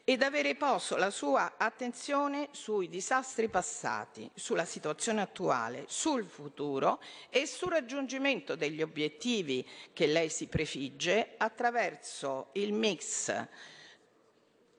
ed 0.06 0.22
avere 0.22 0.56
posto 0.56 0.98
la 0.98 1.10
sua 1.10 1.54
attenzione 1.58 2.50
sui 2.52 2.90
disastri 2.90 3.48
passati, 3.48 4.30
sulla 4.34 4.66
situazione 4.66 5.22
attuale, 5.22 5.86
sul 5.88 6.26
futuro 6.26 7.02
e 7.30 7.46
sul 7.46 7.70
raggiungimento 7.70 8.56
degli 8.56 8.82
obiettivi 8.82 9.66
che 9.94 10.08
lei 10.08 10.30
si 10.30 10.48
prefigge 10.48 11.36
attraverso 11.38 12.50
il 12.54 12.74
mix 12.74 13.48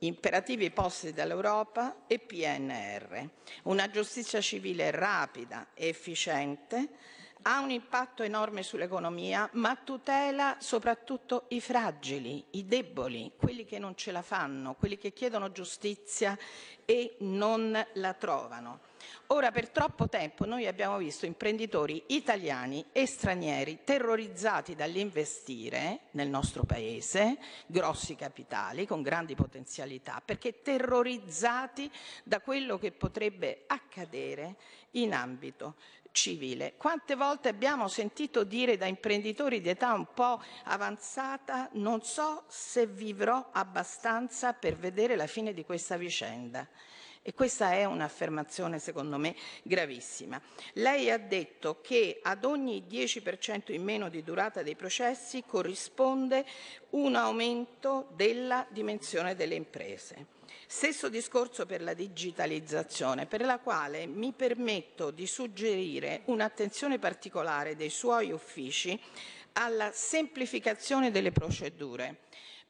imperativi 0.00 0.70
posti 0.70 1.14
dall'Europa 1.14 2.04
e 2.06 2.18
PNR. 2.18 3.28
Una 3.62 3.88
giustizia 3.88 4.42
civile 4.42 4.90
rapida 4.90 5.68
e 5.72 5.88
efficiente 5.88 6.88
ha 7.46 7.60
un 7.60 7.70
impatto 7.70 8.22
enorme 8.22 8.62
sull'economia, 8.62 9.48
ma 9.54 9.76
tutela 9.76 10.56
soprattutto 10.60 11.44
i 11.48 11.60
fragili, 11.60 12.42
i 12.50 12.64
deboli, 12.64 13.32
quelli 13.36 13.64
che 13.66 13.78
non 13.78 13.96
ce 13.96 14.12
la 14.12 14.22
fanno, 14.22 14.74
quelli 14.74 14.96
che 14.96 15.12
chiedono 15.12 15.52
giustizia 15.52 16.38
e 16.86 17.16
non 17.20 17.86
la 17.94 18.12
trovano. 18.14 18.80
Ora, 19.28 19.50
per 19.50 19.68
troppo 19.68 20.08
tempo 20.08 20.46
noi 20.46 20.66
abbiamo 20.66 20.96
visto 20.96 21.26
imprenditori 21.26 22.02
italiani 22.08 22.86
e 22.92 23.06
stranieri 23.06 23.80
terrorizzati 23.84 24.74
dall'investire 24.74 26.00
nel 26.12 26.28
nostro 26.28 26.64
paese, 26.64 27.38
grossi 27.66 28.16
capitali 28.16 28.86
con 28.86 29.02
grandi 29.02 29.34
potenzialità, 29.34 30.22
perché 30.24 30.62
terrorizzati 30.62 31.90
da 32.22 32.40
quello 32.40 32.78
che 32.78 32.92
potrebbe 32.92 33.64
accadere 33.66 34.56
in 34.92 35.12
ambito 35.12 35.74
civile. 36.14 36.74
Quante 36.76 37.16
volte 37.16 37.48
abbiamo 37.48 37.88
sentito 37.88 38.44
dire 38.44 38.76
da 38.76 38.86
imprenditori 38.86 39.60
di 39.60 39.68
età 39.68 39.92
un 39.92 40.06
po' 40.14 40.40
avanzata 40.64 41.68
non 41.72 42.02
so 42.02 42.44
se 42.46 42.86
vivrò 42.86 43.50
abbastanza 43.52 44.52
per 44.52 44.76
vedere 44.76 45.16
la 45.16 45.26
fine 45.26 45.52
di 45.52 45.64
questa 45.64 45.96
vicenda. 45.96 46.66
E 47.26 47.32
questa 47.32 47.72
è 47.72 47.84
un'affermazione 47.84 48.78
secondo 48.78 49.18
me 49.18 49.34
gravissima. 49.62 50.40
Lei 50.74 51.10
ha 51.10 51.18
detto 51.18 51.80
che 51.80 52.20
ad 52.22 52.44
ogni 52.44 52.84
10% 52.88 53.72
in 53.72 53.82
meno 53.82 54.08
di 54.08 54.22
durata 54.22 54.62
dei 54.62 54.76
processi 54.76 55.42
corrisponde 55.44 56.44
un 56.90 57.16
aumento 57.16 58.08
della 58.14 58.66
dimensione 58.70 59.34
delle 59.34 59.54
imprese. 59.54 60.33
Stesso 60.66 61.08
discorso 61.08 61.66
per 61.66 61.82
la 61.82 61.94
digitalizzazione, 61.94 63.26
per 63.26 63.42
la 63.42 63.58
quale 63.58 64.06
mi 64.06 64.32
permetto 64.32 65.10
di 65.10 65.26
suggerire 65.26 66.22
un'attenzione 66.26 66.98
particolare 66.98 67.76
dei 67.76 67.90
suoi 67.90 68.32
uffici 68.32 68.98
alla 69.52 69.90
semplificazione 69.92 71.10
delle 71.10 71.32
procedure, 71.32 72.20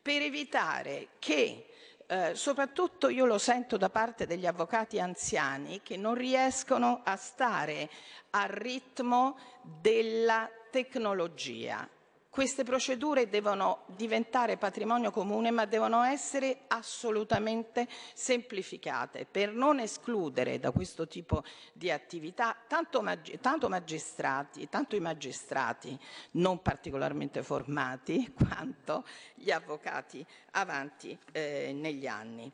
per 0.02 0.22
evitare 0.22 1.08
che 1.18 1.66
eh, 2.06 2.34
soprattutto 2.34 3.08
io 3.08 3.24
lo 3.24 3.38
sento 3.38 3.76
da 3.76 3.88
parte 3.88 4.26
degli 4.26 4.44
avvocati 4.44 5.00
anziani 5.00 5.80
che 5.82 5.96
non 5.96 6.14
riescono 6.14 7.00
a 7.02 7.16
stare 7.16 7.88
al 8.30 8.48
ritmo 8.48 9.38
della 9.62 10.50
tecnologia. 10.70 11.88
Queste 12.34 12.64
procedure 12.64 13.28
devono 13.28 13.84
diventare 13.86 14.56
patrimonio 14.56 15.12
comune, 15.12 15.52
ma 15.52 15.66
devono 15.66 16.02
essere 16.02 16.62
assolutamente 16.66 17.86
semplificate 18.12 19.24
per 19.24 19.52
non 19.52 19.78
escludere 19.78 20.58
da 20.58 20.72
questo 20.72 21.06
tipo 21.06 21.44
di 21.72 21.92
attività 21.92 22.56
tanto, 22.66 23.02
mag- 23.02 23.38
tanto 23.38 23.68
magistrati, 23.68 24.68
tanto 24.68 24.96
i 24.96 25.00
magistrati 25.00 25.96
non 26.32 26.60
particolarmente 26.60 27.44
formati, 27.44 28.28
quanto 28.34 29.04
gli 29.36 29.52
avvocati 29.52 30.26
avanti 30.50 31.16
eh, 31.30 31.70
negli 31.72 32.08
anni. 32.08 32.50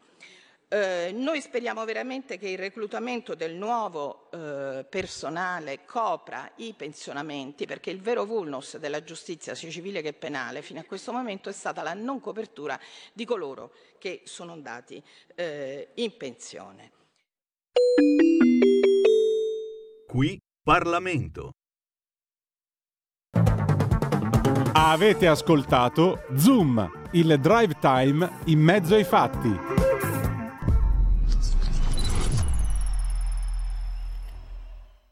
Eh, 0.73 1.11
noi 1.13 1.41
speriamo 1.41 1.85
veramente 1.85 2.39
che 2.39 2.49
il 2.49 2.57
reclutamento 2.57 3.35
del 3.35 3.55
nuovo 3.55 4.31
eh, 4.31 4.87
personale 4.89 5.85
copra 5.85 6.49
i 6.59 6.75
pensionamenti, 6.77 7.67
perché 7.67 7.91
il 7.91 8.01
vero 8.01 8.25
vulnus 8.25 8.77
della 8.77 9.03
giustizia 9.03 9.57
sia 9.57 9.69
civile 9.69 10.01
che 10.01 10.13
penale 10.13 10.63
fino 10.63 10.79
a 10.79 10.85
questo 10.85 11.11
momento 11.11 11.49
è 11.49 11.53
stata 11.53 11.83
la 11.83 11.95
non 11.95 12.21
copertura 12.21 12.79
di 13.13 13.25
coloro 13.25 13.73
che 13.99 14.23
sono 14.27 14.53
andati 14.53 15.03
eh, 15.35 15.89
in 15.95 16.17
pensione. 16.17 16.93
Qui 20.07 20.39
Parlamento. 20.63 21.51
Avete 24.73 25.27
ascoltato 25.27 26.27
Zoom, 26.37 27.09
il 27.11 27.41
drive 27.41 27.77
time 27.81 28.39
in 28.45 28.61
mezzo 28.61 28.95
ai 28.95 29.05
fatti. 29.05 29.80